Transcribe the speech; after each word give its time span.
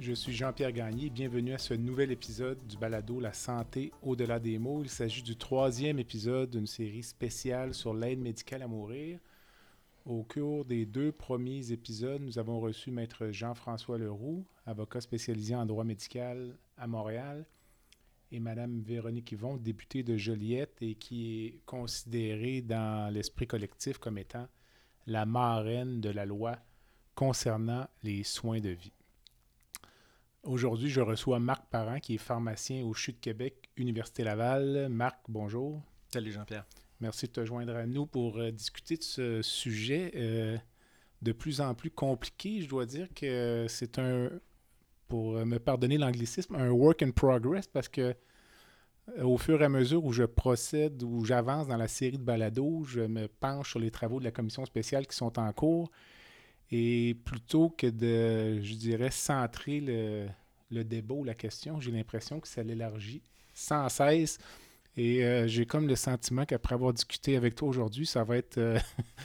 Je 0.00 0.14
suis 0.14 0.32
Jean-Pierre 0.32 0.72
Gagné. 0.72 1.10
Bienvenue 1.10 1.52
à 1.52 1.58
ce 1.58 1.74
nouvel 1.74 2.10
épisode 2.10 2.66
du 2.66 2.78
balado 2.78 3.20
La 3.20 3.34
santé 3.34 3.92
au-delà 4.00 4.40
des 4.40 4.58
mots. 4.58 4.82
Il 4.82 4.88
s'agit 4.88 5.22
du 5.22 5.36
troisième 5.36 5.98
épisode 5.98 6.48
d'une 6.48 6.66
série 6.66 7.02
spéciale 7.02 7.74
sur 7.74 7.92
l'aide 7.92 8.18
médicale 8.18 8.62
à 8.62 8.66
mourir. 8.66 9.18
Au 10.06 10.22
cours 10.22 10.64
des 10.64 10.86
deux 10.86 11.12
premiers 11.12 11.70
épisodes, 11.72 12.22
nous 12.22 12.38
avons 12.38 12.60
reçu 12.60 12.90
Maître 12.90 13.28
Jean-François 13.30 13.98
Leroux, 13.98 14.46
avocat 14.64 15.02
spécialisé 15.02 15.54
en 15.54 15.66
droit 15.66 15.84
médical 15.84 16.56
à 16.78 16.86
Montréal, 16.86 17.44
et 18.32 18.40
Madame 18.40 18.80
Véronique 18.80 19.32
Yvon, 19.32 19.58
députée 19.58 20.02
de 20.02 20.16
Joliette 20.16 20.78
et 20.80 20.94
qui 20.94 21.44
est 21.44 21.60
considérée 21.66 22.62
dans 22.62 23.12
l'esprit 23.12 23.46
collectif 23.46 23.98
comme 23.98 24.16
étant 24.16 24.48
la 25.06 25.26
marraine 25.26 26.00
de 26.00 26.08
la 26.08 26.24
loi 26.24 26.56
concernant 27.14 27.86
les 28.02 28.24
soins 28.24 28.60
de 28.60 28.70
vie. 28.70 28.92
Aujourd'hui, 30.42 30.88
je 30.88 31.00
reçois 31.00 31.38
Marc 31.38 31.66
Parent, 31.70 32.00
qui 32.00 32.14
est 32.14 32.18
pharmacien 32.18 32.84
au 32.84 32.94
CHU 32.94 33.12
de 33.12 33.18
Québec, 33.18 33.70
Université 33.76 34.24
Laval. 34.24 34.88
Marc, 34.88 35.18
bonjour. 35.28 35.82
Salut 36.12 36.32
Jean-Pierre. 36.32 36.64
Merci 37.00 37.26
de 37.26 37.32
te 37.32 37.44
joindre 37.44 37.76
à 37.76 37.86
nous 37.86 38.06
pour 38.06 38.38
euh, 38.38 38.50
discuter 38.50 38.96
de 38.96 39.02
ce 39.02 39.42
sujet 39.42 40.12
euh, 40.16 40.56
de 41.20 41.32
plus 41.32 41.60
en 41.60 41.74
plus 41.74 41.90
compliqué. 41.90 42.62
Je 42.62 42.68
dois 42.68 42.86
dire 42.86 43.08
que 43.14 43.66
c'est 43.68 43.98
un, 43.98 44.30
pour 45.08 45.44
me 45.44 45.58
pardonner 45.58 45.98
l'anglicisme, 45.98 46.54
un 46.54 46.70
work 46.70 47.02
in 47.02 47.10
progress 47.10 47.66
parce 47.66 47.88
que 47.88 48.14
euh, 49.18 49.24
au 49.24 49.38
fur 49.38 49.60
et 49.60 49.64
à 49.64 49.68
mesure 49.68 50.04
où 50.04 50.12
je 50.12 50.24
procède, 50.24 51.02
où 51.02 51.24
j'avance 51.24 51.68
dans 51.68 51.76
la 51.76 51.88
série 51.88 52.18
de 52.18 52.22
balados, 52.22 52.84
je 52.84 53.00
me 53.00 53.28
penche 53.28 53.70
sur 53.70 53.78
les 53.78 53.90
travaux 53.90 54.20
de 54.20 54.24
la 54.24 54.30
commission 54.30 54.64
spéciale 54.64 55.06
qui 55.06 55.16
sont 55.16 55.38
en 55.38 55.52
cours. 55.52 55.90
Et 56.72 57.16
plutôt 57.24 57.70
que 57.70 57.86
de, 57.86 58.62
je 58.62 58.74
dirais, 58.74 59.10
centrer 59.10 59.80
le, 59.80 60.84
débat 60.84 61.14
ou 61.14 61.24
la 61.24 61.34
question, 61.34 61.80
j'ai 61.80 61.90
l'impression 61.90 62.40
que 62.40 62.46
ça 62.46 62.62
l'élargit 62.62 63.22
sans 63.54 63.88
cesse. 63.88 64.38
Et 64.96 65.24
euh, 65.24 65.46
j'ai 65.46 65.66
comme 65.66 65.88
le 65.88 65.96
sentiment 65.96 66.44
qu'après 66.44 66.74
avoir 66.74 66.92
discuté 66.92 67.36
avec 67.36 67.54
toi 67.54 67.68
aujourd'hui, 67.68 68.06
ça 68.06 68.24
va 68.24 68.36
être. 68.36 68.58
euh, 68.58 68.78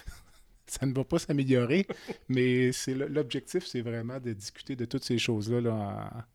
ça 0.68 0.86
ne 0.86 0.94
va 0.94 1.04
pas 1.04 1.20
s'améliorer, 1.20 1.86
mais 2.28 2.72
c'est 2.72 2.96
l'objectif, 2.96 3.66
c'est 3.66 3.82
vraiment 3.82 4.20
de 4.20 4.34
discuter 4.34 4.76
de 4.76 4.86
toutes 4.86 5.04
ces 5.04 5.20
choses-là 5.20 5.62
là, 5.62 6.26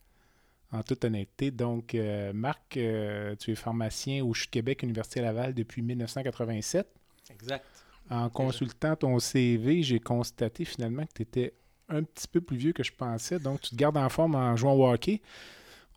en, 0.71 0.83
toute 0.83 1.05
honnêteté. 1.05 1.51
Donc, 1.51 1.95
euh, 1.95 2.33
Marc, 2.33 2.71
tu 2.71 2.81
es 3.51 3.55
pharmacien 3.57 4.25
au 4.25 4.33
CHU 4.33 4.49
Québec, 4.49 4.83
Université 4.85 5.21
Laval 5.21 5.53
depuis 5.53 5.83
1987. 5.83 6.87
Exact. 7.31 7.65
En 8.11 8.29
consultant 8.29 8.97
ton 8.97 9.19
CV, 9.21 9.83
j'ai 9.83 10.01
constaté 10.01 10.65
finalement 10.65 11.05
que 11.07 11.13
tu 11.15 11.23
étais 11.23 11.55
un 11.89 12.03
petit 12.03 12.27
peu 12.27 12.41
plus 12.41 12.57
vieux 12.57 12.73
que 12.73 12.83
je 12.83 12.93
pensais. 12.93 13.39
Donc, 13.39 13.61
tu 13.61 13.71
te 13.71 13.77
gardes 13.77 13.97
en 13.97 14.09
forme 14.09 14.35
en 14.35 14.57
jouant 14.57 14.75
au 14.75 14.89
hockey. 14.89 15.23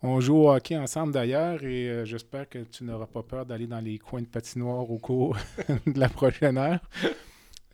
On 0.02 0.20
joue 0.20 0.36
au 0.36 0.52
hockey 0.52 0.76
ensemble 0.76 1.12
d'ailleurs 1.12 1.64
et 1.64 1.88
euh, 1.88 2.04
j'espère 2.04 2.48
que 2.48 2.58
tu 2.58 2.84
n'auras 2.84 3.06
pas 3.06 3.22
peur 3.22 3.46
d'aller 3.46 3.66
dans 3.66 3.80
les 3.80 3.98
coins 3.98 4.20
de 4.20 4.26
patinoire 4.26 4.90
au 4.90 4.98
cours 4.98 5.36
de 5.86 5.98
la 5.98 6.08
prochaine 6.08 6.58
heure. 6.58 6.80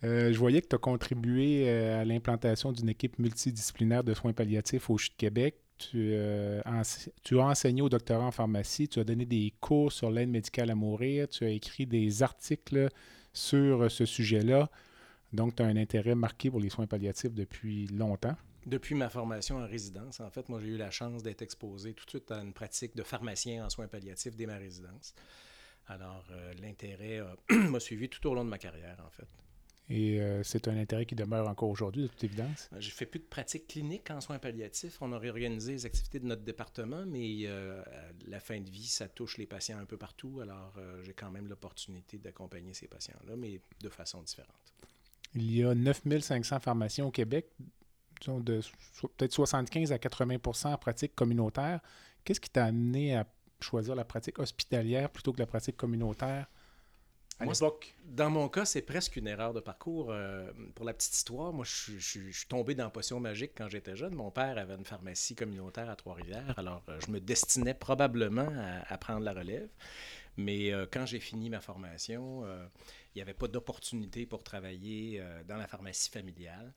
Euh, 0.03 0.31
je 0.31 0.39
voyais 0.39 0.61
que 0.61 0.67
tu 0.67 0.75
as 0.75 0.79
contribué 0.79 1.65
euh, 1.67 2.01
à 2.01 2.05
l'implantation 2.05 2.71
d'une 2.71 2.89
équipe 2.89 3.19
multidisciplinaire 3.19 4.03
de 4.03 4.13
soins 4.13 4.33
palliatifs 4.33 4.89
au 4.89 4.97
CHU 4.97 5.09
de 5.09 5.15
Québec. 5.17 5.55
Tu, 5.77 6.15
as 6.15 6.73
enseigné 7.37 7.81
au 7.81 7.89
doctorat 7.89 8.25
en 8.25 8.31
pharmacie, 8.31 8.87
tu 8.87 8.99
as 8.99 9.03
donné 9.03 9.25
des 9.25 9.51
cours 9.59 9.91
sur 9.91 10.11
l'aide 10.11 10.29
médicale 10.29 10.69
à 10.69 10.75
mourir, 10.75 11.27
tu 11.27 11.43
as 11.43 11.49
écrit 11.49 11.87
des 11.87 12.21
articles 12.21 12.87
sur 13.33 13.83
euh, 13.83 13.89
ce 13.89 14.05
sujet-là. 14.05 14.69
Donc, 15.33 15.55
tu 15.55 15.63
as 15.63 15.65
un 15.65 15.77
intérêt 15.77 16.15
marqué 16.15 16.49
pour 16.49 16.59
les 16.59 16.69
soins 16.69 16.87
palliatifs 16.87 17.33
depuis 17.33 17.87
longtemps. 17.87 18.35
Depuis 18.65 18.93
ma 18.93 19.09
formation 19.09 19.57
en 19.57 19.67
résidence, 19.67 20.19
en 20.19 20.29
fait, 20.29 20.47
moi 20.47 20.59
j'ai 20.61 20.67
eu 20.67 20.77
la 20.77 20.91
chance 20.91 21.23
d'être 21.23 21.41
exposé 21.41 21.93
tout 21.93 22.05
de 22.05 22.09
suite 22.11 22.31
à 22.31 22.41
une 22.41 22.53
pratique 22.53 22.95
de 22.95 23.01
pharmacien 23.01 23.65
en 23.65 23.69
soins 23.69 23.87
palliatifs 23.87 24.35
dès 24.35 24.45
ma 24.45 24.57
résidence. 24.57 25.15
Alors, 25.87 26.25
euh, 26.31 26.53
l'intérêt 26.61 27.19
euh, 27.19 27.33
m'a 27.69 27.79
suivi 27.79 28.07
tout 28.07 28.25
au 28.27 28.35
long 28.35 28.45
de 28.45 28.49
ma 28.49 28.59
carrière, 28.59 28.97
en 29.05 29.09
fait. 29.09 29.27
Et 29.93 30.21
euh, 30.21 30.41
c'est 30.43 30.69
un 30.69 30.77
intérêt 30.77 31.05
qui 31.05 31.15
demeure 31.15 31.49
encore 31.49 31.69
aujourd'hui, 31.69 32.03
de 32.03 32.07
toute 32.07 32.23
évidence. 32.23 32.69
Euh, 32.71 32.77
J'ai 32.79 32.91
fait 32.91 33.05
plus 33.05 33.19
de 33.19 33.25
pratique 33.25 33.67
clinique 33.67 34.09
en 34.09 34.21
soins 34.21 34.39
palliatifs. 34.39 34.97
On 35.01 35.11
a 35.11 35.19
réorganisé 35.19 35.73
les 35.73 35.85
activités 35.85 36.19
de 36.19 36.25
notre 36.25 36.43
département, 36.43 37.05
mais 37.05 37.39
euh, 37.43 37.81
à 37.83 38.11
la 38.29 38.39
fin 38.39 38.59
de 38.61 38.69
vie, 38.69 38.85
ça 38.87 39.09
touche 39.09 39.37
les 39.37 39.45
patients 39.45 39.79
un 39.79 39.85
peu 39.85 39.97
partout. 39.97 40.39
Alors, 40.41 40.73
euh, 40.77 41.03
j'ai 41.03 41.13
quand 41.13 41.29
même 41.29 41.47
l'opportunité 41.49 42.17
d'accompagner 42.17 42.73
ces 42.73 42.87
patients-là, 42.87 43.35
mais 43.35 43.59
de 43.81 43.89
façon 43.89 44.21
différente. 44.21 44.49
Il 45.35 45.53
y 45.53 45.63
a 45.63 45.75
9500 45.75 46.59
pharmaciens 46.61 47.05
au 47.05 47.11
Québec, 47.11 47.47
disons 48.21 48.39
de 48.39 48.61
so- 48.61 49.09
peut-être 49.17 49.33
75 49.33 49.91
à 49.91 49.99
80 49.99 50.37
en 50.73 50.77
pratique 50.77 51.15
communautaire. 51.15 51.81
Qu'est-ce 52.23 52.39
qui 52.39 52.49
t'a 52.49 52.65
amené 52.65 53.15
à 53.17 53.27
choisir 53.59 53.95
la 53.95 54.05
pratique 54.05 54.39
hospitalière 54.39 55.09
plutôt 55.09 55.33
que 55.33 55.39
la 55.39 55.47
pratique 55.47 55.75
communautaire? 55.75 56.47
À 57.41 57.45
Moi, 57.45 57.53
l'époque? 57.53 57.95
Dans 58.03 58.29
mon 58.29 58.49
cas, 58.49 58.65
c'est 58.65 58.81
presque 58.81 59.15
une 59.15 59.27
erreur 59.27 59.53
de 59.53 59.59
parcours. 59.59 60.07
Euh, 60.11 60.51
pour 60.75 60.85
la 60.85 60.93
petite 60.93 61.13
histoire, 61.15 61.53
moi, 61.53 61.65
je, 61.65 61.71
suis- 61.71 61.99
je 61.99 62.07
suis- 62.09 62.31
je 62.31 62.37
suis 62.39 62.47
tombé 62.47 62.75
dans 62.75 62.89
potion 62.89 63.19
magique 63.19 63.51
quand 63.57 63.69
j'étais 63.69 63.95
jeune. 63.95 64.13
Mon 64.15 64.31
père 64.31 64.57
avait 64.57 64.75
une 64.75 64.85
pharmacie 64.85 65.35
communautaire 65.35 65.89
à 65.89 65.95
Trois-Rivières, 65.95 66.53
alors 66.57 66.83
euh, 66.89 66.99
je 67.05 67.11
me 67.11 67.19
destinais 67.19 67.73
probablement 67.73 68.47
à, 68.57 68.93
à 68.93 68.97
prendre 68.97 69.21
la 69.21 69.33
relève. 69.33 69.69
Mais 70.37 70.71
euh, 70.73 70.85
quand 70.91 71.05
j'ai 71.05 71.19
fini 71.19 71.49
ma 71.49 71.61
formation, 71.61 72.45
il 72.45 73.17
n'y 73.17 73.21
avait 73.21 73.33
pas 73.33 73.47
d'opportunité 73.47 74.25
pour 74.25 74.43
travailler 74.43 75.21
dans 75.47 75.57
la 75.57 75.67
pharmacie 75.67 76.09
familiale. 76.09 76.71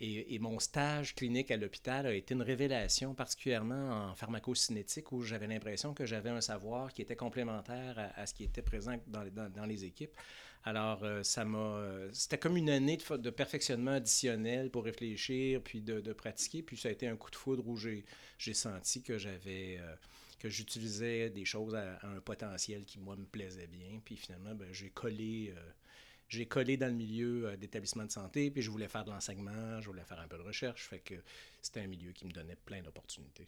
Et, 0.00 0.38
mon 0.40 0.58
stage 0.58 1.14
clinique 1.14 1.50
à 1.52 1.56
l'hôpital 1.56 2.06
a 2.06 2.12
été 2.14 2.34
une 2.34 2.42
révélation, 2.42 3.14
particulièrement 3.14 4.10
en 4.10 4.14
pharmacocinétique, 4.16 5.12
où 5.12 5.22
j'avais 5.22 5.46
l'impression 5.46 5.94
que 5.94 6.04
j'avais 6.04 6.30
un 6.30 6.40
savoir 6.40 6.92
qui 6.92 7.00
était 7.02 7.16
complémentaire 7.16 8.12
à, 8.16 8.26
ce 8.26 8.34
qui 8.34 8.44
était 8.44 8.62
présent 8.62 8.96
dans, 9.06 9.24
dans- 9.30 9.64
les 9.66 9.84
équipes. 9.84 10.14
Alors, 10.64 11.04
euh, 11.04 11.22
ça 11.22 11.44
m'a. 11.44 11.58
euh, 11.58 12.10
C'était 12.12 12.38
comme 12.38 12.56
une 12.56 12.70
année 12.70 12.96
de, 12.96 13.30
perfectionnement 13.30 13.92
additionnel 13.92 14.70
pour 14.70 14.84
réfléchir, 14.84 15.60
puis 15.62 15.80
de, 15.80 16.12
pratiquer. 16.12 16.62
Puis 16.62 16.76
ça 16.76 16.88
a 16.88 16.92
été 16.92 17.06
un 17.06 17.16
coup 17.16 17.30
de 17.30 17.36
foudre 17.36 17.66
où 17.66 17.76
j'ai 17.76 18.04
senti 18.54 19.02
que 19.02 19.16
j'avais. 19.18 19.78
euh, 19.80 19.94
que 20.40 20.48
j'utilisais 20.50 21.30
des 21.30 21.44
choses 21.46 21.74
à, 21.74 21.98
un 22.02 22.20
potentiel 22.20 22.84
qui, 22.84 22.98
moi, 22.98 23.16
me 23.16 23.24
plaisait 23.24 23.66
bien. 23.68 24.00
Puis 24.04 24.16
finalement, 24.16 24.54
ben, 24.54 24.68
j'ai 24.72 24.90
collé. 24.90 25.54
J'ai 26.28 26.46
collé 26.46 26.76
dans 26.76 26.86
le 26.88 26.94
milieu 26.94 27.46
euh, 27.48 27.56
d'établissement 27.56 28.04
de 28.04 28.10
santé, 28.10 28.50
puis 28.50 28.62
je 28.62 28.70
voulais 28.70 28.88
faire 28.88 29.04
de 29.04 29.10
l'enseignement, 29.10 29.80
je 29.80 29.86
voulais 29.86 30.04
faire 30.04 30.20
un 30.20 30.28
peu 30.28 30.36
de 30.38 30.42
recherche, 30.42 30.88
fait 30.88 31.00
que 31.00 31.14
c'était 31.62 31.80
un 31.80 31.86
milieu 31.86 32.12
qui 32.12 32.24
me 32.26 32.32
donnait 32.32 32.56
plein 32.56 32.82
d'opportunités. 32.82 33.46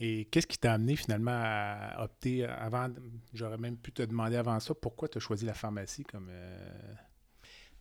Et 0.00 0.24
qu'est-ce 0.26 0.46
qui 0.46 0.58
t'a 0.58 0.72
amené 0.72 0.96
finalement 0.96 1.30
à 1.34 2.02
opter 2.02 2.44
avant, 2.44 2.88
j'aurais 3.34 3.58
même 3.58 3.76
pu 3.76 3.92
te 3.92 4.02
demander 4.02 4.36
avant 4.36 4.58
ça, 4.58 4.74
pourquoi 4.74 5.08
tu 5.08 5.18
as 5.18 5.20
choisi 5.20 5.44
la 5.44 5.54
pharmacie 5.54 6.02
comme, 6.02 6.28
euh, 6.30 6.94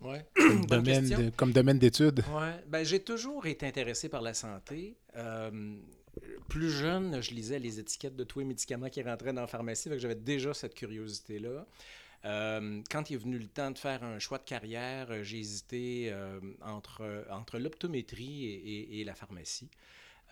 Ouais. 0.01 0.25
comme 0.35 0.65
Bonne 0.65 0.83
domaine 0.83 1.09
de- 1.09 1.29
comme 1.31 1.51
domaine 1.51 1.79
d'études? 1.79 2.23
Ouais, 2.27 2.63
ben, 2.67 2.83
j'ai 2.83 3.03
toujours 3.03 3.45
été 3.45 3.65
intéressé 3.65 4.09
par 4.09 4.21
la 4.21 4.33
santé. 4.33 4.97
Euh, 5.15 5.77
plus 6.49 6.69
jeune, 6.69 7.21
je 7.21 7.31
lisais 7.33 7.59
les 7.59 7.79
étiquettes 7.79 8.15
de 8.15 8.23
tous 8.23 8.39
les 8.39 8.45
médicaments 8.45 8.89
qui 8.89 9.01
rentraient 9.01 9.33
dans 9.33 9.41
la 9.41 9.47
pharmacie, 9.47 9.89
que 9.89 9.97
j'avais 9.97 10.15
déjà 10.15 10.53
cette 10.53 10.73
curiosité-là. 10.75 11.65
Euh, 12.25 12.81
quand 12.91 13.09
il 13.09 13.15
est 13.15 13.17
venu 13.17 13.39
le 13.39 13.47
temps 13.47 13.71
de 13.71 13.77
faire 13.77 14.03
un 14.03 14.19
choix 14.19 14.37
de 14.37 14.43
carrière, 14.43 15.07
euh, 15.11 15.23
j'ai 15.23 15.39
hésité 15.39 16.09
euh, 16.11 16.39
entre, 16.61 17.25
entre 17.31 17.57
l'optométrie 17.57 18.45
et, 18.45 18.55
et- 18.55 19.01
et 19.01 19.03
la 19.03 19.15
pharmacie. 19.15 19.69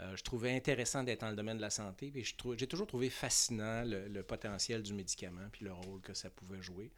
Euh, 0.01 0.15
je 0.15 0.23
trouvais 0.23 0.55
intéressant 0.55 1.03
d'être 1.03 1.21
dans 1.21 1.29
le 1.29 1.35
domaine 1.35 1.57
de 1.57 1.61
la 1.61 1.69
santé, 1.71 2.11
puis 2.11 2.23
j'ai 2.57 2.67
toujours 2.67 2.87
trouvé 2.87 3.09
fascinant 3.09 3.83
le, 3.83 4.07
le 4.07 4.23
potentiel 4.23 4.81
du 4.83 4.93
médicament, 4.93 5.47
puis 5.51 5.65
le 5.65 5.73
rôle 5.73 5.99
que 6.01 6.13
ça 6.13 6.29
pouvait 6.29 6.61
jouer. 6.61 6.91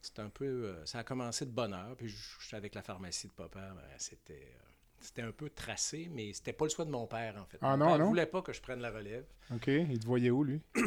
C'était 0.00 0.22
un 0.22 0.30
peu, 0.30 0.74
ça 0.86 1.00
a 1.00 1.04
commencé 1.04 1.44
de 1.44 1.50
bonne 1.50 1.74
heure, 1.74 1.94
puis 1.96 2.08
je 2.08 2.56
avec 2.56 2.74
la 2.74 2.82
pharmacie 2.82 3.28
de 3.28 3.32
papa, 3.32 3.60
ben, 3.74 3.82
c'était, 3.98 4.48
c'était 4.98 5.22
un 5.22 5.32
peu 5.32 5.50
tracé, 5.50 6.08
mais 6.10 6.32
c'était 6.32 6.54
pas 6.54 6.64
le 6.64 6.70
choix 6.70 6.86
de 6.86 6.90
mon 6.90 7.06
père 7.06 7.36
en 7.36 7.44
fait. 7.44 7.58
Ah 7.60 7.76
mon 7.76 7.84
non, 7.84 7.86
père 7.90 7.98
non? 7.98 8.08
voulait 8.08 8.26
pas 8.26 8.40
que 8.42 8.52
je 8.54 8.60
prenne 8.62 8.80
la 8.80 8.90
relève. 8.90 9.26
OK. 9.54 9.66
Il 9.68 9.98
te 10.00 10.06
voyait 10.06 10.30
où, 10.30 10.42
lui? 10.44 10.60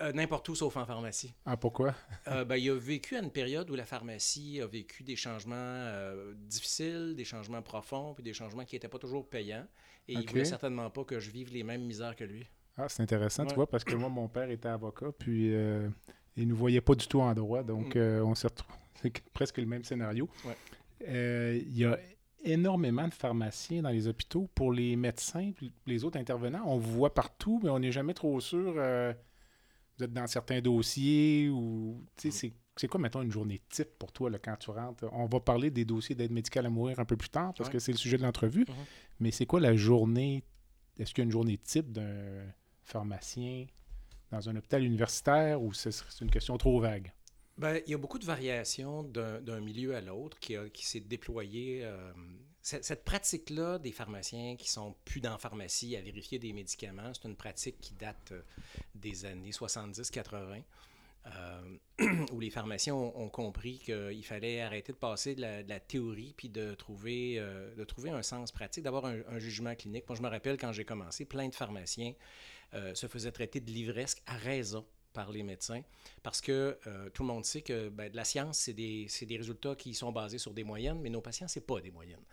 Euh, 0.00 0.12
n'importe 0.12 0.48
où 0.48 0.54
sauf 0.54 0.76
en 0.76 0.84
pharmacie. 0.84 1.34
Ah, 1.44 1.56
pourquoi? 1.56 1.94
Euh, 2.28 2.44
ben, 2.44 2.56
il 2.56 2.70
a 2.70 2.78
vécu 2.78 3.16
à 3.16 3.20
une 3.20 3.32
période 3.32 3.68
où 3.68 3.74
la 3.74 3.84
pharmacie 3.84 4.60
a 4.60 4.66
vécu 4.66 5.02
des 5.02 5.16
changements 5.16 5.56
euh, 5.56 6.34
difficiles, 6.36 7.14
des 7.16 7.24
changements 7.24 7.62
profonds, 7.62 8.14
puis 8.14 8.22
des 8.22 8.32
changements 8.32 8.64
qui 8.64 8.76
n'étaient 8.76 8.88
pas 8.88 8.98
toujours 8.98 9.28
payants. 9.28 9.66
Et 10.06 10.12
il 10.12 10.20
Ok. 10.20 10.30
voulait 10.30 10.44
certainement 10.44 10.88
pas 10.90 11.02
que 11.02 11.18
je 11.18 11.30
vive 11.30 11.52
les 11.52 11.64
mêmes 11.64 11.82
misères 11.82 12.14
que 12.14 12.24
lui. 12.24 12.46
Ah, 12.76 12.88
c'est 12.88 13.02
intéressant, 13.02 13.44
tu 13.44 13.56
vois, 13.56 13.68
parce 13.68 13.82
que 13.82 13.96
moi, 13.96 14.08
mon 14.08 14.28
père 14.28 14.48
était 14.50 14.68
avocat, 14.68 15.10
puis 15.18 15.48
Ils 16.36 16.44
ne 16.44 16.50
nous 16.50 16.56
voyaient 16.56 16.80
pas 16.80 16.94
du 16.94 17.08
tout 17.08 17.20
en 17.20 17.34
droit, 17.34 17.64
donc 17.64 17.96
mm. 17.96 18.22
on 18.24 18.34
s'est 18.36 18.46
retrouvé. 18.46 18.74
C'est 19.02 19.12
presque 19.32 19.58
le 19.58 19.66
même 19.66 19.82
scénario. 19.82 20.28
Il 21.00 21.76
y 21.76 21.84
a 21.84 21.98
énormément 22.44 23.08
de 23.08 23.14
pharmaciens 23.14 23.82
dans 23.82 23.90
les 23.90 24.06
hôpitaux. 24.06 24.48
Pour 24.54 24.72
les 24.72 24.94
médecins, 24.94 25.50
les 25.86 26.04
autres 26.04 26.18
intervenants, 26.18 26.62
on 26.66 26.78
vous 26.78 26.92
voit 26.92 27.12
partout, 27.12 27.60
mais 27.64 27.70
on 27.70 27.80
n'est 27.80 27.90
jamais 27.90 28.14
trop 28.14 28.40
sûr. 28.40 28.74
Vous 29.98 30.04
êtes 30.04 30.12
dans 30.12 30.26
certains 30.26 30.60
dossiers 30.60 31.48
ou. 31.50 32.04
C'est 32.16 32.52
c'est 32.78 32.86
quoi, 32.86 33.00
mettons, 33.00 33.22
une 33.22 33.32
journée 33.32 33.60
type 33.70 33.88
pour 33.98 34.12
toi 34.12 34.30
là, 34.30 34.38
quand 34.38 34.54
tu 34.56 34.70
rentres? 34.70 35.04
On 35.12 35.26
va 35.26 35.40
parler 35.40 35.68
des 35.70 35.84
dossiers 35.84 36.14
d'aide 36.14 36.30
médicale 36.30 36.64
à 36.66 36.70
mourir 36.70 37.00
un 37.00 37.04
peu 37.04 37.16
plus 37.16 37.28
tard 37.28 37.52
parce 37.54 37.68
que 37.68 37.80
c'est 37.80 37.90
le 37.90 37.98
sujet 37.98 38.16
de 38.16 38.22
l'entrevue. 38.22 38.64
Mhm. 38.68 38.74
Mais 39.18 39.30
c'est 39.32 39.46
quoi 39.46 39.58
la 39.58 39.74
journée? 39.74 40.44
Est-ce 40.96 41.12
qu'il 41.12 41.22
y 41.22 41.24
a 41.24 41.26
une 41.26 41.32
journée 41.32 41.58
type 41.58 41.90
d'un 41.90 42.46
pharmacien 42.84 43.66
dans 44.30 44.48
un 44.48 44.54
hôpital 44.54 44.84
universitaire 44.84 45.60
ou 45.60 45.72
c'est 45.72 45.90
une 46.20 46.30
question 46.30 46.56
trop 46.56 46.78
vague? 46.80 47.12
Bien, 47.56 47.80
il 47.84 47.90
y 47.90 47.94
a 47.94 47.98
beaucoup 47.98 48.20
de 48.20 48.24
variations 48.24 49.02
d'un 49.02 49.60
milieu 49.60 49.96
à 49.96 50.00
l'autre 50.00 50.38
qui, 50.38 50.54
qui 50.72 50.86
s'est 50.86 51.00
déployée. 51.00 51.80
Euh, 51.82 52.12
cette 52.82 53.04
pratique-là 53.04 53.78
des 53.78 53.92
pharmaciens 53.92 54.56
qui 54.56 54.68
sont 54.68 54.94
plus 55.04 55.20
dans 55.20 55.30
la 55.30 55.38
pharmacie 55.38 55.96
à 55.96 56.02
vérifier 56.02 56.38
des 56.38 56.52
médicaments, 56.52 57.12
c'est 57.14 57.26
une 57.26 57.36
pratique 57.36 57.80
qui 57.80 57.94
date 57.94 58.32
euh, 58.32 58.42
des 58.94 59.24
années 59.24 59.50
70-80. 59.50 60.62
Euh, 61.26 61.76
où 62.32 62.40
les 62.40 62.48
pharmaciens 62.48 62.94
ont, 62.94 63.28
compris 63.28 63.78
qu'il 63.78 64.24
fallait 64.24 64.62
arrêter 64.62 64.92
de 64.92 64.96
passer 64.96 65.34
de 65.34 65.42
la, 65.42 65.80
théorie 65.80 66.32
puis 66.36 66.48
de 66.48 66.74
trouver, 66.74 67.34
euh, 67.38 67.74
de 67.74 67.84
trouver 67.84 68.10
un 68.10 68.22
sens 68.22 68.50
pratique, 68.50 68.84
d'avoir 68.84 69.04
un, 69.04 69.38
jugement 69.38 69.74
clinique. 69.74 70.04
Moi, 70.08 70.16
je 70.16 70.22
me 70.22 70.28
rappelle 70.28 70.56
quand 70.56 70.72
j'ai 70.72 70.84
commencé, 70.84 71.24
plein 71.24 71.48
de 71.48 71.54
pharmaciens 71.54 72.14
se 72.94 73.06
faisaient 73.06 73.32
traiter 73.32 73.60
de 73.60 73.70
livresque 73.70 74.22
à 74.26 74.36
raison 74.36 74.86
par 75.12 75.30
les 75.30 75.42
médecins 75.42 75.82
parce 76.22 76.40
que 76.40 76.78
tout 77.12 77.22
le 77.22 77.28
monde 77.28 77.44
sait 77.44 77.62
que 77.62 77.88
ben, 77.88 78.10
de 78.10 78.16
la 78.16 78.24
science, 78.24 78.58
c'est 78.58 78.74
des, 78.74 79.08
des, 79.22 79.36
résultats 79.36 79.74
qui 79.74 79.94
sont 79.94 80.12
basés 80.12 80.38
sur 80.38 80.54
des 80.54 80.64
moyennes, 80.64 81.00
mais 81.00 81.10
nos 81.10 81.20
patients, 81.20 81.48
ce 81.48 81.58
n'est 81.58 81.64
pas 81.64 81.80
des 81.80 81.90
moyennes 81.90 82.24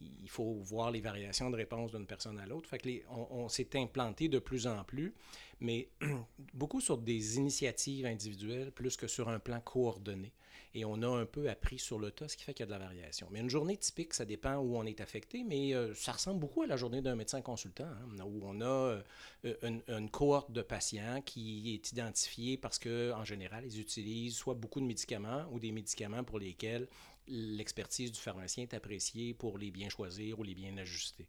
il 0.00 0.28
faut 0.28 0.54
voir 0.62 0.90
les 0.90 1.00
variations 1.00 1.50
de 1.50 1.56
réponse 1.56 1.92
d'une 1.92 2.06
personne 2.06 2.38
à 2.38 2.46
l'autre. 2.46 2.68
Fait 2.68 3.04
on, 3.10 3.48
s'est 3.48 3.68
implanté 3.74 4.28
de 4.28 4.38
plus 4.38 4.66
en 4.66 4.82
plus, 4.84 5.14
mais 5.60 5.88
beaucoup 6.54 6.80
sur 6.80 6.98
des 6.98 7.36
initiatives 7.36 8.06
individuelles 8.06 8.72
plus 8.72 8.96
que 8.96 9.06
sur 9.06 9.28
un 9.28 9.38
plan 9.38 9.60
coordonné. 9.60 10.32
Et 10.72 10.84
on 10.84 11.02
a 11.02 11.08
un 11.08 11.26
peu 11.26 11.50
appris 11.50 11.80
sur 11.80 11.98
le 11.98 12.12
tas, 12.12 12.28
ce 12.28 12.36
qui 12.36 12.44
fait 12.44 12.54
qu'il 12.54 12.62
y 12.62 12.64
a 12.64 12.66
de 12.66 12.70
la 12.70 12.78
variation. 12.78 13.26
Mais 13.32 13.40
une 13.40 13.50
journée 13.50 13.76
typique, 13.76 14.14
ça 14.14 14.24
dépend 14.24 14.56
où 14.58 14.76
on 14.76 14.84
est 14.84 15.00
affecté, 15.00 15.42
mais 15.42 15.74
euh, 15.74 15.94
ça 15.94 16.12
ressemble 16.12 16.38
beaucoup 16.38 16.62
à 16.62 16.68
la 16.68 16.76
journée 16.76 17.02
d'un 17.02 17.16
médecin 17.16 17.40
consultant, 17.40 17.86
hein, 17.86 18.24
où 18.24 18.40
on 18.44 18.60
a 18.60 18.64
euh, 18.64 19.02
une, 19.62 19.82
une, 19.88 20.08
cohorte 20.10 20.52
de 20.52 20.62
patients 20.62 21.22
qui 21.22 21.74
est 21.74 21.90
identifiée 21.90 22.56
parce 22.56 22.78
qu'en 22.78 23.24
général, 23.24 23.64
ils 23.66 23.80
utilisent 23.80 24.36
soit 24.36 24.54
beaucoup 24.54 24.80
de 24.80 24.86
médicaments 24.86 25.44
ou 25.50 25.58
des 25.58 25.72
médicaments 25.72 26.22
pour 26.22 26.38
lesquels 26.38 26.86
l'expertise 27.28 28.12
du 28.12 28.20
pharmacien 28.20 28.64
est 28.64 28.74
appréciée 28.74 29.34
pour 29.34 29.58
les 29.58 29.70
bien 29.70 29.88
choisir 29.88 30.38
ou 30.38 30.42
les 30.42 30.54
bien 30.54 30.76
ajuster. 30.78 31.26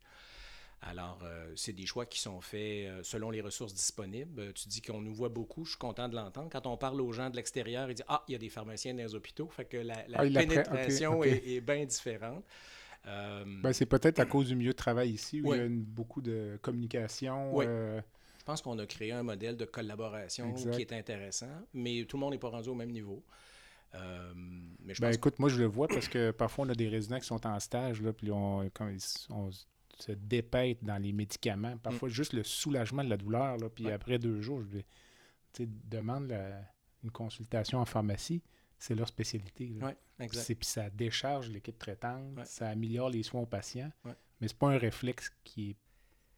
Alors, 0.84 1.20
euh, 1.24 1.52
c'est 1.56 1.74
des 1.74 1.86
choix 1.86 2.08
qui 2.08 2.20
sont 2.20 2.42
faits 2.42 2.88
euh, 2.88 3.04
selon 3.04 3.30
les 3.30 3.42
ressources 3.42 3.74
disponibles. 3.74 4.40
Euh, 4.40 4.52
tu 4.52 4.68
dis 4.68 4.82
qu'on 4.82 5.00
nous 5.00 5.14
voit 5.14 5.30
beaucoup, 5.30 5.64
je 5.64 5.72
suis 5.72 5.78
content 5.78 6.10
de 6.10 6.16
l'entendre. 6.16 6.50
Quand 6.52 6.66
on 6.66 6.76
parle 6.76 7.00
aux 7.02 7.12
gens 7.12 7.30
de 7.30 7.36
l'extérieur, 7.36 7.90
ils 7.92 7.94
disent 7.94 8.06
Ah, 8.08 8.24
il 8.28 8.32
y 8.32 8.36
a 8.36 8.40
des 8.40 8.50
pharmaciens 8.50 8.96
dans 8.96 9.04
les 9.04 9.14
hôpitaux. 9.14 9.48
Fait 9.48 9.66
que 9.66 9.78
la, 9.78 10.06
ah, 10.14 10.24
pénétration 10.24 11.24
Est, 11.24 11.62
bien 11.62 11.86
différente. 11.86 12.44
Ben, 13.06 13.74
c'est 13.74 13.86
peut-être 13.86 14.20
à 14.20 14.26
cause 14.26 14.48
du 14.48 14.56
milieu 14.56 14.72
de 14.72 14.78
travail 14.78 15.12
ici 15.12 15.42
où 15.42 15.54
il 15.54 15.58
y 15.58 15.64
a 15.64 15.68
beaucoup 15.70 16.22
de 16.22 16.58
communication. 16.62 17.60
Je 17.62 18.46
pense 18.46 18.64
qu'on 18.64 18.80
a 18.80 18.88
créé 18.88 19.12
un 19.12 19.22
modèle 19.22 19.56
de 19.56 19.66
collaboration 19.66 20.54
qui 20.54 20.82
est 20.82 20.94
intéressant, 20.94 21.52
mais 21.76 22.06
tout 22.06 22.18
le 22.18 22.22
monde 22.22 22.34
n'est 22.34 22.40
pas 22.40 22.50
rendu 22.50 22.70
au 22.70 22.76
même 22.76 22.92
niveau. 22.92 23.24
Euh, 23.96 24.34
mais 24.84 24.94
ben, 25.00 25.14
écoute, 25.14 25.40
moi 25.40 25.50
je 25.50 25.58
le 25.58 25.66
vois 25.66 25.88
parce 25.88 26.08
que 26.08 26.32
parfois 26.32 26.66
on 26.66 26.70
a 26.70 26.76
des 26.76 26.88
résidents 26.90 27.20
qui 27.20 27.26
sont 27.26 27.46
en 27.46 27.60
stage, 27.60 28.02
là, 28.02 28.14
puis 28.14 28.32
on, 28.32 28.70
se 30.00 30.12
dépête 30.14 30.84
dans 30.84 30.98
les 30.98 31.12
médicaments. 31.12 31.78
Parfois 31.78 32.10
mm. 32.10 32.12
juste 32.12 32.34
le 32.34 32.44
soulagement 32.44 33.04
de 33.04 33.10
la 33.10 33.18
douleur, 33.18 33.58
là, 33.58 33.70
puis 33.70 33.92
après 33.92 34.18
deux 34.18 34.42
jours, 34.42 34.62
je 34.62 34.78
vais, 34.78 34.86
demande 35.90 36.34
une 37.04 37.12
consultation 37.12 37.80
en 37.80 37.86
pharmacie. 37.86 38.42
C'est 38.80 38.96
leur 38.96 39.08
spécialité. 39.08 39.76
Oui, 39.80 39.92
exact. 40.20 40.56
Puis 40.56 40.68
ça 40.68 40.90
décharge 40.90 41.50
l'équipe 41.50 41.78
traitante, 41.78 42.44
ça 42.46 42.70
améliore 42.70 43.12
les 43.12 43.22
soins 43.22 43.42
aux 43.42 43.46
patients, 43.46 43.92
mais 44.06 44.48
c'est 44.48 44.58
pas 44.58 44.70
un 44.70 44.78
réflexe 44.78 45.32
qui 45.44 45.72
est 45.72 45.76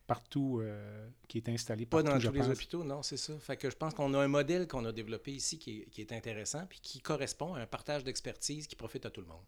partout 0.07 0.59
euh, 0.61 1.07
qui 1.27 1.37
est 1.37 1.49
installé 1.49 1.85
partout, 1.85 2.05
Pas 2.05 2.13
dans 2.13 2.19
tous 2.19 2.33
les 2.33 2.49
hôpitaux, 2.49 2.83
non, 2.83 3.03
c'est 3.03 3.17
ça. 3.17 3.37
Fait 3.39 3.57
que 3.57 3.69
je 3.69 3.75
pense 3.75 3.93
qu'on 3.93 4.13
a 4.13 4.19
un 4.19 4.27
modèle 4.27 4.67
qu'on 4.67 4.85
a 4.85 4.91
développé 4.91 5.31
ici 5.31 5.57
qui 5.57 5.85
est, 5.97 6.11
intéressant 6.11 6.65
puis 6.67 6.79
qui 6.81 6.99
correspond 6.99 7.53
à 7.53 7.61
un 7.61 7.65
partage 7.65 8.03
d'expertise 8.03 8.67
qui 8.67 8.75
profite 8.75 9.05
à 9.05 9.09
tout 9.09 9.21
le 9.21 9.27
monde. 9.27 9.45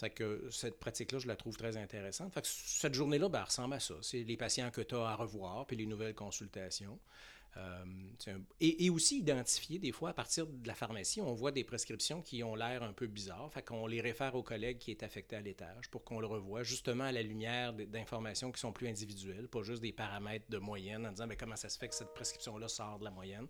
Fait 0.00 0.10
que 0.10 0.48
cette 0.50 0.78
pratique-là, 0.78 1.18
je 1.18 1.26
la 1.26 1.34
trouve 1.34 1.56
très 1.56 1.76
intéressante. 1.76 2.32
Fait 2.32 2.42
que 2.42 2.46
cette 2.46 2.94
journée-là, 2.94 3.28
ben, 3.28 3.42
ressemble 3.42 3.74
à 3.74 3.80
ça. 3.80 3.94
C'est 4.00 4.22
les 4.22 4.36
patients 4.36 4.70
que 4.70 4.80
tu 4.80 4.94
as 4.94 5.08
à 5.08 5.14
revoir, 5.16 5.66
puis 5.66 5.76
les 5.76 5.86
nouvelles 5.86 6.14
consultations. 6.14 6.98
Euh, 7.58 7.84
et, 8.60 8.90
aussi 8.90 9.18
identifier 9.18 9.78
des 9.78 9.92
fois 9.92 10.10
à 10.10 10.12
partir 10.12 10.46
de 10.46 10.66
la 10.66 10.74
pharmacie, 10.74 11.20
on 11.20 11.34
voit 11.34 11.50
des 11.50 11.64
prescriptions 11.64 12.22
qui 12.22 12.42
ont 12.42 12.54
l'air 12.54 12.82
un 12.82 12.92
peu 12.92 13.06
bizarres. 13.06 13.50
Fait 13.52 13.62
qu'on 13.62 13.86
les 13.86 14.00
réfère 14.00 14.34
au 14.34 14.42
collègue 14.42 14.78
qui 14.78 14.90
est 14.90 15.02
affecté 15.02 15.36
à 15.36 15.40
l'étage 15.40 15.88
pour 15.90 16.04
qu'on 16.04 16.20
le 16.20 16.26
revoie 16.26 16.62
justement 16.62 17.04
à 17.04 17.12
la 17.12 17.22
lumière 17.22 17.72
d'informations 17.72 18.52
qui 18.52 18.60
sont 18.60 18.72
plus 18.72 18.88
individuelles, 18.88 19.48
pas 19.48 19.62
juste 19.62 19.82
des 19.82 19.92
paramètres 19.92 20.48
de 20.48 20.58
moyenne 20.58 21.06
en 21.06 21.10
disant 21.10 21.26
mais 21.26 21.36
comment 21.36 21.56
ça 21.56 21.68
se 21.68 21.78
fait 21.78 21.88
que 21.88 21.94
cette 21.94 22.14
prescription-là 22.14 22.68
sort 22.68 22.98
de 22.98 23.04
la 23.04 23.10
moyenne? 23.10 23.46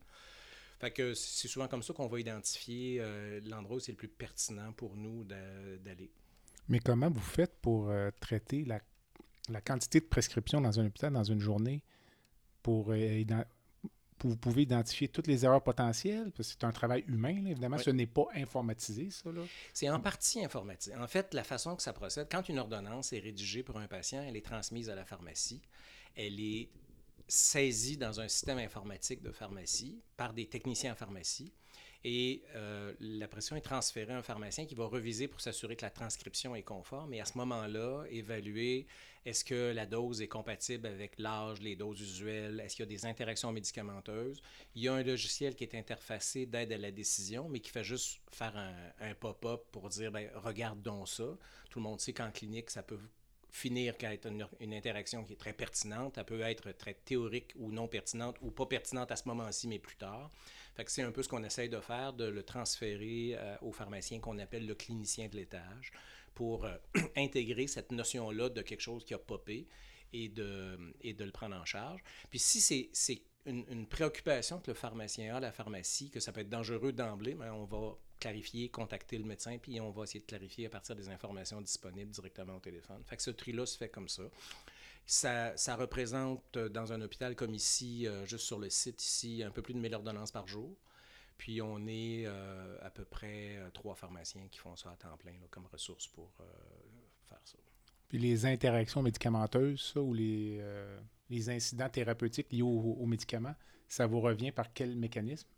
Fait 0.79 0.91
que 0.91 1.13
c'est 1.13 1.49
souvent 1.49 1.67
comme 1.67 1.83
ça 1.83 1.93
qu'on 1.93 2.07
va 2.07 2.21
identifier 2.21 2.99
euh, 3.01 3.41
l'endroit 3.47 3.77
où 3.77 3.81
c'est 3.81 3.93
le 3.93 3.97
plus 3.97 4.09
pertinent 4.09 4.73
pour 4.73 4.97
nous 4.97 5.25
d'aller. 5.25 6.11
Mais 6.69 6.79
comment 6.79 7.11
vous 7.11 7.21
faites 7.21 7.57
pour 7.61 7.91
euh, 7.91 8.11
traiter 8.21 8.65
la, 8.65 8.81
la, 9.49 9.61
quantité 9.61 10.01
de 10.01 10.05
prescriptions 10.05 10.61
dans 10.61 10.79
un 10.79 10.87
hôpital 10.87 11.13
dans 11.13 11.25
une 11.25 11.41
journée 11.41 11.83
pour 12.63 12.93
vous 14.27 14.37
pouvez 14.37 14.63
identifier 14.63 15.09
toutes 15.09 15.27
les 15.27 15.45
erreurs 15.45 15.63
potentielles, 15.63 16.33
parce 16.37 16.49
que 16.49 16.55
c'est 16.59 16.65
un 16.65 16.73
travail 16.73 17.05
humain, 17.07 17.47
évidemment, 17.47 17.79
ce 17.79 17.91
n'est 17.91 18.07
pas 18.07 18.27
informatisé, 18.35 19.11
ça. 19.11 19.31
C'est 19.73 19.89
en 19.89 20.01
partie 20.01 20.45
informatisé. 20.45 20.97
En 20.97 21.07
fait, 21.07 21.35
la 21.35 21.45
façon 21.45 21.77
que 21.77 21.83
ça 21.83 21.93
procède, 21.93 22.29
quand 22.31 22.49
une 22.49 22.59
ordonnance 22.59 23.13
est 23.13 23.21
rédigée 23.21 23.63
pour 23.63 23.79
un 23.79 23.87
patient, 23.87 24.23
elle 24.27 24.37
est 24.37 24.45
transmise 24.45 24.91
à 24.91 24.95
la 24.95 25.05
pharmacie, 25.05 25.63
elle 26.17 26.41
est 26.41 26.69
saisie 27.29 27.97
dans 27.97 28.21
un 28.21 28.29
système 28.29 28.59
informatique 28.59 29.23
de 29.23 29.31
pharmacie 29.31 30.01
par 30.17 30.33
des 30.33 30.47
techniciens 30.47 30.93
en 30.93 30.97
pharmacie 30.97 31.53
et 32.05 32.45
euh, 32.55 32.95
la 33.01 33.27
pression 33.27 33.57
est 33.57 33.61
transférée 33.61 34.13
à 34.13 34.19
un 34.19 34.23
pharmacien 34.23 34.67
qui 34.67 34.75
va 34.75 34.87
reviser 34.87 35.27
pour 35.29 35.41
s'assurer 35.41 35.77
que 35.77 35.85
la 35.85 35.91
transcription 35.91 36.55
est 36.55 36.63
conforme 36.63 37.13
et 37.13 37.21
à 37.21 37.25
ce 37.25 37.37
moment-là, 37.39 38.05
évaluer 38.11 38.87
est-ce 39.25 39.45
que 39.45 39.73
la 39.73 39.87
dose 39.87 40.23
est 40.23 40.29
compatible 40.29 40.87
avec 40.87 41.19
l'âge, 41.19 41.61
les 41.61 41.77
doses 41.77 42.01
usuelles, 42.01 42.61
est-ce 42.61 42.77
qu'il 42.77 42.85
y 42.85 42.89
a 42.89 42.91
des 42.91 43.07
interactions 43.07 43.53
médicamenteuses? 43.53 44.43
Il 44.75 44.83
y 44.83 44.89
a 44.89 44.95
un 44.95 45.03
logiciel 45.03 45.55
qui 45.55 45.65
est 45.65 45.75
interfacé 45.75 46.47
d'aide 46.47 46.73
à 46.73 46.79
la 46.79 46.91
décision, 46.91 47.49
mais 47.49 47.61
qui 47.61 47.71
fait 47.71 47.85
juste 47.85 48.21
faire 48.31 48.57
un, 49.01 49.15
pop-up 49.15 49.65
pour 49.73 49.89
dire 49.89 50.13
ben, 50.13 50.31
regarde 50.35 50.83
donc 50.83 51.09
ça. 51.09 51.37
Tout 51.71 51.79
le 51.79 51.85
monde 51.85 52.01
sait 52.01 52.13
qu'en 52.13 52.31
clinique, 52.31 52.71
ça 52.71 52.83
peut 52.83 53.01
finir 53.51 53.97
qu'à 53.97 54.13
être 54.13 54.27
une, 54.27 54.75
interaction 54.75 55.25
qui 55.25 55.33
est 55.33 55.37
très 55.37 55.53
pertinente. 55.53 56.19
Elle 56.19 56.25
peut 56.25 56.41
être 56.41 56.73
très 56.73 56.95
théorique 56.95 57.53
ou 57.57 57.73
non 57.73 57.89
pertinente 57.89 58.37
ou 58.43 58.51
pas 58.51 58.67
pertinente 58.67 59.11
à 59.11 59.17
ce 59.17 59.27
moment-ci, 59.27 59.69
mais 59.69 59.79
plus 59.79 59.97
tard 59.97 60.31
c'est 60.87 61.03
un 61.03 61.11
peu 61.11 61.23
ce 61.23 61.29
qu'on 61.29 61.43
essaye 61.43 61.69
de 61.69 61.81
faire, 61.81 62.13
de 62.13 62.25
le 62.25 62.43
transférer 62.43 63.35
euh, 63.35 63.57
au 63.63 63.73
pharmacien 63.73 64.21
qu'on 64.21 64.39
appelle 64.39 64.67
le 64.67 64.75
clinicien 64.75 65.29
de 65.29 65.37
l'étage 65.37 65.93
pour 66.39 66.67
euh, 66.67 66.77
intégrer 67.17 67.67
cette 67.67 67.91
notion-là 67.91 68.49
de 68.49 68.63
quelque 68.63 68.81
chose 68.81 69.05
qui 69.05 69.13
a 69.13 69.19
popé 69.19 69.67
et 70.13 70.29
de, 70.29 70.79
et 71.01 71.13
de 71.13 71.25
le 71.25 71.33
prendre 71.33 71.57
en 71.57 71.65
charge. 71.65 72.01
Puis 72.31 72.39
si 72.39 72.61
c'est 72.93 73.23
une, 73.45 73.87
préoccupation 73.87 74.61
que 74.61 74.71
le 74.71 74.75
pharmacien 74.75 75.35
a, 75.35 75.41
la 75.41 75.51
pharmacie, 75.51 76.11
que 76.11 76.21
ça 76.21 76.31
peut 76.31 76.43
être 76.43 76.49
dangereux 76.49 76.93
d'emblée, 76.93 77.35
mais 77.35 77.47
ben, 77.47 77.55
on 77.55 77.65
va 77.65 77.99
clarifier, 78.21 78.69
contacter 78.69 79.19
le 79.19 79.25
médecin, 79.25 79.59
puis 79.59 79.81
on 79.81 79.91
va 79.91 80.05
essayer 80.05 80.21
de 80.21 80.27
clarifier 80.27 80.67
à 80.67 80.71
partir 80.71 80.95
des 80.95 81.09
informations 81.09 81.61
disponibles 81.61 82.13
directement 82.13 82.55
au 82.55 82.61
téléphone. 82.61 83.03
Fait 83.05 83.17
que 83.17 83.23
ce 83.23 83.33
tri-là 83.33 83.67
se 83.67 83.77
fait 83.77 83.89
comme 83.89 84.09
ça. 84.09 84.23
Ça, 85.07 85.57
ça, 85.57 85.75
représente, 85.75 86.57
euh, 86.57 86.69
dans 86.69 86.93
un 86.93 87.01
hôpital 87.01 87.35
comme 87.35 87.55
ici, 87.55 88.07
euh, 88.07 88.27
juste 88.27 88.45
sur 88.45 88.61
le 88.61 88.71
site 88.71 89.03
ici, 89.03 89.43
un 89.43 89.51
peu 89.51 89.63
plus 89.63 89.75
de 89.75 89.81
1000 89.81 89.93
ordonnances 89.95 90.31
par 90.31 90.47
jour. 90.47 90.77
Puis 91.39 91.63
on 91.63 91.87
est 91.87 92.25
euh, 92.27 92.77
à 92.83 92.91
peu 92.91 93.05
près 93.05 93.59
trois 93.73 93.95
pharmaciens 93.95 94.47
qui 94.51 94.59
font 94.59 94.77
ça 94.77 94.91
à 94.91 94.97
temps 94.97 95.17
plein 95.17 95.33
comme 95.51 95.67
ressource 95.67 96.07
pour 96.09 96.31
faire 97.29 97.41
ça. 97.45 97.57
Puis 98.09 98.19
les 98.19 98.45
interactions 98.47 99.03
médicamenteuses, 99.03 99.93
ça, 99.95 100.01
ou 100.01 100.15
les, 100.15 100.63
les 101.31 101.51
incidents 101.51 101.89
thérapeutiques 101.89 102.53
liés 102.53 102.63
aux, 102.63 103.07
médicaments, 103.07 103.55
ça 103.87 104.07
vous 104.07 104.21
revient 104.21 104.53
par 104.53 104.73
quel 104.73 104.97
mécanisme? 104.97 105.49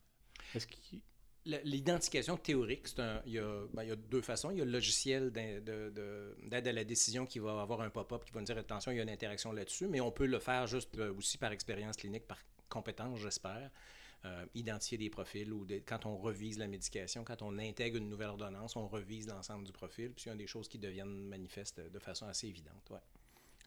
Est-ce 0.55 0.67
qu'il 0.67 1.01
L'identification 1.47 2.37
théorique, 2.37 2.87
ben, 2.99 3.23
il, 3.25 3.33
y 3.33 3.39
a, 3.39 3.97
deux 3.97 4.21
façons. 4.21 4.51
Il 4.51 4.59
y 4.59 4.61
a 4.61 4.65
le 4.65 4.71
logiciel 4.71 5.31
d'aide 5.33 6.69
à 6.69 6.73
la 6.73 6.85
décision 6.85 7.25
qui 7.25 7.39
va 7.39 7.63
avoir 7.63 7.81
un 7.81 7.89
pop-up 7.89 8.25
qui 8.27 8.33
va 8.33 8.41
nous 8.41 8.47
dire 8.47 8.59
attention, 8.59 8.93
il 8.93 8.97
y 8.97 9.01
a 9.01 9.03
une 9.03 9.11
interaction 9.11 9.51
là-dessus, 9.51 9.87
mais 9.87 10.01
on 10.01 10.11
peut 10.11 10.27
le 10.27 10.39
faire 10.39 10.67
juste 10.67 10.99
euh, 10.99 11.15
aussi 11.15 11.39
par 11.39 11.51
expérience 11.53 11.97
clinique, 11.97 12.27
par 12.27 12.39
compétence, 12.69 13.21
j'espère. 13.21 13.71
Euh, 14.25 14.45
identifier 14.55 14.99
des 14.99 15.11
profils 15.11 15.53
ou 15.53 15.67
quand 15.87 16.07
on 16.07 16.17
revise 16.17 16.59
la 16.59 16.67
médication, 16.67 17.25
quand 17.25 17.43
on 17.43 17.59
intègre 17.59 17.97
une 17.97 18.09
nouvelle 18.09 18.29
ordonnance, 18.29 18.77
on 18.77 18.87
revise 18.87 19.29
l'ensemble 19.29 19.65
du 19.65 19.73
profil. 19.73 20.13
Puis 20.13 20.25
il 20.27 20.29
y 20.29 20.33
a 20.33 20.37
des 20.37 20.47
choses 20.47 20.69
qui 20.69 20.79
deviennent 20.79 21.27
manifestes 21.29 21.81
de 21.81 21.99
façon 21.99 22.27
assez 22.27 22.47
évidente. 22.47 22.91
Ouais. 22.91 22.99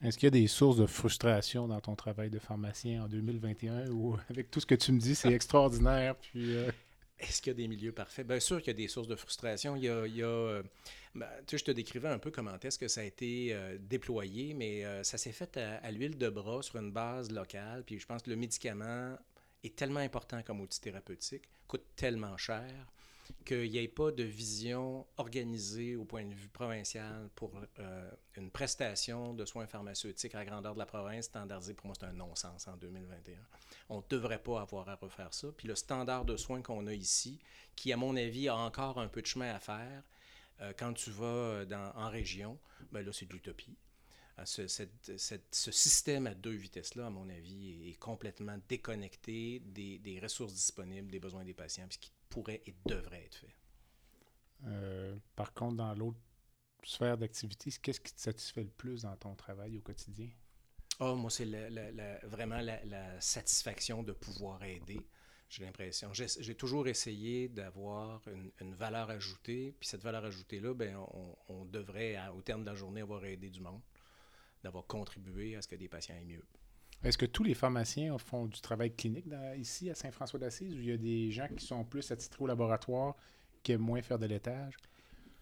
Est-ce 0.04 0.18
qu'il 0.18 0.28
y 0.28 0.28
a 0.28 0.42
des 0.42 0.48
sources 0.48 0.78
de 0.78 0.86
frustration 0.86 1.68
dans 1.68 1.80
ton 1.80 1.96
travail 1.96 2.30
de 2.30 2.40
pharmacien 2.40 3.04
en 3.04 3.08
2021 3.08 3.90
ou 3.92 4.18
avec 4.30 4.52
tout 4.52 4.60
ce 4.60 4.66
que 4.66 4.76
tu 4.76 4.92
me 4.92 5.00
dis, 5.00 5.16
c'est 5.16 5.32
extraordinaire? 5.32 6.16
Puis, 6.18 6.56
euh, 6.56 6.70
Est-ce 7.20 7.42
qu'il 7.42 7.52
y 7.52 7.56
a 7.56 7.58
des 7.58 7.68
milieux 7.68 7.94
parfaits? 7.94 8.28
Bien 8.28 8.40
sûr 8.40 8.58
qu'il 8.58 8.68
y 8.68 8.76
a 8.76 8.78
des 8.78 8.88
sources 8.88 9.08
de 9.08 9.16
frustration. 9.16 9.76
Il 9.76 9.84
y 9.84 9.90
a, 9.90 10.06
il 10.06 10.16
y 10.16 10.24
a 10.24 10.28
euh, 10.28 10.64
ben, 11.16 11.28
tu 11.48 11.52
sais, 11.52 11.58
je 11.60 11.64
te 11.66 11.72
décrivais 11.72 12.10
un 12.10 12.20
peu 12.20 12.32
comment 12.32 12.58
est-ce 12.62 12.78
que 12.78 12.88
ça 12.88 13.02
a 13.02 13.04
été 13.04 13.54
euh, 13.54 13.78
déployé, 13.80 14.54
mais 14.54 14.84
ça 15.04 15.18
s'est 15.18 15.32
fait 15.32 15.56
à, 15.58 15.78
à 15.78 15.92
l'huile 15.92 16.18
de 16.18 16.30
bras 16.30 16.62
sur 16.62 16.78
une 16.78 16.92
base 16.92 17.32
locale. 17.32 17.84
Puis 17.86 18.00
je 18.00 18.06
pense 18.06 18.24
que 18.24 18.30
le 18.30 18.36
médicament 18.36 19.16
est 19.64 19.76
tellement 19.76 20.00
important 20.00 20.42
comme 20.44 20.62
outil 20.62 20.82
thérapeutique, 20.82 21.50
coûte 21.68 21.86
tellement 21.96 22.38
cher 22.38 22.64
qu'il 23.46 23.70
n'y 23.72 23.78
ait 23.78 23.88
pas 23.88 24.12
de 24.12 24.24
vision 24.24 25.06
organisée 25.18 25.96
au 25.96 26.06
point 26.06 26.26
de 26.26 26.34
vue 26.34 26.50
provincial 26.50 27.30
pour 27.36 27.52
euh, 27.80 28.12
une 28.36 28.52
prestation 28.52 29.34
de 29.34 29.46
soins 29.46 29.68
pharmaceutiques 29.68 30.36
à 30.36 30.46
grandeur 30.46 30.74
de 30.74 30.80
la 30.80 30.86
province 30.86 31.26
standardisée. 31.26 31.74
Pour 31.74 31.88
moi, 31.88 31.96
c'est 31.98 32.06
un 32.06 32.14
non-sens 32.14 32.68
en 32.68 32.76
2021. 32.78 33.38
On 33.90 33.98
ne 33.98 34.04
devrait 34.10 34.42
pas 34.42 34.62
avoir 34.62 34.90
à 34.90 34.96
refaire 34.96 35.34
ça. 35.34 35.48
Puis 35.56 35.68
le 35.68 35.76
standard 35.76 36.26
de 36.26 36.38
soins 36.38 36.62
qu'on 36.62 36.88
a 36.88 36.94
ici, 36.94 37.40
qui, 37.76 37.94
à 37.94 37.98
mon 37.98 38.16
avis, 38.16 38.50
a 38.50 38.56
encore 38.56 39.00
un 39.00 39.08
peu 39.08 39.22
de 39.22 39.28
chemin 39.28 39.54
à 39.54 39.60
faire, 39.60 40.04
euh, 40.62 40.74
quand 40.78 40.94
tu 40.94 41.10
vas 41.12 41.66
dans, 41.66 41.92
en 41.96 42.10
région, 42.10 42.60
ben 42.92 43.06
là, 43.06 43.12
c'est 43.14 43.26
de 43.26 43.34
l'utopie. 43.34 43.76
Ce, 44.46 44.68
ce, 44.68 45.72
système 45.72 46.26
à 46.26 46.34
deux 46.34 46.56
vitesses-là, 46.56 47.06
à 47.06 47.10
mon 47.10 47.30
avis, 47.30 47.90
est 47.90 48.00
complètement 48.00 48.58
déconnecté 48.68 49.60
des, 49.60 50.00
des, 50.00 50.20
ressources 50.20 50.54
disponibles, 50.54 51.12
des 51.12 51.20
besoins 51.20 51.44
des 51.44 51.54
patients, 51.54 51.86
ce 51.90 52.00
qui 52.00 52.12
pourrait 52.30 52.62
et 52.66 52.74
devrait 52.86 53.26
être 53.26 53.36
fait. 53.36 53.56
Euh, 54.66 55.16
par 55.36 55.54
contre, 55.54 55.78
dans 55.78 55.94
l'autre 55.94 56.18
sphère 56.84 57.18
d'activité, 57.18 57.72
qu'est-ce 57.82 58.00
qui 58.00 58.14
te 58.14 58.20
satisfait 58.20 58.64
le 58.64 58.70
plus 58.70 59.04
dans 59.04 59.16
ton 59.16 59.36
travail 59.36 59.78
au 59.78 59.82
quotidien? 59.82 60.30
Oh, 61.00 61.16
moi, 61.16 61.30
c'est 61.30 61.46
vraiment 62.24 62.60
la, 62.60 63.22
satisfaction 63.22 64.02
de 64.02 64.14
pouvoir 64.14 64.64
aider. 64.64 65.00
J'ai 65.48 65.64
l'impression. 65.64 66.12
J'ai 66.14 66.56
toujours 66.56 66.88
essayé 66.88 67.50
d'avoir 67.50 68.22
une, 68.60 68.74
valeur 68.74 69.12
ajoutée. 69.12 69.76
Puis 69.80 69.88
cette 69.88 70.02
valeur 70.02 70.26
ajoutée-là, 70.26 70.74
ben, 70.74 70.98
on, 70.98 71.36
on, 71.50 71.66
devrait, 71.66 72.18
au 72.36 72.42
terme 72.42 72.62
de 72.62 72.72
la 72.72 72.76
journée, 72.76 73.02
avoir 73.02 73.24
aidé 73.26 73.50
du 73.50 73.62
monde 73.62 73.82
d'avoir 74.64 74.86
contribué 74.86 75.56
à 75.56 75.62
ce 75.62 75.68
que 75.68 75.76
des 75.76 75.88
patients 75.88 76.16
aient 76.16 76.26
mieux. 76.26 76.44
Est-ce 77.04 77.18
que 77.18 77.26
tous 77.26 77.44
les 77.44 77.54
pharmaciens 77.54 78.18
font 78.18 78.46
du 78.46 78.62
travail 78.62 78.96
clinique 78.96 79.26
ici 79.58 79.90
à 79.90 79.96
Saint-François-d'Assise 79.96 80.74
ou 80.74 80.80
il 80.80 80.86
y 80.86 80.92
a 80.92 80.98
des 80.98 81.32
gens 81.32 81.48
qui 81.56 81.66
sont 81.66 81.84
plus 81.84 82.10
attitrés 82.12 82.44
au 82.44 82.48
laboratoire 82.48 83.16
qui 83.62 83.74
aiment 83.74 83.82
moins 83.82 84.02
faire 84.02 84.20
de 84.20 84.26
laitage? 84.26 84.74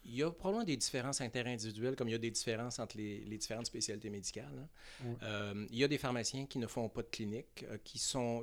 Il 0.03 0.15
y 0.15 0.23
a 0.23 0.31
probablement 0.31 0.65
des 0.65 0.77
différences 0.77 1.21
interindividuelles, 1.21 1.95
comme 1.95 2.07
il 2.07 2.13
y 2.13 2.15
a 2.15 2.17
des 2.17 2.31
différences 2.31 2.79
entre 2.79 2.97
les, 2.97 3.19
différentes 3.37 3.67
spécialités 3.67 4.09
médicales. 4.09 4.67
Hein. 5.03 5.15
Euh, 5.21 5.67
il 5.69 5.77
y 5.77 5.83
a 5.83 5.87
des 5.87 5.99
pharmaciens 5.99 6.47
qui 6.47 6.57
ne 6.57 6.65
font 6.65 6.89
pas 6.89 7.03
de 7.03 7.07
clinique, 7.07 7.65
euh, 7.69 7.77
qui 7.83 7.99
sont... 7.99 8.41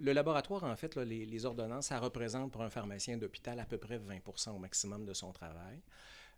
Le 0.00 0.12
laboratoire, 0.12 0.62
en 0.62 0.76
fait, 0.76 0.96
les, 0.96 1.26
les, 1.26 1.44
ordonnances, 1.44 1.86
ça 1.86 1.98
représente 1.98 2.52
pour 2.52 2.62
un 2.62 2.70
pharmacien 2.70 3.16
d'hôpital 3.16 3.58
à 3.58 3.64
peu 3.64 3.76
près 3.76 3.98
20 3.98 4.20
au 4.54 4.58
maximum 4.58 5.04
de 5.04 5.12
son 5.12 5.32
travail. 5.32 5.80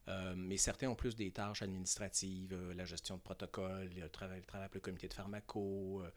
Euh, 0.09 0.35
mais 0.37 0.57
certains 0.57 0.89
ont 0.89 0.95
plus 0.95 1.15
des 1.15 1.31
tâches 1.31 1.63
administratives, 1.63 2.53
euh, 2.53 2.75
la 2.75 2.85
gestion 2.85 3.17
de 3.17 3.21
protocole, 3.21 3.91
le 3.95 4.09
travail, 4.09 4.41
le 4.41 4.59
avec 4.59 4.75
le 4.75 4.81
comité 4.81 5.09
de 5.09 5.15
pharmaco. 5.15 6.03
Euh, 6.03 6.11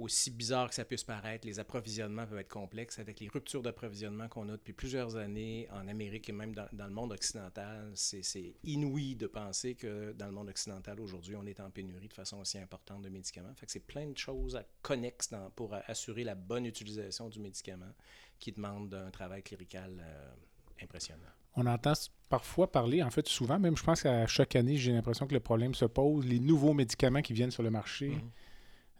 aussi 0.00 0.32
bizarre 0.32 0.68
que 0.70 0.74
ça 0.74 0.84
puisse 0.84 1.04
paraître, 1.04 1.46
les 1.46 1.60
approvisionnements 1.60 2.26
peuvent 2.26 2.40
être 2.40 2.48
complexes 2.48 2.98
avec 2.98 3.20
les 3.20 3.28
ruptures 3.28 3.62
d'approvisionnement 3.62 4.26
qu'on 4.28 4.48
a 4.48 4.52
depuis 4.52 4.72
plusieurs 4.72 5.14
années 5.14 5.68
en 5.70 5.86
Amérique 5.86 6.28
et 6.28 6.32
même 6.32 6.52
dans, 6.52 6.66
le 6.72 6.90
monde 6.92 7.12
occidental. 7.12 7.92
C'est 7.94 8.56
inouï 8.64 9.14
de 9.14 9.28
penser 9.28 9.76
que 9.76 10.12
dans 10.12 10.26
le 10.26 10.32
monde 10.32 10.48
occidental 10.48 10.98
aujourd'hui, 10.98 11.36
on 11.36 11.46
est 11.46 11.60
en 11.60 11.70
pénurie 11.70 12.08
de 12.08 12.12
façon 12.12 12.38
aussi 12.38 12.58
importante 12.58 13.02
de 13.02 13.08
médicaments. 13.08 13.54
Fait 13.54 13.70
c'est 13.70 13.86
plein 13.86 14.08
de 14.08 14.18
choses 14.18 14.60
connexes 14.82 15.30
pour 15.54 15.74
assurer 15.86 16.24
la 16.24 16.34
bonne 16.34 16.66
utilisation 16.66 17.28
du 17.28 17.38
médicament 17.38 17.94
qui 18.40 18.50
demandent 18.50 18.94
un 18.94 19.12
travail 19.12 19.44
clérical 19.44 20.04
impressionnant. 20.82 21.30
On 21.56 21.66
entend 21.66 21.92
parfois 22.28 22.70
parler, 22.70 23.02
en 23.02 23.10
fait 23.10 23.26
souvent, 23.28 23.58
même 23.58 23.76
je 23.76 23.84
pense 23.84 24.02
qu'à 24.02 24.26
chaque 24.26 24.56
année, 24.56 24.76
j'ai 24.76 24.92
l'impression 24.92 25.26
que 25.26 25.34
le 25.34 25.40
problème 25.40 25.74
se 25.74 25.84
pose, 25.84 26.26
les 26.26 26.40
nouveaux 26.40 26.72
médicaments 26.72 27.22
qui 27.22 27.32
viennent 27.32 27.50
sur 27.52 27.62
le 27.62 27.70
marché 27.70 28.08
mhm. 28.08 28.20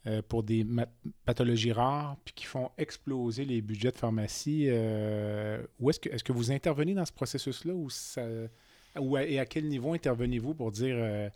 euh, 0.06 0.22
pour 0.28 0.42
des 0.44 0.64
pathologies 1.24 1.72
rares, 1.72 2.16
puis 2.24 2.34
qui 2.34 2.44
font 2.44 2.70
exploser 2.78 3.44
les 3.44 3.60
budgets 3.60 3.90
de 3.90 3.96
pharmacie. 3.96 4.66
Euh, 4.68 5.64
où 5.80 5.90
est-ce 5.90 5.98
que, 5.98 6.08
est 6.10 6.22
que 6.22 6.32
vous 6.32 6.52
intervenez 6.52 6.94
dans 6.94 7.04
ce 7.04 7.12
processus-là 7.12 7.74
ou, 7.74 7.90
ça, 7.90 8.22
ou 9.00 9.16
et 9.18 9.38
à 9.38 9.46
quel 9.46 9.68
niveau 9.68 9.92
intervenez-vous 9.92 10.54
pour 10.54 10.70
dire 10.70 10.94
euh, 10.96 11.28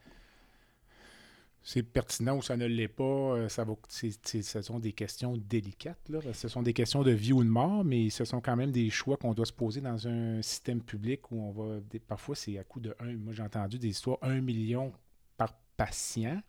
c'est 1.62 1.82
pertinent 1.82 2.36
ou 2.36 2.42
ça 2.42 2.56
ne 2.56 2.66
l'est 2.66 2.88
pas. 2.88 3.04
Euh, 3.04 3.48
ça 3.48 3.64
va, 3.64 3.74
ce 3.88 4.62
sont 4.62 4.78
des 4.78 4.92
questions 4.92 5.36
délicates. 5.36 6.08
Là. 6.08 6.20
Ce 6.32 6.48
sont 6.48 6.62
des 6.62 6.72
questions 6.72 7.02
de 7.02 7.10
vie 7.10 7.32
ou 7.32 7.42
de 7.42 7.48
mort, 7.48 7.84
mais 7.84 8.10
ce 8.10 8.24
sont 8.24 8.40
quand 8.40 8.56
même 8.56 8.70
des 8.70 8.90
choix 8.90 9.16
qu'on 9.16 9.34
doit 9.34 9.46
se 9.46 9.52
poser 9.52 9.80
dans 9.80 10.08
un 10.08 10.40
système 10.42 10.80
public 10.82 11.30
où 11.30 11.40
on 11.40 11.52
va. 11.52 11.80
Parfois, 12.06 12.34
c'est 12.36 12.58
à 12.58 12.64
coût 12.64 12.80
de 12.80 12.94
un. 13.00 13.12
Moi, 13.16 13.32
j'ai 13.32 13.42
entendu 13.42 13.78
des 13.78 13.88
histoires, 13.88 14.18
un 14.22 14.40
million 14.40 14.92
par 15.36 15.54
patient. 15.76 16.40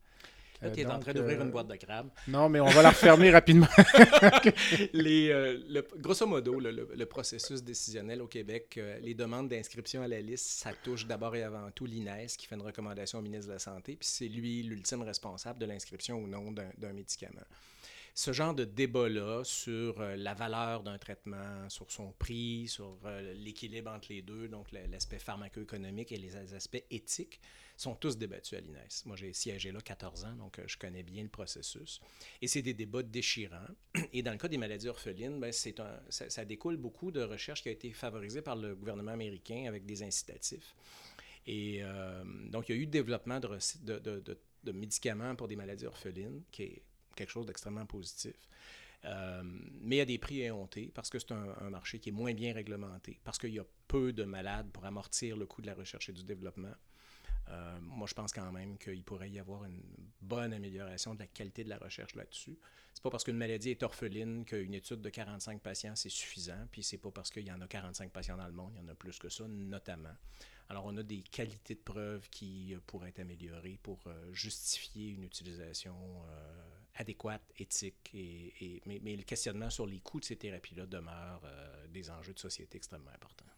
Là, 0.62 0.72
tu 0.72 0.82
es 0.82 0.86
en 0.86 1.00
train 1.00 1.14
d'ouvrir 1.14 1.42
une 1.42 1.52
boîte 1.52 1.68
de 1.68 1.76
crabes. 1.76 2.10
Non, 2.28 2.50
mais 2.50 2.60
on 2.60 2.68
va 2.68 2.82
la 2.82 2.90
refermer 2.90 3.32
rapidement. 3.32 3.68
les, 4.94 5.30
euh, 5.30 5.82
grosso 5.98 6.28
modo, 6.28 6.60
le, 6.60 7.06
processus 7.06 7.64
décisionnel 7.64 8.22
au 8.22 8.28
Québec, 8.28 8.76
euh, 8.78 9.00
les 9.00 9.14
demandes 9.14 9.48
d'inscription 9.48 10.02
à 10.02 10.08
la 10.08 10.20
liste, 10.20 10.46
ça 10.46 10.72
touche 10.84 11.06
d'abord 11.06 11.36
et 11.36 11.44
avant 11.44 11.72
tout 11.72 11.86
l'INES 11.86 12.28
qui 12.38 12.46
fait 12.46 12.56
une 12.56 12.62
recommandation 12.62 13.20
au 13.20 13.22
ministre 13.22 13.48
de 13.48 13.54
la 13.54 13.60
Santé, 13.60 13.96
puis 13.96 14.08
c'est 14.08 14.28
lui 14.28 14.62
l'ultime 14.64 15.02
responsable 15.02 15.60
de 15.60 15.66
l'inscription 15.66 16.18
ou 16.18 16.28
non 16.28 16.52
d'un 16.52 16.94
médicament 16.94 17.42
ce 18.16 18.34
genre 18.34 18.54
de 18.54 18.66
débat-là 18.66 19.44
sur 19.46 20.02
euh, 20.02 20.18
la 20.18 20.34
valeur 20.34 20.84
d'un 20.84 20.98
traitement, 20.98 21.70
sur 21.70 21.90
son 21.90 22.12
prix, 22.12 22.68
sur 22.68 22.98
l'équilibre 23.36 23.92
entre 23.92 24.08
les 24.10 24.22
deux, 24.22 24.50
donc 24.50 24.74
l'aspect 24.74 25.20
pharmaco-économique 25.20 26.12
et 26.12 26.18
les 26.18 26.36
aspects 26.36 26.84
éthiques, 26.92 27.40
sont 27.80 27.96
tous 27.96 28.18
débattus 28.18 28.58
à 28.58 28.62
l'INES. 28.62 29.06
Moi, 29.06 29.16
j'ai 29.16 29.32
siégé 29.32 29.72
là 29.72 29.80
14 29.80 30.26
ans, 30.26 30.36
donc 30.36 30.60
euh, 30.60 30.64
je 30.68 30.78
connais 30.78 31.04
bien 31.04 31.24
le 31.24 31.30
processus. 31.30 32.02
Et 32.42 32.48
c'est 32.48 32.62
des 32.62 32.74
débats 32.74 33.04
déchirants. 33.04 33.68
Et 34.14 34.22
dans 34.22 34.32
le 34.32 34.38
cas 34.38 34.50
des 34.50 34.58
maladies 34.58 34.90
orphelines, 34.90 35.40
ben, 35.40 35.52
c'est 35.54 35.80
un, 35.80 36.00
ça, 36.10 36.44
découle 36.44 36.76
beaucoup 36.76 37.12
de 37.12 37.22
recherches 37.22 37.64
qui 37.64 37.70
a 37.70 37.72
été 37.72 37.92
favorisée 37.94 38.42
par 38.42 38.58
le 38.58 38.76
gouvernement 38.76 39.12
américain 39.12 39.66
avec 39.68 39.86
des 39.86 40.04
incitatifs. 40.04 40.76
Et 41.48 41.80
euh, 41.82 42.24
donc, 42.50 42.68
il 42.68 42.76
y 42.76 42.78
a 42.78 42.82
eu 42.82 42.86
le 42.86 42.92
développement 42.92 43.40
de, 43.40 44.72
médicaments 44.74 45.36
pour 45.36 45.48
des 45.48 45.56
maladies 45.56 45.86
orphelines, 45.86 46.44
qui 46.52 46.64
est 46.64 46.84
quelque 47.16 47.32
chose 47.32 47.46
d'extrêmement 47.46 47.86
positif. 47.86 48.36
Euh, 49.06 49.42
mais 49.80 50.02
a 50.02 50.06
des 50.06 50.18
prix 50.18 50.42
éhontés 50.42 50.92
parce 50.94 51.10
que 51.10 51.18
c'est 51.18 51.32
un, 51.32 51.56
un, 51.62 51.70
marché 51.70 52.00
qui 52.00 52.10
est 52.10 52.12
moins 52.12 52.34
bien 52.34 52.54
réglementé, 52.54 53.22
parce 53.24 53.38
qu'il 53.38 53.54
y 53.54 53.60
a 53.60 53.66
peu 53.88 54.12
de 54.12 54.26
malades 54.26 54.70
pour 54.74 54.84
amortir 54.84 55.38
le 55.38 55.46
coût 55.46 55.62
de 55.62 55.68
la 55.68 55.74
recherche 55.74 56.10
et 56.10 56.12
du 56.12 56.26
développement. 56.26 56.74
Euh, 57.50 57.80
moi, 57.82 58.08
je 58.08 58.14
pense 58.14 58.32
quand 58.32 58.52
même 58.52 58.78
qu'il 58.78 59.04
pourrait 59.04 59.30
y 59.30 59.40
avoir 59.40 59.66
une 59.66 59.82
bonne 60.22 60.54
amélioration 60.54 61.16
de 61.16 61.20
la 61.20 61.28
qualité 61.28 61.64
de 61.64 61.70
la 61.70 61.78
recherche 61.78 62.16
là-dessus. 62.16 62.58
C'est 62.94 63.02
pas 63.02 63.10
parce 63.10 63.24
qu'une 63.24 63.38
maladie 63.38 63.72
est 63.72 63.84
orpheline 63.84 64.46
qu'une 64.46 64.74
étude 64.74 65.02
de 65.02 65.10
45 65.10 65.62
patients, 65.62 65.96
c'est 65.96 66.10
suffisant. 66.10 66.68
Puis 66.72 66.84
c'est 66.84 66.98
pas 66.98 67.12
parce 67.12 67.30
qu'il 67.32 67.46
y 67.46 67.52
en 67.52 67.62
a 67.62 67.68
45 67.68 68.12
patients 68.12 68.38
dans 68.38 68.48
le 68.48 68.54
monde, 68.54 68.74
il 68.76 68.82
y 68.82 68.86
en 68.86 68.88
a 68.88 68.96
plus 68.96 69.18
que 69.18 69.30
ça, 69.30 69.46
notamment. 69.48 70.14
Alors, 70.68 70.86
on 70.86 70.96
a 70.98 71.04
des 71.04 71.24
qualités 71.24 71.74
de 71.74 71.80
preuves 71.80 72.30
qui 72.30 72.76
euh, 72.76 72.80
pourraient 72.86 73.10
être 73.10 73.20
améliorées 73.20 73.80
pour 73.82 74.00
euh, 74.06 74.34
justifier 74.34 75.10
une 75.10 75.24
utilisation 75.24 75.96
adéquate, 76.96 77.42
éthique. 77.58 78.12
Et, 78.14 78.82
mais, 78.86 79.16
le 79.16 79.24
questionnement 79.24 79.70
sur 79.70 79.88
les 79.88 80.02
coûts 80.02 80.20
de 80.20 80.26
ces 80.26 80.36
thérapies-là 80.36 80.86
demeure 80.86 81.42
des 81.90 82.10
enjeux 82.12 82.34
de 82.34 82.40
société 82.40 82.76
extrêmement 82.78 83.12
importants. 83.12 83.49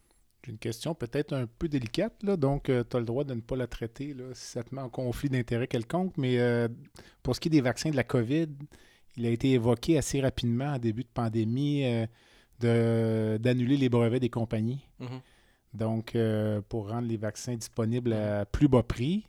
J'ai 0.44 0.50
une 0.50 0.58
question 0.58 0.94
peut-être 0.94 1.32
un 1.34 1.46
peu 1.46 1.68
délicate, 1.68 2.20
là, 2.24 2.36
donc 2.36 2.68
euh, 2.68 2.82
tu 2.88 2.96
as 2.96 3.00
le 3.00 3.06
droit 3.06 3.22
de 3.22 3.34
ne 3.34 3.40
pas 3.40 3.54
la 3.54 3.68
traiter 3.68 4.12
là, 4.12 4.24
si 4.34 4.52
ça 4.52 4.64
te 4.64 4.74
met 4.74 4.80
en 4.80 4.88
conflit 4.88 5.28
d'intérêt 5.28 5.68
quelconque, 5.68 6.16
mais 6.16 6.40
euh, 6.40 6.66
pour 7.22 7.36
ce 7.36 7.40
qui 7.40 7.48
est 7.48 7.50
des 7.50 7.60
vaccins 7.60 7.90
de 7.90 7.96
la 7.96 8.02
COVID, 8.02 8.48
il 9.16 9.26
a 9.26 9.30
été 9.30 9.52
évoqué 9.52 9.98
assez 9.98 10.20
rapidement 10.20 10.72
en 10.74 10.78
début 10.78 11.04
de 11.04 11.08
pandémie 11.14 11.84
euh, 12.64 13.38
d'annuler 13.38 13.76
les 13.76 13.88
brevets 13.88 14.20
des 14.20 14.30
compagnies. 14.30 14.84
Mm-hmm. 15.00 15.20
Donc, 15.74 16.16
pour 16.68 16.90
rendre 16.90 17.08
les 17.08 17.16
vaccins 17.16 17.56
disponibles 17.56 18.12
à 18.12 18.44
plus 18.44 18.68
bas 18.68 18.82
prix 18.82 19.26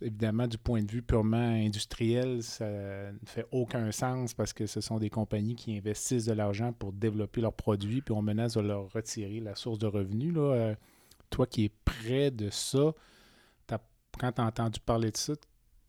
évidemment, 0.00 0.46
du 0.46 0.58
point 0.58 0.82
de 0.82 0.90
vue 0.90 1.02
purement 1.02 1.36
industriel, 1.36 2.42
ça 2.42 2.66
ne 2.66 3.26
fait 3.26 3.46
aucun 3.50 3.90
sens 3.92 4.34
parce 4.34 4.52
que 4.52 4.66
ce 4.66 4.80
sont 4.80 4.98
des 4.98 5.10
compagnies 5.10 5.56
qui 5.56 5.76
investissent 5.76 6.26
de 6.26 6.32
l'argent 6.32 6.72
pour 6.72 6.92
développer 6.92 7.40
leurs 7.40 7.54
produits, 7.54 8.02
puis 8.02 8.12
on 8.12 8.22
menace 8.22 8.54
de 8.54 8.60
leur 8.60 8.92
retirer 8.92 9.40
la 9.40 9.54
source 9.54 9.78
de 9.78 9.86
revenus. 9.86 10.34
Là. 10.34 10.40
Euh, 10.40 10.74
toi 11.30 11.46
qui 11.46 11.64
es 11.64 11.70
près 11.84 12.30
de 12.30 12.50
ça, 12.50 12.92
quand 14.18 14.32
tu 14.32 14.40
as 14.40 14.44
entendu 14.44 14.80
parler 14.80 15.10
de 15.10 15.16
ça, 15.16 15.34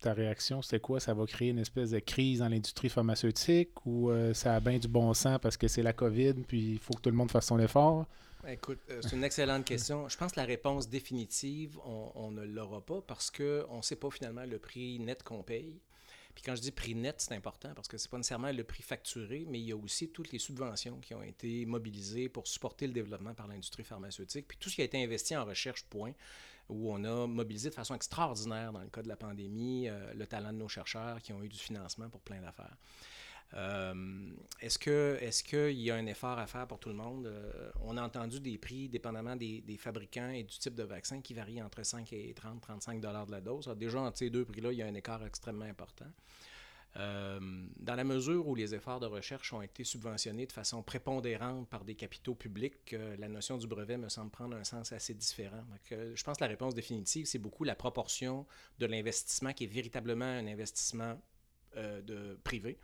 ta 0.00 0.12
réaction, 0.12 0.62
c'était 0.62 0.80
quoi? 0.80 1.00
Ça 1.00 1.14
va 1.14 1.26
créer 1.26 1.50
une 1.50 1.58
espèce 1.58 1.90
de 1.90 1.98
crise 1.98 2.38
dans 2.38 2.48
l'industrie 2.48 2.88
pharmaceutique 2.88 3.84
ou 3.84 4.10
euh, 4.10 4.32
ça 4.32 4.54
a 4.54 4.60
bien 4.60 4.78
du 4.78 4.86
bon 4.86 5.12
sens 5.12 5.38
parce 5.40 5.56
que 5.56 5.66
c'est 5.66 5.82
la 5.82 5.92
COVID 5.92 6.34
puis 6.46 6.72
il 6.72 6.78
faut 6.78 6.94
que 6.94 7.00
tout 7.00 7.10
le 7.10 7.16
monde 7.16 7.30
fasse 7.30 7.46
son 7.46 7.58
effort? 7.58 8.06
Écoute, 8.50 8.78
euh, 8.88 9.00
c'est 9.02 9.14
une 9.14 9.24
excellente 9.24 9.66
question. 9.66 10.08
Je 10.08 10.16
pense 10.16 10.32
que 10.32 10.40
la 10.40 10.46
réponse 10.46 10.88
définitive, 10.88 11.78
on, 11.84 12.30
ne 12.30 12.44
l'aura 12.44 12.80
pas 12.80 13.02
parce 13.02 13.30
qu'on 13.30 13.76
ne 13.76 13.82
sait 13.82 13.96
pas 13.96 14.10
finalement 14.10 14.44
le 14.44 14.58
prix 14.58 14.98
net 15.00 15.22
qu'on 15.22 15.42
paye. 15.42 15.80
Puis 16.34 16.44
quand 16.44 16.56
je 16.56 16.62
dis 16.62 16.70
prix 16.70 16.94
net, 16.94 17.16
c'est 17.20 17.34
important 17.34 17.74
parce 17.74 17.88
que 17.88 17.98
ce 17.98 18.06
n'est 18.06 18.10
pas 18.10 18.16
nécessairement 18.16 18.52
le 18.52 18.64
prix 18.64 18.82
facturé, 18.82 19.44
mais 19.48 19.58
il 19.58 19.66
y 19.66 19.72
a 19.72 19.76
aussi 19.76 20.08
toutes 20.08 20.32
les 20.32 20.38
subventions 20.38 20.98
qui 21.00 21.12
ont 21.12 21.22
été 21.22 21.66
mobilisées 21.66 22.28
pour 22.28 22.46
supporter 22.46 22.86
le 22.86 22.92
développement 22.94 23.34
par 23.34 23.48
l'industrie 23.48 23.84
pharmaceutique, 23.84 24.46
puis 24.48 24.56
tout 24.56 24.70
ce 24.70 24.76
qui 24.76 24.80
a 24.80 24.84
été 24.84 25.02
investi 25.02 25.36
en 25.36 25.44
recherche, 25.44 25.84
point, 25.84 26.12
où 26.68 26.92
on 26.92 27.02
a 27.04 27.26
mobilisé 27.26 27.70
de 27.70 27.74
façon 27.74 27.94
extraordinaire, 27.94 28.72
dans 28.72 28.82
le 28.82 28.88
cas 28.88 29.02
de 29.02 29.08
la 29.08 29.16
pandémie, 29.16 29.88
euh, 29.88 30.14
le 30.14 30.26
talent 30.26 30.52
de 30.52 30.58
nos 30.58 30.68
chercheurs 30.68 31.20
qui 31.20 31.32
ont 31.32 31.42
eu 31.42 31.48
du 31.48 31.58
financement 31.58 32.08
pour 32.08 32.20
plein 32.20 32.40
d'affaires. 32.40 32.76
Euh, 33.54 34.30
est-ce 34.60 34.78
que 34.78 35.16
est-ce 35.20 35.42
qu'il 35.42 35.80
y 35.80 35.90
a 35.90 35.94
un 35.94 36.06
effort 36.06 36.38
à 36.38 36.46
faire 36.46 36.66
pour 36.66 36.78
tout 36.78 36.90
le 36.90 36.94
monde? 36.94 37.26
Euh, 37.26 37.70
on 37.80 37.96
a 37.96 38.02
entendu 38.02 38.40
des 38.40 38.58
prix, 38.58 38.88
dépendamment 38.88 39.36
des, 39.36 39.62
fabricants 39.78 40.30
et 40.30 40.42
du 40.42 40.58
type 40.58 40.74
de 40.74 40.82
vaccin, 40.82 41.20
qui 41.20 41.34
varient 41.34 41.62
entre 41.62 41.82
5 41.82 42.12
et 42.12 42.34
30, 42.34 42.60
35 42.60 43.00
dollars 43.00 43.26
de 43.26 43.32
la 43.32 43.40
dose. 43.40 43.68
déjà, 43.76 44.00
entre 44.00 44.18
ces 44.18 44.30
deux 44.30 44.44
prix-là, 44.44 44.72
il 44.72 44.78
y 44.78 44.82
a 44.82 44.86
un 44.86 44.94
écart 44.94 45.24
extrêmement 45.24 45.64
important. 45.64 46.06
Euh, 46.96 47.38
dans 47.76 47.94
la 47.94 48.04
mesure 48.04 48.48
où 48.48 48.54
les 48.54 48.74
efforts 48.74 48.98
de 48.98 49.06
recherche 49.06 49.52
ont 49.52 49.62
été 49.62 49.84
subventionnés 49.84 50.46
de 50.46 50.52
façon 50.52 50.82
prépondérante 50.82 51.68
par 51.68 51.84
des 51.84 51.94
capitaux 51.94 52.34
publics, 52.34 52.96
la 53.18 53.28
notion 53.28 53.56
du 53.56 53.66
brevet 53.66 53.98
me 53.98 54.08
semble 54.08 54.30
prendre 54.30 54.56
un 54.56 54.64
sens 54.64 54.92
assez 54.92 55.14
différent. 55.14 55.62
je 55.90 56.22
pense 56.24 56.38
que 56.38 56.44
la 56.44 56.48
réponse 56.48 56.74
définitive, 56.74 57.26
c'est 57.26 57.38
beaucoup 57.38 57.64
la 57.64 57.76
proportion 57.76 58.46
de 58.78 58.86
l'investissement 58.86 59.52
qui 59.52 59.64
est 59.64 59.68
véritablement 59.68 60.24
un 60.24 60.46
investissement 60.46 61.20
de 61.76 62.38
privé 62.42 62.78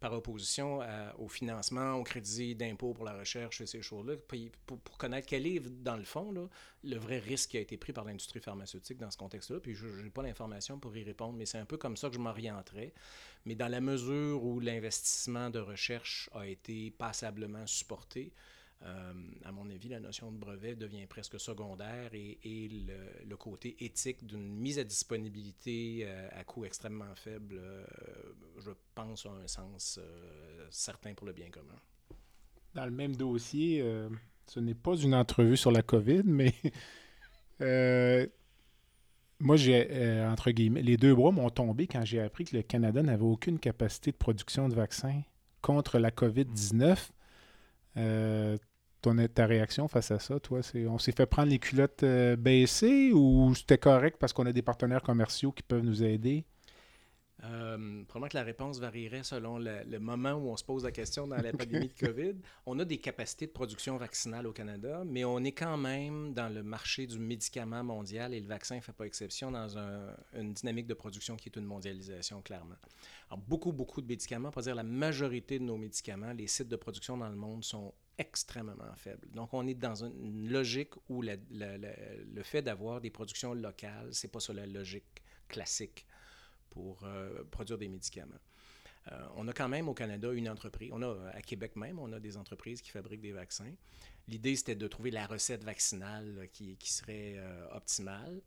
par 0.00 0.14
opposition 0.14 0.80
au 1.18 1.28
financement, 1.28 1.94
au 1.94 2.02
crédit 2.02 2.54
d'impôt 2.54 2.94
pour 2.94 3.04
la 3.04 3.12
recherche 3.12 3.60
et 3.60 3.66
ces 3.66 3.82
choses-là, 3.82 4.14
pour, 4.66 4.98
connaître 4.98 5.26
quel 5.28 5.46
est, 5.46 5.60
dans 5.60 5.96
le 5.96 6.04
fond, 6.04 6.32
le 6.82 6.96
vrai 6.96 7.18
risque 7.18 7.50
qui 7.50 7.58
a 7.58 7.60
été 7.60 7.76
pris 7.76 7.92
par 7.92 8.04
l'industrie 8.04 8.40
pharmaceutique 8.40 8.98
dans 8.98 9.10
ce 9.10 9.18
contexte-là. 9.18 9.60
Puis 9.60 9.74
je 9.74 9.86
n'ai 9.86 10.10
pas 10.10 10.22
l'information 10.22 10.78
pour 10.78 10.96
y 10.96 11.04
répondre, 11.04 11.34
mais 11.34 11.46
c'est 11.46 11.58
un 11.58 11.66
peu 11.66 11.76
comme 11.76 11.96
ça 11.96 12.08
que 12.08 12.14
je 12.14 12.20
m'orienterais. 12.20 12.94
Mais 13.44 13.54
dans 13.54 13.68
la 13.68 13.80
mesure 13.80 14.42
où 14.42 14.58
l'investissement 14.58 15.50
de 15.50 15.58
recherche 15.58 16.30
a 16.32 16.46
été 16.46 16.90
passablement 16.90 17.66
supporté, 17.66 18.32
euh, 18.82 19.12
à 19.44 19.52
mon 19.52 19.68
avis, 19.68 19.88
la 19.88 20.00
notion 20.00 20.32
de 20.32 20.38
brevet 20.38 20.74
devient 20.74 21.06
presque 21.06 21.38
secondaire 21.38 22.10
et, 22.14 22.38
le, 23.26 23.36
côté 23.36 23.76
éthique 23.80 24.24
d'une 24.26 24.54
mise 24.58 24.78
à 24.78 24.84
disponibilité 24.84 26.02
euh, 26.04 26.28
à 26.32 26.44
coût 26.44 26.64
extrêmement 26.64 27.14
faible, 27.14 27.56
euh, 27.58 27.84
je 28.58 28.70
pense, 28.94 29.26
a 29.26 29.30
un 29.30 29.46
sens 29.46 30.00
certain 30.70 31.14
pour 31.14 31.26
le 31.26 31.32
bien 31.32 31.50
commun. 31.50 31.78
Dans 32.74 32.84
le 32.84 32.90
même 32.90 33.16
dossier, 33.16 33.84
ce 34.46 34.60
n'est 34.60 34.74
pas 34.74 34.96
une 34.96 35.14
entrevue 35.14 35.56
sur 35.56 35.72
la 35.72 35.82
COVID, 35.82 36.22
mais 36.24 36.54
moi, 39.40 39.56
j'ai, 39.56 40.22
entre 40.24 40.52
guillemets, 40.52 40.82
les 40.82 40.96
deux 40.96 41.14
bras 41.14 41.32
m'ont 41.32 41.50
tombé 41.50 41.86
quand 41.86 42.04
j'ai 42.04 42.20
appris 42.20 42.44
que 42.44 42.56
le 42.56 42.62
Canada 42.62 43.02
n'avait 43.02 43.24
aucune 43.24 43.58
capacité 43.58 44.12
de 44.12 44.16
production 44.16 44.68
de 44.68 44.74
vaccins 44.74 45.22
contre 45.60 45.98
la 45.98 46.10
COVID-19. 46.10 47.10
Euh, 47.96 48.56
ton, 49.00 49.16
ta 49.28 49.46
réaction 49.46 49.88
face 49.88 50.10
à 50.10 50.18
ça, 50.18 50.40
toi? 50.40 50.62
C'est, 50.62 50.86
on 50.86 50.98
s'est 50.98 51.12
fait 51.12 51.26
prendre 51.26 51.50
les 51.50 51.58
culottes 51.58 52.02
euh, 52.02 52.36
baissées 52.36 53.12
ou 53.12 53.54
c'était 53.54 53.78
correct 53.78 54.16
parce 54.18 54.32
qu'on 54.32 54.46
a 54.46 54.52
des 54.52 54.62
partenaires 54.62 55.02
commerciaux 55.02 55.52
qui 55.52 55.62
peuvent 55.62 55.84
nous 55.84 56.02
aider? 56.02 56.44
Euh, 57.42 58.04
probablement 58.04 58.28
que 58.28 58.36
la 58.36 58.42
réponse 58.42 58.78
varierait 58.80 59.22
selon 59.22 59.58
le, 59.58 59.98
moment 59.98 60.32
où 60.32 60.48
on 60.50 60.56
se 60.56 60.64
pose 60.64 60.84
la 60.84 60.92
question 60.92 61.26
dans 61.26 61.40
la 61.40 61.52
pandémie 61.52 61.88
de 61.88 62.06
COVID. 62.06 62.34
On 62.66 62.78
a 62.78 62.84
des 62.84 62.98
capacités 62.98 63.46
de 63.46 63.52
production 63.52 63.96
vaccinale 63.96 64.46
au 64.46 64.52
Canada, 64.52 65.02
mais 65.06 65.24
on 65.24 65.42
est 65.44 65.52
quand 65.52 65.76
même 65.76 66.32
dans 66.34 66.48
le 66.48 66.62
marché 66.62 67.06
du 67.06 67.18
médicament 67.18 67.82
mondial 67.82 68.34
et 68.34 68.40
le 68.40 68.46
vaccin 68.46 68.76
ne 68.76 68.80
fait 68.80 68.92
pas 68.92 69.06
exception 69.06 69.50
dans 69.50 69.76
une 70.34 70.52
dynamique 70.52 70.86
de 70.86 70.94
production 70.94 71.36
qui 71.36 71.48
est 71.48 71.56
une 71.56 71.64
mondialisation, 71.64 72.42
clairement. 72.42 72.76
Alors, 73.28 73.38
beaucoup, 73.38 73.72
beaucoup 73.72 74.02
de 74.02 74.06
médicaments, 74.06 74.50
pour 74.50 74.62
dire 74.62 74.74
la 74.74 74.82
majorité 74.82 75.58
de 75.58 75.64
nos 75.64 75.76
médicaments, 75.76 76.32
les 76.32 76.46
sites 76.46 76.68
de 76.68 76.76
production 76.76 77.16
dans 77.16 77.28
le 77.28 77.36
monde 77.36 77.64
sont 77.64 77.94
extrêmement 78.18 78.94
faibles. 78.96 79.28
Donc, 79.32 79.54
on 79.54 79.66
est 79.66 79.74
dans 79.74 80.04
une 80.04 80.50
logique 80.50 80.92
où 81.08 81.22
le 81.22 82.42
fait 82.42 82.62
d'avoir 82.62 83.00
des 83.00 83.10
productions 83.10 83.54
locales, 83.54 84.08
c'est 84.12 84.30
pas 84.30 84.40
ça 84.40 84.52
la 84.52 84.66
logique 84.66 85.22
classique 85.48 86.06
pour 86.70 87.04
euh, 87.04 87.44
produire 87.50 87.78
des 87.78 87.88
médicaments. 87.88 88.40
Euh, 89.10 89.26
on 89.36 89.48
a 89.48 89.52
quand 89.52 89.68
même 89.68 89.88
au 89.88 89.94
Canada 89.94 90.32
une 90.32 90.48
entreprise, 90.48 90.90
on 90.92 91.02
a 91.02 91.30
à 91.32 91.40
Québec 91.42 91.76
même, 91.76 91.98
on 91.98 92.12
a 92.12 92.20
des 92.20 92.36
entreprises 92.36 92.82
qui 92.82 92.90
fabriquent 92.90 93.22
des 93.22 93.32
vaccins. 93.32 93.72
L'idée, 94.28 94.54
c'était 94.56 94.74
de 94.74 94.86
trouver 94.86 95.10
la 95.10 95.26
recette 95.26 95.64
vaccinale 95.64 96.48
qui, 96.52 96.76
serait 96.84 97.34
euh, 97.36 97.66
optimale. 97.72 98.40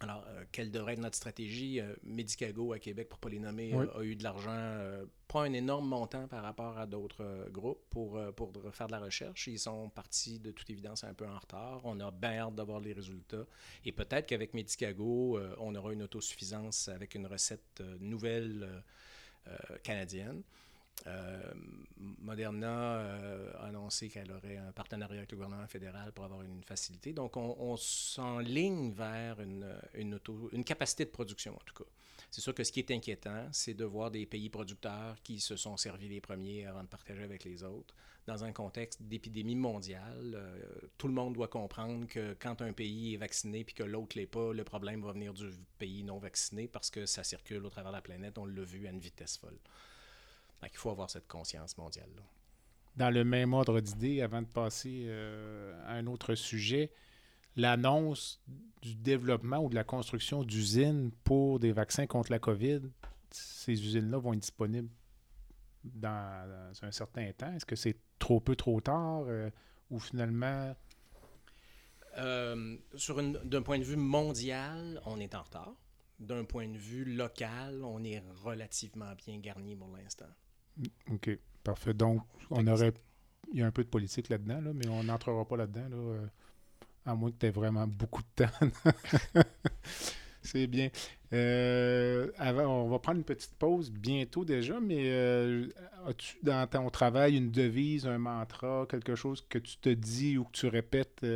Alors, 0.00 0.24
euh, 0.28 0.44
quelle 0.52 0.70
devrait 0.70 0.92
être 0.92 1.00
notre 1.00 1.16
stratégie? 1.16 1.80
Euh, 1.80 1.94
Medicago 2.04 2.72
à 2.72 2.78
Québec, 2.78 3.08
pour 3.08 3.18
ne 3.18 3.22
pas 3.22 3.28
les 3.30 3.40
nommer, 3.40 3.72
a 3.72 4.02
eu 4.02 4.14
de 4.14 4.22
l'argent, 4.22 4.50
euh, 4.52 5.04
pas 5.26 5.42
un 5.42 5.52
énorme 5.52 5.88
montant 5.88 6.28
par 6.28 6.44
rapport 6.44 6.78
à 6.78 6.86
d'autres 6.86 7.48
groupes 7.50 7.82
pour, 7.90 8.20
pour 8.36 8.52
faire 8.72 8.86
de 8.86 8.92
la 8.92 9.00
recherche. 9.00 9.48
Ils 9.48 9.58
sont 9.58 9.90
partis 9.90 10.38
de 10.38 10.52
toute 10.52 10.70
évidence 10.70 11.02
un 11.02 11.14
peu 11.14 11.26
en 11.26 11.36
retard. 11.36 11.80
On 11.84 11.98
a 11.98 12.12
bien 12.12 12.38
hâte 12.38 12.54
d'avoir 12.54 12.80
les 12.80 12.92
résultats. 12.92 13.44
Et 13.84 13.92
peut-être 13.92 14.26
qu'avec 14.26 14.54
Medicago, 14.54 15.38
on 15.58 15.74
aura 15.74 15.92
une 15.92 16.04
autosuffisance 16.04 16.88
avec 16.88 17.14
une 17.14 17.26
recette 17.26 17.82
nouvelle 18.00 18.82
canadienne. 19.82 20.42
Euh, 21.06 21.52
Moderna 22.20 22.98
euh, 22.98 23.52
a 23.58 23.66
annoncé 23.66 24.08
qu'elle 24.08 24.30
aurait 24.32 24.56
un 24.56 24.72
partenariat 24.72 25.18
avec 25.18 25.32
le 25.32 25.36
gouvernement 25.36 25.66
fédéral 25.66 26.12
pour 26.12 26.24
avoir 26.24 26.42
une 26.42 26.62
facilité. 26.64 27.12
Donc, 27.12 27.36
on, 27.36 27.76
s'enligne 27.76 28.92
vers 28.92 29.38
une, 29.40 30.64
capacité 30.64 31.04
de 31.04 31.10
production, 31.10 31.54
en 31.54 31.62
tout 31.64 31.74
cas. 31.74 31.88
C'est 32.30 32.40
sûr 32.40 32.54
que 32.54 32.62
ce 32.62 32.72
qui 32.72 32.80
est 32.80 32.90
inquiétant, 32.90 33.48
c'est 33.52 33.74
de 33.74 33.84
voir 33.84 34.10
des 34.10 34.26
pays 34.26 34.50
producteurs 34.50 35.16
qui 35.22 35.40
se 35.40 35.56
sont 35.56 35.76
servis 35.76 36.08
les 36.08 36.20
premiers 36.20 36.66
avant 36.66 36.82
de 36.82 36.88
partager 36.88 37.22
avec 37.22 37.44
les 37.44 37.62
autres. 37.62 37.94
Dans 38.26 38.44
un 38.44 38.52
contexte 38.52 39.02
d'épidémie 39.02 39.56
mondiale, 39.56 40.34
euh, 40.34 40.58
tout 40.98 41.08
le 41.08 41.14
monde 41.14 41.32
doit 41.32 41.48
comprendre 41.48 42.06
que 42.06 42.36
quand 42.38 42.60
un 42.60 42.74
pays 42.74 43.14
est 43.14 43.16
vacciné 43.16 43.64
puis 43.64 43.74
que 43.74 43.82
l'autre 43.82 44.18
l'est 44.18 44.26
pas, 44.26 44.52
le 44.52 44.64
problème 44.64 45.02
va 45.02 45.12
venir 45.12 45.32
du 45.32 45.48
pays 45.78 46.04
non 46.04 46.18
vacciné 46.18 46.68
parce 46.68 46.90
que 46.90 47.06
ça 47.06 47.24
circule 47.24 47.64
au 47.64 47.70
travers 47.70 47.90
de 47.90 47.96
la 47.96 48.02
planète. 48.02 48.36
On 48.36 48.44
l'a 48.44 48.64
vu 48.64 48.86
à 48.86 48.90
une 48.90 49.00
vitesse 49.00 49.38
folle. 49.38 49.58
Donc, 50.62 50.70
il 50.72 50.78
faut 50.78 50.90
avoir 50.90 51.10
cette 51.10 51.28
conscience 51.28 51.76
mondiale. 51.76 52.10
Là. 52.16 52.22
Dans 52.96 53.10
le 53.10 53.24
même 53.24 53.54
ordre 53.54 53.80
d'idée, 53.80 54.22
avant 54.22 54.42
de 54.42 54.46
passer 54.46 55.04
euh, 55.06 55.72
à 55.86 55.92
un 55.92 56.06
autre 56.06 56.34
sujet, 56.34 56.90
l'annonce 57.54 58.42
du 58.82 58.94
développement 58.96 59.58
ou 59.58 59.68
de 59.68 59.74
la 59.74 59.84
construction 59.84 60.42
d'usines 60.42 61.12
pour 61.24 61.60
des 61.60 61.72
vaccins 61.72 62.06
contre 62.06 62.32
la 62.32 62.38
COVID, 62.38 62.80
ces 63.30 63.72
usines-là 63.72 64.18
vont 64.18 64.32
être 64.32 64.40
disponibles 64.40 64.90
dans, 65.84 66.72
un 66.82 66.90
certain 66.90 67.30
temps? 67.32 67.52
Est-ce 67.54 67.66
que 67.66 67.76
c'est 67.76 67.96
trop 68.18 68.40
peu, 68.40 68.56
trop 68.56 68.80
tard 68.80 69.24
euh, 69.26 69.50
ou 69.90 69.98
finalement... 69.98 70.74
Euh, 72.16 72.76
sur 72.96 73.22
d'un 73.22 73.62
point 73.62 73.78
de 73.78 73.84
vue 73.84 73.96
mondial, 73.96 75.00
on 75.06 75.20
est 75.20 75.34
en 75.34 75.42
retard. 75.42 75.74
D'un 76.18 76.44
point 76.44 76.66
de 76.66 76.76
vue 76.76 77.04
local, 77.04 77.84
on 77.84 78.02
est 78.02 78.20
relativement 78.42 79.14
bien 79.14 79.38
garni 79.38 79.76
pour 79.76 79.96
l'instant. 79.96 80.26
OK, 81.10 81.30
parfait. 81.64 81.94
Donc, 81.94 82.22
on 82.50 82.66
aurait. 82.66 82.92
Il 83.52 83.60
y 83.60 83.62
a 83.62 83.66
un 83.66 83.70
peu 83.70 83.82
de 83.82 83.88
politique 83.88 84.28
là-dedans, 84.28 84.60
là, 84.60 84.72
mais 84.74 84.88
on 84.88 85.04
n'entrera 85.04 85.44
pas 85.46 85.56
là-dedans, 85.56 85.88
là, 85.88 85.96
euh, 85.96 86.26
à 87.06 87.14
moins 87.14 87.30
que 87.30 87.36
tu 87.38 87.46
aies 87.46 87.50
vraiment 87.50 87.86
beaucoup 87.86 88.22
de 88.22 88.44
temps. 88.44 88.92
C'est 90.42 90.66
bien. 90.66 90.88
Euh, 91.32 92.30
avant, 92.38 92.84
on 92.84 92.88
va 92.88 92.98
prendre 92.98 93.18
une 93.18 93.24
petite 93.24 93.54
pause 93.54 93.90
bientôt 93.90 94.44
déjà, 94.44 94.80
mais 94.80 95.04
euh, 95.06 95.66
as-tu 96.06 96.36
dans 96.42 96.66
ton 96.66 96.88
travail 96.90 97.36
une 97.36 97.50
devise, 97.50 98.06
un 98.06 98.18
mantra, 98.18 98.86
quelque 98.88 99.14
chose 99.14 99.44
que 99.48 99.58
tu 99.58 99.76
te 99.78 99.88
dis 99.88 100.38
ou 100.38 100.44
que 100.44 100.52
tu 100.52 100.66
répètes, 100.68 101.26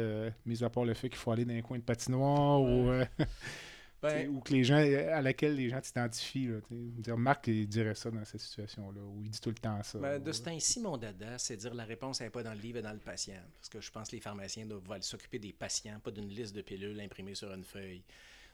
mis 0.47 0.63
à 0.65 0.71
part 0.71 0.85
le 0.85 0.95
fait 0.95 1.09
qu'il 1.09 1.19
faut 1.19 1.31
aller 1.31 1.45
dans 1.45 1.55
un 1.55 1.63
coin 1.63 1.79
de 1.79 1.83
patinoire 1.83 2.63
ou. 2.63 2.91
Ben, 4.03 4.29
ou 4.29 4.41
que 4.41 4.53
les 4.53 4.65
gens, 4.65 4.77
à 4.77 5.23
laquelle 5.23 5.55
les 5.55 5.69
gens 5.69 5.81
t'identifient. 5.81 6.51
Dire 6.71 7.17
Marc 7.17 7.47
il 7.47 7.69
dirait 7.69 7.95
ça 7.95 8.11
dans 8.11 8.25
cette 8.25 8.41
situation-là, 8.41 9.01
où 9.01 9.23
il 9.23 9.31
dit 9.31 9.41
tout 9.41 9.51
le 9.51 9.57
temps 9.57 9.81
ça. 9.83 9.99
Ben, 9.99 10.19
de 10.19 10.33
ce 10.33 10.43
temps-ci, 10.43 10.81
mon 10.81 10.97
dada, 10.97 11.39
c'est 11.39 11.57
dire 11.57 11.73
la 11.73 11.85
réponse 11.85 12.21
n'est 12.21 12.31
pas 12.31 12.43
dans 12.43 12.53
le 12.53 12.61
livre 12.61 12.79
et 12.79 12.83
dans 12.83 12.93
le 12.93 12.99
patient. 12.99 13.41
Parce 13.59 13.69
que 13.69 13.81
je 13.81 13.91
pense 13.91 14.09
que 14.09 14.17
les 14.17 14.21
pharmaciens 14.21 14.67
doivent 14.67 15.03
s'occuper 15.03 15.39
des 15.39 15.53
patients, 15.53 16.01
pas 16.01 16.11
d'une 16.11 16.29
liste 16.29 16.55
de 16.55 16.63
pilules 16.63 17.01
imprimées 17.01 17.37
sur 17.37 17.53
une 17.53 17.65
feuille. 17.65 18.03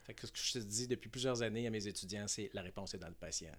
Fait 0.03 0.13
que 0.13 0.27
ce 0.27 0.31
que 0.31 0.39
je 0.39 0.53
te 0.53 0.59
dis 0.59 0.87
depuis 0.87 1.09
plusieurs 1.09 1.41
années 1.41 1.67
à 1.67 1.71
mes 1.71 1.87
étudiants, 1.87 2.27
c'est 2.27 2.49
la 2.53 2.61
réponse 2.61 2.93
est 2.93 2.99
dans 2.99 3.07
le 3.07 3.13
patient. 3.13 3.51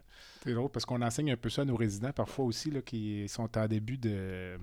C'est 0.42 0.54
drôle 0.54 0.70
parce 0.70 0.84
qu'on 0.84 1.02
enseigne 1.02 1.32
un 1.32 1.36
peu 1.36 1.50
ça 1.50 1.62
à 1.62 1.64
nos 1.64 1.76
résidents 1.76 2.12
parfois 2.12 2.44
aussi, 2.44 2.70
là, 2.70 2.82
qui 2.82 3.28
sont 3.28 3.56
en 3.58 3.66
début 3.66 3.98
de 3.98 4.58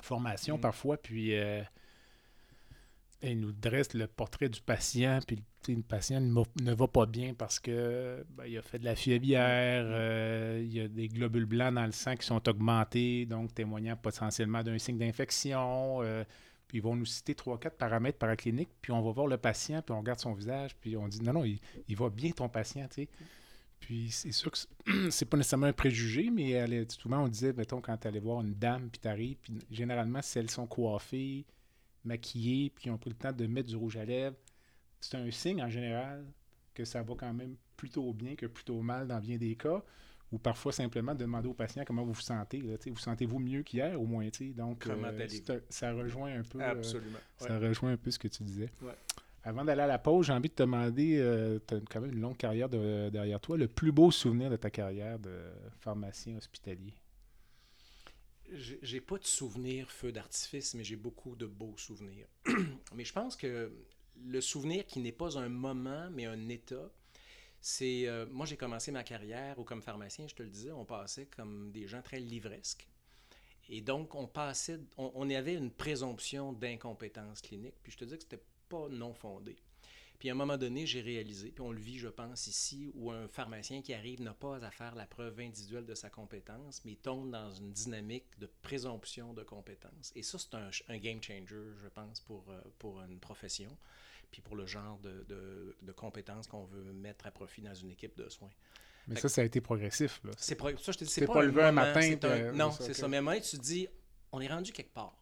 formation 0.00 0.58
mm. 0.58 0.60
parfois, 0.60 0.96
puis. 0.96 1.36
Euh, 1.36 1.62
il 3.30 3.40
nous 3.40 3.52
dresse 3.52 3.94
le 3.94 4.06
portrait 4.06 4.48
du 4.48 4.60
patient, 4.60 5.20
puis 5.26 5.42
le 5.68 5.82
patient 5.82 6.20
ne 6.20 6.74
va 6.74 6.88
pas 6.88 7.06
bien 7.06 7.34
parce 7.34 7.60
que 7.60 8.24
ben, 8.30 8.44
il 8.46 8.58
a 8.58 8.62
fait 8.62 8.78
de 8.78 8.84
la 8.84 8.96
fièvre 8.96 9.24
euh, 9.30 10.60
il 10.62 10.72
y 10.72 10.80
a 10.80 10.88
des 10.88 11.08
globules 11.08 11.46
blancs 11.46 11.74
dans 11.74 11.86
le 11.86 11.92
sang 11.92 12.16
qui 12.16 12.26
sont 12.26 12.48
augmentés, 12.48 13.26
donc 13.26 13.54
témoignant 13.54 13.96
potentiellement 13.96 14.62
d'un 14.62 14.78
signe 14.78 14.98
d'infection. 14.98 16.02
Euh, 16.02 16.24
puis 16.66 16.78
ils 16.78 16.82
vont 16.82 16.96
nous 16.96 17.04
citer 17.04 17.34
trois, 17.34 17.58
quatre 17.58 17.76
paramètres 17.76 18.18
paracliniques, 18.18 18.70
puis 18.80 18.92
on 18.92 19.02
va 19.02 19.12
voir 19.12 19.26
le 19.26 19.36
patient, 19.36 19.82
puis 19.82 19.94
on 19.94 20.00
regarde 20.00 20.20
son 20.20 20.32
visage, 20.32 20.74
puis 20.80 20.96
on 20.96 21.06
dit 21.06 21.20
non, 21.20 21.34
non, 21.34 21.44
il, 21.44 21.60
il 21.86 21.96
va 21.96 22.08
bien 22.08 22.30
ton 22.30 22.48
patient, 22.48 22.88
tu 22.88 23.02
sais. 23.02 23.08
Puis 23.78 24.10
c'est 24.10 24.32
sûr 24.32 24.50
que 24.50 24.58
c'est 25.10 25.24
pas 25.28 25.36
nécessairement 25.36 25.66
un 25.66 25.72
préjugé, 25.72 26.30
mais 26.30 26.50
elle, 26.50 26.86
souvent 26.90 27.24
on 27.24 27.28
disait, 27.28 27.52
mettons, 27.52 27.80
quand 27.80 27.96
tu 27.96 28.08
allais 28.08 28.20
voir 28.20 28.40
une 28.40 28.54
dame, 28.54 28.88
puis 28.90 29.00
t'arrives, 29.00 29.36
puis 29.42 29.58
généralement, 29.70 30.22
si 30.22 30.38
elles 30.38 30.50
sont 30.50 30.66
coiffées, 30.66 31.44
maquillées, 32.04 32.70
puis 32.70 32.90
ont 32.90 32.98
pris 32.98 33.10
le 33.10 33.16
temps 33.16 33.32
de 33.32 33.46
mettre 33.46 33.68
du 33.68 33.76
rouge 33.76 33.96
à 33.96 34.04
lèvres, 34.04 34.36
c'est 35.00 35.16
un 35.16 35.30
signe 35.30 35.62
en 35.62 35.68
général 35.68 36.24
que 36.74 36.84
ça 36.84 37.02
va 37.02 37.14
quand 37.14 37.32
même 37.32 37.56
plutôt 37.76 38.12
bien 38.12 38.34
que 38.34 38.46
plutôt 38.46 38.80
mal 38.80 39.06
dans 39.06 39.18
bien 39.18 39.36
des 39.36 39.56
cas. 39.56 39.82
Ou 40.30 40.38
parfois 40.38 40.72
simplement 40.72 41.14
demander 41.14 41.48
au 41.48 41.52
patient 41.52 41.84
comment 41.86 42.04
vous 42.04 42.14
vous 42.14 42.20
sentez. 42.22 42.62
Là, 42.62 42.76
vous 42.86 42.96
sentez-vous 42.96 43.38
mieux 43.38 43.62
qu'hier 43.62 44.00
au 44.00 44.06
moins? 44.06 44.26
Donc, 44.56 44.86
euh, 44.86 45.60
ça 45.68 45.92
rejoint 45.92 46.32
un 46.32 46.42
peu. 46.42 46.58
Euh. 46.62 46.82
Ça 47.36 47.58
rejoint 47.58 47.92
un 47.92 47.96
peu 47.98 48.10
ce 48.10 48.18
que 48.18 48.28
tu 48.28 48.42
disais. 48.42 48.70
Avant 49.44 49.62
d'aller 49.62 49.82
à 49.82 49.86
la 49.86 49.98
pause, 49.98 50.26
j'ai 50.26 50.32
envie 50.32 50.48
de 50.48 50.54
te 50.54 50.62
demander, 50.62 51.18
euh, 51.18 51.58
tu 51.66 51.74
as 51.74 51.80
quand 51.80 52.00
même 52.00 52.12
une 52.12 52.20
longue 52.20 52.36
carrière 52.38 52.70
derrière 52.70 53.40
toi, 53.40 53.58
le 53.58 53.68
plus 53.68 53.92
beau 53.92 54.10
souvenir 54.10 54.48
de 54.48 54.56
ta 54.56 54.70
carrière 54.70 55.18
de 55.18 55.36
pharmacien 55.80 56.38
hospitalier? 56.38 56.94
J'ai 58.54 59.00
pas 59.00 59.18
de 59.18 59.24
souvenirs 59.24 59.90
feu 59.90 60.12
d'artifice, 60.12 60.74
mais 60.74 60.84
j'ai 60.84 60.96
beaucoup 60.96 61.36
de 61.36 61.46
beaux 61.46 61.76
souvenirs. 61.76 62.26
mais 62.94 63.04
je 63.04 63.12
pense 63.12 63.36
que 63.36 63.72
le 64.24 64.40
souvenir 64.40 64.86
qui 64.86 65.00
n'est 65.00 65.12
pas 65.12 65.38
un 65.38 65.48
moment, 65.48 66.08
mais 66.10 66.26
un 66.26 66.48
état, 66.48 66.90
c'est. 67.60 68.06
Euh, 68.06 68.26
moi, 68.30 68.46
j'ai 68.46 68.56
commencé 68.56 68.90
ma 68.92 69.04
carrière 69.04 69.58
ou 69.58 69.64
comme 69.64 69.82
pharmacien, 69.82 70.26
je 70.28 70.34
te 70.34 70.42
le 70.42 70.50
disais, 70.50 70.72
on 70.72 70.84
passait 70.84 71.26
comme 71.26 71.70
des 71.72 71.86
gens 71.86 72.02
très 72.02 72.20
livresques. 72.20 72.88
Et 73.68 73.80
donc, 73.80 74.14
on 74.14 74.26
passait. 74.26 74.80
On, 74.96 75.12
on 75.14 75.30
avait 75.30 75.54
une 75.54 75.70
présomption 75.70 76.52
d'incompétence 76.52 77.40
clinique. 77.40 77.76
Puis 77.82 77.92
je 77.92 77.98
te 77.98 78.04
dis 78.04 78.16
que 78.16 78.22
c'était 78.22 78.42
non 78.90 79.14
fondé. 79.14 79.56
Puis 80.22 80.30
à 80.30 80.34
un 80.34 80.36
moment 80.36 80.56
donné, 80.56 80.86
j'ai 80.86 81.00
réalisé, 81.00 81.50
puis 81.50 81.62
on 81.62 81.72
le 81.72 81.80
vit, 81.80 81.98
je 81.98 82.06
pense, 82.06 82.46
ici, 82.46 82.88
où 82.94 83.10
un 83.10 83.26
pharmacien 83.26 83.82
qui 83.82 83.92
arrive 83.92 84.22
n'a 84.22 84.34
pas 84.34 84.54
à 84.64 84.70
faire 84.70 84.94
la 84.94 85.04
preuve 85.04 85.40
individuelle 85.40 85.84
de 85.84 85.96
sa 85.96 86.10
compétence, 86.10 86.80
mais 86.84 86.94
tombe 86.94 87.32
dans 87.32 87.50
une 87.50 87.72
dynamique 87.72 88.26
de 88.38 88.48
présomption 88.62 89.34
de 89.34 89.42
compétence. 89.42 90.12
Et 90.14 90.22
ça, 90.22 90.38
c'est 90.38 90.54
un, 90.54 90.98
game 90.98 91.20
changer, 91.20 91.56
je 91.82 91.88
pense, 91.88 92.20
pour, 92.20 92.44
euh, 92.50 92.60
pour 92.78 93.02
une 93.02 93.18
profession, 93.18 93.76
puis 94.30 94.40
pour 94.40 94.54
le 94.54 94.64
genre 94.64 95.00
de, 95.00 95.26
de, 95.82 95.92
compétences 95.92 96.46
qu'on 96.46 96.66
veut 96.66 96.92
mettre 96.92 97.26
à 97.26 97.32
profit 97.32 97.62
dans 97.62 97.74
une 97.74 97.90
équipe 97.90 98.16
de 98.16 98.28
soins. 98.28 98.52
Mais 99.08 99.16
ça, 99.16 99.28
ça 99.28 99.40
a 99.40 99.44
été 99.44 99.60
progressif. 99.60 100.22
C'est 100.36 100.56
ça, 100.56 100.92
je 100.92 100.98
te 100.98 101.02
dis, 101.02 101.10
c'est 101.10 101.26
pas, 101.26 101.42
levé 101.42 101.64
un 101.64 101.72
matin. 101.72 102.52
non, 102.54 102.70
c'est 102.70 102.94
ça. 102.94 103.08
Mais 103.08 103.20
moi, 103.20 103.40
tu 103.40 103.56
te 103.56 103.62
dis, 103.62 103.88
on 104.30 104.40
est 104.40 104.46
rendu 104.46 104.70
quelque 104.70 104.94
part 104.94 105.20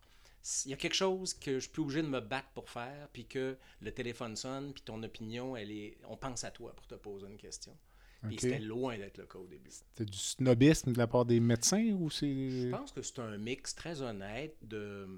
il 0.65 0.71
y 0.71 0.75
a 0.75 0.77
quelque 0.77 0.95
chose 0.95 1.35
que 1.35 1.59
je 1.59 1.69
suis 1.69 1.81
obligé 1.81 2.03
de 2.03 2.09
me 2.09 2.21
battre 2.21 2.49
pour 2.55 2.71
faire, 2.71 3.09
puis 3.13 3.27
que 3.27 3.57
le 3.81 3.93
téléphone 3.93 4.37
sonne, 4.37 4.73
puis 4.73 4.83
ton 4.83 5.03
opinion, 5.03 5.57
elle 5.57 5.71
est, 5.71 5.99
on 6.09 6.17
pense 6.17 6.45
à 6.45 6.51
toi 6.51 6.75
pour 6.75 6.87
te 6.87 6.95
poser 6.95 7.27
une 7.27 7.37
question. 7.37 7.77
Puis 8.23 8.37
c'était 8.39 8.59
loin 8.59 8.99
d'être 8.99 9.17
le 9.17 9.27
cas 9.27 9.39
au 9.39 9.47
début. 9.47 9.71
C'était 9.71 10.05
du 10.05 10.19
snobisme 10.19 10.93
de 10.93 10.99
la 10.99 11.07
part 11.07 11.25
des 11.25 11.41
médecins 11.41 11.93
ou 11.99 12.11
c'est... 12.11 12.51
Je 12.51 12.69
pense 12.69 12.93
que 12.93 13.01
c'est 13.01 13.19
un 13.19 13.39
mix 13.39 13.75
très 13.75 14.03
honnête 14.03 14.57
de... 14.63 15.09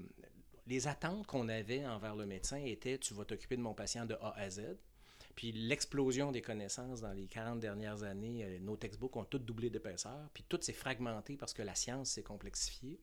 Les 0.67 0.87
attentes 0.87 1.27
qu'on 1.27 1.49
avait 1.49 1.85
envers 1.85 2.15
le 2.15 2.25
médecin 2.25 2.55
étaient 2.57 2.97
«tu 2.99 3.13
vas 3.13 3.25
t'occuper 3.25 3.57
de 3.57 3.61
mon 3.61 3.73
patient 3.73 4.05
de 4.05 4.13
A 4.15 4.33
à 4.37 4.49
Z». 4.49 4.77
Puis 5.35 5.51
l'explosion 5.51 6.31
des 6.31 6.41
connaissances 6.41 7.01
dans 7.01 7.11
les 7.11 7.25
40 7.25 7.59
dernières 7.59 8.03
années, 8.03 8.43
euh, 8.43 8.59
nos 8.59 8.77
textbooks 8.77 9.15
ont 9.15 9.25
toutes 9.25 9.45
doublé 9.45 9.69
d'épaisseur, 9.69 10.29
puis 10.33 10.45
tout 10.47 10.59
s'est 10.61 10.73
fragmenté 10.73 11.37
parce 11.37 11.53
que 11.53 11.63
la 11.63 11.75
science 11.75 12.11
s'est 12.11 12.23
complexifiée 12.23 12.99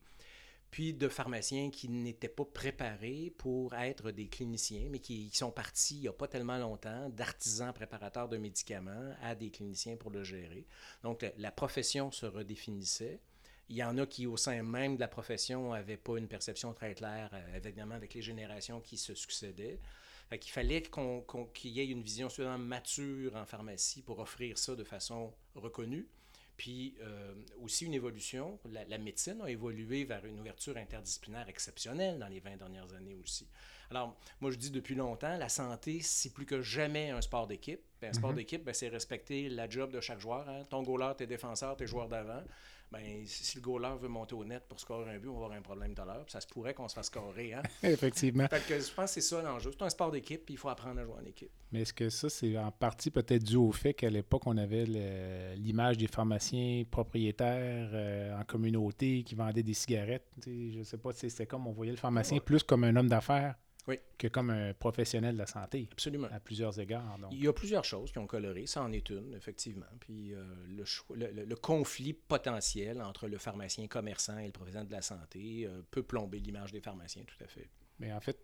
puis 0.71 0.93
de 0.93 1.09
pharmaciens 1.09 1.69
qui 1.69 1.89
n'étaient 1.89 2.29
pas 2.29 2.45
préparés 2.45 3.33
pour 3.37 3.75
être 3.75 4.11
des 4.11 4.29
cliniciens, 4.29 4.87
mais 4.89 4.99
qui, 4.99 5.29
sont 5.33 5.51
partis 5.51 5.95
il 5.95 6.01
n'y 6.01 6.07
a 6.07 6.13
pas 6.13 6.29
tellement 6.29 6.57
longtemps 6.57 7.09
d'artisans 7.09 7.73
préparateurs 7.73 8.29
de 8.29 8.37
médicaments 8.37 9.13
à 9.21 9.35
des 9.35 9.51
cliniciens 9.51 9.97
pour 9.97 10.11
le 10.11 10.23
gérer. 10.23 10.65
Donc 11.03 11.25
la, 11.37 11.51
profession 11.51 12.09
se 12.11 12.25
redéfinissait. 12.25 13.19
Il 13.67 13.75
y 13.75 13.83
en 13.83 13.97
a 13.97 14.05
qui, 14.05 14.25
au 14.25 14.37
sein 14.37 14.63
même 14.63 14.95
de 14.95 15.01
la 15.01 15.09
profession, 15.09 15.73
n'avaient 15.73 15.97
pas 15.97 16.17
une 16.17 16.27
perception 16.27 16.73
très 16.73 16.95
claire, 16.95 17.29
euh, 17.33 17.57
évidemment, 17.57 17.95
avec 17.95 18.13
les 18.13 18.21
générations 18.21 18.79
qui 18.81 18.97
se 18.97 19.13
succédaient. 19.13 19.79
Fait 20.29 20.39
qu'il 20.39 20.51
fallait 20.51 20.81
qu'il 21.53 21.71
y 21.71 21.81
ait 21.81 21.87
une 21.87 22.01
vision 22.01 22.29
suffisamment 22.29 22.57
mature 22.57 23.35
en 23.35 23.45
pharmacie 23.45 24.01
pour 24.01 24.19
offrir 24.19 24.57
ça 24.57 24.75
de 24.75 24.83
façon 24.85 25.33
reconnue. 25.55 26.07
Puis 26.61 26.93
euh, 27.01 27.33
aussi 27.63 27.85
une 27.85 27.95
évolution, 27.95 28.59
la, 28.69 28.99
médecine 28.99 29.41
a 29.41 29.49
évolué 29.49 30.03
vers 30.03 30.23
une 30.27 30.39
ouverture 30.39 30.77
interdisciplinaire 30.77 31.49
exceptionnelle 31.49 32.19
dans 32.19 32.27
les 32.27 32.39
20 32.39 32.57
dernières 32.57 32.93
années 32.93 33.15
aussi. 33.15 33.47
Alors, 33.89 34.15
moi 34.41 34.51
je 34.51 34.57
dis 34.57 34.69
depuis 34.69 34.93
longtemps, 34.93 35.35
la 35.39 35.49
santé, 35.49 36.01
c'est 36.03 36.31
plus 36.31 36.45
que 36.45 36.61
jamais 36.61 37.09
un 37.09 37.19
sport 37.19 37.47
d'équipe. 37.47 37.81
Un 38.03 38.13
sport 38.13 38.33
mm-hmm. 38.33 38.35
d'équipe, 38.35 38.63
ben, 38.63 38.75
c'est 38.75 38.89
respecter 38.89 39.49
la 39.49 39.67
job 39.67 39.91
de 39.91 39.99
chaque 40.01 40.19
joueur. 40.19 40.47
Hein. 40.47 40.63
Ton 40.69 40.83
goaler, 40.83 41.13
tes 41.17 41.25
défenseurs, 41.25 41.75
tes 41.75 41.87
joueurs 41.87 42.07
d'avant 42.07 42.43
ben, 42.91 43.23
si 43.25 43.57
le 43.57 43.61
goaler 43.61 43.95
veut 44.01 44.09
monter 44.09 44.35
au 44.35 44.43
net 44.43 44.63
pour 44.67 44.79
scorer 44.79 45.15
un 45.15 45.17
but, 45.17 45.29
on 45.29 45.39
va 45.39 45.45
avoir 45.45 45.57
un 45.57 45.61
problème 45.61 45.95
tout 45.95 46.01
à 46.01 46.05
l'heure. 46.05 46.25
Ça 46.27 46.41
se 46.41 46.47
pourrait 46.47 46.73
qu'on 46.73 46.89
se 46.89 46.95
fasse 46.95 47.05
scorer. 47.05 47.53
Hein? 47.53 47.61
Effectivement. 47.83 48.47
Fait 48.49 48.61
que 48.67 48.79
je 48.79 48.93
pense 48.93 49.15
que 49.15 49.21
c'est 49.21 49.21
ça 49.21 49.41
l'enjeu. 49.41 49.71
C'est 49.71 49.83
un 49.83 49.89
sport 49.89 50.11
d'équipe, 50.11 50.45
puis 50.45 50.55
il 50.55 50.57
faut 50.57 50.67
apprendre 50.67 50.99
à 50.99 51.05
jouer 51.05 51.15
en 51.21 51.25
équipe. 51.25 51.51
Mais 51.71 51.81
est-ce 51.81 51.93
que 51.93 52.09
ça, 52.09 52.29
c'est 52.29 52.57
en 52.57 52.71
partie 52.71 53.09
peut-être 53.09 53.43
dû 53.43 53.55
au 53.55 53.71
fait 53.71 53.93
qu'à 53.93 54.09
l'époque, 54.09 54.43
on 54.45 54.57
avait 54.57 54.85
l'image 55.55 55.97
des 55.97 56.07
pharmaciens 56.07 56.83
propriétaires 56.89 57.89
euh, 57.93 58.37
en 58.37 58.43
communauté 58.43 59.23
qui 59.23 59.35
vendaient 59.35 59.63
des 59.63 59.73
cigarettes? 59.73 60.27
Je 60.45 60.79
ne 60.79 60.83
sais 60.83 60.97
pas, 60.97 61.13
c'était 61.13 61.45
comme 61.45 61.67
on 61.67 61.71
voyait 61.71 61.93
le 61.93 61.97
pharmacien 61.97 62.39
plus 62.39 62.63
comme 62.63 62.83
un 62.83 62.95
homme 62.95 63.07
d'affaires 63.07 63.55
oui. 63.87 63.99
que 64.17 64.27
comme 64.27 64.49
un 64.49 64.73
professionnel 64.73 65.33
de 65.33 65.39
la 65.39 65.47
santé. 65.47 65.87
Absolument. 65.91 66.27
À 66.31 66.39
plusieurs 66.39 66.79
égards. 66.79 67.17
Il 67.31 67.43
y 67.43 67.47
a 67.47 67.53
plusieurs 67.53 67.85
choses 67.85 68.11
qui 68.11 68.19
ont 68.19 68.27
coloré. 68.27 68.65
Ça 68.67 68.81
en 68.81 68.91
est 68.91 69.09
une, 69.09 69.33
effectivement. 69.33 69.85
Puis 69.99 70.33
euh, 70.33 70.43
le, 70.69 71.43
le, 71.43 71.55
conflit 71.55 72.13
potentiel 72.13 73.01
entre 73.01 73.27
le 73.27 73.37
pharmacien 73.37 73.87
commerçant 73.87 74.37
et 74.37 74.47
le 74.47 74.51
professionnel 74.51 74.87
de 74.87 74.93
la 74.93 75.01
santé 75.01 75.65
euh, 75.65 75.81
peut 75.91 76.03
plomber 76.03 76.39
l'image 76.39 76.71
des 76.71 76.81
pharmaciens, 76.81 77.23
tout 77.23 77.43
à 77.43 77.47
fait. 77.47 77.69
Mais 77.99 78.13
en 78.13 78.19
fait, 78.19 78.37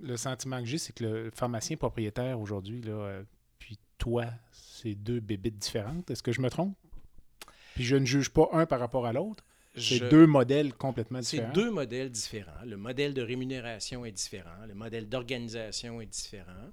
le 0.00 0.16
sentiment 0.16 0.60
que 0.60 0.66
j'ai, 0.66 0.78
c'est 0.78 0.92
que 0.92 1.04
le 1.04 1.30
pharmacien 1.30 1.76
propriétaire 1.76 2.40
aujourd'hui, 2.40 2.82
là, 2.82 2.92
euh, 2.92 3.24
puis 3.58 3.78
toi, 3.98 4.26
c'est 4.52 4.94
deux 4.94 5.20
bébites 5.20 5.58
différentes. 5.58 6.10
Est-ce 6.10 6.22
que 6.22 6.32
je 6.32 6.40
me 6.40 6.50
trompe? 6.50 6.76
Puis 7.74 7.84
je 7.84 7.96
ne 7.96 8.04
juge 8.04 8.30
pas 8.30 8.48
un 8.52 8.66
par 8.66 8.80
rapport 8.80 9.06
à 9.06 9.12
l'autre. 9.12 9.44
C'est 9.76 10.08
deux 10.08 10.26
modèles 10.26 10.74
complètement 10.74 11.20
différents. 11.20 11.50
C'est 11.52 11.60
deux 11.60 11.70
modèles 11.70 12.10
différents. 12.10 12.64
Le 12.64 12.76
modèle 12.76 13.14
de 13.14 13.22
rémunération 13.22 14.04
est 14.04 14.12
différent. 14.12 14.66
Le 14.66 14.74
modèle 14.74 15.08
d'organisation 15.08 16.00
est 16.00 16.06
différent. 16.06 16.70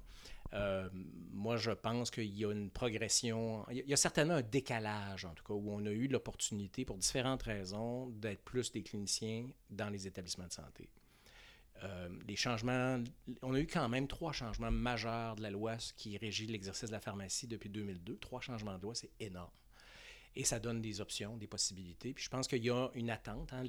Euh, 0.54 0.88
moi, 1.32 1.56
je 1.56 1.70
pense 1.70 2.10
qu'il 2.10 2.38
y 2.38 2.44
a 2.44 2.52
une 2.52 2.70
progression. 2.70 3.64
Il 3.70 3.88
y 3.88 3.92
a 3.92 3.96
certainement 3.96 4.34
un 4.34 4.42
décalage, 4.42 5.24
en 5.24 5.34
tout 5.34 5.44
cas, 5.44 5.54
où 5.54 5.72
on 5.72 5.84
a 5.86 5.90
eu 5.90 6.08
l'opportunité, 6.08 6.84
pour 6.84 6.98
différentes 6.98 7.42
raisons, 7.42 8.08
d'être 8.10 8.42
plus 8.42 8.70
des 8.70 8.82
cliniciens 8.82 9.48
dans 9.70 9.88
les 9.88 10.06
établissements 10.06 10.46
de 10.46 10.52
santé. 10.52 10.88
Euh, 11.84 12.08
les 12.28 12.36
changements, 12.36 13.02
on 13.40 13.54
a 13.54 13.58
eu 13.58 13.66
quand 13.66 13.88
même 13.88 14.06
trois 14.06 14.32
changements 14.32 14.70
majeurs 14.70 15.34
de 15.36 15.42
la 15.42 15.50
loi 15.50 15.76
qui 15.96 16.16
régit 16.16 16.46
l'exercice 16.46 16.88
de 16.88 16.92
la 16.92 17.00
pharmacie 17.00 17.48
depuis 17.48 17.70
2002. 17.70 18.18
Trois 18.18 18.40
changements 18.40 18.76
de 18.76 18.82
loi, 18.82 18.94
c'est 18.94 19.10
énorme 19.18 19.50
et 20.34 20.44
ça 20.44 20.58
donne 20.58 20.80
des 20.80 21.00
options, 21.00 21.36
des 21.36 21.46
possibilités. 21.46 22.14
Puis 22.14 22.24
je 22.24 22.30
pense 22.30 22.48
qu'il 22.48 22.64
y 22.64 22.70
a 22.70 22.88
une 22.94 23.10
attente. 23.10 23.52
Hein. 23.52 23.64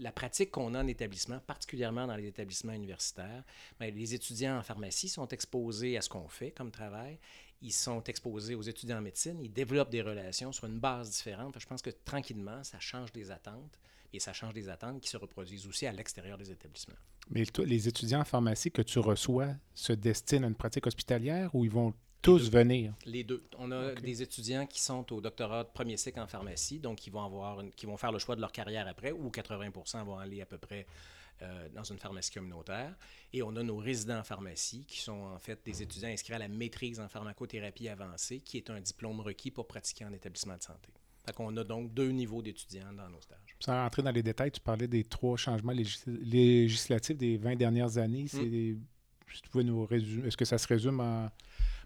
la 0.00 0.12
pratique 0.12 0.50
qu'on 0.50 0.74
a 0.74 0.82
en 0.82 0.86
établissement, 0.86 1.40
particulièrement 1.40 2.06
dans 2.06 2.16
les 2.16 2.26
établissements 2.26 2.72
universitaires, 2.72 3.44
bien, 3.78 3.90
les 3.90 4.14
étudiants 4.14 4.58
en 4.58 4.62
pharmacie 4.62 5.08
sont 5.08 5.28
exposés 5.28 5.96
à 5.96 6.00
ce 6.00 6.08
qu'on 6.08 6.28
fait 6.28 6.52
comme 6.52 6.70
travail. 6.70 7.18
Ils 7.62 7.72
sont 7.72 8.02
exposés 8.04 8.54
aux 8.54 8.62
étudiants 8.62 8.98
en 8.98 9.02
médecine. 9.02 9.40
Ils 9.42 9.52
développent 9.52 9.90
des 9.90 10.02
relations 10.02 10.52
sur 10.52 10.66
une 10.66 10.78
base 10.78 11.10
différente. 11.10 11.54
Je 11.58 11.66
pense 11.66 11.82
que 11.82 11.90
tranquillement, 11.90 12.62
ça 12.64 12.78
change 12.80 13.12
des 13.12 13.30
attentes 13.30 13.78
et 14.12 14.20
ça 14.20 14.32
change 14.32 14.54
des 14.54 14.68
attentes 14.68 15.00
qui 15.00 15.08
se 15.08 15.16
reproduisent 15.16 15.66
aussi 15.66 15.86
à 15.86 15.92
l'extérieur 15.92 16.38
des 16.38 16.50
établissements. 16.50 16.96
Mais 17.30 17.44
les 17.64 17.88
étudiants 17.88 18.20
en 18.20 18.24
pharmacie 18.24 18.70
que 18.70 18.82
tu 18.82 18.98
reçois 18.98 19.54
se 19.74 19.92
destinent 19.92 20.44
à 20.44 20.48
une 20.48 20.54
pratique 20.54 20.86
hospitalière 20.86 21.54
ou 21.54 21.64
ils 21.64 21.70
vont 21.70 21.92
tous 22.26 22.50
venir? 22.50 22.92
Les 23.04 23.22
deux. 23.22 23.44
On 23.56 23.70
a 23.70 23.94
des 23.94 24.20
étudiants 24.20 24.66
qui 24.66 24.80
sont 24.80 25.12
au 25.12 25.20
doctorat 25.20 25.62
de 25.62 25.68
premier 25.68 25.96
cycle 25.96 26.18
en 26.18 26.26
pharmacie, 26.26 26.80
donc 26.80 26.98
qui 26.98 27.08
vont, 27.08 27.24
avoir 27.24 27.62
qui 27.76 27.86
vont 27.86 27.96
faire 27.96 28.10
le 28.10 28.18
choix 28.18 28.34
de 28.34 28.40
leur 28.40 28.50
carrière 28.50 28.88
après, 28.88 29.12
ou 29.12 29.30
80% 29.30 30.04
vont 30.04 30.18
aller 30.18 30.42
à 30.42 30.46
peu 30.46 30.58
près 30.58 30.86
euh, 31.42 31.68
dans 31.72 31.84
une 31.84 31.98
pharmacie 31.98 32.32
communautaire. 32.32 32.96
Et 33.32 33.44
on 33.44 33.54
a 33.54 33.62
nos 33.62 33.76
résidents 33.76 34.18
en 34.18 34.24
pharmacie, 34.24 34.84
qui 34.88 35.00
sont 35.00 35.12
en 35.12 35.38
fait 35.38 35.60
des 35.64 35.82
étudiants 35.82 36.08
inscrits 36.08 36.34
à 36.34 36.38
la 36.38 36.48
maîtrise 36.48 36.98
en 36.98 37.08
pharmacothérapie 37.08 37.88
avancée, 37.88 38.40
qui 38.40 38.56
est 38.56 38.70
un 38.70 38.80
diplôme 38.80 39.20
requis 39.20 39.52
pour 39.52 39.68
pratiquer 39.68 40.04
en 40.04 40.12
établissement 40.12 40.56
de 40.56 40.62
santé. 40.62 40.88
Donc, 41.28 41.38
on 41.38 41.56
a 41.56 41.62
donc 41.62 41.94
deux 41.94 42.10
niveaux 42.10 42.42
d'étudiants 42.42 42.92
dans 42.92 43.08
nos 43.08 43.20
stages. 43.20 43.56
Sans 43.60 43.72
rentrer 43.72 44.02
dans 44.02 44.12
les 44.12 44.22
détails, 44.24 44.50
tu 44.50 44.60
parlais 44.60 44.88
des 44.88 45.04
trois 45.04 45.36
changements 45.36 45.74
législatifs 46.06 47.16
des 47.16 47.36
20 47.36 47.54
dernières 47.54 47.98
années. 47.98 48.26
C'est 48.28 48.42
mm 48.42 48.80
si 49.34 49.42
tu 49.42 49.50
pouvais 49.50 49.64
nous 49.64 49.84
résumer, 49.84 50.28
est-ce 50.28 50.36
que 50.36 50.44
ça 50.44 50.58
se 50.58 50.66
résume 50.66 51.00
en 51.00 51.28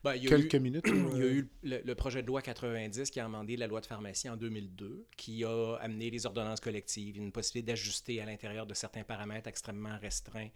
Ben, 0.02 0.14
il 0.14 0.24
y 0.24 0.26
a 0.26 0.30
quelques 0.30 0.54
eu- 0.54 0.60
minutes? 0.60 0.86
Il 1.14 1.18
y 1.18 1.22
a 1.22 1.26
eu 1.26 1.48
le, 1.62 1.80
le 1.84 1.94
projet 1.94 2.22
de 2.22 2.26
loi 2.26 2.40
90 2.40 3.10
qui 3.10 3.20
a 3.20 3.24
amendé 3.26 3.56
la 3.56 3.66
loi 3.66 3.80
de 3.82 3.86
pharmacie 3.86 4.30
en 4.30 4.36
2002, 4.36 5.06
qui 5.16 5.44
a 5.44 5.74
amené 5.76 6.10
les 6.10 6.24
ordonnances 6.26 6.60
collectives, 6.60 7.16
une 7.18 7.32
possibilité 7.32 7.72
d'ajuster 7.72 8.20
à 8.20 8.24
l'intérieur 8.24 8.66
de 8.66 8.72
certains 8.74 9.04
paramètres 9.04 9.48
extrêmement 9.48 9.98
restreints 9.98 10.48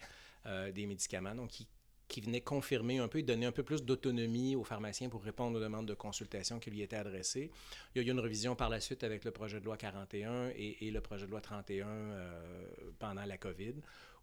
euh, 0.47 0.73
des 0.73 0.87
médicaments, 0.87 1.35
donc 1.35 1.51
qui, 1.51 1.69
qui 2.09 2.23
venait 2.23 2.41
confirmer 2.41 2.99
un 2.99 3.09
peu 3.09 3.19
et 3.19 3.23
donner 3.23 3.45
un 3.45 3.53
peu 3.53 3.63
plus 3.63 3.83
d'autonomie 3.83 4.57
aux 4.57 4.65
pharmaciens 4.65 5.11
pour 5.11 5.23
répondre 5.23 5.59
aux 5.59 5.63
demandes 5.63 5.87
de 5.89 5.95
consultation 5.95 6.59
qui 6.59 6.71
lui 6.71 6.81
étaient 6.81 6.97
adressées. 6.97 7.51
Il 7.95 8.01
y 8.01 8.05
a 8.05 8.09
eu 8.09 8.11
une 8.11 8.21
révision 8.21 8.57
par 8.57 8.71
la 8.71 8.81
suite 8.81 9.05
avec 9.05 9.25
le 9.25 9.31
projet 9.31 9.61
de 9.61 9.65
loi 9.67 9.77
41 9.77 10.49
et, 10.57 10.87
et 10.87 10.91
le 10.91 11.01
projet 11.03 11.27
de 11.27 11.31
loi 11.31 11.41
31 11.43 11.87
euh, 11.87 12.41
pendant 12.99 13.25
la 13.25 13.37
COVID 13.37 13.75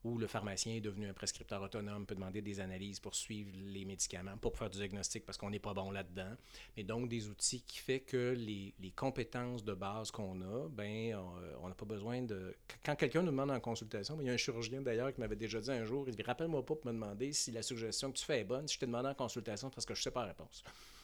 où 0.04 0.18
le 0.18 0.28
pharmacien 0.28 0.76
est 0.76 0.82
devenu 0.82 1.08
un 1.08 1.14
prescripteur 1.14 1.62
autonome, 1.62 2.06
peut 2.06 2.16
demander 2.16 2.42
des 2.42 2.60
analyses 2.60 3.00
pour 3.00 3.16
suivre 3.16 3.52
les 3.56 3.86
médicaments, 3.86 4.38
pour 4.38 4.58
faire 4.58 4.70
du 4.70 4.78
diagnostic 4.78 5.26
parce 5.26 5.38
qu'on 5.38 5.50
n'est 5.50 5.60
pas 5.60 5.74
bon 5.74 5.92
là-dedans. 5.92 6.36
Mais 6.76 6.84
donc, 6.84 7.08
des 7.10 7.30
outils 7.30 7.62
qui 7.62 7.80
fait 7.80 8.00
que 8.00 8.34
les, 8.38 8.74
les 8.80 8.92
compétences 8.92 9.64
de 9.64 9.74
base 9.74 10.12
qu'on 10.12 10.42
a, 10.42 10.70
ben, 10.70 11.16
on 11.62 11.68
n'a 11.68 11.76
pas 11.76 11.86
besoin 11.86 12.22
de... 12.22 12.56
Quand 12.84 12.96
quelqu'un 12.96 13.22
nous 13.22 13.32
demande 13.32 13.52
en 13.52 13.60
consultation, 13.60 14.16
ben, 14.16 14.24
il 14.24 14.28
y 14.28 14.30
a 14.30 14.34
un 14.34 14.38
chirurgien 14.38 14.82
d'ailleurs 14.82 15.14
qui 15.14 15.20
m'avait 15.20 15.36
déjà 15.36 15.60
dit 15.60 15.72
un 15.72 15.86
jour, 15.86 16.06
il 16.08 16.16
dit, 16.16 16.24
rappelle-moi 16.24 16.66
pas 16.66 16.76
pour 16.76 16.86
me 16.86 16.94
demander 16.94 17.32
si 17.34 17.52
la 17.52 17.62
suggestion 17.62 18.12
que 18.12 18.18
tu 18.18 18.26
fais 18.26 18.42
est 18.42 18.46
bonne, 18.46 18.68
si 18.68 18.76
je 18.76 18.80
t'ai 18.80 18.86
demandé 18.86 19.10
en 19.10 19.14
consultation 19.14 19.70
parce 19.70 19.86
que 19.86 19.94
je 19.94 20.02
sais 20.02 20.12
pas 20.12 20.22
la 20.22 20.30
réponse. 20.30 20.64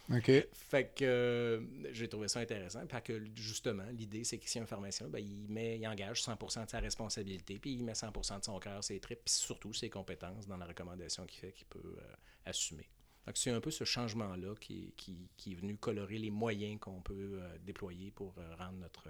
OK. 0.09 0.31
Fait 0.53 0.93
que 0.95 1.03
euh, 1.03 1.91
j'ai 1.91 2.07
trouvé 2.07 2.27
ça 2.27 2.39
intéressant. 2.39 2.85
Parce 2.87 3.03
que 3.03 3.25
justement, 3.35 3.85
l'idée, 3.91 4.23
c'est 4.23 4.37
que 4.37 4.49
si 4.49 4.59
un 4.59 4.65
pharmacien, 4.65 5.07
ben, 5.07 5.19
il, 5.19 5.49
met, 5.49 5.77
il 5.77 5.87
engage 5.87 6.21
100 6.21 6.63
de 6.63 6.69
sa 6.69 6.79
responsabilité, 6.79 7.59
puis 7.59 7.73
il 7.73 7.83
met 7.83 7.95
100 7.95 8.11
de 8.11 8.43
son 8.43 8.59
cœur, 8.59 8.83
ses 8.83 8.99
tripes, 8.99 9.23
puis 9.25 9.33
surtout 9.33 9.73
ses 9.73 9.89
compétences 9.89 10.47
dans 10.47 10.57
la 10.57 10.65
recommandation 10.65 11.25
qu'il 11.25 11.39
fait 11.39 11.51
qu'il 11.51 11.67
peut 11.67 11.97
euh, 11.97 12.13
assumer. 12.45 12.89
Que 13.25 13.37
c'est 13.37 13.51
un 13.51 13.59
peu 13.59 13.71
ce 13.71 13.83
changement-là 13.83 14.55
qui, 14.55 14.93
qui, 14.95 15.29
qui 15.35 15.51
est 15.51 15.55
venu 15.55 15.75
colorer 15.75 16.17
les 16.17 16.31
moyens 16.31 16.79
qu'on 16.79 17.01
peut 17.01 17.39
euh, 17.41 17.57
déployer 17.61 18.09
pour 18.11 18.35
rendre 18.57 18.77
notre 18.77 19.09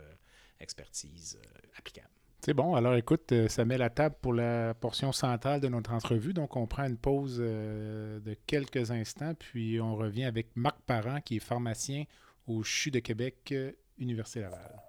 expertise 0.59 1.39
applicable. 1.75 2.09
C'est 2.41 2.53
bon. 2.53 2.75
Alors, 2.75 2.95
écoute, 2.95 3.31
euh, 3.31 3.47
ça 3.47 3.65
met 3.65 3.77
la 3.77 3.89
table 3.89 4.15
pour 4.21 4.33
la 4.33 4.73
portion 4.73 5.11
centrale 5.11 5.59
de 5.59 5.67
notre 5.67 5.91
entrevue. 5.91 6.33
Donc, 6.33 6.55
on 6.55 6.67
prend 6.67 6.85
une 6.85 6.97
pause 6.97 7.37
euh, 7.39 8.19
de 8.19 8.35
quelques 8.45 8.91
instants, 8.91 9.33
puis 9.37 9.81
on 9.81 9.95
revient 9.95 10.25
avec 10.25 10.47
Marc 10.55 10.77
Parent, 10.85 11.19
qui 11.21 11.37
est 11.37 11.39
pharmacien 11.39 12.03
au 12.47 12.63
CHU 12.63 12.91
de 12.91 12.99
Québec, 12.99 13.49
euh, 13.51 13.71
Université 13.97 14.41
Laval. 14.41 14.81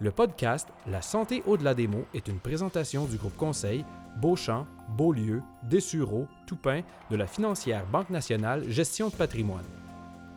Le 0.00 0.12
podcast 0.12 0.68
La 0.86 1.02
santé 1.02 1.42
au-delà 1.46 1.74
des 1.74 1.88
mots 1.88 2.06
est 2.14 2.28
une 2.28 2.38
présentation 2.38 3.04
du 3.04 3.16
groupe 3.16 3.36
conseil 3.36 3.84
Beauchamp, 4.20 4.66
Beaulieu, 4.96 5.42
Dessureau, 5.64 6.26
Toupin 6.46 6.82
de 7.10 7.16
la 7.16 7.26
financière 7.26 7.84
Banque 7.86 8.10
nationale 8.10 8.68
Gestion 8.70 9.08
de 9.08 9.14
patrimoine. 9.14 9.66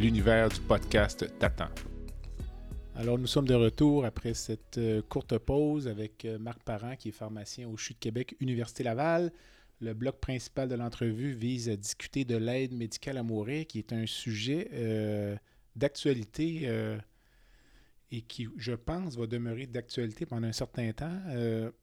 L'univers 0.00 0.48
du 0.48 0.60
podcast 0.60 1.26
t'attend. 1.38 1.68
Alors, 2.96 3.18
nous 3.18 3.26
sommes 3.26 3.46
de 3.46 3.54
retour 3.54 4.06
après 4.06 4.32
cette 4.32 4.78
euh, 4.78 5.02
courte 5.02 5.36
pause 5.36 5.86
avec 5.88 6.24
euh, 6.24 6.38
Marc 6.38 6.62
Parent, 6.62 6.96
qui 6.96 7.08
est 7.10 7.12
pharmacien 7.12 7.68
au 7.68 7.76
CHU 7.76 7.92
de 7.92 7.98
Québec, 7.98 8.34
Université 8.40 8.82
Laval. 8.82 9.30
Le 9.82 9.92
bloc 9.92 10.18
principal 10.18 10.68
de 10.70 10.74
l'entrevue 10.74 11.32
vise 11.34 11.68
à 11.68 11.76
discuter 11.76 12.24
de 12.24 12.36
l'aide 12.36 12.72
médicale 12.72 13.18
à 13.18 13.22
mourir, 13.22 13.66
qui 13.66 13.78
est 13.78 13.92
un 13.92 14.06
sujet 14.06 14.70
euh, 14.72 15.36
d'actualité 15.76 16.68
et 18.10 18.22
qui, 18.22 18.48
je 18.56 18.72
pense, 18.72 19.16
va 19.16 19.26
demeurer 19.26 19.66
d'actualité 19.66 20.24
pendant 20.26 20.48
un 20.48 20.52
certain 20.52 20.92
temps. 20.92 21.18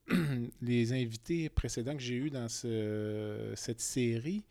Les 0.62 0.92
invités 0.92 1.48
précédents 1.48 1.94
que 1.94 2.02
j'ai 2.02 2.16
eus 2.16 2.30
dans 2.30 2.48
ce- 2.48 3.52
cette 3.56 3.80
série 3.80 4.44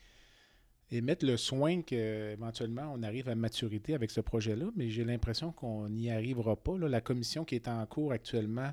émettent 0.92 1.24
le 1.24 1.38
soin 1.38 1.82
qu'éventuellement 1.82 2.92
on 2.94 3.04
arrive 3.04 3.30
à 3.30 3.36
maturité 3.36 3.94
avec 3.94 4.12
ce 4.12 4.22
projet-là, 4.22 4.68
mais 4.76 4.90
j'ai 4.90 5.04
l'impression 5.04 5.52
qu'on 5.52 5.90
n'y 5.90 6.10
arrivera 6.10 6.56
pas. 6.56 6.78
là. 6.78 6.88
La 6.88 7.02
commission 7.02 7.44
qui 7.44 7.56
est 7.56 7.68
en 7.68 7.86
cours 7.86 8.12
actuellement 8.12 8.72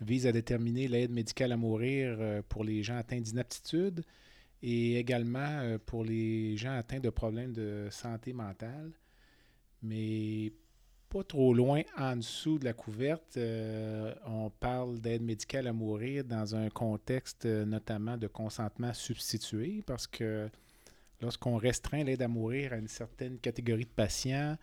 vise 0.00 0.26
à 0.26 0.32
déterminer 0.32 0.88
l'aide 0.88 1.10
médicale 1.10 1.52
à 1.52 1.56
mourir 1.56 2.16
euh, 2.20 2.42
pour 2.48 2.64
les 2.64 2.82
gens 2.82 2.96
atteints 2.96 3.20
d'inaptitude 3.20 4.04
et 4.62 4.96
également 4.98 5.38
euh, 5.60 5.78
pour 5.84 6.04
les 6.04 6.56
gens 6.56 6.76
atteints 6.76 7.00
de 7.00 7.10
problèmes 7.10 7.52
de 7.52 7.88
santé 7.90 8.32
mentale. 8.32 8.92
Mais 9.82 10.52
pas 11.08 11.24
trop 11.24 11.54
loin 11.54 11.82
en 11.96 12.16
dessous 12.16 12.58
de 12.58 12.64
la 12.64 12.74
couverte, 12.74 13.36
euh, 13.38 14.14
on 14.26 14.50
parle 14.50 15.00
d'aide 15.00 15.22
médicale 15.22 15.66
à 15.66 15.72
mourir 15.72 16.24
dans 16.24 16.54
un 16.54 16.68
contexte 16.68 17.46
notamment 17.46 18.16
de 18.16 18.26
consentement 18.26 18.92
substitué 18.92 19.82
parce 19.86 20.06
que 20.06 20.50
lorsqu'on 21.20 21.56
restreint 21.56 22.04
l'aide 22.04 22.22
à 22.22 22.28
mourir 22.28 22.72
à 22.72 22.76
une 22.76 22.88
certaine 22.88 23.38
catégorie 23.38 23.84
de 23.84 23.90
patients, 23.90 24.56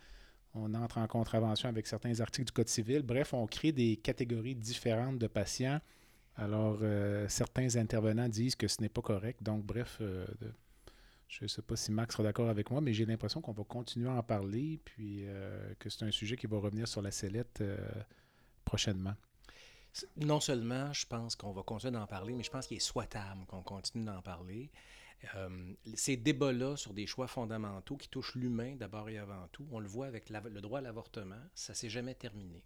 on 0.56 0.74
entre 0.74 0.98
en 0.98 1.08
contravention 1.08 1.68
avec 1.70 1.86
certains 1.86 2.20
articles 2.22 2.46
du 2.46 2.52
Code 2.52 2.70
civil. 2.70 3.02
Bref, 3.02 3.34
on 3.34 3.46
crée 3.46 3.72
des 3.72 3.98
catégories 3.98 4.56
différentes 4.56 5.20
de 5.20 5.28
patients. 5.28 5.80
Alors, 6.38 6.80
euh, 6.82 7.28
certains 7.28 7.76
intervenants 7.76 8.30
disent 8.30 8.56
que 8.56 8.68
ce 8.68 8.82
n'est 8.82 8.90
pas 8.90 9.02
correct. 9.02 9.44
Donc, 9.44 9.66
bref, 9.66 9.98
euh, 10.02 10.26
je 11.28 11.44
ne 11.44 11.48
sais 11.48 11.62
pas 11.62 11.76
si 11.76 11.92
Max 11.92 12.14
sera 12.14 12.24
d'accord 12.24 12.50
avec 12.50 12.72
moi, 12.72 12.82
mais 12.82 12.94
j'ai 12.94 13.06
l'impression 13.06 13.42
qu'on 13.42 13.54
va 13.54 13.64
continuer 13.64 14.10
à 14.10 14.14
en 14.14 14.24
parler, 14.24 14.80
puis 14.84 15.24
euh, 15.26 15.74
que 15.80 15.90
c'est 15.90 16.06
un 16.06 16.12
sujet 16.12 16.38
qui 16.38 16.48
va 16.48 16.58
revenir 16.58 16.88
sur 16.88 17.02
la 17.02 17.12
sellette 17.12 17.64
prochainement. 18.64 19.16
Non 20.18 20.42
seulement 20.42 20.92
je 20.92 21.06
pense 21.06 21.38
qu'on 21.38 21.54
va 21.54 21.64
continuer 21.64 21.94
d'en 21.94 22.08
parler, 22.08 22.34
mais 22.34 22.44
je 22.44 22.52
pense 22.52 22.68
qu'il 22.68 22.76
est 22.78 22.82
souhaitable 22.82 23.46
qu'on 23.48 23.62
continue 23.62 24.04
d'en 24.04 24.22
parler. 24.22 24.70
Euh, 25.36 25.50
ces 25.96 26.18
débats-là 26.18 26.76
sur 26.78 26.94
des 26.94 27.08
choix 27.08 27.28
fondamentaux 27.28 27.96
qui 27.98 28.10
touchent 28.10 28.36
l'humain 28.36 28.76
d'abord 28.76 29.10
et 29.10 29.18
avant 29.18 29.48
tout, 29.52 29.66
on 29.72 29.80
le 29.80 29.88
voit 29.88 30.08
avec 30.08 30.30
la- 30.30 30.42
le 30.42 30.62
droit 30.62 30.80
à 30.80 30.82
l'avortement, 30.82 31.40
ça 31.54 31.74
s'est 31.74 31.90
jamais 31.90 32.16
terminé. 32.16 32.64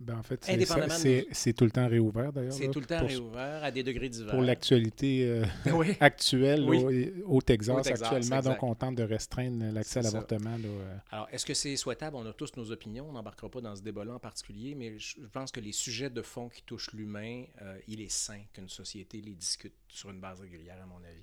Ben, 0.00 0.18
en 0.18 0.24
fait, 0.24 0.44
c'est, 0.44 0.54
Indépendamment 0.54 0.88
ça- 0.88 0.96
de 0.98 1.02
c'est, 1.02 1.26
c'est 1.30 1.52
tout 1.52 1.64
le 1.64 1.70
temps 1.70 1.86
réouvert, 1.88 2.32
d'ailleurs. 2.32 2.52
C'est 2.52 2.68
tout 2.68 2.80
le 2.80 2.86
temps 2.86 2.98
pour, 2.98 3.06
réouvert 3.08 3.62
à 3.62 3.70
des 3.70 3.84
degrés 3.84 4.08
divers. 4.08 4.32
Pour 4.32 4.42
l'actualité 4.42 5.24
euh, 5.24 5.44
Oui. 5.72 5.94
actuelle 6.00 6.64
Oui. 6.68 7.22
au, 7.24 7.36
au 7.36 7.40
Texas, 7.40 7.76
Au 7.76 7.80
Texas, 7.80 8.02
actuellement, 8.12 8.42
donc 8.42 8.60
on 8.64 8.74
tente 8.74 8.96
de 8.96 9.04
restreindre 9.04 9.72
l'accès 9.72 10.00
à 10.00 10.02
l'avortement. 10.02 10.56
euh, 10.64 10.96
Alors, 11.12 11.28
est-ce 11.30 11.46
que 11.46 11.54
c'est 11.54 11.76
souhaitable? 11.76 12.16
On 12.16 12.26
a 12.26 12.32
tous 12.32 12.56
nos 12.56 12.72
opinions, 12.72 13.08
on 13.08 13.12
n'embarquera 13.12 13.48
pas 13.48 13.60
dans 13.60 13.76
ce 13.76 13.82
débat-là 13.82 14.14
en 14.14 14.18
particulier, 14.18 14.74
mais 14.74 14.98
je 14.98 15.14
je 15.22 15.26
pense 15.28 15.52
que 15.52 15.60
les 15.60 15.70
sujets 15.72 16.10
de 16.10 16.22
fond 16.22 16.48
qui 16.48 16.62
touchent 16.64 16.92
l'humain, 16.92 17.44
euh, 17.62 17.78
il 17.86 18.00
est 18.00 18.10
sain 18.10 18.40
qu'une 18.52 18.68
société 18.68 19.20
les 19.20 19.34
discute 19.36 19.74
sur 19.88 20.10
une 20.10 20.18
base 20.20 20.40
régulière, 20.40 20.78
à 20.82 20.86
mon 20.86 20.96
avis. 21.04 21.22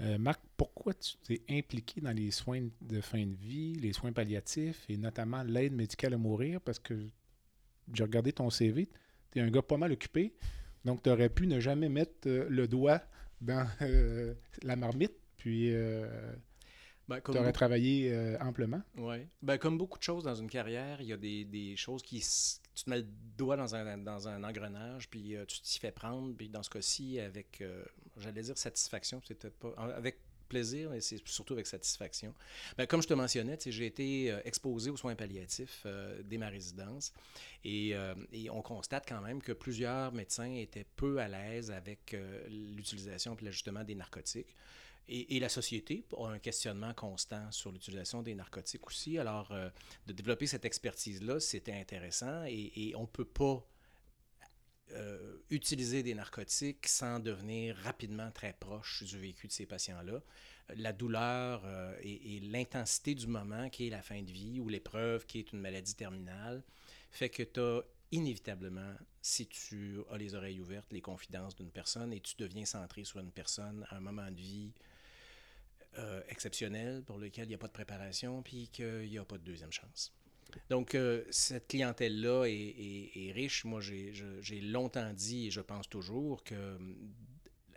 Euh, 0.00 0.16
Marc, 0.18 0.40
pourquoi 0.56 0.94
tu 0.94 1.16
t'es 1.24 1.42
impliqué 1.50 2.00
dans 2.00 2.12
les 2.12 2.30
soins 2.30 2.68
de 2.80 3.00
fin 3.00 3.24
de 3.26 3.34
vie, 3.34 3.74
les 3.74 3.92
soins 3.92 4.12
palliatifs 4.12 4.84
et 4.88 4.96
notamment 4.96 5.42
l'aide 5.42 5.72
médicale 5.72 6.14
à 6.14 6.18
mourir? 6.18 6.60
Parce 6.60 6.78
que 6.78 6.94
j'ai 7.92 8.04
regardé 8.04 8.32
ton 8.32 8.48
CV, 8.50 8.88
tu 9.32 9.38
es 9.38 9.42
un 9.42 9.50
gars 9.50 9.62
pas 9.62 9.76
mal 9.76 9.92
occupé, 9.92 10.34
donc 10.84 11.02
tu 11.02 11.10
aurais 11.10 11.28
pu 11.28 11.46
ne 11.46 11.58
jamais 11.58 11.88
mettre 11.88 12.28
euh, 12.28 12.46
le 12.48 12.68
doigt 12.68 13.02
dans 13.40 13.66
euh, 13.82 14.34
la 14.62 14.76
marmite, 14.76 15.14
puis 15.36 15.72
Ben, 17.08 17.20
tu 17.22 17.30
aurais 17.30 17.40
beaucoup- 17.40 17.52
travaillé 17.52 18.12
euh, 18.12 18.36
amplement. 18.40 18.82
Ouais. 18.96 19.26
Ben, 19.42 19.56
comme 19.56 19.78
beaucoup 19.78 19.98
de 19.98 20.02
choses 20.02 20.24
dans 20.24 20.34
une 20.34 20.50
carrière, 20.50 21.00
il 21.00 21.06
y 21.08 21.12
a 21.12 21.16
des, 21.16 21.44
des 21.44 21.74
choses 21.76 22.02
qui. 22.02 22.20
Tu 22.74 22.84
te 22.84 22.90
mets 22.90 22.98
le 22.98 23.06
doigt 23.36 23.56
dans 23.56 23.74
un, 23.74 23.98
dans 23.98 24.28
un 24.28 24.44
engrenage, 24.44 25.08
puis 25.08 25.34
euh, 25.34 25.44
tu 25.46 25.60
t'y 25.60 25.78
fais 25.78 25.90
prendre. 25.90 26.36
Puis 26.36 26.48
dans 26.48 26.62
ce 26.62 26.70
cas-ci, 26.70 27.18
avec, 27.18 27.60
euh, 27.60 27.82
j'allais 28.18 28.42
dire 28.42 28.56
satisfaction, 28.58 29.20
c'était 29.26 29.50
pas. 29.50 29.70
Avec 29.96 30.18
plaisir, 30.48 30.88
mais 30.90 31.00
c'est 31.02 31.26
surtout 31.28 31.52
avec 31.54 31.66
satisfaction. 31.66 32.34
Ben, 32.76 32.86
comme 32.86 33.02
je 33.02 33.08
te 33.08 33.14
mentionnais, 33.14 33.58
j'ai 33.66 33.86
été 33.86 34.28
exposé 34.46 34.88
aux 34.90 34.96
soins 34.96 35.14
palliatifs 35.14 35.86
dès 36.24 36.38
ma 36.38 36.48
résidence. 36.48 37.12
Et, 37.64 37.94
et 38.32 38.48
on 38.48 38.62
constate 38.62 39.06
quand 39.06 39.20
même 39.20 39.42
que 39.42 39.52
plusieurs 39.52 40.10
médecins 40.12 40.50
étaient 40.54 40.86
peu 40.96 41.18
à 41.18 41.28
l'aise 41.28 41.70
avec 41.70 42.16
l'utilisation 42.48 43.36
et 43.38 43.44
l'ajustement 43.44 43.84
des 43.84 43.94
narcotiques. 43.94 44.54
Et, 45.08 45.36
et 45.36 45.40
la 45.40 45.48
société 45.48 46.04
a 46.16 46.26
un 46.26 46.38
questionnement 46.38 46.92
constant 46.94 47.50
sur 47.50 47.72
l'utilisation 47.72 48.22
des 48.22 48.34
narcotiques 48.34 48.86
aussi. 48.86 49.18
Alors, 49.18 49.50
euh, 49.52 49.70
de 50.06 50.12
développer 50.12 50.46
cette 50.46 50.64
expertise-là, 50.64 51.40
c'était 51.40 51.72
intéressant 51.72 52.44
et, 52.44 52.72
et 52.76 52.96
on 52.96 53.02
ne 53.02 53.06
peut 53.06 53.24
pas 53.24 53.66
euh, 54.92 55.36
utiliser 55.50 56.02
des 56.02 56.14
narcotiques 56.14 56.86
sans 56.86 57.20
devenir 57.20 57.76
rapidement 57.76 58.30
très 58.30 58.54
proche 58.54 59.02
du 59.02 59.18
vécu 59.18 59.46
de 59.46 59.52
ces 59.52 59.66
patients-là. 59.66 60.22
La 60.76 60.94
douleur 60.94 61.62
euh, 61.66 61.94
et, 62.02 62.40
l'intensité 62.40 63.14
du 63.14 63.26
moment 63.26 63.68
qui 63.68 63.88
est 63.88 63.90
la 63.90 64.00
fin 64.00 64.22
de 64.22 64.30
vie 64.30 64.60
ou 64.60 64.68
l'épreuve 64.68 65.26
qui 65.26 65.40
est 65.40 65.52
une 65.52 65.60
maladie 65.60 65.94
terminale 65.94 66.62
fait 67.10 67.28
que 67.28 67.42
tu 67.42 67.60
as 67.60 67.82
inévitablement, 68.12 68.94
si 69.20 69.46
tu 69.46 70.00
as 70.10 70.16
les 70.16 70.34
oreilles 70.34 70.60
ouvertes, 70.60 70.90
les 70.90 71.02
confidences 71.02 71.54
d'une 71.54 71.70
personne 71.70 72.12
et 72.14 72.20
tu 72.20 72.34
deviens 72.38 72.64
centré 72.64 73.04
sur 73.04 73.20
une 73.20 73.32
personne 73.32 73.86
à 73.90 73.96
un 73.96 74.00
moment 74.00 74.30
de 74.30 74.40
vie 74.40 74.72
euh, 75.96 76.20
exceptionnel 76.28 77.02
pour 77.02 77.18
lequel 77.18 77.44
il 77.44 77.48
n'y 77.48 77.54
a 77.54 77.58
pas 77.58 77.66
de 77.66 77.72
préparation 77.72 78.42
puis 78.42 78.68
qu'il 78.68 79.08
n'y 79.08 79.18
a 79.18 79.24
pas 79.24 79.38
de 79.38 79.44
deuxième 79.44 79.72
chance. 79.72 80.12
Donc, 80.70 80.94
euh, 80.94 81.24
cette 81.30 81.68
clientèle-là 81.68 82.46
est, 82.46 83.32
riche. 83.32 83.64
Moi, 83.64 83.80
j'ai 83.80 84.60
longtemps 84.60 85.12
dit, 85.12 85.48
et 85.48 85.50
je 85.50 85.60
pense 85.60 85.88
toujours, 85.88 86.42
que 86.44 86.54
hum, 86.54 86.96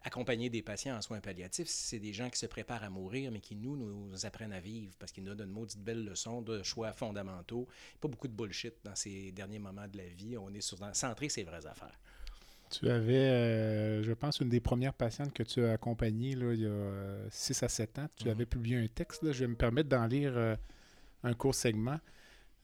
accompagner 0.03 0.49
des 0.49 0.61
patients 0.61 0.95
en 0.95 1.01
soins 1.01 1.19
palliatifs, 1.19 1.67
c'est 1.67 1.99
des 1.99 2.13
gens 2.13 2.29
qui 2.29 2.39
se 2.39 2.47
préparent 2.47 2.83
à 2.83 2.89
mourir, 2.89 3.31
mais 3.31 3.39
qui 3.39 3.55
nous, 3.55 3.75
nous 3.75 4.25
apprennent 4.25 4.53
à 4.53 4.59
vivre 4.59 4.93
parce 4.97 5.11
qu'ils 5.11 5.23
nous 5.23 5.35
donnent 5.35 5.49
une 5.49 5.53
maudite 5.53 5.79
belle 5.79 6.03
leçon 6.03 6.41
de 6.41 6.63
choix 6.63 6.91
fondamentaux. 6.91 7.67
Pas 7.99 8.07
beaucoup 8.07 8.27
de 8.27 8.33
bullshit 8.33 8.73
dans 8.83 8.95
ces 8.95 9.31
derniers 9.31 9.59
moments 9.59 9.87
de 9.87 9.97
la 9.97 10.07
vie. 10.07 10.37
On 10.37 10.53
est 10.53 10.61
sur, 10.61 10.77
centré 10.93 11.29
ces 11.29 11.43
vraies 11.43 11.65
affaires. 11.65 11.99
Tu 12.71 12.89
avais, 12.89 13.13
euh, 13.13 14.03
je 14.03 14.13
pense, 14.13 14.39
une 14.39 14.49
des 14.49 14.61
premières 14.61 14.93
patientes 14.93 15.33
que 15.33 15.43
tu 15.43 15.63
as 15.63 15.73
accompagnées 15.73 16.35
là, 16.35 16.53
il 16.53 16.61
y 16.61 16.65
a 16.65 17.29
6 17.29 17.63
à 17.63 17.67
7 17.67 17.99
ans. 17.99 18.07
Tu 18.15 18.25
mm-hmm. 18.25 18.31
avais 18.31 18.45
publié 18.45 18.77
un 18.77 18.87
texte. 18.87 19.23
Là, 19.23 19.31
je 19.31 19.41
vais 19.41 19.47
me 19.47 19.55
permettre 19.55 19.89
d'en 19.89 20.07
lire 20.07 20.33
euh, 20.35 20.55
un 21.23 21.33
court 21.33 21.53
segment. 21.53 21.99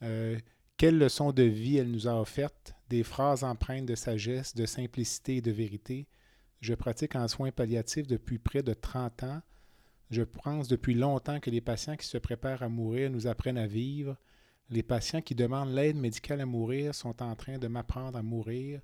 Euh, 0.04 0.38
quelle 0.78 0.98
leçon 0.98 1.32
de 1.32 1.44
vie 1.44 1.78
elle 1.78 1.92
nous 1.92 2.08
a 2.08 2.20
offerte, 2.20 2.76
des 2.90 3.04
phrases 3.04 3.44
empreintes 3.44 3.86
de 3.86 3.96
sagesse, 3.96 4.56
de 4.56 4.66
simplicité 4.66 5.38
et 5.38 5.42
de 5.42 5.52
vérité. 5.52 6.08
Je 6.62 6.74
pratique 6.74 7.16
en 7.16 7.28
soins 7.28 7.52
palliatifs 7.52 8.08
depuis 8.08 8.38
près 8.40 8.64
de 8.64 8.74
30 8.74 9.24
ans. 9.24 9.42
Je 10.10 10.22
pense 10.22 10.68
depuis 10.68 10.94
longtemps 10.94 11.40
que 11.40 11.50
les 11.50 11.62
patients 11.62 11.98
qui 11.98 12.08
se 12.08 12.18
préparent 12.18 12.64
à 12.64 12.70
mourir 12.70 13.10
nous 13.10 13.28
apprennent 13.28 13.58
à 13.58 13.68
vivre. 13.68 14.16
Les 14.70 14.84
patients 14.84 15.22
qui 15.22 15.36
demandent 15.36 15.74
l'aide 15.74 15.98
médicale 15.98 16.42
à 16.42 16.46
mourir 16.46 16.96
sont 16.96 17.22
en 17.22 17.36
train 17.36 17.58
de 17.58 17.68
m'apprendre 17.68 18.18
à 18.18 18.22
mourir, 18.22 18.82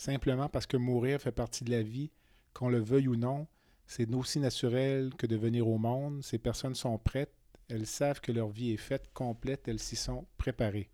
simplement 0.00 0.48
parce 0.48 0.66
que 0.66 0.76
mourir 0.76 1.20
fait 1.20 1.32
partie 1.32 1.64
de 1.64 1.70
la 1.70 1.82
vie, 1.82 2.10
qu'on 2.54 2.68
le 2.68 2.80
veuille 2.80 3.08
ou 3.08 3.16
non. 3.16 3.46
C'est 3.86 4.12
aussi 4.14 4.38
naturel 4.38 5.12
que 5.18 5.26
de 5.26 5.36
venir 5.36 5.66
au 5.66 5.78
monde. 5.78 6.22
Ces 6.22 6.38
personnes 6.38 6.74
sont 6.74 6.96
prêtes 6.98 7.34
elles 7.70 7.86
savent 7.86 8.20
que 8.20 8.32
leur 8.32 8.48
vie 8.48 8.72
est 8.72 8.76
faite, 8.76 9.10
complète, 9.14 9.68
elles 9.68 9.80
s'y 9.80 9.96
sont 9.96 10.26
préparées. 10.36 10.90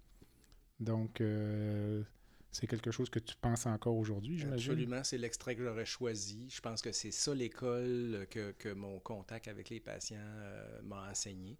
Donc, 0.78 1.20
euh, 1.20 2.02
c'est 2.50 2.66
quelque 2.66 2.90
chose 2.90 3.08
que 3.08 3.18
tu 3.18 3.34
penses 3.36 3.66
encore 3.66 3.96
aujourd'hui, 3.96 4.38
j'imagine? 4.38 4.72
Absolument, 4.72 5.02
c'est 5.02 5.18
l'extrait 5.18 5.56
que 5.56 5.62
j'aurais 5.62 5.86
choisi. 5.86 6.48
Je 6.50 6.60
pense 6.60 6.82
que 6.82 6.92
c'est 6.92 7.10
ça 7.10 7.34
l'école 7.34 8.26
que, 8.30 8.72
mon 8.74 8.98
contact 9.00 9.48
avec 9.48 9.70
les 9.70 9.80
patients 9.80 10.18
euh, 10.20 10.82
m'a 10.82 11.10
enseigné. 11.10 11.58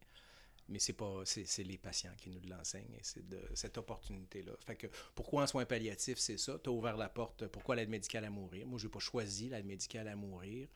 Mais 0.69 0.81
c'est 0.81 0.95
pas 0.95 1.23
c'est 1.25 1.63
les 1.63 1.79
patients 1.79 2.15
qui 2.17 2.31
nous 2.31 2.41
l'enseignent 2.49 2.95
et 2.95 3.03
c'est 3.03 3.27
de 3.29 3.41
cette 3.55 3.79
opportunité-là. 3.79 4.53
Fait 4.67 4.75
que 4.75 4.89
pourquoi 5.15 5.45
en 5.45 5.47
soins 5.47 5.65
palliatifs, 5.65 6.19
c'est 6.19 6.39
ça? 6.39 6.59
Tu 6.63 6.71
as 6.71 6.73
ouvert 6.73 6.97
la 6.97 7.09
porte. 7.09 7.47
Pourquoi 7.47 7.77
l'aide 7.77 7.89
médicale 7.89 8.25
à 8.25 8.31
mourir? 8.31 8.67
Moi, 8.67 8.79
je 8.79 8.87
n'ai 8.87 8.91
pas 8.91 8.99
choisi 8.99 9.49
l'aide 9.49 9.67
médicale 9.67 10.09
à 10.09 10.17
mourir. 10.17 10.69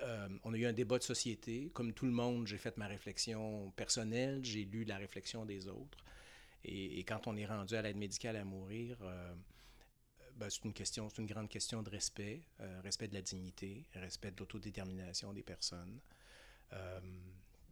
Euh, 0.00 0.28
on 0.44 0.52
a 0.52 0.56
eu 0.56 0.66
un 0.66 0.72
débat 0.72 0.98
de 0.98 1.02
société. 1.02 1.70
Comme 1.72 1.92
tout 1.92 2.06
le 2.06 2.12
monde, 2.12 2.46
j'ai 2.46 2.58
fait 2.58 2.76
ma 2.76 2.86
réflexion 2.86 3.70
personnelle, 3.72 4.44
j'ai 4.44 4.64
lu 4.64 4.84
la 4.84 4.96
réflexion 4.96 5.44
des 5.44 5.68
autres. 5.68 6.04
Et, 6.64 7.02
quand 7.04 7.26
on 7.26 7.36
est 7.36 7.46
rendu 7.46 7.74
à 7.74 7.82
l'aide 7.82 7.96
médicale 7.96 8.36
à 8.36 8.44
mourir, 8.44 8.96
euh, 9.02 9.34
ben, 10.36 10.48
c'est 10.48 10.64
une 10.64 10.72
question, 10.72 11.08
c'est 11.08 11.20
une 11.20 11.26
grande 11.26 11.48
question 11.48 11.82
de 11.82 11.90
respect, 11.90 12.42
euh, 12.60 12.80
respect 12.82 13.08
de 13.08 13.14
la 13.14 13.22
dignité, 13.22 13.84
respect 13.94 14.30
de 14.30 14.38
l'autodétermination 14.38 15.32
des 15.32 15.42
personnes. 15.42 16.00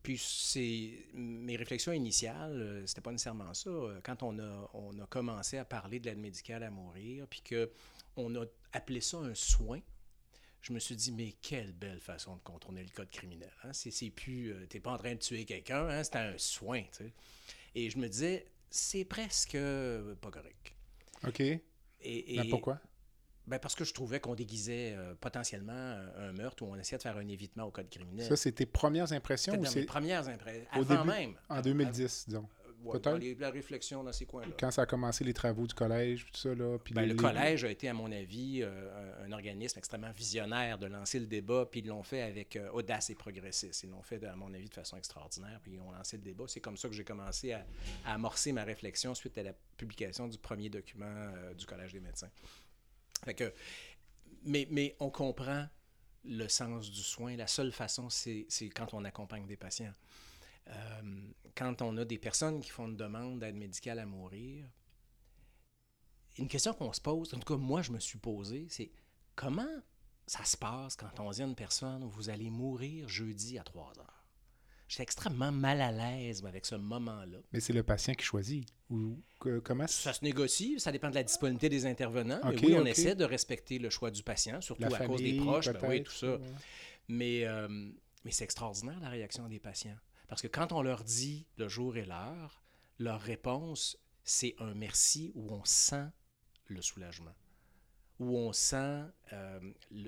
Puis 0.03 0.19
c'est 0.19 0.93
mes 1.15 1.57
réflexions 1.57 1.93
initiales, 1.93 2.83
c'était 2.87 3.01
pas 3.01 3.13
nécessairement 3.13 3.53
ça. 3.55 3.71
Quand 4.03 4.23
on 4.23 4.39
a, 4.39 4.71
on 4.75 4.99
a 4.99 5.07
commencé 5.07 5.59
à 5.59 5.65
parler 5.65 6.01
de 6.01 6.07
l'aide 6.07 6.19
médicale 6.19 6.63
à 6.63 6.71
mourir, 6.71 7.27
puis 7.29 7.43
que 7.43 7.71
on 8.17 8.35
a 8.37 8.45
appelé 8.73 9.01
ça 9.01 9.19
un 9.19 9.35
soin, 9.35 9.81
je 10.63 10.73
me 10.73 10.79
suis 10.79 10.97
dit, 10.97 11.13
mais 11.13 11.35
quelle 11.41 11.73
belle 11.73 12.01
façon 12.01 12.37
de 12.37 12.41
contourner 12.43 12.83
le 12.83 12.91
code 12.91 13.11
criminel. 13.11 13.51
Hein? 13.65 13.73
C'est 13.73 14.11
plus, 14.11 14.53
euh, 14.53 14.67
t'es 14.67 14.81
pas 14.81 14.93
en 14.93 14.99
train 14.99 15.15
de 15.15 15.19
tuer 15.19 15.45
quelqu'un, 15.45 15.89
hein? 15.89 16.05
c'est 16.05 16.17
un 16.17 16.37
soin. 16.37 16.83
Tu 16.97 17.11
Et 17.75 17.91
je 17.91 17.99
me 17.99 18.09
disais, 18.09 18.47
c'est 18.69 19.05
presque 19.05 19.59
pas 20.21 20.31
correct. 20.31 20.75
OK. 21.27 21.41
Et, 22.03 22.49
pourquoi? 22.49 22.81
Ben 23.51 23.59
parce 23.59 23.75
que 23.75 23.85
je 23.85 23.93
trouvais 23.93 24.21
qu'on 24.21 24.37
déguisait 24.37 24.95
euh, 24.97 25.15
potentiellement 25.21 25.99
un 26.17 26.33
meurtre 26.33 26.63
ou 26.63 26.67
on 26.71 26.77
essayait 26.77 26.99
de 26.99 27.03
faire 27.03 27.17
un 27.17 27.29
évitement 27.29 27.65
au 27.65 27.71
code 27.73 27.91
criminel. 27.91 28.27
Ça, 28.27 28.37
c'est 28.37 28.53
tes 28.53 28.67
premières 28.67 29.13
impressions? 29.13 29.53
C'était 29.65 29.81
mes 29.81 29.87
premières 29.87 30.29
impressions. 30.29 30.67
Avant 30.71 31.05
même. 31.05 31.35
En 31.49 31.61
2010, 31.61 32.27
disons 32.29 32.47
la 33.39 33.51
réflexion 33.51 34.03
dans 34.05 34.13
ces 34.13 34.27
coins-là. 34.27 34.53
Quand 34.59 34.71
ça 34.71 34.83
a 34.83 34.87
commencé 34.87 35.25
les 35.25 35.35
travaux 35.35 35.67
du 35.67 35.75
collège, 35.75 36.27
tout 36.27 36.39
ça, 36.39 36.55
là. 36.55 36.79
Puis 36.79 36.95
ben, 36.95 37.07
Le 37.07 37.15
collège 37.15 37.65
a 37.65 37.71
été, 37.71 37.89
à 37.89 37.95
mon 37.95 38.11
avis, 38.11 38.61
euh, 38.63 39.25
un, 39.25 39.33
organisme 39.33 39.79
extrêmement 39.79 40.11
visionnaire 40.13 40.79
de 40.79 40.87
lancer 40.87 41.19
le 41.19 41.27
débat, 41.27 41.67
puis 41.71 41.81
ils 41.81 41.87
l'ont 41.87 42.03
fait 42.03 42.23
avec 42.23 42.57
euh, 42.57 42.71
audace 42.73 43.11
et 43.11 43.15
progressiste. 43.15 43.83
Ils 43.85 43.91
l'ont 43.91 44.03
fait, 44.03 44.23
à 44.25 44.37
mon 44.37 44.53
avis, 44.55 44.69
de 44.69 44.75
façon 44.75 44.97
extraordinaire, 44.97 45.61
puis 45.63 45.73
ils 45.75 45.81
ont 45.81 45.93
lancé 45.93 46.17
le 46.17 46.23
débat. 46.23 46.45
C'est 46.47 46.61
comme 46.61 46.77
ça 46.77 46.89
que 46.89 46.95
j'ai 46.95 47.05
commencé 47.05 47.53
à, 47.53 47.65
amorcer 48.07 48.53
ma 48.53 48.65
réflexion 48.65 49.15
suite 49.15 49.37
à 49.39 49.43
la 49.43 49.53
publication 49.77 50.29
du 50.29 50.39
premier 50.39 50.69
document 50.69 51.07
euh, 51.07 51.55
du 51.55 51.67
Collège 51.67 51.93
des 51.93 52.01
médecins. 52.01 52.31
Mais 54.45 54.97
on 55.01 55.11
comprend 55.11 55.67
le 56.25 56.49
sens 56.49 56.91
du 56.91 57.03
soin. 57.03 57.37
La 57.37 57.47
seule 57.47 57.73
façon, 57.73 58.09
c'est 58.11 58.47
quand 58.75 58.95
on 58.95 59.05
accompagne 59.05 59.47
des 59.47 59.57
patients. 59.57 59.93
Euh, 60.69 61.33
quand 61.57 61.83
on 61.83 61.97
a 61.97 62.05
des 62.05 62.19
personnes 62.19 62.61
qui 62.61 62.71
font 62.71 62.87
une 62.87 62.97
demande 62.97 63.41
d'aide 63.41 63.57
médicale 63.57 63.99
à 63.99 64.07
mourir, 64.07 64.67
une 66.39 66.49
question 66.49 66.73
qu'on 66.75 66.93
se 66.93 67.01
pose, 67.01 67.35
en 67.35 67.39
tout 67.39 67.55
cas 67.55 67.61
moi 67.61 67.83
je 67.83 67.93
me 67.93 67.99
suis 67.99 68.19
posé, 68.19 68.67
c'est 68.69 68.91
comment 69.35 69.83
ça 70.27 70.45
se 70.45 70.57
passe 70.57 70.97
quand 70.97 71.19
on 71.19 71.31
dit 71.31 71.43
à 71.43 71.47
une 71.47 71.57
personne 71.57 72.05
vous 72.05 72.31
allez 72.31 72.51
mourir 72.51 73.09
jeudi 73.09 73.59
à 73.59 73.65
3 73.65 73.99
heures? 73.99 74.20
J'étais 74.91 75.05
extrêmement 75.05 75.53
mal 75.53 75.81
à 75.81 75.93
l'aise 75.93 76.45
avec 76.45 76.67
ce 76.67 76.75
moment-là. 76.75 77.39
Mais 77.53 77.61
c'est 77.61 77.73
le 77.73 77.85
patient 77.85 78.13
qui 78.13 78.25
choisit. 78.25 78.67
Ou 78.91 79.23
comment 79.63 79.87
ça 79.87 80.13
se 80.13 80.25
négocie, 80.25 80.81
ça 80.81 80.91
dépend 80.91 81.11
de 81.11 81.15
la 81.15 81.23
disponibilité 81.23 81.69
des 81.69 81.87
intervenants. 81.87 82.41
mais 82.43 82.59
oui, 82.61 82.75
on 82.77 82.85
essaie 82.85 83.15
de 83.15 83.25
respecter 83.25 83.79
le 83.79 83.89
choix 83.89 84.11
du 84.11 84.25
patient, 84.25 84.61
surtout 84.61 84.93
à 84.93 85.07
cause 85.07 85.23
des 85.23 85.37
proches, 85.37 85.73
ben 85.73 85.89
oui, 85.89 86.03
tout 86.03 86.11
ça. 86.11 86.39
Mais, 87.07 87.45
euh, 87.45 87.69
mais 88.25 88.33
c'est 88.33 88.43
extraordinaire 88.43 88.99
la 89.01 89.11
réaction 89.11 89.49
des 89.49 89.61
patients. 89.61 89.97
Parce 90.27 90.43
que 90.43 90.49
quand 90.49 90.73
on 90.73 90.83
leur 90.83 91.05
dit 91.05 91.47
le 91.57 91.69
jour 91.69 91.97
et 91.97 92.05
l'heure, 92.05 92.61
leur 92.99 93.21
réponse, 93.21 93.97
c'est 94.25 94.57
un 94.59 94.75
merci 94.75 95.31
où 95.37 95.53
on 95.53 95.65
sent 95.65 96.07
le 96.67 96.83
soulagement, 96.83 97.35
où 98.19 98.37
on 98.37 98.53
sent 98.53 99.05
euh, 99.33 99.61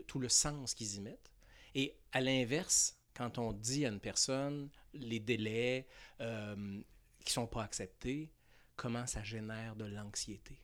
tout 0.08 0.18
le 0.18 0.28
sens 0.28 0.74
qu'ils 0.74 0.96
y 0.96 1.00
mettent. 1.00 1.30
Et 1.76 1.96
à 2.10 2.20
l'inverse, 2.20 2.98
quand 3.14 3.38
on 3.38 3.52
dit 3.52 3.84
à 3.86 3.88
une 3.88 4.00
personne 4.00 4.70
les 4.94 5.20
délais 5.20 5.86
euh, 6.20 6.80
qui 7.24 7.30
ne 7.30 7.32
sont 7.32 7.46
pas 7.46 7.62
acceptés, 7.62 8.30
comment 8.76 9.06
ça 9.06 9.22
génère 9.22 9.76
de 9.76 9.84
l'anxiété. 9.84 10.60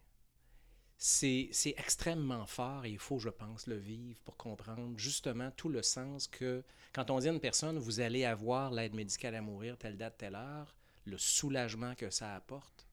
C'est 1.00 1.50
extrêmement 1.76 2.46
fort 2.46 2.84
et 2.84 2.90
il 2.90 2.98
faut, 2.98 3.20
je 3.20 3.28
pense, 3.28 3.68
le 3.68 3.76
vivre 3.76 4.20
pour 4.24 4.36
comprendre 4.36 4.98
justement 4.98 5.52
tout 5.52 5.68
le 5.68 5.82
sens 5.82 6.26
que 6.26 6.64
quand 6.92 7.10
on 7.10 7.20
dit 7.20 7.28
à 7.28 7.32
une 7.32 7.38
personne, 7.38 7.78
vous 7.78 8.00
allez 8.00 8.24
avoir 8.24 8.72
l'aide 8.72 8.94
médicale 8.94 9.36
à 9.36 9.40
mourir 9.40 9.78
telle 9.78 9.96
date, 9.96 10.18
telle 10.18 10.34
heure, 10.34 10.74
le 11.04 11.16
soulagement 11.16 11.94
que 11.94 12.10
ça 12.10 12.34
apporte, 12.34 12.88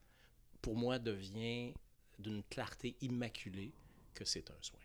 pour 0.62 0.76
moi, 0.76 1.00
devient 1.00 1.74
d'une 2.20 2.44
clarté 2.44 2.96
immaculée 3.02 3.74
que 4.14 4.24
c'est 4.24 4.52
un 4.52 4.62
soin. 4.62 4.80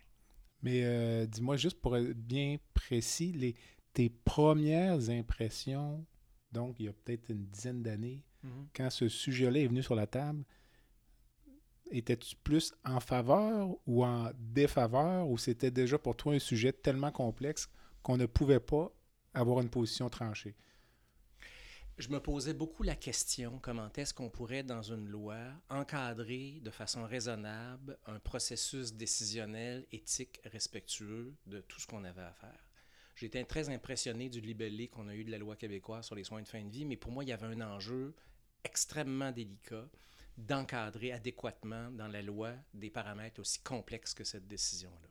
Mais 0.63 0.83
euh, 0.83 1.27
dis-moi 1.27 1.57
juste 1.57 1.79
pour 1.79 1.97
être 1.97 2.13
bien 2.13 2.57
précis, 2.73 3.31
les, 3.33 3.55
tes 3.93 4.09
premières 4.09 5.09
impressions, 5.09 6.05
donc 6.51 6.75
il 6.79 6.85
y 6.85 6.89
a 6.89 6.93
peut-être 6.93 7.29
une 7.29 7.45
dizaine 7.45 7.81
d'années, 7.81 8.23
mm-hmm. 8.45 8.67
quand 8.75 8.89
ce 8.89 9.07
sujet-là 9.09 9.59
est 9.59 9.67
venu 9.67 9.83
sur 9.83 9.95
la 9.95 10.07
table, 10.07 10.43
étais-tu 11.91 12.35
plus 12.37 12.73
en 12.85 12.99
faveur 12.99 13.75
ou 13.85 14.05
en 14.05 14.31
défaveur 14.37 15.29
ou 15.29 15.37
c'était 15.37 15.71
déjà 15.71 15.97
pour 15.97 16.15
toi 16.15 16.33
un 16.33 16.39
sujet 16.39 16.71
tellement 16.71 17.11
complexe 17.11 17.69
qu'on 18.01 18.17
ne 18.17 18.25
pouvait 18.25 18.59
pas 18.59 18.91
avoir 19.33 19.61
une 19.61 19.69
position 19.69 20.09
tranchée? 20.09 20.55
Je 21.97 22.09
me 22.09 22.19
posais 22.19 22.53
beaucoup 22.53 22.81
la 22.81 22.95
question 22.95 23.59
comment 23.61 23.89
est-ce 23.95 24.13
qu'on 24.13 24.29
pourrait, 24.29 24.63
dans 24.63 24.81
une 24.81 25.07
loi, 25.07 25.37
encadrer 25.69 26.59
de 26.63 26.71
façon 26.71 27.03
raisonnable 27.03 27.97
un 28.07 28.17
processus 28.17 28.93
décisionnel, 28.93 29.85
éthique, 29.91 30.41
respectueux 30.45 31.35
de 31.45 31.59
tout 31.61 31.79
ce 31.79 31.85
qu'on 31.85 32.03
avait 32.03 32.21
à 32.21 32.33
faire? 32.33 32.70
J'étais 33.21 33.43
très 33.43 33.69
impressionné 33.69 34.29
du 34.29 34.41
libellé 34.41 34.87
qu'on 34.87 35.07
a 35.07 35.13
eu 35.13 35.23
de 35.23 35.29
la 35.29 35.37
loi 35.37 35.55
québécoise 35.55 36.07
sur 36.07 36.15
les 36.15 36.23
soins 36.23 36.41
de 36.41 36.47
fin 36.47 36.63
de 36.63 36.71
vie, 36.71 36.85
mais 36.85 36.95
pour 36.97 37.11
moi, 37.11 37.23
il 37.23 37.29
y 37.29 37.33
avait 37.33 37.45
un 37.45 37.61
enjeu 37.61 38.15
extrêmement 38.63 39.31
délicat 39.31 39.87
d'encadrer 40.39 41.11
adéquatement 41.11 41.91
dans 41.91 42.07
la 42.07 42.23
loi 42.23 42.53
des 42.73 42.89
paramètres 42.89 43.39
aussi 43.39 43.59
complexes 43.59 44.15
que 44.15 44.23
cette 44.23 44.47
décision-là. 44.47 45.07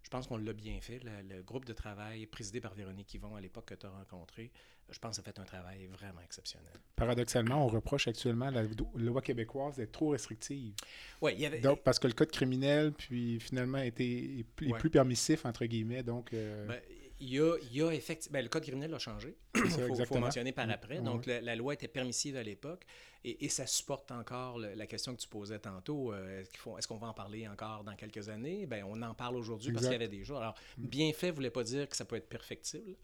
Je 0.00 0.08
pense 0.08 0.26
qu'on 0.26 0.38
l'a 0.38 0.54
bien 0.54 0.80
fait. 0.80 1.00
Le, 1.04 1.36
le, 1.36 1.42
groupe 1.42 1.66
de 1.66 1.74
travail 1.74 2.24
présidé 2.24 2.62
par 2.62 2.72
Véronique 2.72 3.12
Yvon 3.12 3.36
à 3.36 3.42
l'époque 3.42 3.66
que 3.66 3.74
tu 3.74 3.84
as 3.84 3.90
rencontré, 3.90 4.50
je 4.88 4.98
pense, 4.98 5.18
a 5.18 5.22
fait 5.22 5.38
un 5.38 5.44
travail 5.44 5.84
vraiment 5.86 6.22
exceptionnel. 6.22 6.72
Paradoxalement, 6.96 7.62
on 7.62 7.68
reproche 7.68 8.08
actuellement 8.08 8.48
la 8.48 8.62
loi 8.94 9.20
québécoise 9.20 9.76
d'être 9.76 9.92
trop 9.92 10.10
restrictive. 10.10 10.72
Oui, 11.20 11.32
il 11.34 11.40
y 11.40 11.46
avait... 11.46 11.60
Donc, 11.60 11.82
parce 11.82 11.98
que 11.98 12.06
le 12.06 12.14
code 12.14 12.30
criminel, 12.30 12.92
puis 12.92 13.38
finalement, 13.38 13.78
était, 13.78 14.06
est, 14.06 14.44
plus, 14.44 14.72
ouais. 14.72 14.78
plus 14.78 14.88
permissif, 14.88 15.44
entre 15.44 15.66
guillemets. 15.66 16.02
Donc, 16.02 16.32
euh... 16.32 16.66
ben, 16.66 16.80
il 17.20 17.30
y 17.30 17.40
a, 17.40 17.56
il 17.62 17.76
y 17.76 17.82
a 17.82 17.90
effectivement. 17.90 18.34
Ben, 18.34 18.42
le 18.42 18.48
code 18.48 18.62
criminel 18.62 18.94
a 18.94 18.98
changé. 18.98 19.36
Il 19.54 19.70
faut, 19.70 20.04
faut, 20.04 20.18
mentionner 20.18 20.52
par 20.52 20.70
après. 20.70 21.00
Donc, 21.00 21.26
la, 21.26 21.40
la, 21.40 21.56
loi 21.56 21.74
était 21.74 21.88
permissive 21.88 22.36
à 22.36 22.42
l'époque 22.42 22.84
et, 23.24 23.44
et, 23.44 23.48
ça 23.48 23.66
supporte 23.66 24.10
encore 24.12 24.58
le, 24.58 24.74
la 24.74 24.86
question 24.86 25.14
que 25.14 25.20
tu 25.20 25.28
posais 25.28 25.58
tantôt. 25.58 26.12
Euh, 26.12 26.42
est-ce 26.42 26.86
qu'on 26.86 26.96
est 26.96 27.00
va 27.00 27.08
en 27.08 27.14
parler 27.14 27.48
encore 27.48 27.84
dans 27.84 27.94
quelques 27.96 28.28
années? 28.28 28.66
Ben, 28.66 28.84
on 28.86 29.02
en 29.02 29.14
parle 29.14 29.36
aujourd'hui 29.36 29.72
parce 29.72 29.84
qu'il 29.84 29.92
y 29.92 29.96
avait 29.96 30.08
des 30.08 30.24
jours. 30.24 30.38
Alors, 30.38 30.54
bien 30.76 31.12
fait 31.12 31.28
ne 31.28 31.32
voulait 31.32 31.50
pas 31.50 31.64
dire 31.64 31.88
que 31.88 31.96
ça 31.96 32.04
peut 32.04 32.16
être 32.16 32.28
perfectible 32.28 32.96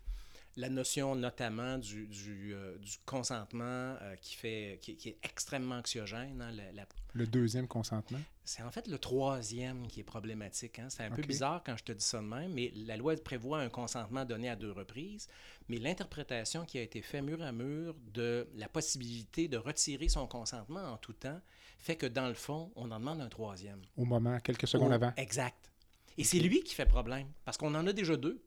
la 0.57 0.68
notion 0.68 1.16
notamment 1.16 1.78
du, 1.78 2.07
du, 2.07 2.55
euh, 2.55 2.78
du 2.78 2.96
consentement 3.05 3.96
euh, 4.00 4.14
qui, 4.20 4.36
fait, 4.36 4.78
qui, 4.80 4.96
qui, 4.96 5.09
est 5.09 5.18
extrêmement 5.22 5.76
anxiogène. 5.76 6.40
Hein, 6.40 6.52
la, 6.52 6.72
la... 6.72 6.86
Le 7.12 7.26
deuxième 7.26 7.66
consentement? 7.66 8.20
C'est 8.44 8.62
en 8.62 8.70
fait 8.70 8.86
le 8.86 8.98
troisième 8.98 9.86
qui 9.88 10.00
est 10.00 10.05
problématique. 10.05 10.78
Hein. 10.78 10.88
C'est 10.90 11.02
un 11.02 11.12
okay. 11.12 11.22
peu 11.22 11.26
bizarre 11.26 11.62
quand 11.64 11.76
je 11.76 11.84
te 11.84 11.92
dis 11.92 12.05
ça 12.05 12.18
de 12.18 12.26
même, 12.26 12.52
mais 12.52 12.72
la 12.74 12.96
loi 12.96 13.16
prévoit 13.16 13.61
un 13.61 13.68
consentement 13.68 14.24
donné 14.24 14.48
à 14.48 14.57
deux 14.57 14.70
reprises, 14.70 15.28
mais 15.68 15.78
l'interprétation 15.78 16.64
qui 16.64 16.78
a 16.78 16.82
été 16.82 17.02
faite 17.02 17.24
mur 17.24 17.42
à 17.42 17.52
mur 17.52 17.96
de 18.12 18.48
la 18.55 18.68
possibilité 18.68 19.48
de 19.48 19.57
retirer 19.57 20.09
son 20.09 20.26
consentement 20.26 20.84
en 20.84 20.96
tout 20.98 21.14
temps 21.14 21.40
fait 21.78 21.96
que 21.96 22.07
dans 22.07 22.28
le 22.28 22.34
fond, 22.34 22.70
on 22.76 22.90
en 22.90 22.98
demande 22.98 23.20
un 23.20 23.28
troisième. 23.28 23.82
Au 23.96 24.05
moment, 24.05 24.38
quelques 24.40 24.68
secondes 24.68 24.90
Au... 24.90 24.94
avant. 24.94 25.12
Exact. 25.16 25.70
Et 26.16 26.20
okay. 26.20 26.24
c'est 26.24 26.38
lui 26.38 26.62
qui 26.62 26.74
fait 26.74 26.86
problème, 26.86 27.26
parce 27.44 27.57
qu'on 27.57 27.74
en 27.74 27.86
a 27.86 27.92
déjà 27.92 28.16
deux. 28.16 28.40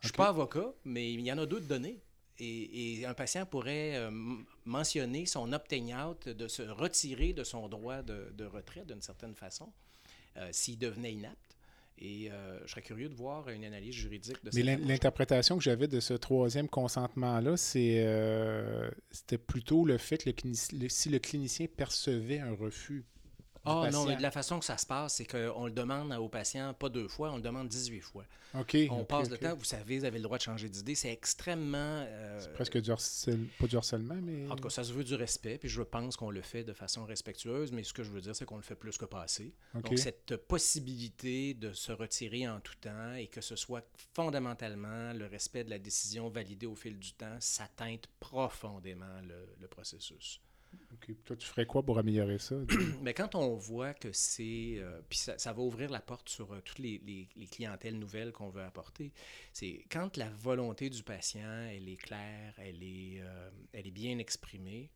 Je 0.00 0.06
ne 0.06 0.08
suis 0.08 0.16
pas 0.16 0.28
avocat, 0.28 0.72
mais 0.84 1.12
il 1.12 1.20
y 1.20 1.32
en 1.32 1.38
a 1.38 1.46
d'autres 1.46 1.66
données. 1.66 2.00
Et, 2.38 3.00
et, 3.00 3.06
un 3.06 3.14
patient 3.14 3.46
pourrait 3.46 3.96
euh, 3.96 4.10
mentionner 4.66 5.24
son 5.24 5.52
opting 5.54 5.94
out, 5.94 6.28
de 6.28 6.48
se 6.48 6.62
retirer 6.62 7.32
de 7.32 7.44
son 7.44 7.66
droit 7.68 8.02
de, 8.02 8.30
de 8.36 8.44
retraite 8.44 8.86
d'une 8.86 9.00
certaine 9.00 9.34
façon, 9.34 9.72
euh, 10.36 10.48
s'il 10.52 10.78
devenait 10.78 11.14
inapte. 11.14 11.56
Et 11.98 12.30
euh, 12.30 12.58
je 12.66 12.70
serais 12.72 12.82
curieux 12.82 13.08
de 13.08 13.14
voir 13.14 13.48
une 13.48 13.64
analyse 13.64 13.94
juridique 13.94 14.44
de 14.44 14.50
Mais 14.54 14.76
l'interprétation 14.76 15.56
que 15.56 15.64
j'avais 15.64 15.88
de 15.88 15.98
ce 16.00 16.12
troisième 16.12 16.68
consentement-là, 16.68 17.56
c'était 17.56 18.08
plutôt 19.46 19.86
le 19.86 19.96
fait 19.96 20.18
que 20.18 20.28
le, 20.28 20.88
si 20.90 21.08
le 21.08 21.18
clinicien 21.18 21.66
percevait 21.74 22.40
un 22.40 22.54
refus 22.54 23.06
ah 23.66 23.82
oh, 23.84 23.90
non, 23.90 24.06
mais 24.06 24.16
de 24.16 24.22
la 24.22 24.30
façon 24.30 24.60
que 24.60 24.64
ça 24.64 24.78
se 24.78 24.86
passe, 24.86 25.14
c'est 25.14 25.26
qu'on 25.26 25.66
le 25.66 25.72
demande 25.72 26.12
aux 26.12 26.28
patients 26.28 26.72
pas 26.72 26.88
deux 26.88 27.08
fois, 27.08 27.32
on 27.32 27.36
le 27.36 27.42
demande 27.42 27.68
18 27.68 28.00
fois. 28.00 28.24
OK. 28.54 28.76
On 28.90 29.00
okay, 29.00 29.04
passe 29.04 29.26
okay. 29.26 29.30
le 29.30 29.38
temps, 29.38 29.56
vous 29.56 29.64
savez, 29.64 29.98
vous 29.98 30.04
avez 30.04 30.18
le 30.18 30.22
droit 30.22 30.38
de 30.38 30.42
changer 30.42 30.68
d'idée. 30.68 30.94
C'est 30.94 31.12
extrêmement. 31.12 31.76
Euh... 32.06 32.38
C'est 32.40 32.52
presque 32.52 32.80
du 32.80 32.90
harcèlement, 32.90 33.46
pas 33.58 33.66
du 33.66 33.76
harcèlement, 33.76 34.18
mais. 34.22 34.48
En 34.48 34.54
tout 34.54 34.62
cas, 34.62 34.70
ça 34.70 34.84
se 34.84 34.92
veut 34.92 35.02
du 35.02 35.14
respect, 35.14 35.58
puis 35.58 35.68
je 35.68 35.82
pense 35.82 36.16
qu'on 36.16 36.30
le 36.30 36.42
fait 36.42 36.62
de 36.62 36.72
façon 36.72 37.04
respectueuse, 37.04 37.72
mais 37.72 37.82
ce 37.82 37.92
que 37.92 38.04
je 38.04 38.10
veux 38.10 38.20
dire, 38.20 38.36
c'est 38.36 38.44
qu'on 38.44 38.56
le 38.56 38.62
fait 38.62 38.76
plus 38.76 38.96
que 38.96 39.04
pas 39.04 39.22
assez. 39.22 39.52
Okay. 39.74 39.88
Donc, 39.88 39.98
cette 39.98 40.36
possibilité 40.36 41.54
de 41.54 41.72
se 41.72 41.90
retirer 41.90 42.48
en 42.48 42.60
tout 42.60 42.76
temps 42.80 43.14
et 43.14 43.26
que 43.26 43.40
ce 43.40 43.56
soit 43.56 43.84
fondamentalement 44.14 45.12
le 45.12 45.26
respect 45.26 45.64
de 45.64 45.70
la 45.70 45.78
décision 45.78 46.28
validée 46.28 46.66
au 46.66 46.76
fil 46.76 46.98
du 46.98 47.12
temps, 47.14 47.36
ça 47.40 47.68
teinte 47.76 48.06
profondément 48.20 49.20
le, 49.22 49.54
le 49.60 49.66
processus. 49.66 50.40
Toi, 51.24 51.36
tu 51.36 51.46
ferais 51.46 51.66
quoi 51.66 51.82
pour 51.82 51.98
améliorer 51.98 52.38
ça? 52.38 52.56
Mais 53.02 53.14
quand 53.14 53.34
on 53.34 53.54
voit 53.56 53.94
que 53.94 54.12
c'est... 54.12 54.76
Euh, 54.78 55.00
puis 55.08 55.18
ça, 55.18 55.52
va 55.52 55.62
ouvrir 55.62 55.90
la 55.90 56.00
porte 56.00 56.28
sur 56.28 56.52
euh, 56.52 56.60
toutes 56.64 56.78
les, 56.78 57.00
les, 57.04 57.28
les, 57.36 57.46
clientèles 57.46 57.98
nouvelles 57.98 58.32
qu'on 58.32 58.48
veut 58.48 58.62
apporter. 58.62 59.12
C'est 59.52 59.84
quand 59.90 60.16
la 60.16 60.28
volonté 60.30 60.90
du 60.90 61.02
patient, 61.02 61.68
elle 61.70 61.88
est 61.88 61.96
claire, 61.96 62.54
elle 62.58 62.82
est, 62.82 63.20
euh, 63.20 63.50
elle 63.72 63.86
est 63.86 63.92
bien 63.92 64.18
exprimée, 64.18 64.90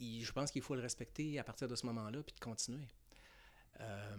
je 0.00 0.32
pense 0.32 0.50
qu'il 0.50 0.62
faut 0.62 0.74
le 0.74 0.80
respecter 0.80 1.38
à 1.38 1.44
partir 1.44 1.68
de 1.68 1.74
ce 1.74 1.84
moment-là, 1.86 2.22
puis 2.22 2.34
de 2.34 2.40
continuer. 2.40 2.88
Euh, 3.80 4.16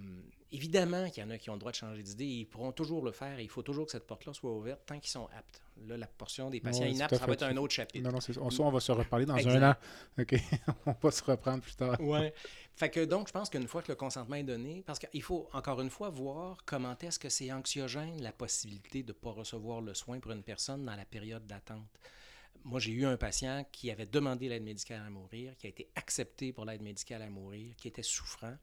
évidemment 0.51 1.09
qu'il 1.09 1.23
y 1.23 1.25
en 1.25 1.29
a 1.29 1.37
qui 1.37 1.49
ont 1.49 1.53
le 1.53 1.59
droit 1.59 1.71
de 1.71 1.77
changer 1.77 2.01
d'idée, 2.01 2.25
ils 2.25 2.45
pourront 2.45 2.71
toujours 2.71 3.03
le 3.03 3.11
faire 3.11 3.39
et 3.39 3.43
il 3.43 3.49
faut 3.49 3.61
toujours 3.61 3.85
que 3.85 3.91
cette 3.91 4.07
porte-là 4.07 4.33
soit 4.33 4.51
ouverte 4.51 4.81
tant 4.85 4.99
qu'ils 4.99 5.11
sont 5.11 5.27
aptes. 5.37 5.61
Là, 5.87 5.95
la 5.95 6.07
portion 6.07 6.49
des 6.49 6.59
patients 6.59 6.85
inaptes, 6.85 7.15
ça 7.15 7.25
va 7.25 7.33
être 7.33 7.43
un 7.43 7.55
autre 7.57 7.73
chapitre. 7.73 8.03
Non, 8.03 8.11
non, 8.11 8.19
c'est 8.19 8.37
on, 8.37 8.49
on 8.59 8.71
va 8.71 8.79
se 8.79 8.91
reparler 8.91 9.25
dans 9.25 9.35
exact. 9.35 9.55
un 9.55 9.71
an. 9.71 9.75
OK, 10.19 10.35
on 10.85 10.95
va 11.01 11.11
se 11.11 11.23
reprendre 11.23 11.61
plus 11.61 11.75
tard. 11.75 11.99
Ouais. 12.01 12.33
Fait 12.75 12.89
que 12.89 13.05
donc, 13.05 13.27
je 13.27 13.33
pense 13.33 13.49
qu'une 13.49 13.67
fois 13.67 13.81
que 13.81 13.91
le 13.91 13.95
consentement 13.95 14.35
est 14.35 14.43
donné, 14.43 14.83
parce 14.85 14.99
qu'il 14.99 15.21
faut 15.21 15.47
encore 15.53 15.81
une 15.81 15.89
fois 15.89 16.09
voir 16.09 16.57
comment 16.65 16.97
est-ce 17.01 17.19
que 17.19 17.29
c'est 17.29 17.51
anxiogène 17.51 18.21
la 18.21 18.31
possibilité 18.31 19.03
de 19.03 19.09
ne 19.09 19.17
pas 19.17 19.31
recevoir 19.31 19.81
le 19.81 19.93
soin 19.93 20.19
pour 20.19 20.31
une 20.31 20.43
personne 20.43 20.83
dans 20.83 20.95
la 20.95 21.05
période 21.05 21.45
d'attente. 21.45 21.99
Moi, 22.65 22.79
j'ai 22.81 22.91
eu 22.91 23.05
un 23.05 23.15
patient 23.15 23.65
qui 23.71 23.89
avait 23.89 24.05
demandé 24.05 24.49
l'aide 24.49 24.63
médicale 24.63 25.01
à 25.05 25.09
mourir, 25.09 25.55
qui 25.57 25.67
a 25.67 25.69
été 25.69 25.89
accepté 25.95 26.51
pour 26.51 26.65
l'aide 26.65 26.81
médicale 26.81 27.21
à 27.21 27.29
mourir, 27.29 27.73
qui 27.77 27.87
était 27.87 28.03
souffrant 28.03 28.57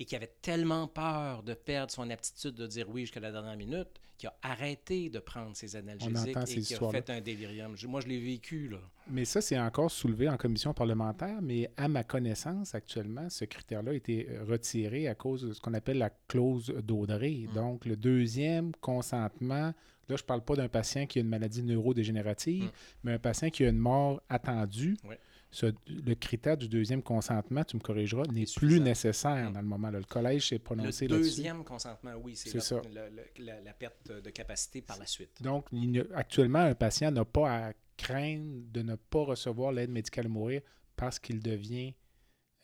et 0.00 0.04
qui 0.04 0.16
avait 0.16 0.32
tellement 0.42 0.86
peur 0.86 1.42
de 1.42 1.54
perdre 1.54 1.92
son 1.92 2.08
aptitude 2.10 2.54
de 2.54 2.66
dire 2.66 2.88
oui 2.88 3.02
jusqu'à 3.02 3.20
la 3.20 3.32
dernière 3.32 3.56
minute 3.56 3.88
qu'il 4.18 4.28
a 4.28 4.36
arrêté 4.42 5.08
de 5.08 5.20
prendre 5.20 5.56
ses 5.56 5.76
analgésiques 5.76 6.36
et 6.36 6.60
qui 6.60 6.74
a 6.74 6.90
fait 6.90 7.10
un 7.10 7.20
délirium. 7.20 7.76
Moi, 7.86 8.00
je 8.00 8.08
l'ai 8.08 8.18
vécu, 8.20 8.68
là. 8.68 8.78
Mais 9.08 9.24
ça, 9.24 9.40
c'est 9.40 9.58
encore 9.58 9.90
soulevé 9.90 10.28
en 10.28 10.36
commission 10.36 10.74
parlementaire, 10.74 11.40
mais 11.40 11.70
à 11.76 11.86
ma 11.86 12.02
connaissance, 12.02 12.74
actuellement, 12.74 13.30
ce 13.30 13.44
critère-là 13.44 13.92
a 13.92 13.94
été 13.94 14.28
retiré 14.46 15.06
à 15.06 15.14
cause 15.14 15.42
de 15.42 15.52
ce 15.52 15.60
qu'on 15.60 15.72
appelle 15.72 15.98
la 15.98 16.10
clause 16.10 16.74
d'Audrey. 16.82 17.46
Mmh. 17.48 17.54
Donc, 17.54 17.86
le 17.86 17.96
deuxième 17.96 18.72
consentement, 18.80 19.72
là, 19.72 19.74
je 20.08 20.14
ne 20.14 20.26
parle 20.26 20.42
pas 20.42 20.56
d'un 20.56 20.68
patient 20.68 21.06
qui 21.06 21.20
a 21.20 21.22
une 21.22 21.28
maladie 21.28 21.62
neurodégénérative, 21.62 22.64
mmh. 22.64 22.70
mais 23.04 23.12
un 23.12 23.18
patient 23.20 23.50
qui 23.50 23.64
a 23.64 23.68
une 23.68 23.78
mort 23.78 24.20
attendue. 24.28 24.96
Ouais. 25.04 25.18
Ce, 25.50 25.66
le 25.86 26.14
critère 26.14 26.58
du 26.58 26.68
deuxième 26.68 27.02
consentement, 27.02 27.64
tu 27.64 27.76
me 27.76 27.80
corrigeras, 27.80 28.24
n'est 28.24 28.44
plus 28.54 28.80
nécessaire 28.80 29.48
mmh. 29.48 29.52
dans 29.54 29.60
le 29.60 29.66
moment. 29.66 29.90
Là. 29.90 29.98
Le 29.98 30.04
collège 30.04 30.48
s'est 30.48 30.58
prononcé 30.58 31.08
Le 31.08 31.16
deuxième 31.16 31.64
consentement, 31.64 32.12
oui, 32.22 32.36
c'est 32.36 32.60
ça. 32.60 32.82
La, 32.92 33.08
la, 33.38 33.60
la, 33.62 33.72
perte 33.72 34.12
de 34.12 34.30
capacité 34.30 34.82
par 34.82 34.98
la 34.98 35.06
suite. 35.06 35.40
Donc, 35.40 35.66
il, 35.72 36.06
actuellement, 36.14 36.58
un 36.58 36.74
patient 36.74 37.10
n'a 37.10 37.24
pas 37.24 37.68
à 37.68 37.72
craindre 37.96 38.62
de 38.72 38.82
ne 38.82 38.94
pas 38.94 39.24
recevoir 39.24 39.72
l'aide 39.72 39.90
médicale 39.90 40.26
à 40.26 40.28
mourir 40.28 40.60
parce 40.96 41.18
qu'il 41.18 41.40
devient 41.40 41.94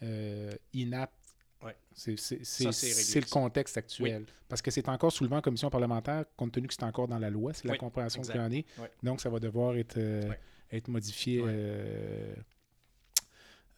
euh, 0.02 0.50
inapte. 0.72 1.14
Ouais. 1.62 1.76
C'est 1.92 2.10
le 2.10 3.30
contexte 3.30 3.78
actuel. 3.78 4.22
Oui. 4.26 4.34
Parce 4.48 4.60
que 4.60 4.70
c'est 4.70 4.88
encore 4.88 5.12
soulevé 5.12 5.36
en 5.36 5.40
commission 5.40 5.70
parlementaire, 5.70 6.24
compte 6.36 6.52
tenu 6.52 6.68
que 6.68 6.74
c'est 6.74 6.84
encore 6.84 7.08
dans 7.08 7.18
la 7.18 7.30
loi, 7.30 7.54
c'est 7.54 7.64
oui, 7.64 7.70
la 7.70 7.78
compréhension 7.78 8.20
qu'il 8.22 8.40
en 8.40 8.50
est. 8.50 8.66
Oui. 8.78 8.86
Donc, 9.02 9.20
ça 9.20 9.30
va 9.30 9.40
devoir 9.40 9.76
être, 9.76 9.96
euh, 9.96 10.30
être 10.70 10.88
modifié 10.88 11.42
euh, 11.42 12.34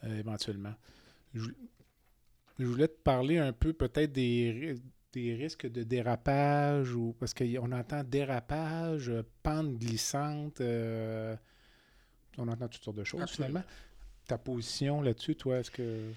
euh, 0.04 0.18
éventuellement. 0.18 0.74
Je, 1.34 1.50
je, 2.58 2.64
voulais 2.64 2.88
te 2.88 2.98
parler 3.02 3.38
un 3.38 3.52
peu 3.52 3.72
peut-être 3.72 4.12
des, 4.12 4.76
des 5.12 5.34
risques 5.34 5.66
de 5.66 5.82
dérapage, 5.82 6.94
ou 6.94 7.14
parce 7.18 7.34
qu'on 7.34 7.72
entend 7.72 8.04
dérapage, 8.04 9.12
pente 9.42 9.78
glissante, 9.78 10.60
euh, 10.60 11.36
on 12.38 12.48
entend 12.48 12.68
toutes 12.68 12.84
sortes 12.84 12.98
de 12.98 13.04
choses 13.04 13.22
Absolument. 13.22 13.60
finalement. 13.60 13.68
Ta 14.26 14.38
position 14.38 15.00
là-dessus, 15.00 15.36
toi, 15.36 15.58
est-ce 15.58 15.70
que... 15.70 16.10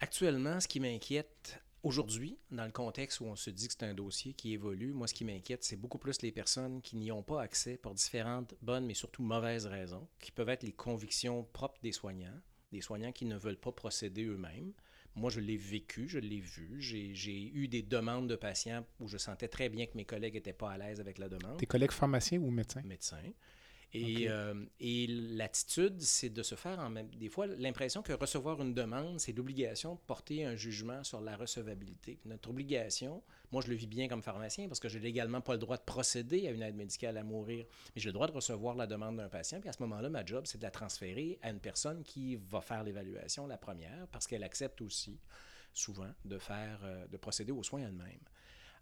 Actuellement, 0.00 0.60
ce 0.60 0.68
qui 0.68 0.80
m'inquiète 0.80 1.60
aujourd'hui, 1.82 2.36
dans 2.50 2.64
le 2.64 2.72
contexte 2.72 3.20
où 3.20 3.24
on 3.24 3.36
se 3.36 3.48
dit 3.48 3.68
que 3.68 3.74
c'est 3.78 3.84
un 3.84 3.94
dossier 3.94 4.34
qui 4.34 4.52
évolue, 4.52 4.92
moi, 4.92 5.06
ce 5.06 5.14
qui 5.14 5.24
m'inquiète, 5.24 5.64
c'est 5.64 5.76
beaucoup 5.76 5.98
plus 5.98 6.20
les 6.22 6.32
personnes 6.32 6.82
qui 6.82 6.96
n'y 6.96 7.12
ont 7.12 7.22
pas 7.22 7.40
accès 7.40 7.76
pour 7.76 7.94
différentes 7.94 8.54
bonnes, 8.60 8.84
mais 8.84 8.94
surtout 8.94 9.22
mauvaises 9.22 9.66
raisons, 9.66 10.06
qui 10.18 10.32
peuvent 10.32 10.48
être 10.48 10.64
les 10.64 10.72
convictions 10.72 11.44
propres 11.52 11.80
des 11.82 11.92
soignants, 11.92 12.38
des 12.72 12.80
soignants 12.80 13.12
qui 13.12 13.24
ne 13.24 13.36
veulent 13.36 13.58
pas 13.58 13.72
procéder 13.72 14.24
eux-mêmes. 14.24 14.72
Moi, 15.14 15.30
je 15.30 15.40
l'ai 15.40 15.56
vécu, 15.56 16.08
je 16.08 16.18
l'ai 16.18 16.40
vu. 16.40 16.76
J'ai 16.78 17.50
eu 17.54 17.68
des 17.68 17.82
demandes 17.82 18.28
de 18.28 18.36
patients 18.36 18.84
où 19.00 19.08
je 19.08 19.16
sentais 19.16 19.48
très 19.48 19.68
bien 19.68 19.86
que 19.86 19.96
mes 19.96 20.04
collègues 20.04 20.34
n'étaient 20.34 20.52
pas 20.52 20.72
à 20.72 20.78
l'aise 20.78 21.00
avec 21.00 21.18
la 21.18 21.28
demande. 21.28 21.58
Tes 21.58 21.66
collègues 21.66 21.92
pharmaciens 21.92 22.38
ou 22.40 22.50
médecins? 22.50 22.82
Médecins. 22.82 23.22
Et, 23.94 24.14
okay. 24.16 24.28
euh, 24.28 24.66
et 24.78 25.06
l'attitude, 25.06 26.02
c'est 26.02 26.28
de 26.28 26.42
se 26.42 26.54
faire 26.54 26.78
en 26.80 26.90
même... 26.90 27.08
Des 27.14 27.30
fois, 27.30 27.46
l'impression 27.46 28.02
que 28.02 28.12
recevoir 28.12 28.60
une 28.60 28.74
demande, 28.74 29.18
c'est 29.18 29.32
l'obligation 29.32 29.94
de 29.94 30.00
porter 30.00 30.44
un 30.44 30.54
jugement 30.54 31.02
sur 31.02 31.22
la 31.22 31.34
recevabilité. 31.36 32.18
Notre 32.26 32.50
obligation, 32.50 33.22
moi 33.52 33.62
je 33.62 33.68
le 33.68 33.74
vis 33.74 33.86
bien 33.86 34.08
comme 34.08 34.22
pharmacien 34.22 34.68
parce 34.68 34.80
que 34.80 34.88
j'ai 34.88 35.00
légalement 35.00 35.40
pas 35.40 35.52
le 35.52 35.58
droit 35.58 35.76
de 35.76 35.82
procéder 35.82 36.46
à 36.48 36.50
une 36.50 36.62
aide 36.62 36.76
médicale 36.76 37.16
à 37.16 37.22
mourir, 37.22 37.66
mais 37.94 38.00
j'ai 38.00 38.08
le 38.08 38.12
droit 38.12 38.26
de 38.26 38.32
recevoir 38.32 38.74
la 38.74 38.86
demande 38.86 39.16
d'un 39.16 39.28
patient. 39.28 39.60
Puis 39.60 39.68
à 39.68 39.72
ce 39.72 39.82
moment-là, 39.82 40.08
ma 40.08 40.24
job, 40.24 40.44
c'est 40.46 40.58
de 40.58 40.62
la 40.62 40.70
transférer 40.70 41.38
à 41.42 41.50
une 41.50 41.60
personne 41.60 42.02
qui 42.02 42.36
va 42.36 42.60
faire 42.60 42.82
l'évaluation, 42.82 43.46
la 43.46 43.58
première, 43.58 44.06
parce 44.12 44.26
qu'elle 44.26 44.44
accepte 44.44 44.80
aussi 44.80 45.18
souvent 45.72 46.10
de 46.24 46.38
faire, 46.38 46.80
euh, 46.84 47.06
de 47.06 47.16
procéder 47.16 47.52
aux 47.52 47.62
soins 47.62 47.82
elle-même. 47.82 48.20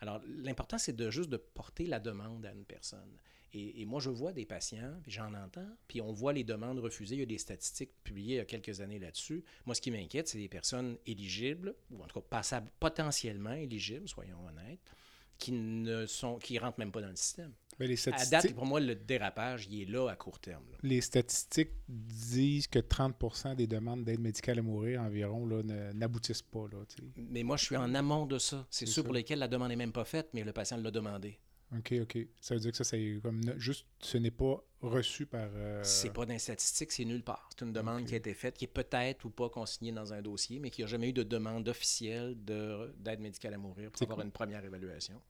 Alors, 0.01 0.21
l'important, 0.27 0.79
c'est 0.79 1.11
juste 1.11 1.31
de 1.31 1.37
porter 1.37 1.87
la 1.87 1.99
demande 2.01 2.45
à 2.47 2.53
une 2.53 2.65
personne. 2.65 3.19
Et, 3.57 3.85
moi, 3.85 4.01
je 4.01 4.11
vois 4.11 4.33
des 4.33 4.45
patients, 4.45 4.99
puis 5.03 5.13
j'en 5.13 5.33
entends, 5.33 5.69
puis 5.87 6.01
on 6.01 6.13
voit 6.13 6.33
les 6.33 6.43
demandes 6.43 6.81
refusées. 6.81 7.15
Il 7.15 7.21
y 7.21 7.23
a 7.23 7.27
des 7.27 7.39
statistiques 7.39 7.93
publiées 8.03 8.35
il 8.35 8.39
y 8.39 8.41
a 8.41 8.45
quelques 8.45 8.81
années 8.81 8.99
là-dessus. 8.99 9.45
Moi, 9.65 9.77
ce 9.77 9.81
qui 9.81 9.93
m'inquiète, 9.93 10.27
c'est 10.27 10.39
des 10.39 10.49
personnes 10.49 10.97
éligibles, 11.07 11.75
ou 11.93 12.03
en 12.03 12.07
tout 12.07 12.21
cas 12.21 12.27
passables, 12.29 12.69
potentiellement 12.81 13.53
éligibles, 13.53 14.09
soyons 14.09 14.45
honnêtes, 14.45 14.93
qui 15.39 15.53
ne 15.53 16.07
sont, 16.07 16.39
qui 16.39 16.59
rentrent 16.59 16.81
même 16.81 16.91
pas 16.91 17.01
dans 17.01 17.11
le 17.11 17.17
système. 17.17 17.53
Mais 17.79 17.87
les 17.87 18.09
À 18.09 18.27
date, 18.27 18.55
pour 18.55 18.67
moi, 18.67 18.81
le 18.81 18.95
dérapage, 18.95 19.67
il 19.71 19.83
est 19.83 19.91
là 19.91 20.09
à 20.09 20.17
court 20.17 20.39
terme. 20.39 20.65
Les 20.83 21.01
statistiques 21.01 21.73
disent 21.89 22.67
que 22.67 22.79
30% 22.79 23.57
des 23.57 23.67
demandes 23.67 24.05
d'aide 24.05 24.21
médicale 24.21 24.61
à 24.61 24.63
mourir 24.63 25.01
environ 25.01 25.47
n'aboutissent 25.47 26.43
pas. 26.43 26.67
Là, 26.73 26.79
mais 27.17 27.43
moi, 27.43 27.57
je 27.57 27.65
suis 27.65 27.77
en 27.77 27.95
amont 27.95 28.27
de 28.27 28.39
ça. 28.39 28.67
C'est 28.71 28.87
ceux 28.87 29.03
pour 29.03 29.13
lesquels 29.13 29.39
la 29.39 29.49
demande 29.49 29.69
n'est 29.69 29.77
même 29.77 29.93
pas 29.93 30.05
faite, 30.05 30.29
mais 30.35 30.45
le 30.45 30.53
patient 30.53 30.77
l'a 30.77 30.91
demandé. 30.91 31.39
OK, 31.79 31.95
OK. 32.03 32.19
Ça 32.41 32.55
veut 32.55 32.61
dire 32.61 32.71
que 32.71 32.77
ça, 32.77 32.85
c'est 32.85 33.19
comme 33.23 33.41
juste, 33.59 33.87
ce 34.01 34.19
n'est 34.19 34.31
pas 34.31 34.65
reçu 34.81 35.27
par. 35.27 35.49
Euh... 35.55 35.81
C'est 35.83 36.13
pas 36.13 36.27
d'un 36.27 36.39
statistique, 36.39 36.93
c'est 36.93 37.05
nulle 37.05 37.23
part. 37.23 37.49
C'est 37.51 37.65
une 37.65 37.73
demande 37.73 38.05
qui 38.05 38.15
a 38.15 38.17
été 38.17 38.35
faite, 38.35 38.57
qui 38.57 38.65
est 38.65 38.69
peut-être 38.69 39.25
ou 39.25 39.31
pas 39.31 39.49
consignée 39.49 39.93
dans 39.93 40.13
un 40.13 40.23
dossier, 40.23 40.59
mais 40.59 40.71
qui 40.71 40.83
n'a 40.83 40.87
jamais 40.87 41.09
eu 41.09 41.13
de 41.13 41.23
demande 41.23 41.69
officielle 41.69 42.37
d'aide 42.37 43.21
médicale 43.21 43.55
à 43.55 43.59
mourir 43.59 43.91
pour 43.91 44.03
avoir 44.03 44.21
une 44.21 44.33
première 44.33 44.65
évaluation 44.65 45.21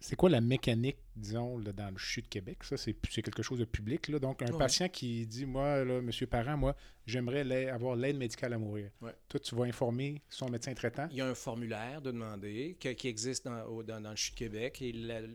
c'est 0.00 0.16
quoi 0.16 0.28
la 0.28 0.40
mécanique, 0.40 0.98
disons, 1.16 1.58
dans 1.58 1.90
le 1.90 1.98
CHU 1.98 2.22
de 2.22 2.28
Québec? 2.28 2.64
Ça, 2.64 2.76
c'est 2.76 2.94
quelque 2.94 3.42
chose 3.42 3.58
de 3.58 3.64
public. 3.64 4.08
Là. 4.08 4.18
Donc, 4.18 4.42
un 4.42 4.56
patient 4.56 4.88
qui 4.88 5.26
dit 5.26 5.46
Moi, 5.46 5.84
là, 5.84 6.00
monsieur 6.00 6.26
parent, 6.26 6.56
moi, 6.56 6.76
j'aimerais 7.06 7.68
avoir 7.68 7.96
l'aide 7.96 8.16
médicale 8.16 8.52
à 8.52 8.58
mourir. 8.58 8.90
Toi, 9.28 9.40
tu 9.40 9.54
vas 9.54 9.64
informer 9.64 10.20
son 10.28 10.48
médecin 10.48 10.74
traitant? 10.74 11.08
Il 11.10 11.16
y 11.16 11.20
a 11.20 11.26
un 11.26 11.34
formulaire 11.34 12.00
de 12.02 12.10
demander 12.10 12.76
qui 12.78 13.08
existe 13.08 13.44
dans, 13.46 13.82
dans, 13.82 14.10
le 14.10 14.16
CHU 14.16 14.32
de 14.32 14.36
Québec. 14.36 14.82
Et 14.82 14.94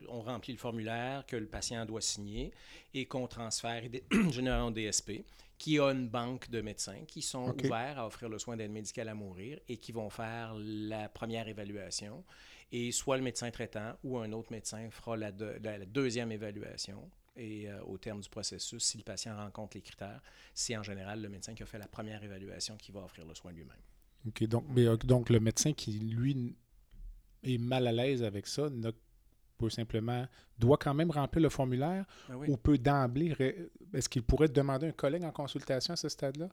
on 0.09 0.21
remplit 0.21 0.53
le 0.53 0.59
formulaire 0.59 1.25
que 1.25 1.35
le 1.35 1.47
patient 1.47 1.85
doit 1.85 2.01
signer 2.01 2.51
et 2.93 3.05
qu'on 3.05 3.27
transfère 3.27 3.83
généralement 4.29 4.67
au 4.67 4.71
DSP, 4.71 5.25
qui 5.57 5.79
a 5.79 5.91
une 5.91 6.07
banque 6.07 6.49
de 6.49 6.61
médecins 6.61 7.03
qui 7.07 7.21
sont 7.21 7.55
ouverts 7.63 7.99
à 7.99 8.07
offrir 8.07 8.29
le 8.29 8.39
soin 8.39 8.57
d'aide 8.57 8.71
médicale 8.71 9.09
à 9.09 9.13
mourir 9.13 9.59
et 9.69 9.77
qui 9.77 9.91
vont 9.91 10.09
faire 10.09 10.55
la 10.57 11.07
première 11.07 11.47
évaluation 11.47 12.23
et 12.71 12.91
soit 12.91 13.17
le 13.17 13.23
médecin 13.23 13.51
traitant 13.51 13.93
ou 14.03 14.17
un 14.17 14.31
autre 14.31 14.51
médecin 14.51 14.89
fera 14.89 15.17
la, 15.17 15.31
deuxième 15.31 16.31
évaluation. 16.31 17.09
Et 17.37 17.69
euh, 17.69 17.81
au 17.83 17.97
terme 17.97 18.19
du 18.19 18.29
processus, 18.29 18.83
si 18.83 18.97
le 18.97 19.03
patient 19.03 19.35
rencontre 19.35 19.77
les 19.77 19.81
critères, 19.81 20.21
c'est 20.53 20.75
en 20.75 20.83
général 20.83 21.21
le 21.21 21.29
médecin 21.29 21.53
qui 21.53 21.63
a 21.63 21.65
fait 21.65 21.77
la 21.77 21.87
première 21.87 22.21
évaluation 22.23 22.75
qui 22.77 22.91
va 22.91 23.01
offrir 23.01 23.25
le 23.25 23.33
soin 23.33 23.51
lui-même. 23.51 23.77
OK. 24.27 24.43
Donc, 24.43 24.65
euh, 24.77 24.97
donc, 24.97 25.29
le 25.29 25.39
médecin 25.39 25.73
qui, 25.73 25.91
lui, 25.91 26.55
est 27.43 27.57
mal 27.57 27.87
à 27.87 27.91
l'aise 27.91 28.23
avec 28.23 28.47
ça, 28.47 28.69
peut 29.57 29.69
simplement, 29.69 30.25
doit 30.57 30.77
quand 30.77 30.93
même 30.93 31.11
remplir 31.11 31.43
le 31.43 31.49
formulaire 31.49 32.05
ah 32.29 32.37
ou 32.37 32.57
peut 32.57 32.77
d'emblée, 32.77 33.35
est-ce 33.93 34.09
qu'il 34.09 34.23
pourrait 34.23 34.49
demander 34.49 34.87
un 34.87 34.91
collègue 34.91 35.23
en 35.23 35.31
consultation 35.31 35.93
à 35.93 35.97
ce 35.97 36.09
stade-là? 36.09 36.49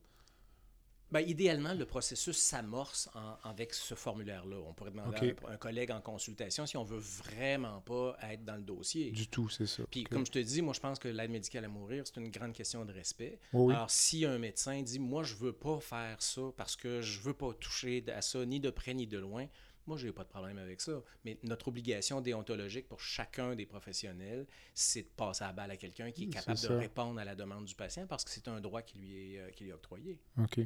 Bien, 1.10 1.20
idéalement, 1.20 1.72
le 1.72 1.86
processus 1.86 2.36
s'amorce 2.36 3.08
avec 3.42 3.72
ce 3.72 3.94
formulaire-là. 3.94 4.56
On 4.66 4.74
pourrait 4.74 4.90
demander 4.90 5.34
à 5.46 5.52
un, 5.52 5.56
collègue 5.56 5.90
en 5.90 6.00
consultation 6.00 6.66
si 6.66 6.76
on 6.76 6.84
veut 6.84 6.98
vraiment 6.98 7.80
pas 7.80 8.16
être 8.30 8.44
dans 8.44 8.56
le 8.56 8.62
dossier. 8.62 9.10
Du 9.10 9.26
tout, 9.26 9.48
c'est 9.48 9.66
ça. 9.66 9.84
Puis, 9.90 10.04
comme 10.04 10.26
je 10.26 10.32
te 10.32 10.38
dis, 10.38 10.60
moi, 10.60 10.74
je 10.74 10.80
pense 10.80 10.98
que 10.98 11.08
l'aide 11.08 11.30
médicale 11.30 11.64
à 11.64 11.68
mourir, 11.68 12.04
c'est 12.06 12.20
une 12.20 12.30
grande 12.30 12.52
question 12.52 12.84
de 12.84 12.92
respect. 12.92 13.38
Alors, 13.54 13.90
si 13.90 14.24
un 14.26 14.38
médecin 14.38 14.82
dit, 14.82 14.98
moi, 14.98 15.22
je 15.22 15.34
veux 15.34 15.52
pas 15.52 15.80
faire 15.80 16.20
ça 16.20 16.42
parce 16.56 16.76
que 16.76 17.00
je 17.00 17.20
veux 17.20 17.34
pas 17.34 17.54
toucher 17.54 18.04
à 18.14 18.20
ça 18.20 18.44
ni 18.44 18.60
de 18.60 18.70
près 18.70 18.92
ni 18.92 19.06
de 19.06 19.18
loin, 19.18 19.46
moi, 19.88 19.96
je 19.96 20.06
n'ai 20.06 20.12
pas 20.12 20.22
de 20.22 20.28
problème 20.28 20.58
avec 20.58 20.82
ça. 20.82 21.02
Mais 21.24 21.38
notre 21.42 21.68
obligation 21.68 22.20
déontologique 22.20 22.86
pour 22.88 23.00
chacun 23.00 23.56
des 23.56 23.64
professionnels, 23.64 24.46
c'est 24.74 25.02
de 25.02 25.08
passer 25.16 25.44
à 25.44 25.52
balle 25.52 25.70
à 25.70 25.78
quelqu'un 25.78 26.10
qui 26.10 26.24
est 26.24 26.28
capable 26.28 26.60
de 26.60 26.68
répondre 26.68 27.18
à 27.18 27.24
la 27.24 27.34
demande 27.34 27.64
du 27.64 27.74
patient 27.74 28.06
parce 28.06 28.22
que 28.22 28.30
c'est 28.30 28.48
un 28.48 28.60
droit 28.60 28.82
qui 28.82 28.98
lui 28.98 29.34
est, 29.34 29.38
euh, 29.38 29.50
qui 29.50 29.64
lui 29.64 29.70
est 29.70 29.72
octroyé. 29.72 30.20
OK. 30.38 30.60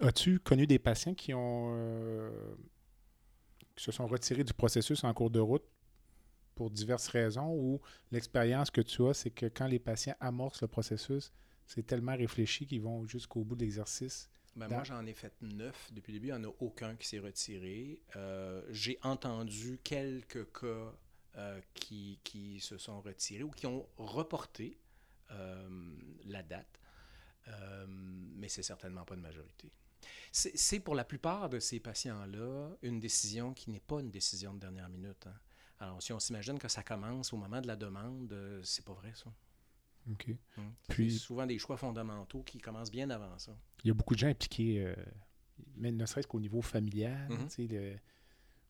As-tu 0.00 0.40
connu 0.40 0.66
des 0.66 0.78
patients 0.78 1.14
qui 1.14 1.34
ont 1.34 1.74
euh, 1.76 2.30
qui 3.76 3.84
se 3.84 3.92
sont 3.92 4.06
retirés 4.06 4.44
du 4.44 4.52
processus 4.52 5.04
en 5.04 5.14
cours 5.14 5.30
de 5.30 5.40
route 5.40 5.64
pour 6.54 6.70
diverses 6.70 7.08
raisons 7.08 7.54
ou 7.54 7.80
l'expérience 8.10 8.70
que 8.70 8.80
tu 8.80 9.06
as, 9.06 9.14
c'est 9.14 9.30
que 9.30 9.46
quand 9.46 9.68
les 9.68 9.78
patients 9.78 10.16
amorcent 10.18 10.62
le 10.62 10.68
processus, 10.68 11.32
c'est 11.66 11.86
tellement 11.86 12.16
réfléchi 12.16 12.66
qu'ils 12.66 12.82
vont 12.82 13.06
jusqu'au 13.06 13.44
bout 13.44 13.54
de 13.54 13.60
l'exercice? 13.60 14.28
Ben, 14.56 14.66
moi, 14.68 14.82
j'en 14.82 15.06
ai 15.06 15.12
fait 15.12 15.32
neuf 15.40 15.88
depuis 15.92 16.12
le 16.12 16.18
début. 16.18 16.28
Il 16.32 16.40
n'y 16.40 16.46
en 16.46 16.50
a 16.50 16.54
aucun 16.58 16.96
qui 16.96 17.06
s'est 17.06 17.20
retiré. 17.20 18.02
Euh, 18.16 18.62
j'ai 18.70 18.98
entendu 19.02 19.78
quelques 19.84 20.52
cas 20.52 20.92
euh, 21.36 21.60
qui, 21.74 22.18
qui, 22.24 22.58
se 22.58 22.76
sont 22.76 23.00
retirés 23.00 23.44
ou 23.44 23.50
qui 23.50 23.68
ont 23.68 23.86
reporté 23.96 24.80
euh, 25.30 25.68
la 26.24 26.42
date, 26.42 26.80
mais 27.88 28.48
c'est 28.48 28.62
certainement 28.62 29.04
pas 29.04 29.14
une 29.14 29.22
majorité. 29.22 29.72
C'est 30.32 30.80
pour 30.80 30.94
la 30.94 31.04
plupart 31.04 31.48
de 31.48 31.58
ces 31.58 31.80
patients-là 31.80 32.70
une 32.82 33.00
décision 33.00 33.54
qui 33.54 33.70
n'est 33.70 33.80
pas 33.80 34.00
une 34.00 34.10
décision 34.10 34.54
de 34.54 34.60
dernière 34.60 34.88
minute. 34.88 35.26
Hein. 35.26 35.34
Alors, 35.80 36.02
si 36.02 36.12
on 36.12 36.18
s'imagine 36.18 36.58
que 36.58 36.68
ça 36.68 36.82
commence 36.82 37.32
au 37.32 37.36
moment 37.36 37.60
de 37.60 37.66
la 37.66 37.76
demande, 37.76 38.34
c'est 38.62 38.84
pas 38.84 38.92
vrai, 38.92 39.12
ça. 39.14 39.32
OK. 40.10 40.34
Hum. 40.56 40.72
Puis 40.88 41.18
souvent 41.18 41.46
des 41.46 41.58
choix 41.58 41.76
fondamentaux 41.76 42.42
qui 42.42 42.58
commencent 42.58 42.90
bien 42.90 43.10
avant 43.10 43.38
ça. 43.38 43.56
Il 43.84 43.88
y 43.88 43.90
a 43.90 43.94
beaucoup 43.94 44.14
de 44.14 44.20
gens 44.20 44.28
impliqués, 44.28 44.84
euh, 44.84 44.94
mais 45.76 45.92
ne 45.92 46.06
serait-ce 46.06 46.26
qu'au 46.26 46.40
niveau 46.40 46.62
familial. 46.62 47.28
Mm-hmm. 47.28 47.98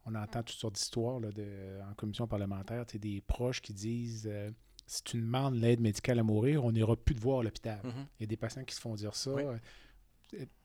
on 0.06 0.14
entend 0.14 0.42
toutes 0.42 0.58
sortes 0.58 0.74
d'histoires 0.74 1.20
en 1.20 1.94
commission 1.94 2.26
parlementaire, 2.26 2.84
des 2.86 3.20
proches 3.22 3.60
qui 3.62 3.72
disent 3.72 4.28
euh, 4.30 4.50
si 4.88 5.02
tu 5.04 5.18
demandes 5.18 5.54
l'aide 5.54 5.80
médicale 5.80 6.18
à 6.18 6.22
mourir, 6.22 6.64
on 6.64 6.72
n'ira 6.72 6.96
plus 6.96 7.14
te 7.14 7.20
voir 7.20 7.40
à 7.40 7.42
l'hôpital. 7.44 7.80
Mm-hmm. 7.84 8.06
Il 8.18 8.22
y 8.22 8.24
a 8.24 8.26
des 8.26 8.36
patients 8.36 8.64
qui 8.64 8.74
se 8.74 8.80
font 8.80 8.94
dire 8.94 9.14
ça. 9.14 9.30
Euh, 9.30 9.56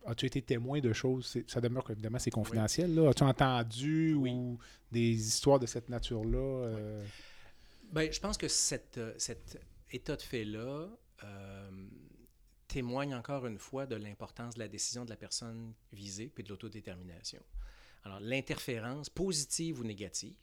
as-tu 0.05 0.25
été 0.25 0.41
témoin 0.41 0.79
de 0.79 0.91
choses? 0.93 1.37
Ça 1.47 1.61
demeure 1.61 1.89
évidemment 1.91 2.19
c'est 2.19 2.31
confidentiel. 2.31 2.97
As-tu 3.07 3.23
entendu 3.23 4.13
ou 4.13 4.57
des 4.91 5.11
histoires 5.11 5.59
de 5.59 5.67
cette 5.67 5.89
nature-là 5.89 6.99
ben, 7.93 8.11
je 8.11 8.19
pense 8.19 8.37
que 8.39 8.47
cette, 8.47 8.99
cette 9.19 9.59
état 9.91 10.15
de 10.15 10.21
fait-là 10.23 10.89
euh, 11.23 11.71
témoigne 12.67 13.13
encore 13.13 13.45
une 13.45 13.59
fois 13.59 13.85
de 13.85 13.95
l'importance 13.95 14.55
de 14.55 14.59
la 14.59 14.67
décision 14.67 15.05
de 15.05 15.11
la 15.11 15.15
personne 15.15 15.75
visée 15.91 16.27
puis 16.27 16.43
de 16.43 16.49
l'autodétermination. 16.49 17.43
Alors, 18.03 18.19
l'interférence 18.19 19.09
positive 19.09 19.79
ou 19.79 19.83
négative 19.83 20.35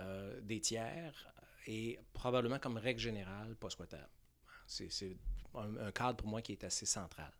euh, 0.00 0.40
des 0.42 0.60
tiers 0.60 1.26
est 1.66 1.98
probablement 2.12 2.58
comme 2.58 2.76
règle 2.76 3.00
générale 3.00 3.54
pas 3.56 3.70
souhaitable. 3.70 4.08
C'est 4.66 5.16
un, 5.54 5.90
cadre 5.92 6.16
pour 6.16 6.28
moi 6.28 6.42
qui 6.42 6.52
est 6.52 6.64
assez 6.64 6.86
central. 6.86 7.32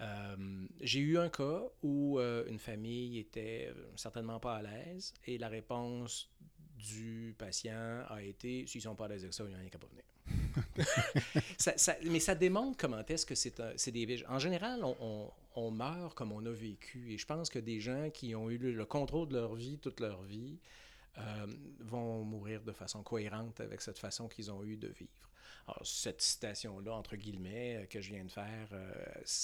Euh, 0.00 0.66
j'ai 0.80 1.00
eu 1.00 1.18
un 1.18 1.28
cas 1.28 1.62
où 1.82 2.18
une 2.18 2.58
famille 2.58 3.18
était 3.18 3.72
certainement 3.96 4.40
pas 4.40 4.56
à 4.56 4.62
l'aise 4.62 5.14
et 5.26 5.38
la 5.38 5.48
réponse 5.48 6.28
du 6.76 7.34
patient 7.38 8.04
a 8.08 8.22
été 8.22 8.66
s'ils 8.66 8.82
sont 8.82 8.94
pas 8.96 9.04
à 9.04 9.08
l'aise 9.08 9.22
avec 9.22 9.34
ça, 9.34 9.44
il 9.44 9.50
n'y 9.50 9.54
a 9.54 9.58
rien 9.58 9.68
qu'à 9.68 9.78
pas 9.78 9.86
venir. 9.86 10.04
mais 12.10 12.20
ça 12.20 12.34
démontre 12.34 12.76
comment 12.76 13.04
est-ce 13.06 13.26
que 13.26 13.34
c'est 13.34 13.90
des... 13.90 14.24
En 14.28 14.38
général, 14.38 14.82
on, 14.84 15.70
meurt 15.70 16.14
comme 16.14 16.32
on 16.32 16.44
a 16.46 16.50
vécu. 16.50 17.12
Et 17.12 17.18
je 17.18 17.26
pense 17.26 17.50
que 17.50 17.58
des 17.58 17.80
gens 17.80 18.10
qui 18.10 18.34
ont 18.34 18.50
eu 18.50 18.58
le, 18.58 18.84
contrôle 18.84 19.28
de 19.28 19.34
leur 19.34 19.54
vie 19.54 19.78
toute 19.78 20.00
leur 20.00 20.22
vie 20.22 20.58
euh, 21.18 21.46
vont 21.80 22.24
mourir 22.24 22.62
de 22.62 22.72
façon 22.72 23.02
cohérente 23.02 23.60
avec 23.60 23.80
cette 23.80 23.98
façon 23.98 24.28
qu'ils 24.28 24.50
ont 24.50 24.64
eu 24.64 24.76
de 24.76 24.88
vivre. 24.88 25.30
Alors, 25.68 25.86
cette 25.86 26.20
citation-là, 26.20 26.92
entre 26.92 27.16
guillemets, 27.16 27.76
euh, 27.76 27.86
que 27.86 28.00
je 28.00 28.12
viens 28.12 28.24
de 28.24 28.30
faire, 28.30 28.68
euh, 28.72 28.92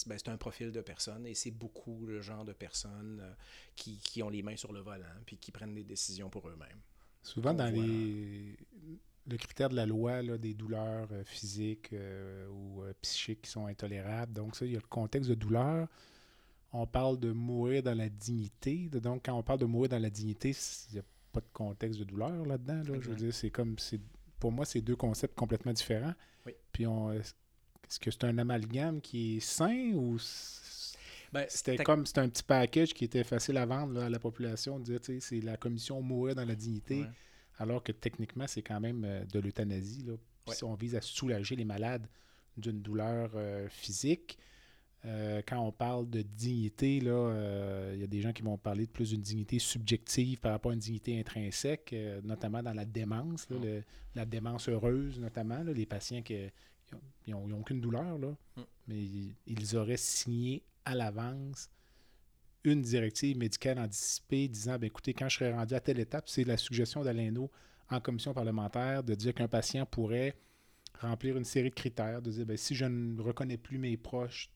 ben, 0.06 0.18
c'est 0.18 0.28
un 0.28 0.36
profil 0.36 0.72
de 0.72 0.80
personne 0.80 1.26
et 1.26 1.34
c'est 1.34 1.50
beaucoup 1.52 2.06
le 2.06 2.20
genre 2.20 2.44
de 2.44 2.52
personnes 2.52 3.22
qui, 3.76 3.98
qui, 3.98 4.22
ont 4.22 4.28
les 4.28 4.42
mains 4.42 4.56
sur 4.56 4.72
le 4.72 4.80
volant 4.80 5.04
puis 5.26 5.36
qui 5.36 5.52
prennent 5.52 5.74
des 5.74 5.84
décisions 5.84 6.28
pour 6.28 6.48
eux-mêmes. 6.48 6.80
Souvent, 7.22 7.54
dans 7.54 7.72
les, 7.72 8.56
le 9.28 9.36
critère 9.36 9.68
de 9.68 9.76
la 9.76 9.86
loi 9.86 10.22
des 10.38 10.54
douleurs 10.54 11.08
euh, 11.12 11.22
physiques 11.24 11.92
euh, 11.92 12.48
ou 12.48 12.82
euh, 12.82 12.92
psychiques 13.02 13.42
qui 13.42 13.50
sont 13.50 13.66
intolérables. 13.66 14.32
Donc, 14.32 14.56
ça, 14.56 14.64
il 14.64 14.72
y 14.72 14.76
a 14.76 14.80
le 14.80 14.86
contexte 14.86 15.28
de 15.28 15.34
douleur. 15.34 15.88
On 16.72 16.86
parle 16.86 17.18
de 17.18 17.32
mourir 17.32 17.82
dans 17.82 17.96
la 17.96 18.08
dignité. 18.08 18.88
Donc, 18.88 19.26
quand 19.26 19.34
on 19.34 19.42
parle 19.42 19.60
de 19.60 19.66
mourir 19.66 19.90
dans 19.90 19.98
la 19.98 20.10
dignité, 20.10 20.54
il 20.90 20.94
n'y 20.94 21.00
a 21.00 21.04
pas 21.32 21.40
de 21.40 21.48
contexte 21.52 21.98
de 21.98 22.04
douleur 22.04 22.44
là-dedans. 22.46 22.82
Je 22.84 22.92
veux 22.92 23.16
dire, 23.16 23.34
c'est 23.34 23.50
comme. 23.50 23.76
Pour 24.38 24.52
moi, 24.52 24.64
c'est 24.64 24.80
deux 24.80 24.96
concepts 24.96 25.34
complètement 25.34 25.72
différents. 25.72 26.14
Puis, 26.72 26.86
on, 26.86 27.12
est-ce 27.12 27.98
que 28.00 28.10
c'est 28.10 28.24
un 28.24 28.38
amalgame 28.38 29.00
qui 29.00 29.36
est 29.36 29.40
sain 29.40 29.92
ou 29.94 30.18
ben, 31.30 31.44
c'était 31.48 31.76
comme 31.84 32.06
c'était 32.06 32.20
un 32.20 32.28
petit 32.28 32.42
package 32.42 32.94
qui 32.94 33.04
était 33.04 33.24
facile 33.24 33.58
à 33.58 33.66
vendre 33.66 34.00
à 34.00 34.08
la 34.08 34.18
population, 34.18 34.78
dire 34.78 35.00
c'est 35.02 35.40
la 35.40 35.58
commission 35.58 36.00
mourir 36.00 36.34
dans 36.34 36.46
la 36.46 36.54
dignité 36.54 37.04
alors 37.58 37.82
que 37.82 37.92
techniquement, 37.92 38.46
c'est 38.46 38.62
quand 38.62 38.80
même 38.80 39.04
euh, 39.04 39.24
de 39.24 39.40
l'euthanasie. 39.40 40.04
Si 40.46 40.64
on 40.64 40.74
vise 40.74 40.94
à 40.94 41.00
soulager 41.00 41.56
les 41.56 41.64
malades 41.64 42.06
d'une 42.56 42.80
douleur 42.80 43.30
euh, 43.34 43.68
physique, 43.68 44.38
Euh, 45.05 45.42
quand 45.46 45.61
on 45.61 45.70
parle 45.70 46.11
de 46.11 46.22
dignité, 46.22 47.01
là, 47.01 47.12
euh, 47.12 47.92
il 47.94 48.01
y 48.01 48.05
a 48.05 48.09
des 48.09 48.20
gens 48.20 48.32
qui 48.32 48.42
vont 48.42 48.59
parler 48.59 48.84
de 48.86 48.90
plus 48.90 49.11
d'une 49.11 49.22
dignité 49.22 49.59
subjective 49.61 50.40
par 50.40 50.51
rapport 50.53 50.72
à 50.72 50.74
une 50.74 50.80
dignité 50.80 51.18
intrinsèque, 51.20 51.92
euh, 51.92 52.20
notamment 52.24 52.62
dans 52.62 52.72
la 52.74 52.84
démence, 52.84 53.49
là, 53.49 53.59
Mm. 53.59 53.64
le- 53.64 53.82
la 54.16 54.26
démence 54.26 54.68
heureuse, 54.68 55.20
notamment, 55.20 55.62
là, 55.62 55.72
les 55.72 55.86
patients 55.86 56.22
qui 56.22 56.36
n'ont 57.28 57.49
aucune 57.61 57.80
douleur, 57.80 58.18
là, 58.18 58.34
Mm. 58.57 58.61
mais 58.88 58.96
ils, 59.03 59.34
ils 59.46 59.76
auraient 59.76 59.96
signé 59.96 60.62
à 60.84 60.94
l'avance 60.96 61.68
une 62.64 62.82
directive 62.82 63.36
médicale 63.38 63.78
anticipée 63.78 64.49
disant, 64.49 64.78
ben, 64.78 64.86
écoutez, 64.86 65.14
quand 65.14 65.28
je 65.28 65.36
serai 65.36 65.53
rendu 65.53 65.74
à 65.74 65.80
telle 65.80 66.01
étape, 66.01 66.28
c'est 66.28 66.42
la 66.44 66.57
suggestion 66.57 67.05
d'Alaino 67.05 67.51
en 67.88 68.01
commission 68.01 68.34
parlementaire 68.34 69.05
de 69.05 69.14
dire 69.14 69.32
qu'un 69.32 69.49
patient 69.49 69.86
pourrait 69.86 70.34
remplir 71.01 71.36
une 71.36 71.44
série 71.44 71.70
de 71.70 71.74
critères, 71.74 72.20
de 72.20 72.32
dire, 72.32 72.44
ben, 72.44 72.57
si 72.57 72.74
je 72.74 72.84
ne 72.84 73.20
reconnais 73.22 73.57
plus 73.59 73.78
mes 73.78 73.96
proches 73.96 74.51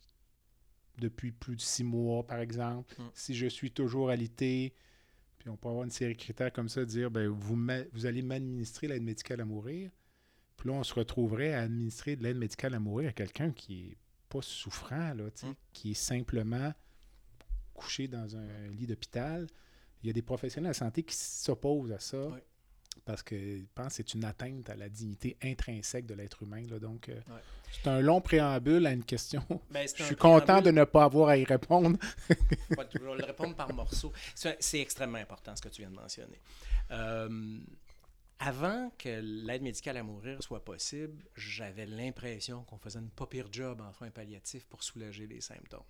depuis 0.98 1.32
plus 1.32 1.56
de 1.56 1.60
six 1.60 1.84
mois, 1.84 2.26
par 2.26 2.38
exemple, 2.40 2.94
Mm. 2.98 3.04
si 3.14 3.34
je 3.34 3.46
suis 3.46 3.70
toujours 3.70 4.10
alité, 4.10 4.74
puis 5.38 5.48
on 5.48 5.56
peut 5.56 5.68
avoir 5.68 5.84
une 5.84 5.90
série 5.90 6.12
de 6.14 6.18
critères 6.18 6.52
comme 6.52 6.68
ça, 6.68 6.84
dire, 6.84 7.10
ben, 7.10 7.28
vous, 7.28 8.06
allez 8.06 8.22
m'administrer 8.22 8.86
l'aide 8.88 9.02
médicale 9.02 9.40
à 9.40 9.44
mourir. 9.44 9.90
Puis 10.56 10.68
là, 10.68 10.74
on 10.76 10.84
se 10.84 10.94
retrouverait 10.94 11.54
à 11.54 11.62
administrer 11.62 12.14
de 12.16 12.22
l'aide 12.22 12.36
médicale 12.36 12.74
à 12.74 12.78
mourir 12.78 13.08
à 13.08 13.12
quelqu'un 13.12 13.50
qui 13.52 13.88
est 13.90 13.96
pas 14.28 14.42
souffrant, 14.42 15.14
là, 15.14 15.30
tu 15.30 15.40
sais, 15.40 15.46
Mm. 15.48 15.54
qui 15.72 15.90
est 15.92 15.94
simplement 15.94 16.72
couché 17.74 18.06
dans 18.06 18.36
un 18.36 18.68
lit 18.68 18.86
d'hôpital. 18.86 19.46
Il 20.02 20.06
y 20.06 20.10
a 20.10 20.12
des 20.12 20.22
professionnels 20.22 20.68
de 20.68 20.70
la 20.70 20.74
santé 20.74 21.02
qui 21.02 21.14
s'opposent 21.16 21.92
à 21.92 21.98
ça 21.98 22.28
Ouais. 22.28 22.44
Parce 23.04 23.22
qu'ils 23.22 23.66
pensent 23.74 23.88
que 23.88 23.94
c'est 23.96 24.14
une 24.14 24.24
atteinte 24.24 24.68
à 24.70 24.76
la 24.76 24.88
dignité 24.88 25.36
intrinsèque 25.42 26.06
de 26.06 26.14
l'être 26.14 26.42
humain. 26.42 26.62
là. 26.70 26.78
Donc, 26.78 27.08
euh, 27.08 27.14
Ouais. 27.28 27.40
c'est 27.72 27.88
un 27.88 28.00
long 28.00 28.20
préambule 28.20 28.86
à 28.86 28.92
une 28.92 29.04
question. 29.04 29.42
Ben, 29.70 29.86
Je 29.88 30.02
un 30.02 30.06
suis 30.06 30.16
content 30.16 30.60
de 30.60 30.70
ne 30.70 30.84
pas 30.84 31.04
avoir 31.04 31.28
à 31.30 31.36
y 31.36 31.44
répondre. 31.44 31.98
Pas 32.76 32.84
toujours 32.84 33.14
le 33.14 33.24
répondre 33.24 33.54
par 33.56 33.72
morceaux. 33.72 34.12
C'est 34.34 34.56
c'est 34.60 34.80
extrêmement 34.80 35.18
important 35.18 35.54
ce 35.56 35.62
que 35.62 35.68
tu 35.68 35.82
viens 35.82 35.90
de 35.90 35.96
mentionner. 35.96 36.40
Euh, 36.90 37.58
avant 38.38 38.90
que 38.98 39.20
l'aide 39.22 39.62
médicale 39.62 39.96
à 39.96 40.02
mourir 40.02 40.42
soit 40.42 40.64
possible, 40.64 41.24
j'avais 41.36 41.86
l'impression 41.86 42.64
qu'on 42.64 42.78
faisait 42.78 42.98
une 42.98 43.10
pas 43.10 43.26
pire 43.26 43.46
job 43.52 43.80
en 43.80 43.92
soins 43.92 44.10
palliatifs 44.10 44.66
pour 44.66 44.82
soulager 44.82 45.26
les 45.26 45.40
symptômes. 45.40 45.80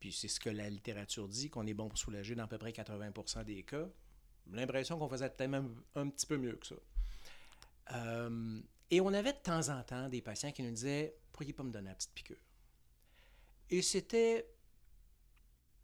Puis 0.00 0.12
c'est 0.12 0.28
ce 0.28 0.40
que 0.40 0.50
la 0.50 0.68
littérature 0.68 1.28
dit, 1.28 1.50
qu'on 1.50 1.66
est 1.66 1.74
bon 1.74 1.88
pour 1.88 1.98
soulager 1.98 2.34
dans 2.34 2.44
à 2.44 2.46
peu 2.48 2.58
près 2.58 2.72
80 2.72 3.44
des 3.44 3.62
cas. 3.62 3.86
L'impression 4.50 4.98
qu'on 4.98 5.08
faisait 5.08 5.28
peut-être 5.28 5.50
même 5.50 5.74
un 5.94 6.08
petit 6.08 6.26
peu 6.26 6.36
mieux 6.36 6.56
que 6.56 6.66
ça. 6.66 6.74
Euh, 7.92 8.60
et 8.90 9.00
on 9.00 9.12
avait 9.12 9.32
de 9.32 9.38
temps 9.38 9.68
en 9.68 9.82
temps 9.82 10.08
des 10.08 10.22
patients 10.22 10.52
qui 10.52 10.62
nous 10.62 10.70
disaient 10.70 11.16
Pourriez 11.32 11.52
pas 11.52 11.62
me 11.62 11.70
donner 11.70 11.88
la 11.88 11.94
petite 11.94 12.12
piqûre 12.12 12.36
Et 13.70 13.82
c'était 13.82 14.46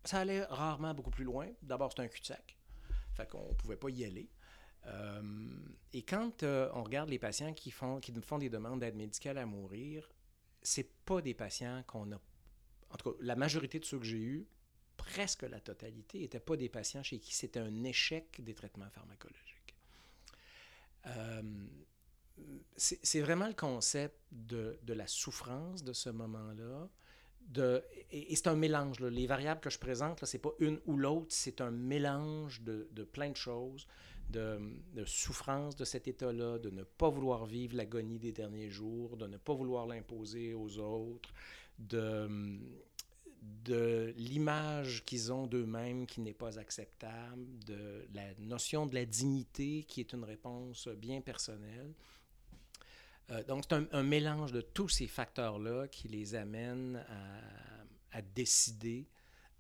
ça 0.05 0.21
allait 0.21 0.45
rarement 0.45 0.93
beaucoup 0.93 1.11
plus 1.11 1.25
loin. 1.25 1.49
D'abord, 1.63 1.91
c'était 1.91 2.03
un 2.03 2.09
cul-de-sac. 2.09 2.59
Fait 3.15 3.29
qu'on 3.29 3.49
ne 3.49 3.55
pouvait 3.55 3.77
pas 3.77 3.89
y 3.89 4.05
aller. 4.05 4.29
Euh, 4.87 5.23
et 5.93 6.03
quand 6.03 6.43
euh, 6.43 6.69
on 6.75 6.83
regarde 6.83 7.09
les 7.09 7.19
patients 7.19 7.55
qui 7.55 7.71
font, 7.71 8.01
qui 8.01 8.13
font 8.21 8.39
des 8.39 8.51
demandes 8.51 8.81
d'aide 8.81 8.97
médicale 8.97 9.39
à 9.39 9.47
mourir, 9.47 10.11
c'est 10.63 10.93
pas 11.05 11.23
des 11.23 11.33
patients 11.33 11.83
qu'on 11.87 12.13
a. 12.13 12.21
En 12.91 12.97
tout 12.97 13.13
cas, 13.13 13.17
la 13.21 13.35
majorité 13.35 13.79
de 13.79 13.85
ceux 13.85 13.99
que 13.99 14.05
j'ai 14.05 14.19
eus, 14.21 14.47
presque 14.97 15.43
la 15.43 15.61
totalité, 15.61 16.21
n'étaient 16.21 16.41
pas 16.41 16.57
des 16.57 16.69
patients 16.69 17.03
chez 17.03 17.19
qui 17.19 17.35
c'était 17.35 17.61
un 17.61 17.85
échec 17.85 18.43
des 18.43 18.55
traitements 18.55 18.91
pharmacologiques. 18.91 19.75
Euh, 21.07 21.43
c'est 22.77 23.21
vraiment 23.21 23.47
le 23.47 23.55
concept 23.55 24.17
de, 24.33 24.79
la 24.89 25.07
souffrance 25.07 25.85
de 25.85 25.93
ce 25.93 26.11
moment-là, 26.11 26.89
et, 28.11 28.35
c'est 28.35 28.49
un 28.49 28.57
mélange. 28.57 29.01
Les 29.01 29.27
variables 29.27 29.61
que 29.61 29.71
je 29.71 29.79
présente, 29.79 30.25
ce 30.25 30.37
n'est 30.37 30.41
pas 30.41 30.53
une 30.59 30.81
ou 30.87 30.97
l'autre, 30.97 31.27
c'est 31.29 31.61
un 31.61 31.71
mélange 31.71 32.63
de, 32.63 32.89
de 32.91 33.05
plein 33.05 33.31
de 33.31 33.37
choses, 33.37 33.87
de, 34.31 34.59
de 34.95 35.05
souffrance 35.05 35.77
de 35.77 35.85
cet 35.85 36.09
état-là, 36.09 36.59
de 36.59 36.71
ne 36.71 36.83
pas 36.83 37.11
vouloir 37.11 37.45
vivre 37.45 37.77
l'agonie 37.77 38.19
des 38.19 38.33
derniers 38.33 38.71
jours, 38.71 39.17
de 39.17 39.27
ne 39.27 39.37
pas 39.37 39.55
vouloir 39.55 39.87
l'imposer 39.87 40.55
aux 40.55 40.79
autres, 40.79 41.33
de, 41.79 42.59
de 43.65 44.13
l'image 44.17 45.05
qu'ils 45.05 45.33
ont 45.33 45.47
d'eux-mêmes 45.47 46.07
qui 46.07 46.21
n'est 46.21 46.35
pas 46.35 46.59
acceptable, 46.59 47.45
de 47.67 48.07
la 48.15 48.35
notion 48.39 48.87
de 48.87 48.95
la 48.95 49.05
dignité 49.05 49.85
qui 49.85 50.01
est 50.01 50.13
une 50.13 50.25
réponse 50.25 50.89
bien 50.89 51.21
personnelle. 51.21 51.93
Euh, 53.31 53.43
donc, 53.45 53.65
c'est 53.69 53.75
un, 53.93 54.03
mélange 54.03 54.53
de 54.53 54.61
tous 54.61 54.89
ces 54.89 55.07
facteurs-là 55.07 55.89
qui 55.89 56.09
les 56.09 56.35
amène 56.35 57.05
à, 58.13 58.23
décider 58.23 59.09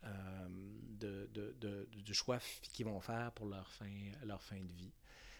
euh, 0.04 1.26
du 1.90 2.14
choix 2.14 2.38
qu'ils 2.72 2.86
vont 2.86 3.00
faire 3.00 3.32
pour 3.32 3.46
leur 3.46 3.68
fin, 3.68 3.90
leur 4.24 4.40
fin 4.40 4.60
de 4.60 4.72
vie. 4.72 4.92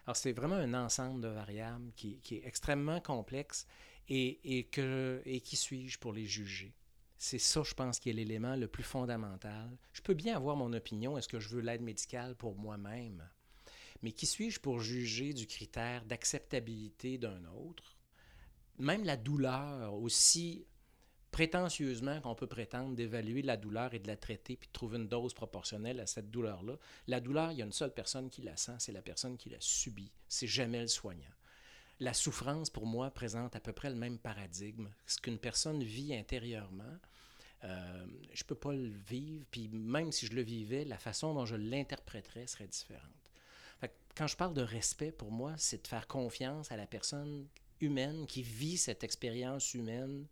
Alors, 0.06 0.16
c'est 0.16 0.32
vraiment 0.32 0.56
un 0.56 0.74
ensemble 0.74 1.20
de 1.20 1.28
variables 1.28 1.92
qui, 1.96 2.18
qui 2.20 2.36
est 2.36 2.46
extrêmement 2.46 3.00
complexe 3.00 3.66
et, 4.08 4.40
et, 4.58 4.64
que, 4.64 5.22
et 5.24 5.40
qui 5.40 5.56
suis-je 5.56 5.98
pour 5.98 6.12
les 6.12 6.26
juger? 6.26 6.72
C'est 7.26 7.38
ça, 7.38 7.62
je 7.62 7.72
pense, 7.72 8.00
qui 8.00 8.10
est 8.10 8.12
l'élément 8.12 8.54
le 8.54 8.68
plus 8.68 8.82
fondamental. 8.82 9.78
Je 9.94 10.02
peux 10.02 10.12
bien 10.12 10.36
avoir 10.36 10.56
mon 10.56 10.74
opinion, 10.74 11.16
est-ce 11.16 11.26
que 11.26 11.40
je 11.40 11.48
veux 11.48 11.62
l'aide 11.62 11.80
médicale 11.80 12.36
pour 12.36 12.54
moi-même? 12.54 13.26
Mais 14.02 14.12
qui 14.12 14.26
suis-je 14.26 14.60
pour 14.60 14.78
juger 14.80 15.32
du 15.32 15.46
critère 15.46 16.04
d'acceptabilité 16.04 17.16
d'un 17.16 17.42
autre? 17.46 17.96
Même 18.78 19.04
la 19.04 19.16
douleur, 19.16 19.94
aussi 19.94 20.66
prétentieusement 21.30 22.20
qu'on 22.20 22.34
peut 22.34 22.46
prétendre 22.46 22.94
d'évaluer 22.94 23.40
la 23.40 23.56
douleur 23.56 23.94
et 23.94 24.00
de 24.00 24.06
la 24.06 24.18
traiter 24.18 24.56
puis 24.58 24.68
de 24.68 24.74
trouver 24.74 24.98
une 24.98 25.08
dose 25.08 25.32
proportionnelle 25.32 26.00
à 26.00 26.06
cette 26.06 26.30
douleur-là, 26.30 26.76
la 27.06 27.20
douleur, 27.20 27.52
il 27.52 27.56
y 27.56 27.62
a 27.62 27.64
une 27.64 27.72
seule 27.72 27.94
personne 27.94 28.28
qui 28.28 28.42
la 28.42 28.58
sent, 28.58 28.76
c'est 28.80 28.92
la 28.92 29.00
personne 29.00 29.38
qui 29.38 29.48
la 29.48 29.60
subit. 29.60 30.12
C'est 30.28 30.46
jamais 30.46 30.82
le 30.82 30.88
soignant. 30.88 31.32
La 32.00 32.12
souffrance, 32.12 32.68
pour 32.68 32.84
moi, 32.84 33.10
présente 33.10 33.56
à 33.56 33.60
peu 33.60 33.72
près 33.72 33.88
le 33.88 33.96
même 33.96 34.18
paradigme. 34.18 34.90
Ce 35.06 35.20
qu'une 35.20 35.38
personne 35.38 35.82
vit 35.82 36.14
intérieurement, 36.14 36.98
euh, 37.64 38.06
je 38.32 38.42
ne 38.42 38.46
peux 38.46 38.54
pas 38.54 38.72
le 38.72 38.88
vivre, 38.88 39.44
puis 39.50 39.68
même 39.68 40.12
si 40.12 40.26
je 40.26 40.34
le 40.34 40.42
vivais, 40.42 40.84
la 40.84 40.98
façon 40.98 41.34
dont 41.34 41.46
je 41.46 41.56
l'interpréterais 41.56 42.46
serait 42.46 42.68
différente. 42.68 43.10
Quand 44.16 44.28
je 44.28 44.36
parle 44.36 44.54
de 44.54 44.62
respect, 44.62 45.10
pour 45.10 45.32
moi, 45.32 45.54
c'est 45.56 45.82
de 45.82 45.88
faire 45.88 46.06
confiance 46.06 46.70
à 46.70 46.76
la 46.76 46.86
personne 46.86 47.48
humaine 47.80 48.26
qui 48.26 48.42
vit 48.42 48.76
cette 48.76 49.02
expérience 49.02 49.74
humaine 49.74 50.26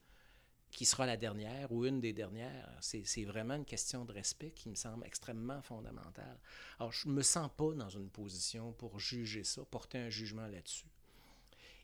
qui 0.71 0.87
sera 0.87 1.05
la 1.05 1.17
dernière 1.17 1.71
ou 1.73 1.85
une 1.85 2.01
des 2.01 2.13
dernières. 2.13 2.79
C'est 2.81 3.25
vraiment 3.25 3.55
une 3.55 3.65
question 3.65 4.05
de 4.05 4.13
respect 4.13 4.53
qui 4.53 4.69
me 4.69 4.75
semble 4.75 5.05
extrêmement 5.07 5.61
fondamentale. 5.63 6.39
Alors, 6.79 6.93
je 6.93 7.09
ne 7.09 7.13
me 7.13 7.23
sens 7.23 7.51
pas 7.57 7.73
dans 7.75 7.91
une 7.91 8.09
position 8.09 8.73
pour 8.73 8.99
juger 8.99 9.45
ça, 9.45 9.65
porter 9.65 9.99
un 9.99 10.11
jugement 10.11 10.47
là-dessus. 10.47 10.87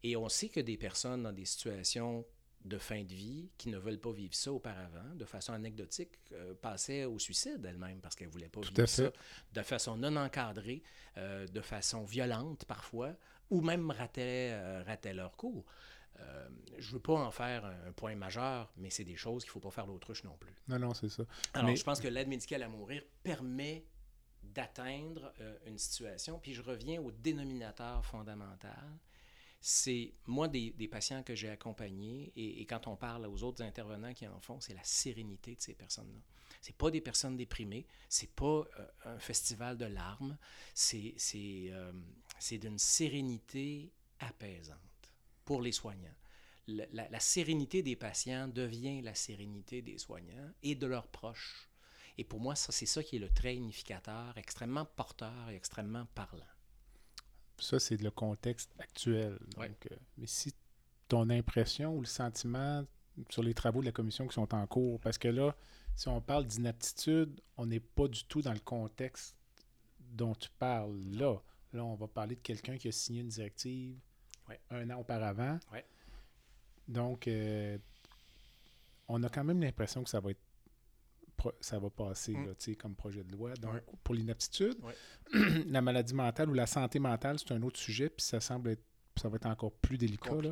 Et 0.03 0.17
on 0.17 0.29
sait 0.29 0.49
que 0.49 0.61
des 0.61 0.77
personnes 0.79 1.25
dans 1.25 1.33
des 1.33 1.45
situations 1.45 2.25
de 2.65 2.79
fin 2.79 3.03
de 3.03 3.15
vie 3.15 3.51
qui 3.57 3.69
ne 3.69 3.79
veulent 3.79 4.01
pas 4.01 4.13
vivre 4.13 4.35
ça 4.35 4.53
auparavant, 4.53 5.15
de 5.15 5.25
façon 5.25 5.53
anecdotique, 5.53 6.19
euh, 6.33 6.55
passaient 6.55 7.05
au 7.05 7.19
suicide 7.19 7.65
elles-mêmes 7.65 8.01
parce 8.01 8.15
qu'elles 8.15 8.29
ne 8.29 8.33
voulaient 8.33 8.49
pas 8.49 8.61
Tout 8.61 8.75
vivre 8.75 8.89
ça 8.89 9.11
de 9.53 9.63
façon 9.63 9.97
non 9.97 10.17
encadrée, 10.17 10.83
euh, 11.17 11.47
de 11.47 11.61
façon 11.61 12.05
violente 12.05 12.65
parfois, 12.65 13.15
ou 13.51 13.61
même 13.61 13.91
rataient, 13.91 14.51
euh, 14.53 14.83
rataient 14.87 15.15
leur 15.15 15.37
cours. 15.37 15.65
Euh, 16.21 16.49
je 16.79 16.89
ne 16.89 16.93
veux 16.95 17.01
pas 17.01 17.15
en 17.15 17.31
faire 17.31 17.65
un 17.65 17.93
point 17.93 18.17
majeur, 18.17 18.73
mais 18.77 18.91
c'est 18.91 19.05
des 19.05 19.17
choses 19.17 19.45
qu'il 19.45 19.51
ne 19.51 19.53
faut 19.53 19.61
pas 19.61 19.71
faire 19.71 19.87
l'autruche 19.87 20.25
non 20.25 20.37
plus. 20.37 20.53
Non, 20.67 20.79
non, 20.79 20.93
c'est 20.93 21.09
ça. 21.09 21.23
Alors, 21.55 21.71
Mais- 21.71 21.77
je 21.77 21.85
pense 21.85 22.01
que 22.01 22.09
l'aide 22.09 22.29
médicale 22.29 22.65
à 22.65 22.69
mourir 22.69 23.03
permet 23.23 23.85
d'atteindre 24.43 25.33
une 25.67 25.79
situation. 25.79 26.39
Puis 26.41 26.55
je 26.55 26.63
reviens 26.63 27.01
au 27.01 27.13
dénominateur 27.13 28.05
fondamental. 28.05 28.99
C'est, 29.61 30.15
moi, 30.27 30.47
des, 30.47 30.71
patients 30.89 31.23
que 31.23 31.35
j'ai 31.35 31.49
accompagnés, 31.49 32.33
et, 32.37 32.65
quand 32.67 32.87
on 32.87 32.97
parle 32.97 33.27
aux 33.27 33.43
autres 33.43 33.63
intervenants 33.63 34.15
qui 34.15 34.27
en 34.27 34.41
font, 34.41 34.61
c'est 34.61 34.75
la 34.75 34.85
sérénité 34.85 35.57
de 35.57 35.61
ces 35.61 35.75
personnes-là. 35.75 36.21
C'est 36.61 36.77
pas 36.77 36.91
des 36.91 37.01
personnes 37.01 37.37
déprimées, 37.37 37.87
c'est 38.09 38.31
pas 38.35 38.45
euh, 38.79 38.87
un 39.05 39.19
festival 39.19 39.77
de 39.77 39.85
larmes, 39.87 40.37
c'est, 40.75 41.15
euh, 41.35 41.93
d'une 42.53 42.79
sérénité 42.79 43.93
apaisante 44.21 45.13
pour 45.45 45.61
les 45.61 45.73
soignants. 45.73 46.15
La, 46.67 47.09
la- 47.09 47.21
sérénité 47.21 47.83
des 47.83 47.97
patients 47.97 48.47
devient 48.47 49.01
la 49.01 49.15
sérénité 49.15 49.81
des 49.83 49.99
soignants 49.99 50.53
et 50.63 50.75
de 50.75 50.87
leurs 50.87 51.09
proches. 51.09 51.69
Et 52.19 52.25
pour 52.25 52.41
moi, 52.41 52.55
c'est 52.55 52.85
ça 52.87 53.03
qui 53.03 53.17
est 53.17 53.21
le 53.21 53.31
trait 53.31 53.57
unificateur, 53.57 54.37
extrêmement 54.37 54.85
porteur 54.85 55.51
et 55.51 55.55
extrêmement 55.57 56.07
parlant. 56.15 56.45
Ça, 57.59 57.79
c'est 57.79 58.01
le 58.01 58.11
contexte 58.11 58.71
actuel. 58.79 59.39
Ouais. 59.57 59.71
Euh, 59.91 59.97
mais 60.17 60.27
si 60.27 60.55
ton 61.09 61.29
impression 61.31 61.95
ou 61.97 62.01
le 62.01 62.07
sentiment 62.07 62.85
sur 63.31 63.43
les 63.43 63.55
travaux 63.55 63.81
de 63.81 63.87
la 63.87 63.93
commission 63.93 64.27
qui 64.27 64.35
sont 64.35 64.55
en 64.55 64.67
cours, 64.67 65.01
parce 65.01 65.19
que 65.19 65.29
là, 65.29 65.55
si 65.97 66.09
on 66.09 66.21
parle 66.21 66.47
d'inaptitude, 66.47 67.41
on 67.57 67.67
n'est 67.67 67.81
pas 67.81 68.07
du 68.09 68.25
tout 68.25 68.43
dans 68.43 68.53
le 68.53 68.61
contexte 68.61 69.35
dont 70.13 70.35
tu 70.35 70.49
parles 70.59 70.97
là. 71.13 71.37
Là, 71.73 71.85
on 71.85 71.95
va 71.97 72.07
parler 72.07 72.37
de 72.37 72.41
quelqu'un 72.41 72.77
qui 72.79 72.89
a 72.89 72.93
signé 72.93 73.21
une 73.21 73.29
directive 73.29 73.97
Ouais. 74.49 74.59
un 74.71 74.89
an 74.91 75.01
auparavant. 75.01 75.59
Ouais. 75.73 75.85
Donc, 76.87 77.29
euh, 77.29 77.77
on 79.09 79.23
a 79.23 79.29
quand 79.29 79.45
même 79.45 79.61
l'impression 79.61 80.03
que 80.03 80.09
ça 80.09 80.21
va 80.21 80.31
être 80.31 80.41
ça 81.61 81.79
va 81.79 81.91
passer 81.91 82.33
Mm. 82.33 82.47
là, 82.47 82.75
comme 82.79 82.95
projet 82.95 83.23
de 83.25 83.33
loi. 83.33 83.55
Donc, 83.55 83.75
Ouais. 83.75 83.83
pour 84.05 84.15
l'inaptitude, 84.15 84.77
Ouais. 84.83 84.95
la 85.69 85.81
maladie 85.81 86.15
mentale 86.15 86.51
ou 86.51 86.55
la 86.55 86.67
santé 86.67 86.99
mentale, 86.99 87.39
c'est 87.39 87.53
un 87.53 87.63
autre 87.63 87.79
sujet, 87.79 88.09
puis 88.09 88.25
ça 88.25 88.41
semble 88.41 88.71
être, 88.71 88.83
ça 89.17 89.29
va 89.29 89.37
être 89.37 89.47
encore 89.47 89.73
plus 89.73 89.99
délicat. 89.99 90.35
là. 90.43 90.51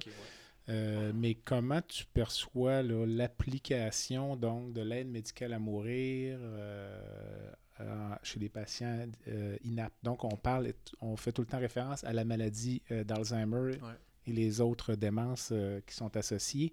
Euh, 0.68 1.12
mais 1.14 1.34
comment 1.36 1.80
tu 1.82 2.04
perçois 2.06 2.82
l'application 2.82 4.34
donc 4.36 4.72
de 4.72 4.80
l'aide 4.82 5.08
médicale 5.08 5.52
à 5.52 5.58
mourir 5.60 6.38
euh, 6.40 8.14
chez 8.22 8.40
les 8.40 8.48
patients 8.48 9.06
euh, 9.28 9.56
inaptes? 9.64 9.96
Donc, 10.02 10.24
on 10.24 10.36
parle, 10.36 10.72
on 11.00 11.16
fait 11.16 11.32
tout 11.32 11.42
le 11.42 11.46
temps 11.46 11.58
référence 11.60 12.02
à 12.04 12.12
la 12.12 12.24
maladie 12.24 12.82
euh, 12.90 13.04
d'Alzheimer 13.04 13.76
Ouais. 13.80 13.92
et 14.26 14.32
les 14.32 14.60
autres 14.60 14.94
démences 14.94 15.50
euh, 15.52 15.80
qui 15.86 15.94
sont 15.94 16.16
associées. 16.16 16.72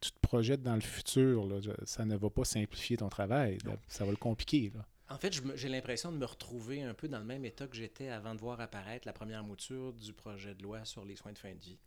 Tu 0.00 0.12
te 0.12 0.18
projettes 0.20 0.62
dans 0.62 0.74
le 0.74 0.80
futur, 0.80 1.46
là, 1.46 1.60
ça 1.84 2.04
ne 2.04 2.16
va 2.16 2.30
pas 2.30 2.44
simplifier 2.44 2.96
ton 2.96 3.08
travail, 3.08 3.58
là. 3.64 3.76
Ça 3.88 4.04
va 4.04 4.10
le 4.10 4.16
compliquer. 4.16 4.72
Là. 4.74 4.86
En 5.10 5.18
fait, 5.18 5.34
j'ai 5.56 5.68
l'impression 5.68 6.12
de 6.12 6.16
me 6.16 6.24
retrouver 6.24 6.82
un 6.82 6.94
peu 6.94 7.08
dans 7.08 7.18
le 7.18 7.24
même 7.24 7.44
état 7.44 7.66
que 7.66 7.76
j'étais 7.76 8.08
avant 8.08 8.34
de 8.34 8.40
voir 8.40 8.60
apparaître 8.60 9.06
la 9.06 9.12
première 9.12 9.42
mouture 9.42 9.92
du 9.92 10.12
projet 10.12 10.54
de 10.54 10.62
loi 10.62 10.84
sur 10.84 11.04
les 11.04 11.16
soins 11.16 11.32
de 11.32 11.38
fin 11.38 11.52
de 11.52 11.58
vie, 11.58 11.78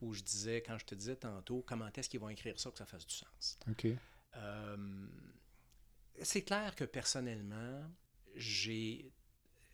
où 0.00 0.14
je 0.14 0.22
disais, 0.22 0.62
quand 0.62 0.78
je 0.78 0.86
te 0.86 0.94
disais 0.94 1.16
tantôt, 1.16 1.62
comment 1.66 1.88
est-ce 1.94 2.08
qu'ils 2.08 2.20
vont 2.20 2.30
écrire 2.30 2.58
ça 2.58 2.70
que 2.70 2.78
ça 2.78 2.86
fasse 2.86 3.06
du 3.06 3.14
sens? 3.14 3.58
Euh, 4.36 5.06
c'est 6.22 6.42
clair 6.42 6.74
que 6.74 6.84
personnellement, 6.84 7.82
j'ai 8.34 9.12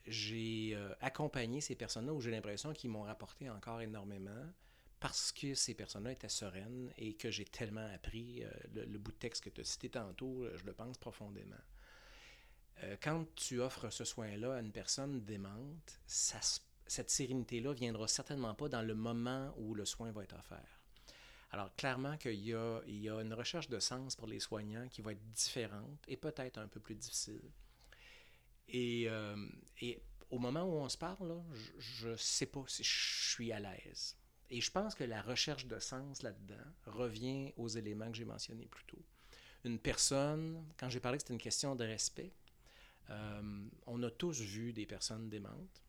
j'ai 0.07 0.70
euh, 0.74 0.94
accompagné 1.01 1.61
ces 1.61 1.74
personnes-là 1.74 2.12
où 2.12 2.20
j'ai 2.20 2.30
l'impression 2.30 2.72
qu'ils 2.72 2.90
m'ont 2.90 3.03
rapporté 3.03 3.51
encore 3.51 3.80
énormément 3.80 4.44
parce 5.01 5.32
que 5.32 5.55
ces 5.55 5.74
personnes-là 5.74 6.12
étaient 6.12 6.28
sereines 6.28 6.92
et 6.97 7.14
que 7.14 7.30
j'ai 7.30 7.44
tellement 7.44 7.86
appris. 7.92 8.42
euh, 8.42 8.51
le, 8.74 8.99
bout 8.99 9.12
de 9.12 9.16
texte 9.16 9.44
que 9.44 9.51
tu 9.51 9.61
as 9.61 9.64
cité 9.64 9.90
tantôt, 9.90 10.44
euh, 10.44 10.57
je 10.57 10.64
le 10.64 10.72
pense 10.72 10.97
profondément. 10.99 11.57
Euh, 12.82 12.97
quand 13.03 13.26
tu 13.34 13.61
offres 13.61 13.90
ce 13.90 14.05
soin-là 14.05 14.57
à 14.57 14.61
une 14.61 14.72
personne 14.72 15.24
démente, 15.24 16.01
cette 16.07 17.11
sérénité-là 17.11 17.72
viendra 17.72 18.09
certainement 18.09 18.55
pas 18.55 18.68
dans 18.68 18.82
le 18.82 18.94
moment 18.94 19.55
où 19.59 19.74
le 19.74 19.84
soin 19.84 20.12
va 20.12 20.22
être 20.22 20.36
offert. 20.36 20.80
Alors, 21.53 21.74
clairement 21.76 22.16
qu'il 22.16 22.40
y 22.40 22.55
a, 22.55 22.80
y 22.86 23.09
a 23.09 23.20
une 23.20 23.32
recherche 23.32 23.68
de 23.68 23.78
sens 23.78 24.16
pour 24.16 24.26
les 24.26 24.40
soignants 24.40 24.88
qui 24.88 25.01
va 25.01 25.12
être 25.12 25.32
différente 25.32 26.05
et 26.09 26.16
peut-être 26.16 26.59
un 26.59 26.68
peu 26.68 26.80
plus 26.80 26.94
difficile. 26.94 27.51
Et, 28.68 29.09
au 30.28 30.38
moment 30.38 30.64
où 30.64 30.72
on 30.72 30.88
se 30.88 30.99
parle, 30.99 31.40
je 31.78 32.09
ne 32.09 32.16
sais 32.16 32.47
pas 32.47 32.64
si 32.66 32.82
je 32.82 33.30
suis 33.32 33.53
à 33.53 33.61
l'aise. 33.61 34.16
Et 34.51 34.61
je 34.61 34.70
pense 34.70 34.94
que 34.94 35.05
la 35.05 35.22
recherche 35.22 35.66
de 35.66 35.78
sens 35.78 36.22
là-dedans 36.22 36.55
revient 36.86 37.53
aux 37.57 37.68
éléments 37.68 38.11
que 38.11 38.16
j'ai 38.16 38.24
mentionnés 38.24 38.66
plus 38.66 38.84
tôt. 38.84 39.03
Une 39.64 39.78
personne, 39.78 40.64
quand 40.76 40.88
j'ai 40.88 41.01
parlé 41.01 41.18
que 41.18 41.22
c'était 41.22 41.34
une 41.34 41.40
question 41.40 41.74
de 41.74 41.84
respect, 41.84 42.32
euh, 43.11 43.68
on 43.86 44.03
a 44.03 44.11
tous 44.11 44.40
vu 44.40 44.72
des 44.72 44.86
personnes 44.86 45.28
démentes 45.28 45.82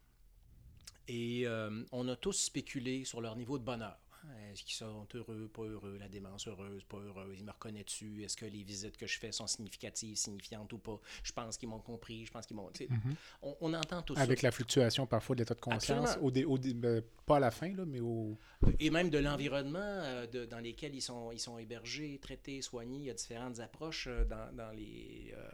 et 1.07 1.47
euh, 1.47 1.83
on 1.91 2.07
a 2.07 2.15
tous 2.15 2.33
spéculé 2.33 3.05
sur 3.05 3.21
leur 3.21 3.35
niveau 3.35 3.57
de 3.57 3.63
bonheur. 3.63 3.99
Hein, 4.29 4.51
Est-ce 4.51 4.63
qu'ils 4.63 4.75
sont 4.75 5.07
heureux, 5.13 5.47
pas 5.53 5.63
heureux, 5.63 5.97
la 5.97 6.09
démence 6.09 6.47
heureuse, 6.47 6.83
pas 6.83 6.97
heureuse, 6.97 7.37
ils 7.39 7.45
me 7.45 7.51
reconnaissent-tu, 7.51 8.23
est-ce 8.23 8.35
que 8.35 8.45
les 8.45 8.63
visites 8.63 8.97
que 8.97 9.07
je 9.07 9.17
fais 9.19 9.31
sont 9.31 9.47
significatives, 9.47 10.17
signifiantes 10.17 10.73
ou 10.73 10.77
pas, 10.79 10.99
je 11.23 11.31
pense 11.31 11.57
qu'ils 11.57 11.69
m'ont 11.69 11.79
compris, 11.79 12.25
je 12.25 12.31
pense 12.31 12.45
qu'ils 12.45 12.57
m'ont... 12.57 12.69
Mhm. 12.89 13.15
on, 13.43 13.55
on 13.61 13.73
entend 13.73 14.01
tout 14.01 14.15
Avec 14.17 14.39
ça. 14.39 14.47
la 14.47 14.51
fluctuation 14.51 15.07
parfois 15.07 15.35
de 15.35 15.41
l'état 15.41 15.53
de 15.55 15.61
conscience, 15.61 16.09
Absolument. 16.09 16.27
au 16.27 16.31
dé- 16.31 16.45
au 16.45 16.57
dé- 16.57 16.73
ben, 16.73 17.01
pas 17.25 17.37
à 17.37 17.39
la 17.39 17.51
fin, 17.51 17.73
là, 17.73 17.85
mais 17.85 17.99
au... 18.01 18.37
Et 18.79 18.89
même 18.89 19.09
de 19.09 19.17
l'environnement 19.19 19.79
euh, 19.79 20.45
dans 20.47 20.59
lesquels 20.59 20.93
ils 20.95 21.01
sont, 21.01 21.31
ils 21.31 21.39
sont 21.39 21.57
hébergés, 21.57 22.17
traités, 22.19 22.61
soignés. 22.61 22.97
Il 22.97 23.05
y 23.05 23.09
a 23.09 23.13
différentes 23.13 23.59
approches 23.59 24.07
euh, 24.07 24.25
dans, 24.25 24.53
dans 24.55 24.71
les, 24.71 25.33
euh, 25.37 25.49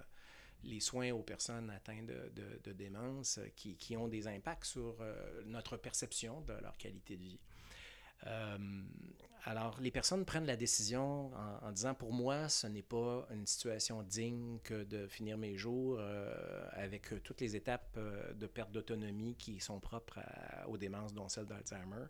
les 0.64 0.80
soins 0.80 1.12
aux 1.12 1.22
personnes 1.24 1.70
atteintes 1.70 2.06
de, 2.08 2.32
de- 2.36 2.60
de 2.64 2.72
démence 2.72 3.38
euh, 3.38 3.48
qui, 3.56 3.76
qui 3.76 3.96
ont 3.98 4.08
des 4.08 4.28
impacts 4.28 4.66
sur 4.66 4.96
euh, 5.02 5.44
notre 5.46 5.78
perception 5.78 6.42
de 6.42 6.54
leur 6.54 6.78
qualité 6.78 7.18
de 7.18 7.24
vie. 7.24 7.40
Euh, 8.28 8.58
alors, 9.46 9.80
les 9.82 9.92
personnes 9.92 10.24
prennent 10.24 10.46
la 10.46 10.56
décision 10.56 11.32
en, 11.62 11.72
disant, 11.72 11.94
pour 11.94 12.14
moi, 12.14 12.48
ce 12.48 12.66
n'est 12.68 12.82
pas 12.82 13.28
une 13.32 13.46
situation 13.46 14.02
digne 14.04 14.60
que 14.64 14.84
de 14.84 15.06
finir 15.08 15.38
mes 15.38 15.58
jours 15.58 15.98
euh, 16.00 16.66
avec 16.72 17.24
toutes 17.24 17.42
les 17.42 17.56
étapes 17.58 17.96
euh, 17.98 18.34
de 18.34 18.48
perte 18.48 18.72
d'autonomie 18.72 19.36
qui 19.36 19.60
sont 19.60 19.82
propres 19.82 20.20
aux 20.68 20.78
démences, 20.78 21.14
dont 21.14 21.28
celle 21.28 21.46
d'Alzheimer. 21.46 22.06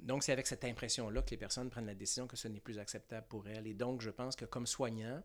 Donc, 0.00 0.24
c'est 0.24 0.32
avec 0.32 0.46
cette 0.46 0.64
impression-là 0.64 1.20
que 1.20 1.30
les 1.30 1.36
personnes 1.36 1.68
prennent 1.68 1.86
la 1.86 1.94
décision 1.94 2.26
que 2.26 2.36
ce 2.36 2.48
n'est 2.48 2.60
plus 2.60 2.78
acceptable 2.78 3.26
pour 3.28 3.46
elles. 3.46 3.66
Et 3.66 3.74
donc, 3.74 4.00
je 4.00 4.08
pense 4.08 4.34
que 4.34 4.46
comme 4.46 4.66
soignant, 4.66 5.22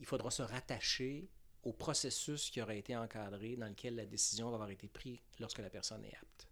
il 0.00 0.06
faudra 0.06 0.30
se 0.30 0.42
rattacher 0.42 1.28
au 1.64 1.72
processus 1.72 2.50
qui 2.50 2.62
aura 2.62 2.74
été 2.74 2.96
encadré 2.96 3.56
dans 3.56 3.68
lequel 3.68 3.96
la 3.96 4.06
décision 4.06 4.48
va 4.48 4.54
avoir 4.54 4.70
été 4.70 4.88
prise 4.88 5.18
lorsque 5.38 5.58
la 5.58 5.70
personne 5.70 6.04
est 6.04 6.14
apte. 6.14 6.48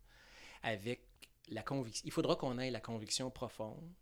Avec 0.63 1.01
la 1.49 1.63
conviction, 1.63 2.03
il 2.05 2.13
faudra 2.13 2.37
qu'on 2.37 2.59
ait 2.59 2.71
la 2.71 2.81
conviction 2.81 3.31
profonde 3.31 3.93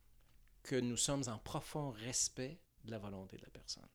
que 0.63 0.77
nous 0.77 0.97
sommes 0.97 1.25
en 1.29 1.39
profond 1.39 1.91
respect 1.91 2.59
de 2.85 2.91
la 2.91 2.99
volonté 2.99 3.37
de 3.37 3.43
la 3.43 3.51
personne. 3.51 3.87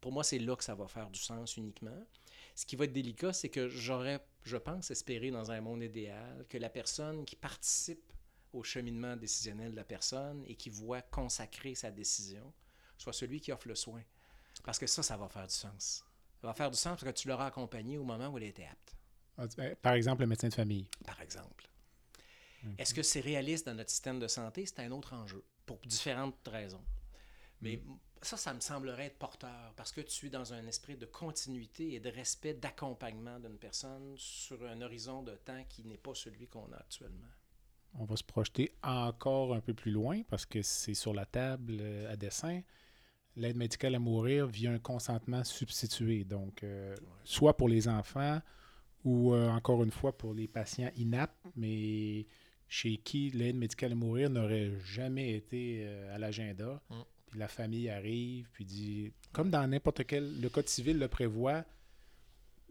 Pour 0.00 0.12
moi, 0.12 0.24
c'est 0.24 0.38
là 0.38 0.56
que 0.56 0.64
ça 0.64 0.74
va 0.74 0.88
faire 0.88 1.10
du 1.10 1.20
sens 1.20 1.56
uniquement. 1.56 2.06
Ce 2.54 2.64
qui 2.66 2.74
va 2.76 2.84
être 2.86 2.92
délicat, 2.92 3.32
c'est 3.32 3.48
que 3.48 3.68
j'aurais, 3.68 4.24
je 4.42 4.56
pense, 4.56 4.90
espéré 4.90 5.30
dans 5.30 5.50
un 5.50 5.60
monde 5.60 5.82
idéal 5.82 6.46
que 6.48 6.58
la 6.58 6.70
personne 6.70 7.24
qui 7.24 7.36
participe 7.36 8.12
au 8.52 8.62
cheminement 8.64 9.16
décisionnel 9.16 9.70
de 9.72 9.76
la 9.76 9.84
personne 9.84 10.42
et 10.46 10.56
qui 10.56 10.70
voit 10.70 11.02
consacrer 11.02 11.74
sa 11.74 11.90
décision 11.90 12.52
soit 12.96 13.12
celui 13.12 13.40
qui 13.40 13.52
offre 13.52 13.68
le 13.68 13.74
soin. 13.74 14.02
Parce 14.64 14.78
que 14.78 14.86
ça, 14.86 15.02
ça 15.02 15.16
va 15.16 15.28
faire 15.28 15.46
du 15.46 15.54
sens. 15.54 16.04
Ça 16.40 16.46
va 16.46 16.54
faire 16.54 16.70
du 16.70 16.76
sens 16.76 16.98
parce 17.00 17.04
que 17.12 17.18
tu 17.18 17.28
l'auras 17.28 17.46
accompagné 17.46 17.98
au 17.98 18.04
moment 18.04 18.28
où 18.28 18.38
elle 18.38 18.44
était 18.44 18.66
apte, 18.66 18.96
euh, 19.58 19.74
Par 19.76 19.92
exemple, 19.94 20.22
le 20.22 20.26
médecin 20.26 20.48
de 20.48 20.54
famille. 20.54 20.88
par 21.04 21.20
exemple. 21.20 21.69
Est-ce 22.78 22.94
que 22.94 23.02
c'est 23.02 23.20
réaliste 23.20 23.66
dans 23.66 23.74
notre 23.74 23.90
système 23.90 24.18
de 24.18 24.28
santé? 24.28 24.66
C'est 24.66 24.80
un 24.80 24.90
autre 24.92 25.14
enjeu, 25.14 25.44
pour 25.66 25.78
différentes 25.78 26.36
raisons. 26.46 26.84
Mais 27.60 27.82
ça, 28.22 28.36
ça 28.36 28.52
me 28.52 28.60
semblerait 28.60 29.06
être 29.06 29.18
porteur, 29.18 29.72
parce 29.76 29.92
que 29.92 30.00
tu 30.00 30.26
es 30.26 30.30
dans 30.30 30.52
un 30.52 30.66
esprit 30.66 30.96
de 30.96 31.06
continuité 31.06 31.94
et 31.94 32.00
de 32.00 32.10
respect, 32.10 32.54
d'accompagnement 32.54 33.38
d'une 33.38 33.58
personne 33.58 34.14
sur 34.16 34.62
un 34.66 34.80
horizon 34.82 35.22
de 35.22 35.34
temps 35.36 35.64
qui 35.68 35.84
n'est 35.84 35.98
pas 35.98 36.14
celui 36.14 36.46
qu'on 36.46 36.70
a 36.72 36.76
actuellement. 36.76 37.28
On 37.94 38.04
va 38.04 38.16
se 38.16 38.24
projeter 38.24 38.72
encore 38.82 39.54
un 39.54 39.60
peu 39.60 39.74
plus 39.74 39.90
loin 39.90 40.22
parce 40.28 40.46
que 40.46 40.62
c'est 40.62 40.94
sur 40.94 41.12
la 41.12 41.26
table 41.26 41.78
euh, 41.80 42.12
à 42.12 42.16
dessin. 42.16 42.62
L'aide 43.36 43.56
médicale 43.56 43.94
à 43.94 43.98
mourir 43.98 44.46
via 44.46 44.70
un 44.70 44.78
consentement 44.78 45.42
substitué. 45.42 46.24
Donc, 46.24 46.62
euh, 46.62 46.94
soit 47.24 47.56
pour 47.56 47.68
les 47.68 47.88
enfants 47.88 48.40
ou 49.04 49.34
euh, 49.34 49.48
encore 49.48 49.82
une 49.82 49.90
fois 49.90 50.16
pour 50.16 50.34
les 50.34 50.46
patients 50.46 50.90
inaptes, 50.96 51.44
mais 51.56 52.26
chez 52.70 52.98
qui 52.98 53.30
l'aide 53.30 53.56
médicale 53.56 53.92
à 53.92 53.94
mourir 53.96 54.30
n'aurait 54.30 54.70
jamais 54.84 55.34
été 55.34 55.82
euh, 55.82 56.14
à 56.14 56.18
l'agenda. 56.18 56.80
Mm. 56.88 56.94
Puis 57.26 57.38
la 57.38 57.48
famille 57.48 57.90
arrive, 57.90 58.48
puis 58.52 58.64
dit, 58.64 59.12
comme 59.32 59.50
dans 59.50 59.66
n'importe 59.66 60.06
quel, 60.06 60.40
le 60.40 60.48
Code 60.48 60.68
civil 60.68 60.98
le 60.98 61.08
prévoit, 61.08 61.64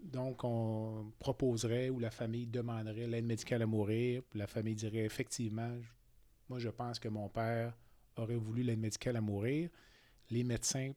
donc 0.01 0.43
on 0.45 1.11
proposerait 1.19 1.89
ou 1.89 1.99
la 1.99 2.11
famille 2.11 2.47
demanderait 2.47 3.07
l'aide 3.07 3.25
médicale 3.25 3.61
à 3.61 3.65
mourir, 3.65 4.23
puis 4.29 4.39
la 4.39 4.47
famille 4.47 4.75
dirait 4.75 5.03
effectivement, 5.03 5.77
moi 6.47 6.59
je 6.59 6.69
pense 6.69 6.97
que 6.97 7.09
mon 7.09 7.27
père 7.27 7.73
aurait 8.15 8.35
voulu 8.35 8.63
l'aide 8.63 8.79
médicale 8.79 9.17
à 9.17 9.21
mourir. 9.21 9.69
Les 10.29 10.45
médecins 10.45 10.93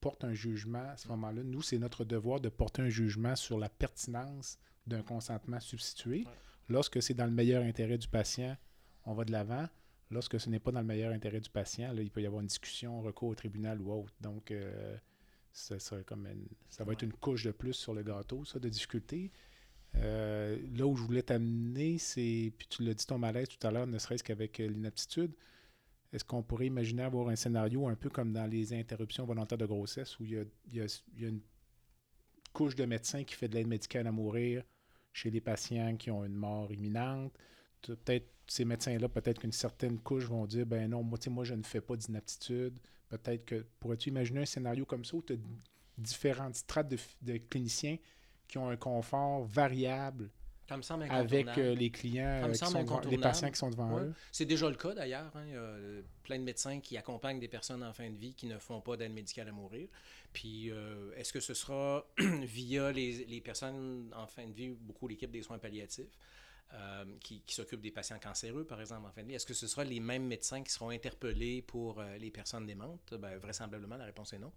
portent 0.00 0.24
un 0.24 0.34
jugement 0.34 0.90
à 0.90 0.96
ce 0.98 1.08
moment-là. 1.08 1.42
Nous, 1.42 1.62
c'est 1.62 1.78
notre 1.78 2.04
devoir 2.04 2.40
de 2.40 2.50
porter 2.50 2.82
un 2.82 2.90
jugement 2.90 3.36
sur 3.36 3.58
la 3.58 3.70
pertinence 3.70 4.58
d'un 4.86 5.02
consentement 5.02 5.60
substitué. 5.60 6.24
Ouais. 6.26 6.32
Lorsque 6.68 7.02
c'est 7.02 7.14
dans 7.14 7.26
le 7.26 7.30
meilleur 7.30 7.62
intérêt 7.62 7.98
du 7.98 8.08
patient, 8.08 8.56
on 9.04 9.14
va 9.14 9.24
de 9.24 9.32
l'avant. 9.32 9.68
Lorsque 10.10 10.38
ce 10.38 10.48
n'est 10.50 10.60
pas 10.60 10.70
dans 10.72 10.80
le 10.80 10.86
meilleur 10.86 11.12
intérêt 11.12 11.40
du 11.40 11.50
patient, 11.50 11.94
il 11.96 12.10
peut 12.10 12.22
y 12.22 12.26
avoir 12.26 12.40
une 12.40 12.46
discussion, 12.48 13.00
recours 13.02 13.28
au 13.30 13.34
tribunal 13.34 13.80
ou 13.80 13.92
autre. 13.92 14.12
Donc, 14.20 14.50
euh, 14.50 14.96
ça, 15.52 15.76
une- 15.76 16.48
ça 16.68 16.84
va 16.84 16.92
être 16.92 17.02
une 17.02 17.12
couche 17.12 17.44
de 17.44 17.50
plus 17.52 17.72
sur 17.74 17.94
le 17.94 18.02
gâteau, 18.02 18.44
ça, 18.44 18.58
de 18.58 18.68
difficulté. 18.68 19.30
Euh, 19.96 20.58
là 20.76 20.86
où 20.86 20.96
je 20.96 21.02
voulais 21.02 21.22
t'amener, 21.22 21.98
c'est, 21.98 22.52
puis 22.58 22.66
tu 22.68 22.82
l'as 22.82 22.94
dit 22.94 23.06
ton 23.06 23.18
malaise 23.18 23.48
tout 23.48 23.64
à 23.66 23.70
l'heure, 23.70 23.86
ne 23.86 23.98
serait-ce 23.98 24.24
qu'avec 24.24 24.58
euh, 24.60 24.66
l'inaptitude, 24.68 25.32
est-ce 26.12 26.24
qu'on 26.24 26.42
pourrait 26.42 26.66
imaginer 26.66 27.02
avoir 27.02 27.28
un 27.28 27.36
scénario 27.36 27.86
un 27.88 27.94
peu 27.94 28.10
comme 28.10 28.32
dans 28.32 28.46
les 28.46 28.72
interruptions 28.72 29.24
volontaires 29.24 29.58
de 29.58 29.66
grossesse 29.66 30.18
où 30.18 30.24
il 30.24 30.30
y 30.32 30.38
a, 30.38 30.44
il 30.66 30.74
y 30.76 30.80
a- 30.80 31.02
il 31.16 31.22
y 31.22 31.26
a 31.26 31.28
une 31.28 31.40
couche 32.52 32.74
de 32.74 32.84
médecins 32.84 33.24
qui 33.24 33.34
fait 33.34 33.48
de 33.48 33.54
l'aide 33.54 33.66
médicale 33.68 34.06
à 34.06 34.12
mourir 34.12 34.62
chez 35.14 35.30
les 35.30 35.40
patients 35.40 35.96
qui 35.96 36.10
ont 36.10 36.24
une 36.26 36.34
mort 36.34 36.70
imminente? 36.70 37.32
Peut-être 37.80 38.28
ces 38.46 38.66
médecins-là, 38.66 39.08
peut-être 39.08 39.40
qu'une 39.40 39.52
certaine 39.52 39.98
couche 39.98 40.24
vont 40.24 40.44
dire 40.44 40.66
ben 40.66 40.90
non, 40.90 41.02
moi 41.02 41.44
je 41.44 41.54
ne 41.54 41.62
fais 41.62 41.80
pas 41.80 41.96
d'inaptitude. 41.96 42.78
Peut-être 43.08 43.46
que 43.46 43.66
pourrais-tu 43.80 44.10
imaginer 44.10 44.42
un 44.42 44.46
scénario 44.46 44.84
comme 44.84 45.04
ça 45.04 45.16
où 45.16 45.22
tu 45.22 45.32
as 45.32 45.36
différentes 45.96 46.56
strates 46.56 46.88
de, 46.88 46.98
de 47.22 47.38
cliniciens 47.38 47.96
qui 48.46 48.58
ont 48.58 48.68
un 48.68 48.76
confort 48.76 49.44
variable 49.44 50.30
Ça 50.68 50.76
me 50.78 50.82
semble 50.82 51.04
avec 51.10 51.46
euh, 51.58 51.74
les 51.74 51.90
clients, 51.90 52.40
Ça 52.40 52.46
me 52.46 52.48
euh, 52.48 52.52
qui 52.52 52.58
semble 52.58 52.72
sont 52.72 52.82
devant- 52.84 53.00
les 53.10 53.18
patients 53.18 53.50
qui 53.50 53.58
sont 53.58 53.70
devant 53.70 53.94
Ouais. 53.96 54.02
eux. 54.04 54.14
C'est 54.32 54.46
déjà 54.46 54.68
le 54.70 54.76
cas 54.76 54.94
d'ailleurs. 54.94 55.30
hein. 55.36 55.44
Il 55.46 55.52
y 55.52 55.56
a 55.56 55.58
euh, 55.60 56.02
plein 56.22 56.38
de 56.38 56.44
médecins 56.44 56.80
qui 56.80 56.96
accompagnent 56.96 57.38
des 57.38 57.48
personnes 57.48 57.82
en 57.82 57.92
fin 57.92 58.08
de 58.08 58.16
vie 58.16 58.34
qui 58.34 58.46
ne 58.46 58.58
font 58.58 58.80
pas 58.80 58.96
d'aide 58.96 59.12
médicale 59.12 59.48
à 59.48 59.52
mourir. 59.52 59.88
Puis 60.32 60.70
euh, 60.70 61.12
est-ce 61.16 61.32
que 61.34 61.40
ce 61.40 61.52
sera 61.52 62.06
via 62.18 62.92
les, 62.92 63.26
les 63.26 63.40
personnes 63.42 64.10
en 64.16 64.26
fin 64.26 64.46
de 64.46 64.52
vie, 64.54 64.68
beaucoup 64.70 65.06
l'équipe 65.06 65.30
des 65.30 65.42
soins 65.42 65.58
palliatifs, 65.58 66.16
euh, 66.72 67.04
qui, 67.20 67.42
qui 67.42 67.54
s'occupent 67.54 67.82
des 67.82 67.90
patients 67.90 68.18
cancéreux, 68.18 68.64
par 68.64 68.80
exemple, 68.80 69.06
en 69.06 69.12
fin 69.12 69.22
de 69.22 69.28
vie? 69.28 69.34
Est-ce 69.34 69.46
que 69.46 69.52
ce 69.54 69.66
sera 69.66 69.84
les 69.84 70.00
mêmes 70.00 70.24
médecins 70.26 70.62
qui 70.62 70.72
seront 70.72 70.88
interpellés 70.90 71.60
pour 71.60 72.02
les 72.18 72.30
personnes 72.30 72.64
démentes? 72.66 73.12
Ben, 73.18 73.36
vraisemblablement, 73.36 73.96
la 73.98 74.06
réponse 74.06 74.32
est 74.32 74.38
non. 74.38 74.52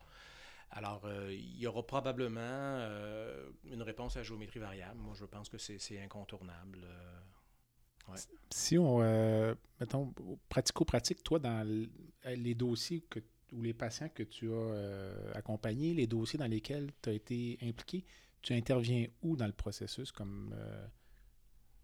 Alors, 0.71 1.05
euh, 1.05 1.31
il 1.31 1.57
y 1.57 1.67
aura 1.67 1.85
probablement 1.85 2.39
euh, 2.41 3.49
une 3.65 3.81
réponse 3.81 4.17
à 4.17 4.23
géométrie 4.23 4.59
variable. 4.59 4.99
Moi, 4.99 5.13
je 5.17 5.25
pense 5.25 5.49
que 5.49 5.57
c'est 5.57 6.01
incontournable. 6.01 6.79
euh. 8.09 8.15
Si 8.51 8.77
on, 8.77 8.99
mettons, 9.79 10.13
pratico-pratique, 10.47 11.23
toi, 11.23 11.39
dans 11.39 11.67
les 12.25 12.55
dossiers 12.55 13.01
que, 13.01 13.19
ou 13.51 13.61
les 13.61 13.73
patients 13.73 14.09
que 14.09 14.23
tu 14.23 14.53
as 14.53 15.35
accompagnés, 15.35 15.93
les 15.93 16.07
dossiers 16.07 16.39
dans 16.39 16.47
lesquels 16.47 16.91
tu 17.01 17.09
as 17.09 17.13
été 17.13 17.57
impliqué, 17.61 18.05
tu 18.41 18.53
interviens 18.53 19.07
où 19.21 19.35
dans 19.35 19.47
le 19.47 19.51
processus 19.51 20.11
comme 20.13 20.55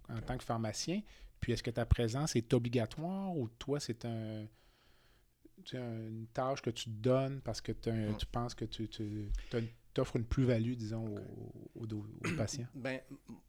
en 0.08 0.22
tant 0.22 0.38
que 0.38 0.46
pharmacien? 0.46 1.02
Puis 1.42 1.52
est-ce 1.52 1.64
que 1.64 1.72
ta 1.72 1.86
présence 1.86 2.38
est 2.38 2.54
obligatoire 2.54 3.36
ou 3.36 3.50
toi, 3.50 3.82
c'est 3.82 4.06
un, 4.06 4.46
une 5.74 6.28
tâche 6.34 6.62
que 6.62 6.70
tu 6.70 6.86
te 6.86 6.90
donnes 6.90 7.42
parce 7.42 7.62
que 7.62 7.72
tu, 7.72 7.90
as 7.90 7.94
un- 7.94 8.14
tu 8.14 8.26
penses 8.26 8.54
que 8.56 8.66
tu, 8.66 8.88
tu 8.90 9.30
offres 9.98 10.16
une 10.18 10.26
plus-value, 10.26 10.74
disons, 10.74 11.06
au- 11.18 11.72
au, 11.82 11.86
do- 11.86 12.06
au 12.26 12.36
patient? 12.36 12.68
Ben, 12.76 13.00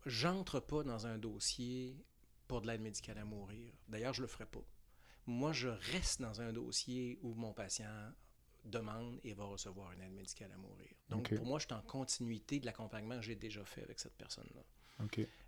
j'entre 0.07 0.61
pas 0.61 0.82
dans 0.82 1.07
un 1.07 1.18
dossier 1.18 1.96
pour 2.46 2.61
de 2.61 2.66
l'aide 2.66 2.82
médicale 2.82 3.18
à 3.18 3.24
mourir. 3.24 3.72
D'ailleurs, 3.88 4.12
je 4.14 4.20
le 4.22 4.28
ferai 4.28 4.46
pas. 4.46 4.62
Moi, 5.26 5.52
je 5.52 5.68
reste 5.68 6.20
dans 6.20 6.40
un 6.42 6.52
dossier 6.52 7.18
où 7.22 7.34
mon 7.34 7.52
patient 7.55 8.12
demande 8.64 9.18
et 9.24 9.32
va 9.34 9.44
recevoir 9.44 9.92
une 9.92 10.02
aide 10.02 10.12
médicale 10.12 10.50
à 10.52 10.57
mourir. 10.59 10.88
Donc, 11.09 11.30
pour 11.36 11.46
moi, 11.46 11.59
je 11.59 11.64
suis 11.66 11.74
en 11.74 11.82
continuité 11.82 12.61
de 12.61 12.66
l'accompagnement 12.66 13.16
que 13.16 13.22
j'ai 13.22 13.34
déjà 13.36 13.64
fait 13.64 13.82
avec 13.82 13.98
cette 13.98 14.14
personne-là. 14.16 14.61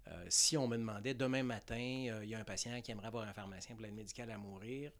Euh, 0.08 0.26
si 0.28 0.56
on 0.56 0.66
me 0.66 0.76
demandait 0.76 1.14
demain 1.14 1.42
matin, 1.42 1.76
euh, 2.10 2.24
il 2.24 2.30
y 2.30 2.34
a 2.34 2.38
un 2.38 2.44
patient 2.44 2.80
qui 2.82 2.90
aimerait 2.90 3.06
avoir 3.08 3.26
un 3.28 3.32
pharmacien 3.32 3.74
pour 3.74 3.84
l'aide 3.84 3.94
médicale 3.94 4.30
à 4.30 4.38
mourir, 4.38 4.90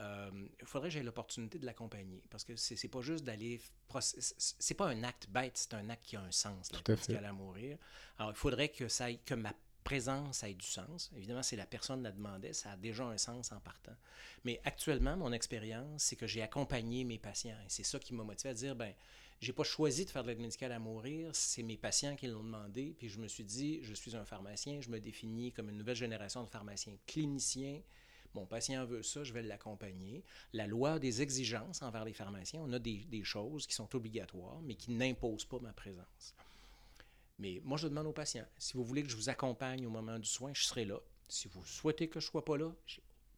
il 0.00 0.66
faudrait 0.66 0.88
que 0.88 0.94
j'aie 0.94 1.02
l'opportunité 1.02 1.58
de 1.58 1.66
l'accompagner 1.66 2.22
parce 2.30 2.44
que 2.44 2.54
c'est 2.56 2.76
c'est 2.76 2.88
pas 2.88 3.00
juste 3.00 3.24
d'aller. 3.24 3.60
c'est- 4.00 4.74
pas 4.74 4.86
un 4.88 5.02
acte 5.02 5.28
bête, 5.28 5.56
c'est 5.56 5.74
un 5.74 5.88
acte 5.90 6.04
qui 6.04 6.16
a 6.16 6.20
un 6.20 6.30
sens, 6.30 6.68
Tout 6.68 6.92
à 6.92 6.96
fait. 6.96 7.16
à 7.16 7.32
mourir. 7.32 7.78
Alors, 8.18 8.32
il 8.32 8.36
faudrait 8.36 8.68
que, 8.68 8.88
ça 8.88 9.12
que 9.12 9.34
ma 9.34 9.52
présence 9.84 10.42
ait 10.42 10.54
du 10.54 10.66
sens. 10.66 11.10
Évidemment, 11.16 11.42
si 11.42 11.56
la 11.56 11.64
personne 11.66 12.02
la 12.02 12.12
demandait, 12.12 12.52
ça 12.52 12.72
a 12.72 12.76
déjà 12.76 13.04
un 13.04 13.16
sens 13.16 13.52
en 13.52 13.60
partant. 13.60 13.96
Mais 14.44 14.60
actuellement, 14.64 15.16
mon 15.16 15.32
expérience, 15.32 16.02
c'est 16.02 16.16
que 16.16 16.26
j'ai 16.26 16.42
accompagné 16.42 17.04
mes 17.04 17.18
patients 17.18 17.56
et 17.64 17.68
c'est 17.68 17.84
ça 17.84 17.98
qui 17.98 18.12
m'a 18.14 18.22
motivé 18.22 18.50
à 18.50 18.54
dire 18.54 18.76
ben, 18.76 18.92
j'ai 19.40 19.52
pas 19.52 19.64
choisi 19.64 20.04
de 20.04 20.10
faire 20.10 20.22
de 20.24 20.28
l'aide 20.28 20.40
médicale 20.40 20.72
à 20.72 20.78
mourir, 20.78 21.30
c'est 21.32 21.62
mes 21.62 21.76
patients 21.78 22.16
qui 22.16 22.26
l'ont 22.26 22.42
demandé. 22.42 22.94
Puis 22.98 23.08
je 23.08 23.18
me 23.18 23.28
suis 23.28 23.44
dit, 23.44 23.78
je 23.82 23.94
suis 23.94 24.14
un 24.14 24.24
pharmacien, 24.24 24.80
je 24.80 24.90
me 24.90 25.00
définis 25.00 25.52
comme 25.52 25.70
une 25.70 25.78
nouvelle 25.78 25.96
génération 25.96 26.44
de 26.44 26.50
pharmaciens 26.50 26.96
cliniciens. 27.06 27.80
Mon 28.38 28.46
patient 28.46 28.84
veut 28.84 29.02
ça, 29.02 29.24
je 29.24 29.32
vais 29.32 29.42
l'accompagner. 29.42 30.22
La 30.52 30.68
loi 30.68 31.00
des 31.00 31.22
exigences 31.22 31.82
envers 31.82 32.04
les 32.04 32.12
pharmaciens. 32.12 32.60
On 32.62 32.72
a 32.72 32.78
des, 32.78 33.24
choses 33.24 33.66
qui 33.66 33.74
sont 33.74 33.96
obligatoires, 33.96 34.60
mais 34.62 34.76
qui 34.76 34.92
n'imposent 34.92 35.44
pas 35.44 35.58
ma 35.58 35.72
présence. 35.72 36.36
Mais 37.40 37.60
moi, 37.64 37.76
je 37.78 37.88
demande 37.88 38.06
aux 38.06 38.12
patients, 38.12 38.46
si 38.56 38.74
vous 38.74 38.84
voulez 38.84 39.02
que 39.02 39.08
je 39.08 39.16
vous 39.16 39.28
accompagne 39.28 39.84
au 39.86 39.90
moment 39.90 40.20
du 40.20 40.28
soin, 40.28 40.52
je 40.54 40.62
serai 40.62 40.84
là. 40.84 41.00
Si 41.26 41.48
vous 41.48 41.64
souhaitez 41.64 42.08
que 42.08 42.20
je 42.20 42.26
ne 42.26 42.30
sois 42.30 42.44
pas 42.44 42.56
là, 42.56 42.72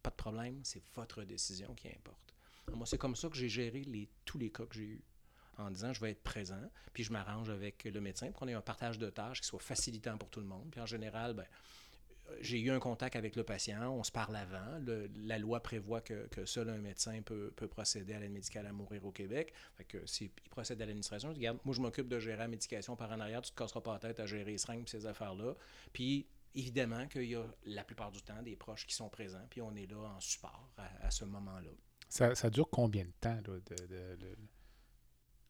pas 0.02 0.10
de 0.10 0.16
problème, 0.16 0.60
c'est 0.64 0.82
votre 0.94 1.24
décision 1.24 1.74
qui 1.74 1.88
importe. 1.88 2.34
Moi, 2.74 2.86
c'est 2.86 2.98
comme 2.98 3.16
ça 3.16 3.30
que 3.30 3.36
j'ai 3.36 3.48
géré 3.48 3.82
tous 4.26 4.38
les 4.38 4.50
cas 4.50 4.66
que 4.66 4.74
j'ai 4.74 4.84
eus, 4.84 5.02
en 5.56 5.70
disant 5.70 5.94
je 5.94 6.00
vais 6.00 6.10
être 6.10 6.22
présent, 6.22 6.70
puis 6.92 7.04
je 7.04 7.12
m'arrange 7.12 7.48
avec 7.48 7.84
le 7.84 8.00
médecin 8.02 8.26
pour 8.30 8.40
qu'on 8.40 8.48
ait 8.48 8.54
un 8.54 8.60
partage 8.60 8.98
de 8.98 9.08
tâches 9.08 9.40
qui 9.40 9.46
soit 9.46 9.60
facilitant 9.60 10.18
pour 10.18 10.28
tout 10.28 10.40
le 10.40 10.46
monde. 10.46 10.68
Puis 10.70 10.80
en 10.80 10.86
général, 10.86 11.32
ben, 11.32 11.46
j'ai 12.40 12.60
eu 12.60 12.70
un 12.70 12.78
contact 12.78 13.16
avec 13.16 13.36
le 13.36 13.44
patient, 13.44 13.90
on 13.92 14.02
se 14.02 14.12
parle 14.12 14.36
avant. 14.36 14.78
Le- 14.84 15.10
la 15.22 15.38
loi 15.38 15.60
prévoit 15.60 16.00
que, 16.00 16.26
que 16.28 16.44
seul 16.46 16.68
un 16.70 16.78
médecin 16.78 17.20
peut, 17.22 17.52
peut 17.56 17.68
procéder 17.68 18.14
à 18.14 18.20
l'aide 18.20 18.32
médicale 18.32 18.66
à 18.66 18.72
mourir 18.72 19.04
au 19.04 19.12
Québec. 19.12 19.52
Fait 19.76 19.84
que 19.84 20.04
s'il 20.06 20.30
procède 20.50 20.80
à 20.82 20.86
l'administration, 20.86 21.30
regarde, 21.32 21.58
moi 21.64 21.74
je 21.74 21.80
m'occupe 21.80 22.08
de 22.08 22.18
gérer 22.18 22.38
la 22.38 22.48
médication 22.48 22.96
par 22.96 23.10
en 23.12 23.20
arrière, 23.20 23.42
tu 23.42 23.50
te 23.52 23.56
casseras 23.56 23.80
pas 23.80 23.92
la 23.94 23.98
tête 23.98 24.20
à 24.20 24.26
gérer 24.26 24.44
les 24.52 24.58
seringues 24.58 24.84
et 24.86 24.90
ces 24.90 25.06
affaires-là. 25.06 25.54
Puis 25.92 26.26
évidemment 26.54 27.06
qu'il 27.06 27.24
y 27.30 27.36
a 27.36 27.44
la 27.66 27.84
plupart 27.84 28.10
du 28.10 28.22
temps 28.22 28.42
des 28.42 28.56
proches 28.56 28.86
qui 28.86 28.94
sont 28.94 29.08
présents, 29.08 29.46
puis 29.50 29.62
on 29.62 29.74
est 29.76 29.86
là 29.90 29.98
en 30.16 30.20
support 30.20 30.68
à, 30.76 31.06
à 31.06 31.10
ce 31.10 31.24
moment-là. 31.24 31.70
Ça, 32.08 32.34
ça 32.34 32.50
dure 32.50 32.68
combien 32.70 33.04
de 33.04 33.12
temps, 33.20 33.36
là, 33.36 33.42
de, 33.42 33.86
de- 33.86 34.16
le, 34.20 34.36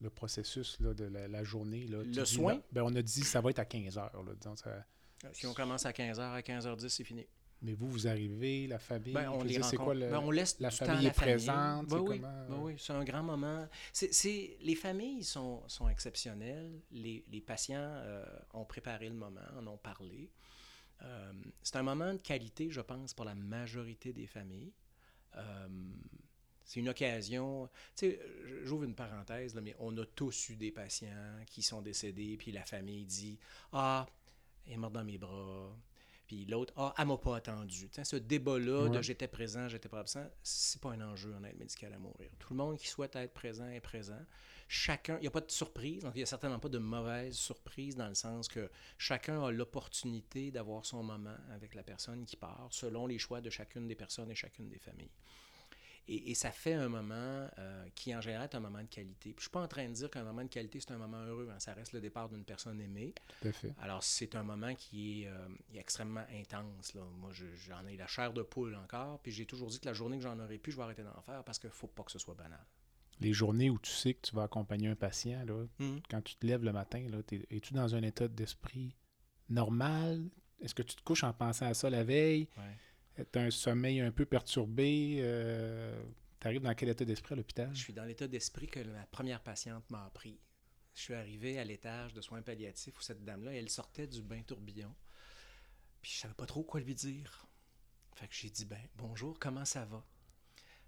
le 0.03 0.11
processus 0.11 0.79
là, 0.81 0.93
de 0.95 1.05
la, 1.05 1.27
la 1.29 1.45
journée? 1.45 1.87
Là? 1.87 1.99
Le 1.99 2.05
dis, 2.05 2.27
soin? 2.27 2.55
là, 2.55 2.61
ben, 2.73 2.83
on 2.83 2.95
a 2.95 3.03
dit 3.03 3.21
que 3.21 3.27
ça 3.27 3.41
va 3.41 3.51
être 3.51 3.59
à 3.59 3.65
15 3.65 3.99
heures. 3.99 4.23
Là, 4.23 4.33
disons, 4.35 4.57
ça- 4.57 4.85
Si 5.33 5.47
on 5.47 5.55
commence 5.55 5.87
à 5.87 5.93
15h, 5.93 6.21
à 6.21 6.41
15h10, 6.41 6.89
c'est 6.89 7.05
fini. 7.05 7.27
Mais 7.63 7.75
vous, 7.75 7.89
vous 7.91 8.07
arrivez, 8.09 8.67
la 8.67 8.79
famille, 8.79 9.13
Ben, 9.13 9.31
on 9.31 9.43
les 9.43 9.59
dire, 9.59 9.71
quoi 9.79 9.93
le... 9.95 10.09
Ben, 10.09 10.19
on 10.21 10.31
laisse 10.31 10.59
la 10.61 10.71
famille 10.71 11.05
la 11.05 11.11
est 11.11 11.15
présente, 11.15 11.87
Ben 11.89 11.97
c'est 11.97 12.03
oui, 12.03 12.17
comment, 12.21 12.47
ben 12.49 12.57
oui, 12.63 12.75
c'est 12.79 12.93
un 12.95 13.05
grand 13.05 13.23
moment. 13.23 13.69
C'est, 13.93 14.15
c'est- 14.15 14.57
les 14.63 14.75
familles 14.75 15.23
sont, 15.25 15.63
sont 15.69 15.87
exceptionnelles. 15.91 16.81
Les, 16.91 17.23
les 17.31 17.41
patients 17.43 17.77
euh, 17.83 18.25
ont 18.55 18.65
préparé 18.65 19.09
le 19.11 19.15
moment, 19.15 19.43
en 19.59 19.67
ont 19.67 19.77
parlé. 19.77 20.31
Euh, 21.03 21.33
c'est 21.63 21.77
un 21.77 21.83
moment 21.83 22.13
de 22.15 22.19
qualité, 22.19 22.71
je 22.71 22.81
pense, 22.81 23.13
pour 23.13 23.27
la 23.27 23.35
majorité 23.35 24.15
des 24.15 24.27
familles. 24.27 24.73
Euh, 25.37 25.69
c'est 26.65 26.81
une 26.81 26.89
occasion. 26.89 27.69
Tu 27.95 28.07
sais, 28.13 28.21
j'ouvre 28.65 28.85
une 28.85 28.95
parenthèse, 28.95 29.55
là, 29.55 29.61
mais 29.61 29.75
on 29.81 29.95
a 29.99 30.07
tous 30.07 30.49
eu 30.49 30.57
des 30.57 30.71
patients 30.71 31.09
qui 31.47 31.61
sont 31.63 31.83
décédés, 31.83 32.37
puis 32.39 32.53
la 32.53 32.65
famille 32.65 33.05
dit 33.05 33.39
Ah, 33.73 34.07
elle 34.71 34.75
est 34.75 34.79
morte 34.79 34.95
dans 34.95 35.05
mes 35.05 35.19
bras. 35.19 35.77
Puis 36.27 36.45
l'autre, 36.47 36.73
ah, 36.77 36.95
elle 36.97 37.07
m'a 37.07 37.17
pas 37.17 37.37
attendu. 37.37 37.89
Tu 37.89 37.95
sais, 37.97 38.05
ce 38.05 38.15
débat-là 38.15 38.89
de 38.89 39.03
j'étais 39.03 39.27
présent, 39.27 39.69
j'étais 39.69 39.89
pas 39.89 39.99
absent, 39.99 40.25
c'est 40.45 40.81
pas 40.81 40.91
un 40.91 41.01
enjeu 41.01 41.35
en 41.35 41.43
aide 41.43 41.59
médicale 41.59 41.93
à 41.93 41.99
mourir. 41.99 42.31
Tout 42.39 42.53
le 42.53 42.57
monde 42.57 42.79
qui 42.79 42.87
souhaite 42.87 43.17
être 43.17 43.33
présent 43.33 43.69
est 43.69 43.81
présent. 43.81 44.21
Chacun, 44.69 45.17
il 45.17 45.23
n'y 45.23 45.27
a 45.27 45.33
pas 45.33 45.41
de 45.41 45.51
surprise, 45.51 46.05
donc 46.05 46.13
il 46.15 46.19
n'y 46.19 46.23
a 46.23 46.27
certainement 46.27 46.61
pas 46.61 46.69
de 46.69 46.79
mauvaise 46.79 47.35
surprise 47.35 47.97
dans 47.97 48.07
le 48.07 48.15
sens 48.15 48.47
que 48.47 48.71
chacun 48.97 49.43
a 49.43 49.51
l'opportunité 49.51 50.53
d'avoir 50.53 50.87
son 50.87 51.03
moment 51.03 51.37
avec 51.53 51.75
la 51.75 51.83
personne 51.83 52.25
qui 52.25 52.37
part 52.37 52.69
selon 52.71 53.09
les 53.09 53.19
choix 53.19 53.41
de 53.41 53.51
chacune 53.51 53.89
des 53.89 53.97
personnes 53.97 54.31
et 54.31 54.37
chacune 54.37 54.69
des 54.69 54.79
familles. 54.79 55.11
Et, 56.09 56.31
et 56.31 56.35
ça 56.35 56.51
fait 56.51 56.73
un 56.75 56.89
moment 56.89 57.49
euh, 57.59 57.87
qui, 57.95 58.15
en 58.15 58.21
général, 58.21 58.49
est 58.51 58.55
un 58.57 58.61
moment 58.61 58.83
de 58.83 58.89
qualité. 58.89 59.31
Puis 59.33 59.35
je 59.39 59.43
suis 59.43 59.51
pas 59.51 59.63
en 59.63 59.69
train 59.69 59.87
de 59.89 59.93
dire 59.93 60.11
qu'un 60.11 60.25
moment 60.25 60.43
de 60.43 60.49
qualité, 60.49 60.81
c'est 60.81 60.91
un 60.93 60.99
moment 60.99 61.23
heureux. 61.23 61.49
hein. 61.53 61.59
Ça 61.61 61.73
reste 61.73 61.93
le 61.93 62.01
départ 62.01 62.29
d'une 62.29 62.45
personne 62.45 62.81
aimée. 62.81 63.15
Tout 63.41 63.49
à 63.49 63.53
fait. 63.53 63.73
Alors, 63.81 64.03
c'est 64.03 64.35
un 64.35 64.43
moment 64.43 64.75
qui 64.75 65.23
est, 65.23 65.27
euh, 65.29 65.49
extrêmement 65.75 66.25
intense. 66.33 66.95
Là. 66.95 67.03
Moi, 67.19 67.31
je- 67.33 67.55
j'en 67.55 67.87
ai 67.87 67.97
la 67.97 68.07
chair 68.09 68.33
de 68.33 68.43
poule 68.43 68.75
encore. 68.75 69.21
Puis 69.21 69.31
j'ai 69.33 69.47
toujours 69.47 69.69
dit 69.69 69.79
que 69.79 69.87
la 69.87 69.93
journée 69.93 70.17
que 70.17 70.23
j'en 70.25 70.39
aurais 70.41 70.59
pu, 70.59 70.73
je 70.73 70.77
vais 70.77 70.83
arrêter 70.83 71.03
d'en 71.05 71.21
faire 71.23 71.45
parce 71.45 71.59
qu'il 71.59 71.69
ne 71.71 71.75
faut 71.75 71.87
pas 71.87 72.03
que 72.03 72.11
ce 72.13 72.19
soit 72.19 72.35
banal. 72.35 72.65
Les 73.21 73.33
journées 73.35 73.69
où 73.71 73.79
tu 73.79 73.91
sais 73.93 74.15
que 74.15 74.23
tu 74.23 74.35
vas 74.35 74.45
accompagner 74.45 74.89
un 74.89 74.97
patient, 74.97 75.45
là, 75.45 75.67
quand 76.11 76.23
tu 76.23 76.35
te 76.37 76.47
lèves 76.47 76.65
le 76.65 76.73
matin, 76.73 77.07
es-tu 77.51 77.75
dans 77.75 77.95
un 77.95 78.03
état 78.03 78.27
d'esprit 78.27 78.97
normal? 79.49 80.29
Est-ce 80.61 80.75
que 80.75 80.83
tu 80.83 80.95
te 80.97 81.03
couches 81.03 81.25
en 81.25 81.33
pensant 81.33 81.67
à 81.67 81.75
ça 81.75 81.89
la 81.91 82.05
veille? 82.05 82.49
Ouais. 82.57 82.77
Tu 83.17 83.39
un 83.39 83.51
sommeil 83.51 84.01
un 84.01 84.13
peu 84.13 84.25
perturbé? 84.25 85.17
tu 86.41 86.47
arrives 86.47 86.63
dans 86.63 86.75
quel 86.75 86.89
état 86.89 87.05
d'esprit 87.05 87.35
à 87.35 87.37
l'hôpital? 87.37 87.71
Je 87.75 87.81
suis 87.81 87.93
dans 87.93 88.05
l'état 88.05 88.27
d'esprit 88.27 88.67
que 88.67 88.81
ma 88.81 89.05
première 89.07 89.43
patiente 89.43 89.89
m'a 89.91 90.05
appris. 90.07 90.39
Je 90.95 91.03
suis 91.03 91.15
arrivé 91.15 91.59
à 91.59 91.65
l'étage 91.65 92.15
de 92.15 92.21
soins 92.21 92.43
palliatifs 92.43 92.99
où 92.99 93.03
cette 93.03 93.25
dame-là, 93.25 93.55
elle 93.55 93.69
sortait 93.69 94.07
du 94.07 94.23
bain 94.23 94.43
tourbillon. 94.43 94.95
Puis 96.03 96.13
je 96.13 96.19
savais 96.21 96.35
pas 96.35 96.47
trop 96.47 96.63
quoi 96.63 96.81
lui 96.81 96.95
dire. 96.95 97.47
Fait 98.15 98.27
que 98.27 98.35
j'ai 98.35 98.51
dit, 98.51 98.65
ben, 98.65 98.81
bonjour, 98.97 99.39
comment 99.39 99.65
ça 99.65 99.85
va? 99.85 100.05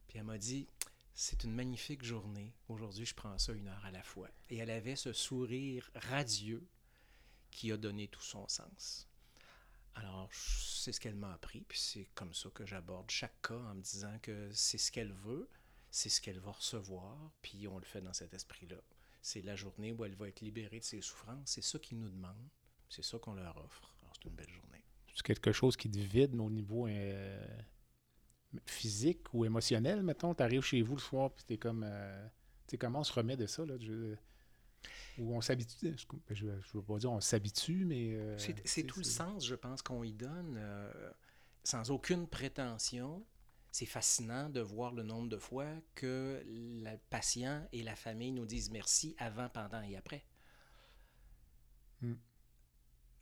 Puis 0.09 0.19
elle 0.19 0.25
m'a 0.25 0.39
dit, 0.39 0.67
c'est 1.15 1.45
une 1.45 1.55
magnifique 1.55 2.05
journée. 2.05 2.55
Aujourd'hui, 2.69 3.07
je 3.07 3.15
prends 3.15 3.39
ça 3.39 3.53
une 3.53 3.69
heure 3.69 3.85
à 3.85 3.91
la 3.91 4.03
fois. 4.03 4.29
Et 4.51 4.59
elle 4.59 4.71
avait 4.71 4.97
ce 4.97 5.13
sourire 5.13 5.91
radieux 5.95 6.67
qui 7.51 7.71
a 7.73 7.77
donné 7.77 8.09
tout 8.09 8.23
son 8.23 8.49
sens. 8.49 9.09
Alors, 9.95 10.29
c'est 10.33 10.93
ce 10.93 11.01
qu'elle 11.01 11.15
m'a 11.15 11.33
appris, 11.33 11.61
puis 11.63 11.79
c'est 11.79 12.09
comme 12.15 12.33
ça 12.33 12.49
que 12.51 12.65
j'aborde 12.65 13.11
chaque 13.11 13.43
cas 13.43 13.59
en 13.59 13.75
me 13.75 13.83
disant 13.83 14.19
que 14.23 14.51
c'est 14.53 14.79
ce 14.79 14.91
qu'elle 14.91 15.13
veut, 15.13 15.49
c'est 15.91 16.09
ce 16.09 16.21
qu'elle 16.21 16.39
va 16.39 16.53
recevoir, 16.53 17.31
puis 17.43 17.69
on 17.69 17.79
le 17.79 17.85
fait 17.85 18.01
dans 18.01 18.15
cet 18.15 18.33
esprit-là. 18.33 18.81
C'est 19.21 19.43
la 19.43 19.55
journée 19.55 19.93
où 19.93 20.05
elle 20.05 20.15
va 20.15 20.29
être 20.29 20.41
libérée 20.41 20.81
de 20.81 20.85
ses 20.85 21.03
souffrances, 21.03 21.51
c'est 21.51 21.63
ça 21.63 21.79
qu'ils 21.79 21.99
nous 21.99 22.09
demandent, 22.09 22.49
c'est 22.89 23.05
ça 23.05 23.19
qu'on 23.19 23.35
leur 23.35 23.57
offre. 23.59 23.95
Alors, 24.01 24.15
c'est 24.15 24.29
une 24.29 24.35
belle 24.35 24.51
journée. 24.51 24.83
C'est 25.15 25.23
quelque 25.23 25.53
chose 25.53 25.77
qui 25.77 25.91
te 25.91 25.99
vide 25.99 26.35
au 26.41 26.51
niveau 26.51 26.87
euh, 26.87 27.63
physique 28.65 29.33
ou 29.35 29.45
émotionnel, 29.45 30.03
mettons? 30.03 30.35
Tu 30.35 30.43
arrives 30.43 30.63
chez 30.63 30.81
vous 30.81 30.95
le 30.95 31.03
soir, 31.03 31.31
puis 31.33 31.45
t'es 31.45 31.59
comme... 31.59 31.85
euh, 31.87 32.27
tu 32.67 32.79
comment 32.79 33.01
on 33.01 33.05
se 33.05 33.13
remet 33.13 33.37
de 33.37 33.47
ça, 33.47 33.67
là? 33.67 33.75
Ou 35.19 35.35
on 35.37 35.41
s'habitue, 35.41 35.95
je 36.31 36.47
ne 36.47 36.53
veux 36.75 36.83
pas 36.83 36.99
dire 36.99 37.13
on 37.13 37.21
s'habitue, 37.21 37.85
mais... 37.85 38.15
euh, 38.15 38.37
C'est 38.65 38.83
tout 38.85 39.01
le 39.01 39.05
sens, 39.05 39.47
je 39.47 39.55
pense, 39.55 39.83
qu'on 39.83 40.03
y 40.03 40.13
donne, 40.13 40.57
euh, 40.59 41.11
sans 41.65 41.91
aucune 41.91 42.27
prétention. 42.27 43.25
C'est 43.71 43.87
fascinant 43.87 44.51
de 44.51 44.61
voir 44.61 44.93
le 44.93 45.03
nombre 45.03 45.31
de 45.31 45.39
fois 45.39 45.69
que 45.95 46.43
le 46.47 46.97
patient 47.09 47.67
et 47.73 47.83
la 47.83 47.97
famille 47.97 48.33
nous 48.33 48.45
disent 48.45 48.71
merci 48.71 49.15
avant, 49.19 49.49
pendant 49.49 49.81
et 49.83 49.97
après. 49.97 50.27
Hmm. 52.03 52.15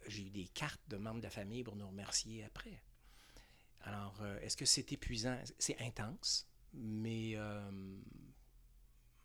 J'ai 0.08 0.26
eu 0.26 0.30
des 0.30 0.48
cartes 0.48 0.82
de 0.88 0.96
membres 0.96 1.18
de 1.18 1.24
la 1.24 1.30
famille 1.30 1.62
pour 1.62 1.76
nous 1.76 1.86
remercier 1.86 2.42
après. 2.42 2.82
Alors, 3.82 4.20
euh, 4.22 4.40
est-ce 4.40 4.56
que 4.56 4.64
c'est 4.64 4.92
épuisant? 4.92 5.38
C'est 5.58 5.80
intense, 5.80 6.48
mais, 6.72 7.36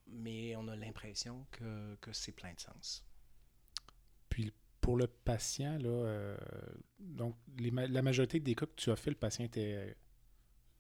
mais 0.08 0.56
on 0.56 0.68
a 0.68 0.76
l'impression 0.76 1.46
que, 1.52 1.96
que 2.02 2.14
c'est 2.14 2.32
plein 2.32 2.54
de 2.54 2.60
sens. 2.60 3.04
Puis 4.30 4.52
pour 4.82 4.98
le 4.98 5.08
patient, 5.08 5.78
là, 5.80 5.90
euh, 5.90 6.38
donc 7.00 7.36
les 7.58 7.72
ma- 7.72 7.88
la 7.88 8.02
majorité 8.02 8.40
des 8.40 8.54
cas 8.56 8.66
que 8.66 8.76
tu 8.76 8.92
as 8.92 8.96
fait, 8.96 9.10
le 9.10 9.16
patient 9.16 9.46
était 9.46 9.96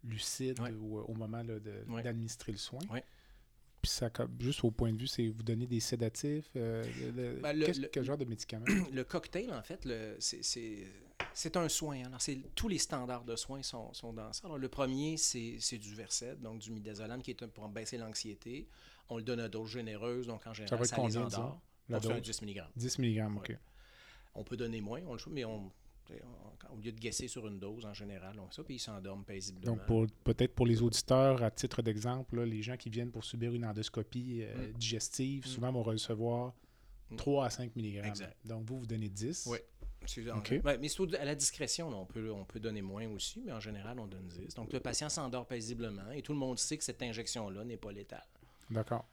lucide 0.03 0.59
Ouais. 0.59 0.71
euh, 0.71 0.75
au 0.77 1.13
moment 1.15 1.41
Ouais. 1.87 2.03
d'administrer 2.03 2.51
le 2.51 2.57
soin. 2.57 2.79
Ouais. 2.91 3.03
Puis 3.81 3.91
ça, 3.91 4.09
juste 4.39 4.63
au 4.63 4.71
point 4.71 4.91
de 4.91 4.97
vue, 4.99 5.07
c'est 5.07 5.27
vous 5.27 5.43
donner 5.43 5.67
des 5.67 5.79
sédatifs. 5.79 6.49
euh, 6.55 6.83
le- 7.15 7.39
Ben, 7.41 7.53
le- 7.57 7.65
qu'est-ce- 7.65 7.81
le- 7.81 7.87
quel 7.87 8.03
genre 8.03 8.17
de 8.17 8.25
médicaments? 8.25 8.65
le 8.93 9.03
cocktail, 9.03 9.51
en 9.53 9.61
fait, 9.63 9.87
c'est- 10.19 10.43
c'est 10.43 10.87
c'est 11.33 11.55
un 11.57 11.69
soin. 11.69 12.03
Alors, 12.05 12.19
tous 12.55 12.67
les 12.67 12.77
standards 12.77 13.23
de 13.25 13.35
soins 13.35 13.61
sont, 13.63 13.93
sont 13.93 14.11
dans 14.13 14.31
ça. 14.33 14.45
Alors, 14.45 14.57
le 14.57 14.67
premier, 14.69 15.17
c'est 15.17 15.57
c'est 15.59 15.77
du 15.77 15.93
Versed, 15.95 16.41
donc 16.41 16.59
du 16.59 16.71
midazolam, 16.71 17.21
qui 17.21 17.31
est 17.31 17.41
un- 17.43 17.47
pour 17.47 17.67
baisser 17.69 17.97
l'anxiété. 17.97 18.67
On 19.09 19.17
le 19.17 19.23
donne 19.23 19.39
à 19.39 19.47
dose 19.49 19.69
généreuse, 19.69 20.27
donc 20.27 20.45
en 20.47 20.53
général, 20.53 20.79
va 20.79 20.85
ça, 20.85 20.95
être 20.95 21.01
les 21.07 21.13
combien, 21.13 21.25
endort. 21.25 21.61
la 21.89 21.97
On 21.97 22.01
fait 22.01 22.11
un 22.11 22.15
dose? 22.15 22.21
10 22.23 22.41
mg. 22.41 22.63
10 22.75 22.99
mg, 22.99 23.37
OK. 23.37 23.49
Ouais. 23.49 23.59
On 24.33 24.43
peut 24.43 24.57
donner 24.57 24.81
moins, 24.81 25.01
on 25.07 25.13
le 25.13 25.17
choisit, 25.19 25.35
mais 25.35 25.45
on, 25.45 25.71
on- 26.11 26.73
au 26.73 26.77
lieu 26.81 26.91
de 26.91 26.99
guesser 26.99 27.27
sur 27.27 27.47
une 27.47 27.59
dose, 27.59 27.85
en 27.85 27.93
général, 27.93 28.39
on 28.39 28.47
fait 28.47 28.55
ça, 28.55 28.63
puis 28.63 28.75
ils 28.75 28.79
s'endorment 28.79 29.23
paisiblement. 29.23 29.77
Donc, 29.87 30.09
peut-être 30.23 30.53
pour 30.55 30.65
les 30.67 30.81
auditeurs, 30.81 31.41
à 31.43 31.51
titre 31.51 31.81
d'exemple, 31.81 32.41
les 32.43 32.61
gens 32.61 32.77
qui 32.77 32.89
viennent 32.89 33.11
pour 33.11 33.23
subir 33.23 33.53
une 33.53 33.65
endoscopie 33.65 34.41
euh, 34.43 34.69
Mm. 34.69 34.73
digestive, 34.73 35.43
Mm. 35.45 35.49
souvent 35.49 35.71
vont 35.71 35.83
recevoir 35.83 36.53
Mm. 37.11 37.15
3 37.17 37.45
à 37.45 37.49
5 37.51 37.75
mg. 37.75 38.03
Exact. 38.05 38.35
Donc, 38.45 38.65
vous, 38.67 38.79
vous 38.79 38.85
donnez 38.87 39.09
10. 39.09 39.47
Oui. 39.49 39.59
C'est 40.07 40.29
en- 40.29 40.37
OK. 40.39 40.53
ouais, 40.63 40.77
mais 40.77 40.87
c'est 40.89 40.99
au- 40.99 41.15
à 41.15 41.25
la 41.25 41.33
discrétion, 41.33 41.89
là, 41.89 41.97
on, 41.97 42.05
peut, 42.05 42.31
on 42.31 42.45
peut 42.45 42.59
donner 42.59 42.81
moins 42.83 43.07
aussi, 43.09 43.41
mais 43.43 43.51
en 43.51 43.59
général, 43.59 43.99
on 43.99 44.05
donne 44.05 44.27
10. 44.27 44.53
Donc, 44.55 44.71
le 44.73 44.79
patient 44.79 45.09
s'endort 45.09 45.47
paisiblement 45.47 46.11
et 46.11 46.21
tout 46.21 46.33
le 46.33 46.37
monde 46.39 46.59
sait 46.59 46.77
que 46.77 46.83
cette 46.83 47.01
injection-là 47.01 47.63
n'est 47.63 47.77
pas 47.77 47.91
létale. 47.91 48.25
D'accord. 48.69 49.05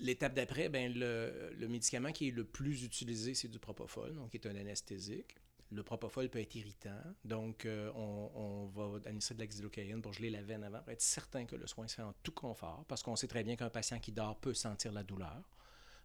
L'étape 0.00 0.34
d'après, 0.34 0.68
ben, 0.68 0.92
le, 0.92 1.52
le 1.56 1.68
médicament 1.68 2.12
qui 2.12 2.28
est 2.28 2.30
le 2.32 2.44
plus 2.44 2.82
utilisé, 2.82 3.34
c'est 3.34 3.48
du 3.48 3.58
propofol, 3.58 4.14
donc 4.14 4.30
qui 4.30 4.36
est 4.36 4.46
un 4.46 4.56
anesthésique. 4.56 5.36
Le 5.70 5.82
propofol 5.82 6.28
peut 6.28 6.40
être 6.40 6.54
irritant, 6.54 7.00
donc 7.24 7.64
euh, 7.64 7.90
on, 7.94 8.30
on 8.34 8.66
va 8.66 8.96
administrer 9.08 9.34
de 9.34 9.40
la 9.40 9.46
xylocaïne 9.46 10.02
pour 10.02 10.12
geler 10.12 10.30
la 10.30 10.42
veine 10.42 10.62
avant, 10.62 10.80
pour 10.80 10.90
être 10.90 11.00
certain 11.00 11.46
que 11.46 11.56
le 11.56 11.66
soin 11.66 11.88
se 11.88 11.96
fait 11.96 12.02
en 12.02 12.12
tout 12.22 12.32
confort, 12.32 12.84
parce 12.86 13.02
qu'on 13.02 13.16
sait 13.16 13.26
très 13.26 13.42
bien 13.42 13.56
qu'un 13.56 13.70
patient 13.70 13.98
qui 13.98 14.12
dort 14.12 14.38
peut 14.38 14.54
sentir 14.54 14.92
la 14.92 15.02
douleur. 15.02 15.42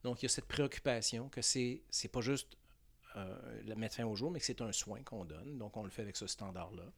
Donc 0.03 0.22
il 0.22 0.26
y 0.26 0.28
a 0.28 0.30
cette 0.30 0.45
préoccupation 0.45 1.30
que 1.30 1.41
c'est 1.41 1.84
c'est 1.89 2.07
pas 2.07 2.22
juste 2.22 2.57
euh, 3.16 3.76
mettre 3.76 3.95
fin 3.97 4.05
au 4.05 4.16
jour, 4.16 4.32
mais 4.32 4.39
que 4.39 4.45
c'est 4.45 4.62
un 4.62 4.72
soin 4.72 5.03
qu'on 5.03 5.26
donne, 5.26 5.57
donc 5.57 5.76
on 5.78 5.84
le 5.84 5.89
fait 5.89 6.03
avec 6.03 6.16
ce 6.16 6.26
standard-là. 6.26 6.91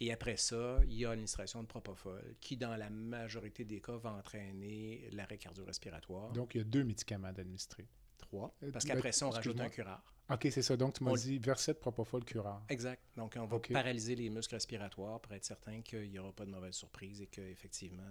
Et 0.00 0.12
après 0.12 0.36
ça, 0.36 0.80
il 0.84 0.94
y 0.94 1.04
a 1.04 1.10
l'administration 1.10 1.62
de 1.62 1.66
propofol, 1.68 2.34
qui 2.40 2.56
dans 2.56 2.76
la 2.76 2.90
majorité 2.90 3.64
des 3.64 3.80
cas 3.80 3.96
va 3.96 4.12
entraîner 4.12 5.08
l'arrêt 5.12 5.38
cardio-respiratoire. 5.38 6.32
Donc, 6.32 6.54
il 6.54 6.58
y 6.58 6.60
a 6.60 6.64
deux 6.64 6.84
médicaments 6.84 7.28
à 7.28 7.30
administrer. 7.30 7.86
Trois. 8.18 8.54
Euh, 8.62 8.70
Parce 8.72 8.84
qu'après 8.84 9.12
ça, 9.12 9.26
on 9.26 9.30
rajoute 9.30 9.60
un 9.60 9.68
curare. 9.68 10.02
OK, 10.30 10.48
c'est 10.50 10.62
ça. 10.62 10.76
Donc, 10.76 10.94
tu 10.94 11.04
m'as 11.04 11.10
On- 11.10 11.14
dit 11.16 11.38
Versed, 11.38 11.78
Propofol, 11.78 12.24
Curare. 12.24 12.64
Exact. 12.70 13.02
Donc, 13.16 13.34
on 13.38 13.44
va 13.44 13.58
paralyser 13.60 14.14
les 14.16 14.30
muscles 14.30 14.54
respiratoires 14.54 15.20
pour 15.20 15.32
être 15.34 15.44
certain 15.44 15.82
qu'il 15.82 16.10
n'y 16.10 16.18
aura 16.18 16.32
pas 16.32 16.46
de 16.46 16.50
mauvaise 16.50 16.74
surprise 16.74 17.20
et 17.20 17.26
qu'effectivement, 17.26 18.02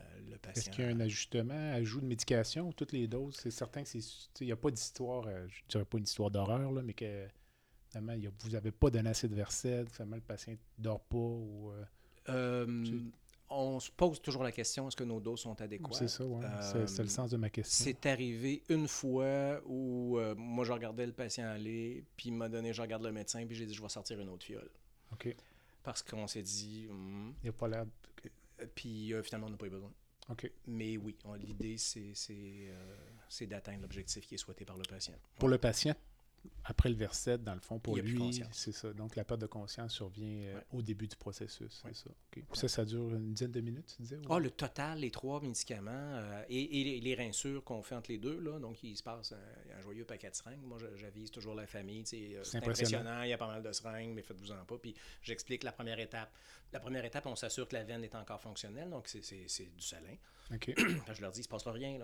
euh, 0.00 0.02
le 0.30 0.36
patient. 0.36 0.60
Est-ce 0.60 0.70
qu'il 0.70 0.84
y 0.84 0.88
a 0.88 0.90
un 0.90 1.00
ajustement, 1.00 1.72
ajout 1.72 2.02
de 2.02 2.06
médication 2.06 2.68
ou 2.68 2.72
toutes 2.74 2.92
les 2.92 3.08
doses? 3.08 3.36
C'est 3.36 3.50
certain 3.50 3.82
que 3.82 3.88
c'est. 3.88 4.00
Il 4.40 4.46
n'y 4.46 4.52
a 4.52 4.56
pas 4.56 4.70
d'histoire, 4.70 5.24
euh, 5.26 5.46
je 5.48 5.62
dirais 5.70 5.86
pas 5.86 5.96
une 5.98 6.04
histoire 6.04 6.30
d'horreur, 6.30 6.70
là, 6.70 6.82
mais 6.82 6.92
que 6.92 7.26
finalement, 7.88 8.12
il 8.12 8.24
y 8.24 8.26
a- 8.26 8.30
vous 8.40 8.50
n'avez 8.50 8.70
pas 8.72 8.90
donné 8.90 9.10
assez 9.10 9.28
de 9.28 9.34
Versed, 9.34 9.88
finalement, 9.90 10.16
le 10.16 10.22
patient 10.22 10.52
ne 10.52 10.82
dort 10.82 11.00
pas 11.00 11.16
ou. 11.16 11.70
euh, 11.72 11.84
Euh, 12.28 12.84
Tu- 12.84 13.04
on 13.48 13.78
se 13.78 13.88
pose 13.92 14.20
toujours 14.20 14.42
la 14.42 14.50
question 14.50 14.88
est-ce 14.88 14.96
que 14.96 15.04
nos 15.04 15.20
doses 15.20 15.38
sont 15.40 15.60
adéquates? 15.60 15.94
C'est 15.94 16.08
ça, 16.08 16.26
ouais. 16.26 16.44
Euh, 16.44 16.86
C'est- 16.88 17.02
le 17.02 17.08
sens 17.08 17.30
de 17.30 17.36
ma 17.36 17.48
question. 17.50 17.84
C'est 17.84 18.04
arrivé 18.06 18.64
une 18.68 18.88
fois 18.88 19.60
où 19.64 20.18
euh, 20.18 20.34
moi, 20.36 20.64
je 20.64 20.72
regardais 20.72 21.06
le 21.06 21.12
patient 21.12 21.46
aller, 21.46 22.02
puis 22.16 22.30
il 22.30 22.32
m'a 22.34 22.48
donné, 22.48 22.72
je 22.72 22.82
regarde 22.82 23.04
le 23.04 23.12
médecin, 23.12 23.46
puis 23.46 23.54
j'ai 23.54 23.64
dit, 23.66 23.74
je 23.74 23.80
vais 23.82 23.88
sortir 23.88 24.18
une 24.20 24.28
autre 24.28 24.44
fiole. 24.44 24.68
OK. 25.12 25.36
Parce 25.84 26.02
qu'on 26.02 26.26
s'est 26.26 26.42
dit, 26.42 26.88
Hmm. 26.90 27.30
Il 27.42 27.44
n'y 27.44 27.48
a 27.50 27.52
pas 27.52 27.68
l'air. 27.68 27.84
Puis 28.74 29.12
euh, 29.14 29.22
finalement, 29.22 29.46
on 29.46 29.50
n'a 29.50 29.56
pas 29.56 29.66
eu 29.66 29.70
besoin. 29.70 29.92
OK. 30.28 30.50
Mais 30.66 30.96
oui, 30.96 31.16
l'idée, 31.38 31.76
euh, 32.00 32.96
c'est 33.28 33.46
d'atteindre 33.46 33.82
l'objectif 33.82 34.26
qui 34.26 34.34
est 34.34 34.38
souhaité 34.38 34.64
par 34.64 34.76
le 34.76 34.82
patient. 34.82 35.14
Pour 35.38 35.48
le 35.48 35.58
patient, 35.58 35.94
après 36.64 36.88
le 36.88 36.94
Versed, 36.96 37.42
dans 37.44 37.54
le 37.54 37.60
fond, 37.60 37.78
pour 37.78 37.96
lui, 37.96 38.14
conscience. 38.18 38.48
c'est 38.52 38.72
ça. 38.72 38.92
Donc, 38.92 39.16
la 39.16 39.24
perte 39.24 39.40
de 39.40 39.46
conscience 39.46 39.92
survient 39.94 40.46
euh, 40.48 40.56
Ouais. 40.56 40.62
au 40.72 40.82
début 40.82 41.06
du 41.06 41.16
processus. 41.16 41.82
Ouais. 41.84 41.90
C'est 41.94 42.08
ça. 42.08 42.10
Ça, 42.54 42.68
ça 42.68 42.84
dure 42.84 43.14
une 43.14 43.32
dizaine 43.32 43.52
de 43.52 43.60
minutes, 43.60 43.94
tu 43.96 44.02
disais? 44.02 44.18
Ah, 44.30 44.38
le 44.38 44.50
total, 44.50 44.98
les 45.00 45.10
trois 45.10 45.40
médicaments 45.40 45.90
euh, 45.92 46.42
et, 46.48 46.80
et 46.80 46.84
les, 46.84 47.00
les 47.00 47.14
rinsures 47.14 47.62
qu'on 47.64 47.82
fait 47.82 47.94
entre 47.94 48.10
les 48.10 48.18
deux, 48.18 48.38
là, 48.40 48.58
donc 48.58 48.82
il 48.82 48.96
se 48.96 49.02
passe 49.02 49.32
un, 49.32 49.78
un 49.78 49.80
joyeux 49.82 50.04
paquet 50.04 50.30
de 50.30 50.34
seringues. 50.34 50.62
Moi, 50.62 50.78
j'avise 50.96 51.30
toujours 51.30 51.54
la 51.54 51.66
famille. 51.66 52.04
euh, 52.14 52.42
C'est 52.44 52.58
impressionnant. 52.58 53.00
impressionnant, 53.00 53.22
il 53.22 53.28
y 53.30 53.32
a 53.32 53.38
pas 53.38 53.46
mal 53.48 53.62
de 53.62 53.72
seringues, 53.72 54.14
mais 54.14 54.22
faites-vous-en 54.22 54.64
pas. 54.64 54.78
Puis 54.78 54.94
j'explique 55.22 55.62
la 55.64 55.72
première 55.72 55.98
étape. 55.98 56.30
La 56.72 56.80
première 56.80 57.04
étape, 57.04 57.26
on 57.26 57.36
s'assure 57.36 57.68
que 57.68 57.74
la 57.74 57.84
veine 57.84 58.02
est 58.04 58.14
encore 58.14 58.40
fonctionnelle, 58.40 58.90
donc 58.90 59.08
c'est- 59.08 59.20
du 59.76 59.82
salin. 59.82 60.16
OK. 60.54 60.74
Quand 61.06 61.14
je 61.14 61.20
leur 61.22 61.32
dis, 61.32 61.40
il 61.40 61.44
se 61.44 61.48
passera 61.48 61.72
rien. 61.72 61.90
Il 61.90 62.00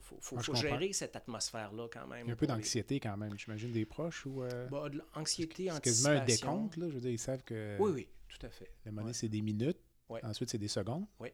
faut, 0.00 0.18
faut, 0.20 0.36
Ah, 0.38 0.42
faut 0.42 0.54
gérer 0.54 0.92
cette 0.92 1.14
atmosphère-là 1.16 1.88
quand 1.92 2.06
même. 2.06 2.26
Il 2.26 2.28
y 2.28 2.30
a 2.30 2.32
un 2.32 2.36
peu 2.36 2.46
les- 2.46 2.52
d'anxiété 2.52 2.98
quand 3.00 3.16
même, 3.16 3.38
j'imagine, 3.38 3.70
des 3.72 3.84
proches 3.86 4.26
ou. 4.26 4.42
euh, 4.42 4.66
Bah, 4.68 4.88
de 4.88 5.02
l'anxiété, 5.14 5.68
c'est 5.72 5.82
quasiment 5.82 6.10
un 6.10 6.24
décompte, 6.24 6.76
là. 6.76 6.88
Je 6.88 6.94
veux 6.94 7.00
dire, 7.00 7.10
ils 7.12 7.18
savent 7.18 7.42
que. 7.44 7.76
Oui, 7.78 7.90
oui, 7.92 8.08
tout 8.28 8.44
à 8.46 8.50
fait. 8.50 8.70
La 8.84 8.92
monnaie, 8.92 9.08
Ouais. 9.08 9.12
c'est 9.12 9.28
des 9.28 9.42
minutes. 9.42 9.78
Ouais. 10.08 10.24
Ensuite, 10.24 10.50
c'est 10.50 10.58
des 10.58 10.68
secondes. 10.68 11.06
Tu 11.20 11.26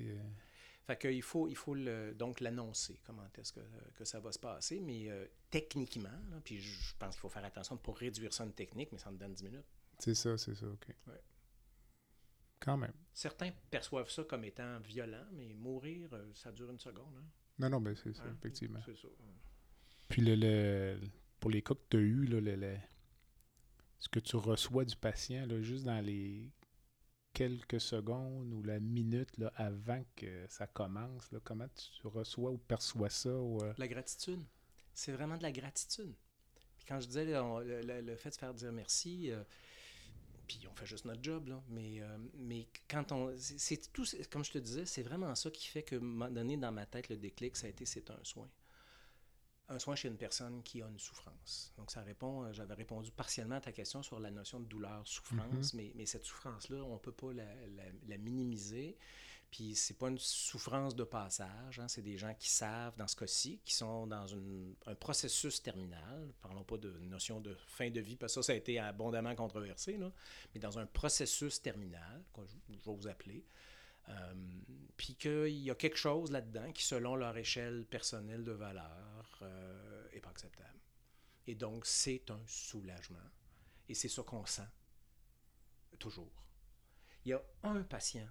sais, 0.00 0.08
euh, 0.10 0.18
Fait 0.86 0.98
qu'il 0.98 1.22
faut, 1.22 1.46
il 1.46 1.54
faut 1.56 1.74
le- 1.74 2.12
donc 2.14 2.40
l'annoncer, 2.40 2.98
comment 3.06 3.22
est-ce 3.38 3.52
que, 3.52 3.60
que 3.94 4.04
ça 4.04 4.18
va 4.18 4.32
se 4.32 4.38
passer, 4.40 4.80
mais 4.80 5.08
euh, 5.10 5.26
techniquement, 5.50 6.08
là, 6.30 6.40
puis 6.44 6.58
je 6.60 6.94
pense 6.98 7.14
qu'il 7.14 7.20
faut 7.20 7.28
faire 7.28 7.44
attention 7.44 7.76
pour 7.76 7.96
réduire 7.98 8.32
ça 8.34 8.42
une 8.44 8.52
technique, 8.52 8.90
mais 8.90 8.98
ça 8.98 9.10
me 9.12 9.16
donne 9.16 9.32
10 9.32 9.44
minutes. 9.44 9.64
c'est 10.00 10.14
ça, 10.16 10.36
c'est 10.36 10.54
ça, 10.56 10.66
OK. 10.66 10.88
Ouais. 11.06 11.20
Quand 12.62 12.76
même. 12.76 12.92
Certains 13.12 13.50
perçoivent 13.70 14.08
ça 14.10 14.24
comme 14.24 14.44
étant 14.44 14.78
violent, 14.80 15.26
mais 15.32 15.52
mourir, 15.52 16.08
euh, 16.12 16.30
ça 16.34 16.52
dure 16.52 16.70
une 16.70 16.78
seconde. 16.78 17.14
hein. 17.18 17.24
Non, 17.58 17.68
non, 17.68 17.80
ben 17.80 17.94
c'est 17.94 18.14
ça, 18.14 18.22
Hein? 18.24 18.36
effectivement. 18.38 18.80
C'est 18.86 18.96
ça. 18.96 19.08
Puis 20.08 20.22
le, 20.22 20.34
le- 20.36 21.00
pour 21.40 21.50
les 21.50 21.60
cas 21.62 21.74
que 21.74 21.80
tu 21.90 21.96
as 21.96 22.00
eus, 22.00 22.24
là, 22.26 22.40
le- 22.40 22.56
le- 22.56 22.78
ce 23.98 24.08
que 24.08 24.20
tu 24.20 24.36
reçois 24.36 24.84
du 24.84 24.96
patient, 24.96 25.44
là, 25.46 25.60
juste 25.60 25.84
dans 25.84 26.00
les 26.00 26.50
quelques 27.32 27.80
secondes 27.80 28.52
ou 28.52 28.62
la 28.62 28.78
minute 28.80 29.36
là, 29.38 29.52
avant 29.56 30.04
que 30.16 30.46
ça 30.48 30.66
commence, 30.66 31.30
là, 31.32 31.40
comment 31.42 31.68
tu 31.68 32.06
reçois 32.06 32.50
ou 32.50 32.58
perçois 32.58 33.10
ça? 33.10 33.34
ou, 33.34 33.62
euh, 33.62 33.72
La 33.78 33.88
gratitude. 33.88 34.42
C'est 34.94 35.12
vraiment 35.12 35.36
de 35.36 35.42
la 35.42 35.52
gratitude. 35.52 36.14
Puis 36.76 36.84
quand 36.86 37.00
je 37.00 37.06
disais 37.06 37.24
le 37.24 38.16
fait 38.16 38.30
de 38.30 38.34
faire 38.36 38.52
dire 38.54 38.72
merci, 38.72 39.30
euh, 39.30 39.42
puis 40.46 40.60
on 40.70 40.74
fait 40.74 40.86
juste 40.86 41.04
notre 41.04 41.22
job, 41.22 41.48
là, 41.48 41.62
mais, 41.68 42.00
euh, 42.00 42.18
mais 42.34 42.68
quand 42.88 43.12
on. 43.12 43.34
c'est- 43.38 43.92
tout, 43.92 44.04
comme 44.30 44.44
je 44.44 44.52
te 44.52 44.58
disais, 44.58 44.86
c'est 44.86 45.02
vraiment 45.02 45.34
ça 45.34 45.50
qui 45.50 45.66
fait 45.66 45.82
que, 45.82 45.96
à 45.96 45.98
un 45.98 46.02
moment 46.02 46.30
donné, 46.30 46.56
dans 46.56 46.72
ma 46.72 46.86
tête, 46.86 47.08
le 47.08 47.16
déclic, 47.16 47.56
ça 47.56 47.66
a 47.66 47.70
été 47.70 47.84
c'est 47.86 48.10
un 48.10 48.22
soin. 48.24 48.48
Un 49.68 49.78
soin 49.78 49.94
chez 49.94 50.08
une 50.08 50.18
personne 50.18 50.62
qui 50.62 50.82
a 50.82 50.88
une 50.88 50.98
souffrance. 50.98 51.72
Donc, 51.78 51.90
ça 51.90 52.02
répond, 52.02 52.44
euh, 52.44 52.52
j'avais 52.52 52.74
répondu 52.74 53.10
partiellement 53.12 53.54
à 53.56 53.60
ta 53.60 53.72
question 53.72 54.02
sur 54.02 54.18
la 54.20 54.30
notion 54.30 54.60
de 54.60 54.66
douleur, 54.66 55.06
souffrance, 55.06 55.72
mais, 55.74 55.92
mais 55.94 56.04
cette 56.04 56.24
souffrance-là, 56.24 56.82
on 56.84 56.94
ne 56.94 56.98
peut 56.98 57.12
pas 57.12 57.32
la, 57.32 57.44
la- 57.68 57.92
la 58.06 58.18
minimiser. 58.18 58.98
Puis 59.52 59.74
c'est 59.74 59.98
pas 59.98 60.08
une 60.08 60.18
souffrance 60.18 60.96
de 60.96 61.04
passage, 61.04 61.78
hein, 61.78 61.86
c'est 61.86 62.00
des 62.00 62.16
gens 62.16 62.32
qui 62.32 62.48
savent, 62.48 62.96
dans 62.96 63.06
ce 63.06 63.14
cas-ci, 63.14 63.60
qui 63.66 63.74
sont 63.74 64.06
dans 64.06 64.26
un 64.86 64.94
processus 64.94 65.62
terminal. 65.62 66.32
Parlons 66.40 66.64
pas 66.64 66.78
de 66.78 66.88
notion 67.00 67.38
de 67.38 67.54
fin 67.66 67.90
de 67.90 68.00
vie, 68.00 68.16
parce 68.16 68.34
que 68.34 68.40
ça, 68.40 68.46
ça 68.46 68.52
a 68.54 68.56
été 68.56 68.78
abondamment 68.78 69.34
controversé, 69.34 69.98
mais 70.54 70.58
dans 70.58 70.78
un 70.78 70.86
processus 70.86 71.60
terminal, 71.60 72.24
je, 72.38 72.72
vais 72.72 72.96
vous 72.96 73.06
appeler. 73.06 73.44
Euh, 74.08 74.34
puis 74.96 75.16
qu'il 75.16 75.58
y 75.58 75.70
a 75.70 75.74
quelque 75.74 75.98
chose 75.98 76.30
là-dedans 76.30 76.72
qui, 76.72 76.82
selon 76.82 77.14
leur 77.14 77.36
échelle 77.36 77.84
personnelle 77.84 78.44
de 78.44 78.52
valeur, 78.52 79.38
euh, 79.42 80.20
pas 80.22 80.30
acceptable. 80.30 80.80
Et 81.46 81.54
donc, 81.54 81.84
c'est 81.84 82.30
un 82.30 82.40
soulagement. 82.46 83.18
Et 83.86 83.94
c'est 83.94 84.08
ça 84.08 84.22
qu'on 84.22 84.46
sent. 84.46 84.68
Toujours. 85.98 86.42
Il 87.26 87.28
y 87.28 87.32
a 87.34 87.42
un 87.64 87.82
patient 87.82 88.26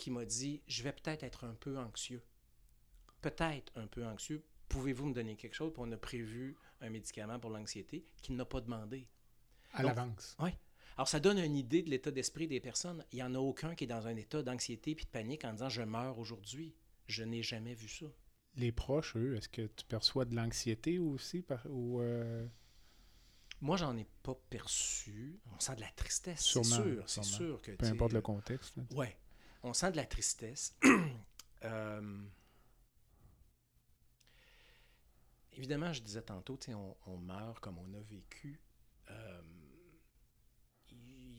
qui 0.00 0.10
m'a 0.10 0.24
dit 0.24 0.62
Je 0.66 0.82
vais 0.82 0.92
peut-être 0.92 1.22
être 1.24 1.44
un 1.44 1.54
peu 1.54 1.78
anxieux. 1.78 2.22
peut-être 3.20 3.72
un 3.76 3.86
peu 3.86 4.04
anxieux. 4.06 4.44
Pouvez-vous 4.68 5.06
me 5.06 5.14
donner 5.14 5.36
quelque 5.36 5.54
chose? 5.54 5.72
Puis 5.72 5.82
on 5.84 5.90
a 5.92 5.96
prévu 5.96 6.56
un 6.80 6.90
médicament 6.90 7.38
pour 7.40 7.50
l'anxiété 7.50 8.06
qu'il 8.22 8.36
n'a 8.36 8.44
pas 8.44 8.60
demandé. 8.60 9.08
À 9.72 9.82
l'avance. 9.82 10.36
Oui. 10.38 10.50
Alors, 10.96 11.08
ça 11.08 11.20
donne 11.20 11.38
une 11.38 11.56
idée 11.56 11.82
de 11.82 11.90
l'état 11.90 12.10
d'esprit 12.10 12.48
des 12.48 12.60
personnes. 12.60 13.04
Il 13.12 13.16
n'y 13.16 13.22
en 13.22 13.34
a 13.34 13.38
aucun 13.38 13.74
qui 13.74 13.84
est 13.84 13.88
dans 13.88 14.06
un 14.06 14.16
état 14.16 14.42
d'anxiété 14.42 14.94
puis 14.94 15.04
de 15.04 15.10
panique 15.10 15.44
en 15.44 15.52
disant 15.52 15.68
Je 15.68 15.82
meurs 15.82 16.18
aujourd'hui. 16.18 16.74
Je 17.06 17.24
n'ai 17.24 17.42
jamais 17.42 17.74
vu 17.74 17.88
ça. 17.88 18.06
Les 18.56 18.72
proches, 18.72 19.16
eux, 19.16 19.36
est-ce 19.36 19.48
que 19.48 19.62
tu 19.62 19.84
perçois 19.86 20.24
de 20.24 20.34
l'anxiété 20.34 20.98
aussi? 20.98 21.42
Par, 21.42 21.64
ou, 21.70 22.00
euh, 22.00 22.46
Moi, 23.60 23.76
j'en 23.76 23.96
ai 23.96 24.06
pas 24.22 24.34
perçu. 24.50 25.38
On 25.54 25.60
sent 25.60 25.76
de 25.76 25.80
la 25.80 25.90
tristesse, 25.92 26.40
c'est 26.44 26.64
sûr. 26.64 27.04
C'est 27.08 27.24
sûr 27.24 27.62
que. 27.62 27.72
peu 27.72 27.86
importe 27.86 28.12
le 28.12 28.20
contexte. 28.22 28.76
là. 28.76 28.82
On 29.68 29.74
sent 29.74 29.90
de 29.92 29.96
la 29.96 30.06
tristesse. 30.06 30.76
Euh, 31.64 32.22
Évidemment, 35.54 35.92
je 35.92 36.00
disais 36.02 36.22
tantôt, 36.22 36.56
on, 36.68 36.96
on 37.06 37.16
meurt 37.16 37.58
comme 37.58 37.78
on 37.78 37.92
a 37.94 38.00
vécu. 38.02 38.60
Euh, 39.10 39.42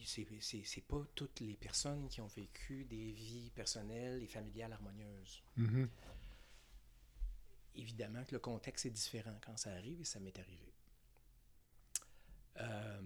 c'est- 0.04 0.82
pas 0.88 1.02
toutes 1.16 1.40
les 1.40 1.56
personnes 1.56 2.10
qui 2.10 2.20
ont 2.20 2.28
vécu 2.28 2.84
des 2.84 3.12
vies 3.14 3.50
personnelles 3.52 4.22
et 4.22 4.28
familiales 4.28 4.74
harmonieuses. 4.74 5.42
Mhm. 5.56 5.90
Évidemment 7.76 8.26
que 8.26 8.34
le 8.34 8.40
contexte 8.40 8.86
est 8.88 8.92
différent 8.92 9.40
quand 9.46 9.56
ça 9.56 9.72
arrive 9.72 10.02
et 10.02 10.06
ça 10.06 10.20
m'est 10.20 10.38
arrivé. 10.38 10.74
Euh, 12.58 13.02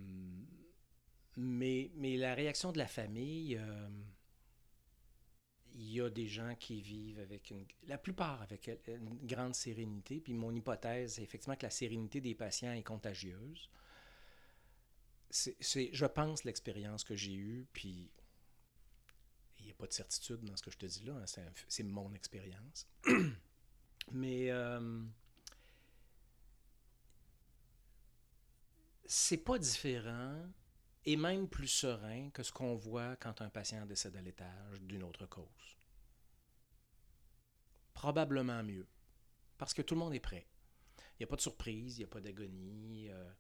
mais, 1.38 1.92
mais 1.96 2.18
la 2.18 2.34
réaction 2.34 2.72
de 2.72 2.80
la 2.80 2.88
famille, 2.88 3.56
euh, 3.58 3.90
y 5.94 6.02
a 6.02 6.10
des 6.10 6.28
gens 6.28 6.56
qui 6.56 6.82
vivent 6.82 7.20
avec 7.20 7.52
une, 7.52 7.66
la 7.88 7.98
plupart 7.98 8.42
avec 8.42 8.70
une 8.88 9.26
grande 9.26 9.56
sérénité. 9.56 10.20
Puis 10.20 10.34
mon 10.34 10.54
hypothèse, 10.54 11.14
c'est 11.16 11.24
effectivement 11.24 11.56
que 11.56 11.66
la 11.66 11.70
sérénité 11.70 12.22
des 12.22 12.36
patients 12.36 12.74
est 12.74 12.84
contagieuse. 12.84 13.70
C'est, 15.30 15.90
je 15.92 16.06
pense, 16.06 16.44
l'expérience 16.44 17.04
que 17.04 17.16
j'ai 17.16 17.34
eue, 17.34 17.66
puis 17.74 18.12
il 19.60 19.66
n'y 19.66 19.72
a 19.72 19.76
pas 19.76 19.88
de 19.88 19.94
certitude 19.94 20.44
dans 20.44 20.56
ce 20.56 20.62
que 20.62 20.70
je 20.70 20.78
te 20.78 20.86
dis 20.86 21.04
là, 21.06 21.16
hein, 21.16 21.52
c'est 21.68 21.84
mon 21.84 22.14
expérience. 22.14 22.88
Mais 24.12 24.52
euh, 24.52 25.02
c'est 29.06 29.38
pas 29.38 29.58
différent 29.58 30.44
et 31.06 31.16
même 31.16 31.48
plus 31.48 31.68
serein 31.68 32.30
que 32.32 32.44
ce 32.44 32.52
qu'on 32.52 32.76
voit 32.76 33.16
quand 33.18 33.42
un 33.42 33.50
patient 33.50 33.86
décède 33.86 34.16
à 34.16 34.22
l'étage 34.22 34.82
d'une 34.82 35.04
autre 35.04 35.26
cause. 35.26 35.78
Probablement 37.94 38.64
mieux, 38.64 38.88
parce 39.58 39.74
que 39.74 39.82
tout 39.82 39.96
le 39.96 40.00
monde 40.00 40.14
est 40.14 40.20
prêt. 40.20 40.48
Il 40.98 41.22
n'y 41.22 41.24
a 41.26 41.28
pas 41.28 41.36
de 41.36 41.42
surprise, 41.42 41.98
il 41.98 42.00
n'y 42.00 42.06
a 42.06 42.08
pas 42.08 42.22
d'agonie. 42.22 43.10
euh, 43.10 43.32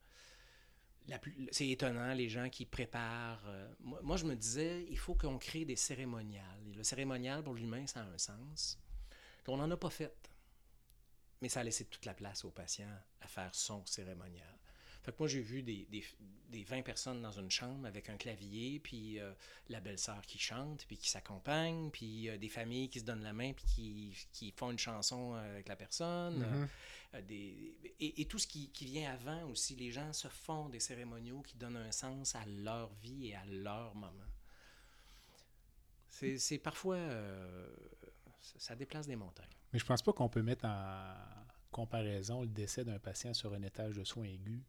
c'est 1.51 1.68
étonnant, 1.68 2.14
les 2.14 2.30
gens 2.30 2.49
qui 2.49 2.66
préparent. 2.66 3.43
euh, 3.47 3.74
moi, 3.80 4.16
je 4.16 4.26
me 4.26 4.36
disais, 4.36 4.86
il 4.89 4.97
faut 4.97 5.16
qu'on 5.16 5.38
crée 5.38 5.66
des 5.66 5.76
cérémoniales. 5.76 6.72
Le 6.76 6.84
cérémonial, 6.84 7.43
pour 7.43 7.56
l'humain, 7.56 7.86
ça 7.88 8.01
a 8.01 8.06
un 8.06 8.18
sens. 8.18 8.80
On 9.47 9.58
n'en 9.58 9.70
a 9.70 9.78
pas 9.78 9.89
fait. 9.89 10.16
Mais 11.41 11.49
ça 11.49 11.60
a 11.60 11.64
laissé 11.64 11.86
toute 11.86 12.06
la 12.06 12.14
place 12.14 12.45
au 12.45 12.51
patient 12.51 12.88
à 13.20 13.28
faire 13.28 13.54
son 13.54 13.86
cérémonial. 13.86 14.58
Fait 15.04 15.12
que 15.12 15.18
moi, 15.20 15.28
j'ai 15.28 15.41
vu 15.41 15.62
des, 15.64 15.86
des, 15.91 16.04
des 16.49 16.64
20 16.64 16.82
personnes 16.82 17.22
dans 17.22 17.32
une 17.32 17.51
chambre 17.51 17.86
avec 17.86 18.10
un 18.10 18.16
clavier, 18.16 18.80
puis 18.80 19.20
euh, 19.20 19.34
la 19.68 19.82
belle-sœur 19.82 20.22
qui 20.22 20.39
chante, 20.39 20.86
puis 20.88 20.97
qui 20.97 21.10
s'accompagne, 21.10 21.91
puis 21.91 22.30
euh, 22.30 22.38
des 22.38 22.47
familles 22.47 22.89
qui 22.89 23.01
se 23.01 23.06
donnent 23.06 23.24
la 23.24 23.34
main, 23.34 23.51
puis 23.51 23.66
qui, 23.66 24.18
qui 24.32 24.51
font 24.51 24.72
une 24.72 24.80
chanson 24.80 25.36
euh, 25.36 25.54
avec 25.56 25.68
la 25.68 25.76
personne. 25.76 26.41
euh, 27.16 27.22
des, 27.22 27.76
et, 27.99 28.22
et 28.22 28.26
tout 28.26 28.39
ce 28.39 28.47
qui, 28.47 28.72
qui 28.72 28.86
vient 28.86 29.12
avant 29.12 29.43
aussi, 29.49 29.76
les 29.76 29.91
gens 29.91 30.14
se 30.14 30.30
font 30.30 30.70
des 30.70 30.80
cérémoniaux 30.80 31.41
qui 31.41 31.58
donnent 31.58 31.76
un 31.78 31.91
sens 31.91 32.34
à 32.36 32.45
leur 32.45 32.93
vie 32.95 33.28
et 33.28 33.36
à 33.36 33.45
leur 33.45 33.93
moment. 33.95 34.10
C'est 36.08 36.38
c'est 36.38 36.60
parfois... 36.60 36.97
ça, 38.39 38.60
ça 38.60 38.76
déplace 38.76 39.08
des 39.08 39.16
montagnes. 39.16 39.47
Mais 39.74 39.80
je 39.80 39.86
pense 39.86 40.01
pas 40.01 40.14
qu'on 40.14 40.30
peut 40.30 40.43
mettre 40.43 40.66
en 40.66 41.14
comparaison 41.72 42.41
le 42.41 42.47
décès 42.47 42.86
d'un 42.86 42.99
patient 42.99 43.34
sur 43.34 43.54
un 43.54 43.62
étage 43.64 43.95
de 43.95 44.04
soins 44.04 44.26
aigus. 44.26 44.62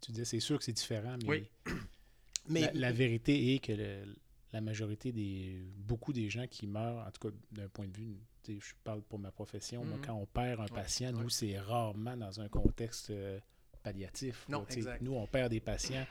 Tu, 0.00 0.06
sais, 0.06 0.06
tu 0.06 0.12
disais, 0.12 0.24
c'est 0.24 0.40
sûr 0.40 0.58
que 0.58 0.64
c'est 0.64 0.72
différent, 0.72 1.16
mais, 1.22 1.28
Oui. 1.28 1.50
Mais 2.48 2.60
la, 2.62 2.72
la 2.72 2.92
vérité 2.92 3.54
est 3.54 3.58
que 3.58 3.72
le- 3.72 4.16
la 4.52 4.60
majorité 4.60 5.12
des. 5.12 5.62
beaucoup 5.76 6.12
des 6.12 6.28
gens 6.30 6.46
qui 6.48 6.66
meurent, 6.66 7.06
en 7.06 7.10
tout 7.10 7.28
cas 7.28 7.36
d'un 7.52 7.68
point 7.68 7.86
de 7.86 7.96
vue, 7.96 8.16
je 8.48 8.72
parle 8.82 9.02
pour 9.02 9.18
ma 9.20 9.30
profession, 9.30 9.84
moi, 9.84 9.98
Mhm. 9.98 10.04
quand 10.06 10.14
on 10.14 10.26
perd 10.26 10.60
un 10.60 10.66
patient, 10.66 11.14
ouais. 11.14 11.22
nous, 11.22 11.28
c'est 11.28 11.56
rarement 11.58 12.16
dans 12.16 12.40
un 12.40 12.48
contexte 12.48 13.10
euh, 13.10 13.38
palliatif. 13.82 14.46
Non. 14.48 14.66
Nous, 15.02 15.12
on 15.14 15.26
perd 15.28 15.50
des 15.50 15.60
patients 15.60 16.04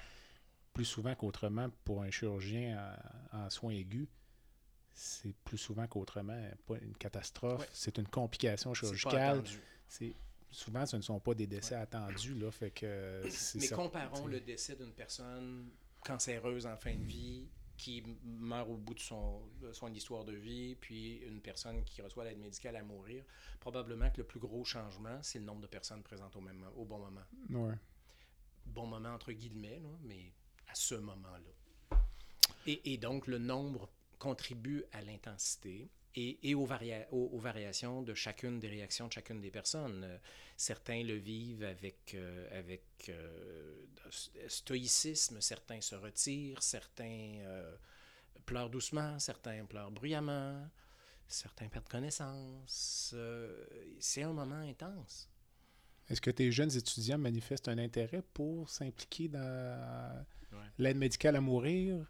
plus 0.74 0.86
souvent 0.86 1.16
qu'autrement 1.16 1.70
pour 1.84 2.04
un 2.04 2.12
chirurgien 2.12 2.96
en, 3.34 3.38
en 3.40 3.50
soins 3.50 3.72
aigus. 3.74 4.08
C'est 4.94 5.34
plus 5.44 5.58
souvent 5.58 5.88
qu'autrement 5.88 6.40
pas 6.66 6.78
une 6.82 6.96
catastrophe, 6.96 7.62
Ouais. 7.62 7.68
c'est 7.74 7.98
une 7.98 8.08
complication 8.08 8.74
chirurgicale. 8.74 9.44
C'est 9.88 10.14
souvent 10.52 10.86
ce 10.86 10.98
ne 10.98 11.02
sont 11.02 11.20
pas 11.20 11.34
des 11.34 11.48
décès 11.48 11.76
attendus 11.76 12.34
là, 12.36 12.52
fait 12.52 12.72
que 12.72 13.22
c'est 13.30 13.60
Mais 13.60 13.68
ça, 13.68 13.76
comparons 13.76 14.28
le 14.28 14.40
décès 14.40 14.76
d'une 14.76 14.94
personne 14.94 15.70
cancéreuse 16.04 16.66
en 16.66 16.78
fin 16.78 16.96
de 16.96 17.04
vie 17.04 17.48
qui 17.80 18.04
meurt 18.26 18.70
au 18.70 18.76
bout 18.76 18.94
de 18.94 19.00
son, 19.00 19.42
de 19.62 19.72
son 19.72 19.94
histoire 19.94 20.26
de 20.26 20.34
vie, 20.34 20.76
puis 20.76 21.20
une 21.20 21.40
personne 21.40 21.82
qui 21.86 22.02
reçoit 22.02 22.26
l'aide 22.26 22.38
médicale 22.38 22.76
à 22.76 22.84
mourir. 22.84 23.24
Probablement 23.62 24.12
que 24.12 24.18
le 24.18 24.26
plus 24.26 24.42
gros 24.42 24.66
changement, 24.66 25.18
c'est 25.24 25.40
le 25.40 25.46
nombre 25.46 25.62
de 25.62 25.68
personnes 25.68 26.04
présentes 26.04 26.36
au, 26.36 26.42
même, 26.42 26.66
au 26.76 26.84
bon 26.84 27.00
moment. 27.00 27.24
Ouais. 27.50 27.76
Bon 28.66 28.86
moment 28.86 29.14
entre 29.14 29.32
guillemets, 29.32 29.80
là, 29.80 29.90
mais 30.04 30.34
à 30.68 30.76
ce 30.76 30.96
moment-là. 30.96 31.98
Et, 32.68 32.94
et 32.94 32.98
donc, 32.98 33.28
le 33.28 33.38
nombre 33.38 33.90
contribue 34.20 34.84
à 34.92 35.02
l'intensité 35.02 35.90
et, 36.22 36.50
et 36.50 36.56
aux, 36.56 36.66
varia- 36.66 37.08
aux- 37.12 37.30
aux 37.34 37.40
variations 37.40 38.02
de 38.04 38.14
chacune 38.14 38.60
des 38.60 38.68
réactions 38.70 39.08
de 39.08 39.14
chacune 39.14 39.40
des 39.42 39.52
personnes. 39.52 40.04
Euh, 40.04 40.18
certains 40.58 41.04
le 41.04 41.16
vivent 41.16 41.64
avec, 41.64 42.14
euh, 42.16 42.60
avec 42.60 42.84
euh, 43.10 43.86
stoïcisme, 44.48 45.40
certains 45.42 45.82
se 45.82 45.96
retirent, 45.96 46.62
certains 46.64 47.34
euh, 47.42 47.76
pleurent 48.46 48.70
doucement, 48.70 49.18
certains 49.20 49.66
pleurent 49.66 49.92
bruyamment, 49.92 50.68
certains 51.28 51.70
perdent 51.70 51.88
connaissance. 51.90 53.14
C'est 54.00 54.24
un 54.24 54.34
moment 54.34 54.56
intense. 54.74 55.30
Est-ce 56.10 56.22
que 56.22 56.32
tes 56.32 56.52
jeunes 56.52 56.76
étudiants 56.76 57.20
manifestent 57.20 57.68
un 57.68 57.78
intérêt 57.78 58.24
pour 58.34 58.70
s'impliquer 58.70 59.28
dans 59.28 60.26
Ouais. 60.52 60.58
l'aide 60.80 60.98
médicale 60.98 61.36
à 61.36 61.42
mourir? 61.42 62.04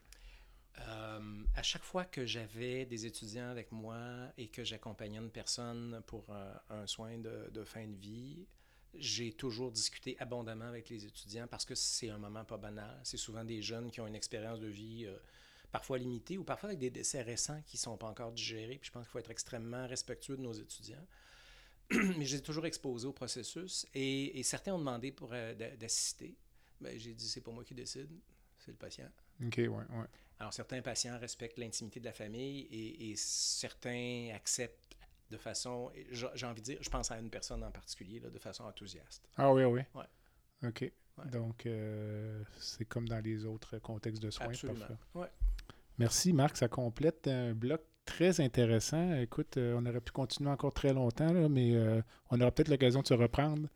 Euh, 0.78 1.44
à 1.56 1.64
chaque 1.64 1.84
fois 1.84 2.06
que 2.06 2.26
j'avais 2.26 2.86
des 2.86 3.06
étudiants 3.06 3.50
avec 3.50 3.72
moi 3.72 4.00
et 4.38 4.48
que 4.48 4.64
j'accompagnais 4.64 5.18
une 5.18 5.32
personne 5.32 6.02
pour 6.06 6.26
un, 6.32 6.60
un 6.70 6.88
soin 6.88 7.18
de, 7.18 7.64
fin 7.64 7.86
de 7.86 7.96
vie, 7.96 8.48
j'ai 8.96 9.34
toujours 9.34 9.72
discuté 9.72 10.16
abondamment 10.20 10.66
avec 10.66 10.90
les 10.90 11.06
étudiants 11.06 11.48
parce 11.48 11.66
que 11.66 11.76
c'est 11.76 12.10
un 12.10 12.18
moment 12.18 12.46
pas 12.46 12.58
banal. 12.58 13.00
C'est 13.04 13.18
souvent 13.18 13.44
des 13.44 13.62
jeunes 13.62 13.92
qui 13.92 14.02
ont 14.02 14.08
une 14.08 14.16
expérience 14.16 14.60
de 14.60 14.68
vie 14.68 15.06
euh, 15.06 15.18
parfois 15.72 15.98
limitée 15.98 16.38
ou 16.38 16.44
parfois 16.44 16.70
avec 16.70 16.80
des 16.80 16.90
décès 16.90 17.22
récents 17.22 17.62
qui 17.66 17.78
ne 17.78 17.82
sont 17.82 17.98
pas 17.98 18.08
encore 18.08 18.32
digérés. 18.32 18.78
Puis 18.78 18.88
je 18.88 18.92
pense 18.92 19.04
qu'il 19.04 19.12
faut 19.12 19.20
être 19.20 19.32
extrêmement 19.32 19.88
respectueux 19.88 20.38
de 20.38 20.42
nos 20.42 20.54
étudiants. 20.54 21.06
Mais 21.92 22.26
j'ai 22.26 22.42
toujours 22.42 22.66
exposé 22.66 23.08
au 23.08 23.14
processus 23.14 23.88
et, 23.94 24.42
certains 24.44 24.74
ont 24.74 24.80
demandé 24.80 25.12
pour 25.12 25.32
euh, 25.34 25.54
d'a- 25.56 25.76
d'assister. 25.76 26.36
Ben, 26.80 26.98
j'ai 26.98 27.14
dit 27.14 27.28
c'est 27.28 27.42
pas 27.42 27.52
moi 27.52 27.64
qui 27.64 27.74
décide, 27.74 28.10
c'est 28.58 28.72
le 28.72 28.78
patient. 28.78 29.10
OK, 29.44 29.58
ouais, 29.58 29.68
ouais. 29.68 30.08
Alors, 30.40 30.54
certains 30.54 30.82
patients 30.82 31.20
respectent 31.20 31.58
l'intimité 31.58 32.00
de 32.00 32.06
la 32.06 32.14
famille 32.14 32.62
et, 32.72 33.12
et 33.12 33.16
certains 33.16 34.32
acceptent 34.34 34.96
de 35.30 35.38
façon, 35.38 35.92
j'ai 36.12 36.46
envie 36.46 36.62
de 36.62 36.66
dire, 36.66 36.78
je 36.82 36.90
pense 36.90 37.12
à 37.12 37.20
une 37.20 37.30
personne 37.30 37.64
en 37.64 37.72
particulier, 37.72 38.20
là, 38.20 38.30
de 38.30 38.40
façon 38.40 38.64
enthousiaste. 38.64 39.30
Ah 39.38 39.54
oui, 39.54 39.64
oui. 39.64 39.82
Ouais. 39.94 40.68
OK. 40.68 40.82
Ouais. 40.82 41.32
Donc, 41.32 41.66
euh, 41.66 42.42
c'est 42.58 42.86
comme 42.86 43.08
dans 43.08 43.20
les 43.20 43.46
autres 43.46 43.78
contextes 43.80 44.24
de 44.24 44.32
soins. 44.32 44.48
Absolument. 44.48 44.86
Ouais. 45.14 45.28
Merci, 45.98 46.34
Marc. 46.34 46.58
Ça 46.58 46.68
complète 46.68 47.28
un 47.28 47.54
bloc 47.54 47.82
très 48.06 48.40
intéressant. 48.42 49.16
Écoute, 49.16 49.58
euh, 49.58 49.78
on 49.78 49.86
aurait 49.86 50.02
pu 50.02 50.12
continuer 50.12 50.50
encore 50.50 50.74
très 50.74 50.94
longtemps, 50.94 51.32
là, 51.32 51.48
mais 51.48 51.76
euh, 51.76 52.02
on 52.32 52.42
aura 52.42 52.52
peut-être 52.52 52.70
l'occasion 52.70 53.02
de 53.02 53.08
se 53.08 53.14
reprendre 53.14 53.68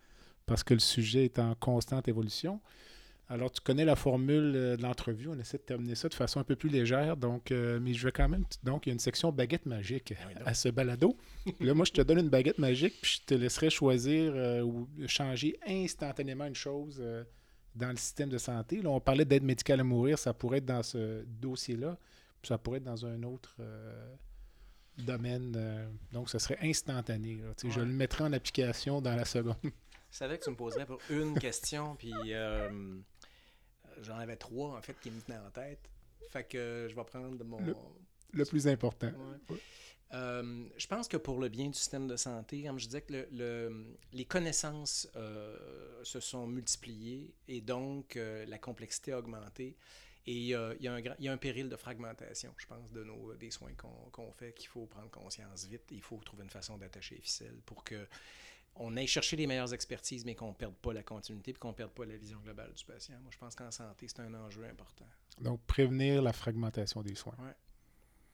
parce 0.45 0.64
que 0.64 0.73
le 0.73 0.80
sujet 0.80 1.26
est 1.26 1.40
en 1.40 1.53
constante 1.56 2.07
évolution. 2.07 2.61
Alors, 3.30 3.52
tu 3.52 3.62
connais 3.62 3.86
la 3.86 3.95
formule 3.95 4.54
euh, 4.56 4.78
de 4.78 4.82
l'entrevue. 4.84 5.30
On 5.30 5.40
essaie 5.40 5.58
de 5.58 5.64
terminer 5.64 5.95
ça 5.95 6.10
de 6.10 6.14
façon 6.14 6.40
un 6.40 6.44
peu 6.44 6.56
plus 6.56 6.70
légère. 6.70 7.16
Donc, 7.18 7.52
euh, 7.52 7.80
mais 7.82 7.94
je 7.94 8.06
vais 8.06 8.12
quand 8.12 8.28
même. 8.28 8.44
Donc, 8.64 8.86
il 8.86 8.90
y 8.90 8.91
a 8.91 8.94
une 8.94 9.00
section 9.00 9.32
baguette 9.32 9.66
magique 9.66 10.14
Ah 10.22 10.26
oui, 10.28 10.34
à 10.45 10.54
ce 10.54 10.70
balado. 10.70 11.18
là, 11.60 11.74
moi, 11.74 11.86
je 11.86 11.94
te 11.94 12.02
donne 12.02 12.20
une 12.20 12.30
baguette 12.30 12.60
magique, 12.60 12.95
puis 13.02 13.20
je 13.22 13.26
te 13.26 13.34
laisserai 13.34 13.70
choisir 13.70 14.34
euh, 14.36 14.62
ou 14.62 14.88
changer 15.08 15.58
instantanément 15.66 16.45
une 16.45 16.56
chose 16.56 16.98
euh, 17.00 17.24
dans 17.76 17.90
le 17.90 17.95
système 17.95 18.30
de 18.30 18.38
santé. 18.38 18.82
Là, 18.82 18.90
on 18.90 19.00
parlait 19.00 19.26
d'aide 19.26 19.44
médicale 19.44 19.80
à 19.80 19.84
mourir. 19.84 20.20
Ça 20.20 20.34
pourrait 20.34 20.58
être 20.58 20.66
dans 20.66 20.84
ce 20.84 21.24
dossier-là. 21.24 21.98
Ça 22.44 22.58
pourrait 22.58 22.80
être 22.80 22.84
dans 22.84 23.06
un 23.06 23.24
autre 23.24 23.56
domaine. 24.98 25.58
donc, 26.12 26.30
ce 26.30 26.38
serait 26.40 26.60
instantané. 26.62 27.40
Je 27.66 27.80
le 27.80 27.86
mettrais 27.88 28.26
en 28.26 28.34
application 28.34 29.02
dans 29.02 29.16
la 29.16 29.24
seconde. 29.26 29.56
Je 29.64 30.18
savais 30.18 30.38
que 30.38 30.44
tu 30.44 30.52
me 30.52 30.56
poserais 30.56 30.86
pour 30.86 31.00
une 31.10 31.40
question, 31.40 31.95
puis 31.95 32.14
j'en 34.02 34.18
avais 34.18 34.36
trois, 34.36 34.78
en 34.78 34.82
fait, 34.82 34.95
qui 35.02 35.11
me 35.11 35.22
tenaient 35.22 35.38
en 35.40 35.52
tête. 35.52 35.90
Fait 36.30 36.44
que 36.44 36.88
je 36.90 36.95
vais 36.95 37.03
prendre 37.03 37.38
de 37.38 37.44
mon... 37.44 37.60
Le- 37.61 37.76
le 38.34 38.45
plus 38.45 38.68
important. 38.68 39.11
Ouais. 39.49 39.57
Euh, 40.14 40.65
je 40.78 40.88
pense 40.88 41.07
que 41.07 41.18
pour 41.18 41.40
le 41.40 41.49
bien 41.49 41.68
du 41.68 41.74
système 41.74 42.07
de 42.07 42.15
santé, 42.15 42.64
comme 42.64 42.80
je 42.80 42.86
disais, 42.86 43.02
que 43.02 43.14
le- 43.14 43.28
le- 43.32 43.98
les 44.11 44.26
connaissances 44.26 45.07
euh, 45.15 46.03
se 46.03 46.20
sont 46.20 46.45
multipliées 46.45 47.34
et 47.48 47.61
donc 47.61 48.15
euh, 48.15 48.45
la 48.45 48.57
complexité 48.60 49.11
a 49.11 49.20
augmenté. 49.20 49.76
Et 50.26 50.34
il 50.34 50.44
y, 50.45 50.53
a 50.56 50.70
un 50.70 50.99
il 50.99 51.26
y 51.26 51.28
a 51.28 51.34
un 51.34 51.38
péril 51.38 51.68
de 51.68 51.76
fragmentation, 51.76 52.53
je 52.57 52.65
pense, 52.65 52.91
de 52.94 53.03
nos, 53.03 53.34
des 53.34 53.52
soins 53.52 53.74
qu'on 53.74 54.10
qu'on 54.11 54.32
fait, 54.32 54.53
qu'il 54.53 54.70
faut 54.70 54.86
prendre 54.86 55.10
conscience 55.10 55.65
vite. 55.65 55.84
Il 55.91 56.02
faut 56.02 56.18
trouver 56.24 56.44
une 56.44 56.49
façon 56.49 56.78
d'attacher 56.78 57.15
les 57.15 57.22
ficelles 57.22 57.60
pour 57.65 57.84
que 57.84 58.07
on 58.76 58.98
aille 58.98 59.08
chercher 59.08 59.36
les 59.36 59.45
meilleures 59.48 59.74
expertises, 59.74 60.26
mais 60.26 60.36
qu'on 60.36 60.50
ne 60.50 60.54
perde 60.54 60.76
pas 60.76 60.94
la 60.94 61.04
continuité 61.04 61.52
et 61.52 61.54
qu'on 61.54 61.70
ne 61.70 61.74
perde 61.74 61.91
pas 61.91 62.06
la 62.06 62.18
vision 62.18 62.40
globale 62.40 62.74
du 62.74 62.84
patient. 62.86 63.20
Moi, 63.22 63.30
je 63.32 63.38
pense 63.38 63.56
qu'en 63.56 63.70
santé, 63.72 64.08
c'est 64.08 64.20
un 64.22 64.34
enjeu 64.34 64.66
important. 64.66 65.06
Donc, 65.41 65.62
prévenir 65.66 66.22
la 66.22 66.34
fragmentation 66.34 67.02
des 67.02 67.16
soins. 67.16 67.36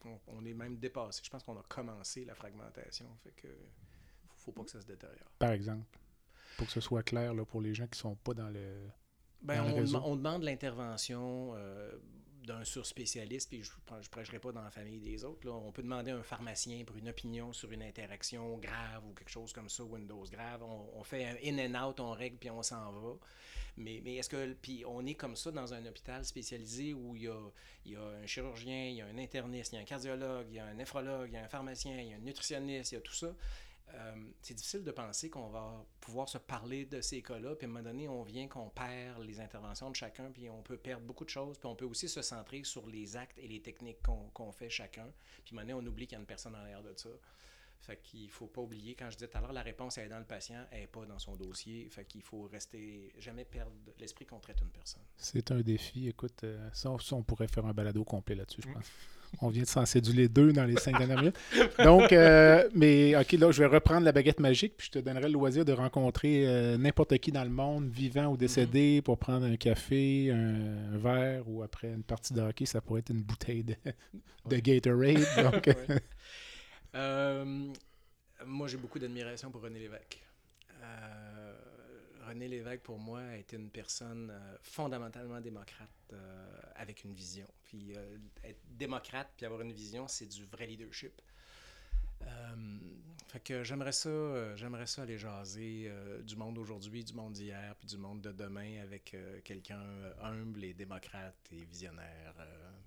On, 0.04 0.18
on 0.28 0.44
est 0.46 0.54
même 0.54 0.78
dépassé. 0.78 1.20
Je 1.22 1.28
pense 1.28 1.42
qu'on 1.42 1.58
a 1.58 1.62
commencé 1.68 2.24
la 2.24 2.34
fragmentation. 2.34 3.06
Fait 3.22 3.32
que 3.32 3.48
faut, 4.36 4.52
pas 4.52 4.64
que 4.64 4.70
ça 4.70 4.80
se 4.80 4.86
détériore. 4.86 5.30
Par 5.38 5.52
exemple. 5.52 5.84
Pour 6.56 6.66
que 6.66 6.72
ce 6.72 6.80
soit 6.80 7.02
clair 7.02 7.32
là, 7.32 7.44
pour 7.44 7.60
les 7.60 7.74
gens 7.74 7.86
qui 7.86 7.98
ne 7.98 8.02
sont 8.02 8.16
pas 8.16 8.34
dans 8.34 8.48
le. 8.48 8.88
On, 9.48 9.52
dem- 9.82 10.02
on 10.04 10.16
demande 10.16 10.42
l'intervention 10.42 11.52
euh, 11.54 11.92
d'un 12.46 12.64
surspécialiste, 12.64 13.48
puis 13.48 13.62
je 13.62 13.70
ne 13.72 14.08
prêcherai 14.08 14.38
pas 14.38 14.52
dans 14.52 14.62
la 14.62 14.70
famille 14.70 15.00
des 15.00 15.24
autres. 15.24 15.48
On 15.48 15.72
peut 15.72 15.82
demander 15.82 16.10
à 16.10 16.16
un 16.16 16.22
pharmacien 16.22 16.84
pour 16.84 16.96
une 16.96 17.08
opinion 17.08 17.52
sur 17.52 17.70
une 17.72 17.82
interaction 17.82 18.58
grave 18.58 19.04
ou 19.06 19.12
quelque 19.12 19.30
chose 19.30 19.52
comme 19.52 19.68
ça, 19.68 19.84
Windows 19.84 20.24
grave. 20.30 20.62
On, 20.62 21.02
fait 21.04 21.24
un 21.24 21.36
in 21.44 21.74
and 21.74 21.88
out, 21.88 22.00
on 22.00 22.12
règle, 22.12 22.36
puis 22.36 22.50
on 22.50 22.62
s'en 22.62 22.92
va. 22.92 23.14
Mais, 23.76 24.02
est-ce 24.04 24.28
que. 24.28 24.52
Puis 24.54 24.84
on 24.86 25.04
est 25.06 25.14
comme 25.14 25.36
ça 25.36 25.50
dans 25.50 25.72
un 25.72 25.84
hôpital 25.86 26.24
spécialisé 26.24 26.92
où 26.92 27.16
il 27.16 27.22
y 27.22 27.28
a, 27.28 27.50
il 27.84 27.92
y 27.92 27.96
a 27.96 28.02
un 28.02 28.26
chirurgien, 28.26 28.88
il 28.88 28.96
y 28.96 29.00
a 29.00 29.06
un 29.06 29.18
interniste, 29.18 29.72
il 29.72 29.76
y 29.76 29.78
a 29.78 29.82
un 29.82 29.84
cardiologue, 29.84 30.46
il 30.50 30.56
y 30.56 30.58
a 30.58 30.66
un 30.66 30.74
néphrologue, 30.74 31.28
il 31.28 31.34
y 31.34 31.36
a 31.36 31.44
un 31.44 31.48
pharmacien, 31.48 32.00
il 32.00 32.08
y 32.08 32.12
a 32.12 32.16
un 32.16 32.20
nutritionniste, 32.20 32.92
il 32.92 32.94
y 32.96 32.98
a 32.98 33.00
tout 33.00 33.14
ça. 33.14 33.34
Euh, 33.94 34.14
c'est 34.42 34.54
difficile 34.54 34.84
de 34.84 34.90
penser 34.90 35.30
qu'on 35.30 35.48
va 35.48 35.84
pouvoir 36.00 36.28
se 36.28 36.38
parler 36.38 36.84
de 36.86 37.00
ces 37.00 37.22
cas-là, 37.22 37.54
puis 37.56 37.66
à 37.66 37.68
un 37.68 37.72
moment 37.72 37.84
donné, 37.84 38.08
on 38.08 38.22
vient 38.22 38.46
qu'on 38.48 38.68
perd 38.70 39.22
les 39.24 39.40
interventions 39.40 39.90
de 39.90 39.96
chacun, 39.96 40.30
puis 40.30 40.48
on 40.48 40.62
peut 40.62 40.76
perdre 40.76 41.04
beaucoup 41.06 41.24
de 41.24 41.30
choses, 41.30 41.58
puis 41.58 41.66
on 41.68 41.74
peut 41.74 41.84
aussi 41.84 42.08
se 42.08 42.22
centrer 42.22 42.62
sur 42.64 42.86
les 42.86 43.16
actes 43.16 43.38
et 43.38 43.48
les 43.48 43.60
techniques 43.60 44.02
qu'on 44.02 44.28
qu'on 44.30 44.52
fait 44.52 44.70
chacun, 44.70 45.08
puis 45.44 45.56
à 45.56 45.60
un 45.60 45.64
moment 45.64 45.74
donné, 45.78 45.86
on 45.86 45.90
oublie 45.90 46.06
qu'il 46.06 46.16
y 46.16 46.18
a 46.18 46.20
une 46.20 46.26
personne 46.26 46.54
en 46.54 46.58
arrière 46.58 46.82
de 46.82 46.92
ça. 46.96 47.10
Fait 47.82 47.96
qu'il 48.02 48.28
faut 48.30 48.46
pas 48.46 48.60
oublier, 48.60 48.94
quand 48.94 49.08
je 49.10 49.16
disais 49.16 49.26
tout 49.28 49.38
à 49.38 49.40
l'heure, 49.40 49.54
la 49.54 49.62
réponse 49.62 49.96
elle 49.96 50.04
est 50.04 50.10
dans 50.10 50.18
le 50.18 50.26
patient, 50.26 50.66
elle 50.70 50.80
n'est 50.82 50.86
pas 50.86 51.06
dans 51.06 51.18
son 51.18 51.34
dossier. 51.34 51.88
Fait 51.88 52.04
qu'il 52.04 52.20
faut 52.20 52.42
rester, 52.42 53.10
jamais 53.18 53.46
perdre 53.46 53.72
l'esprit 53.98 54.26
qu'on 54.26 54.38
traite 54.38 54.60
une 54.60 54.68
personne. 54.70 55.00
C'est 55.16 55.50
un 55.50 55.60
défi. 55.62 56.06
Écoute, 56.06 56.44
euh, 56.44 56.68
ça, 56.74 56.94
ça, 57.00 57.16
on 57.16 57.22
pourrait 57.22 57.48
faire 57.48 57.64
un 57.64 57.72
balado 57.72 58.04
complet 58.04 58.34
là-dessus, 58.34 58.60
je 58.62 58.68
Mm. 58.68 58.74
pense. 58.74 58.90
On 59.40 59.48
vient 59.48 59.62
de 59.62 59.68
s'en 59.68 59.86
céduler 59.86 60.28
deux 60.28 60.52
dans 60.52 60.64
les 60.64 60.76
cinq 60.76 60.98
dernières 60.98 61.18
minutes. 61.18 61.38
Donc, 61.82 62.12
euh, 62.12 62.68
mais 62.74 63.16
OK, 63.16 63.32
là, 63.32 63.50
je 63.50 63.60
vais 63.60 63.66
reprendre 63.66 64.04
la 64.04 64.12
baguette 64.12 64.40
magique, 64.40 64.76
puis 64.76 64.88
je 64.88 64.98
te 64.98 64.98
donnerai 64.98 65.28
le 65.28 65.32
loisir 65.32 65.64
de 65.64 65.72
rencontrer 65.72 66.46
euh, 66.46 66.76
n'importe 66.76 67.16
qui 67.18 67.32
dans 67.32 67.44
le 67.44 67.50
monde, 67.50 67.88
vivant 67.88 68.26
ou 68.26 68.36
décédé, 68.36 68.98
Mm-hmm. 68.98 69.02
pour 69.02 69.18
prendre 69.18 69.46
un 69.46 69.56
café, 69.56 70.30
un, 70.30 70.94
un 70.94 70.98
verre, 70.98 71.48
ou 71.48 71.62
après 71.62 71.88
une 71.88 72.02
partie 72.02 72.32
de 72.34 72.40
hockey, 72.40 72.66
ça 72.66 72.80
pourrait 72.80 73.00
être 73.00 73.10
une 73.10 73.22
bouteille 73.22 73.64
de, 73.64 73.74
de 74.48 74.56
Gatorade. 74.56 75.16
Donc, 75.42 75.66
Ouais. 75.66 76.02
Euh, 76.94 77.72
moi, 78.46 78.66
j'ai 78.68 78.76
beaucoup 78.76 78.98
d'admiration 78.98 79.50
pour 79.50 79.62
René 79.62 79.78
Lévesque. 79.78 80.18
René 82.30 82.46
Lévesque, 82.46 82.82
pour 82.82 82.98
moi, 82.98 83.20
a 83.20 83.36
été 83.36 83.56
une 83.56 83.70
personne 83.70 84.30
euh, 84.30 84.56
fondamentalement 84.62 85.40
démocrate 85.40 85.90
euh, 86.12 86.60
avec 86.76 87.02
une 87.02 87.12
vision. 87.12 87.46
Puis 87.64 87.92
euh, 87.96 88.18
être 88.44 88.60
démocrate 88.78 89.28
puis 89.36 89.46
avoir 89.46 89.62
une 89.62 89.72
vision, 89.72 90.06
c'est 90.06 90.26
du 90.26 90.44
vrai 90.44 90.66
leadership. 90.66 91.20
Fait 93.28 93.40
que 93.40 93.64
j'aimerais 93.64 93.92
ça, 93.92 94.54
j'aimerais 94.56 94.86
ça 94.86 95.02
aller 95.02 95.16
jaser 95.16 95.90
du 96.22 96.36
monde 96.36 96.56
d'aujourd'hui, 96.56 97.02
du 97.02 97.14
monde 97.14 97.32
d'hier, 97.32 97.74
puis 97.78 97.86
du 97.86 97.96
monde 97.96 98.20
de 98.20 98.30
demain 98.30 98.82
avec 98.82 99.16
quelqu'un 99.44 99.82
humble 100.20 100.64
et 100.64 100.74
démocrate 100.74 101.38
et 101.52 101.64
visionnaire. 101.64 102.34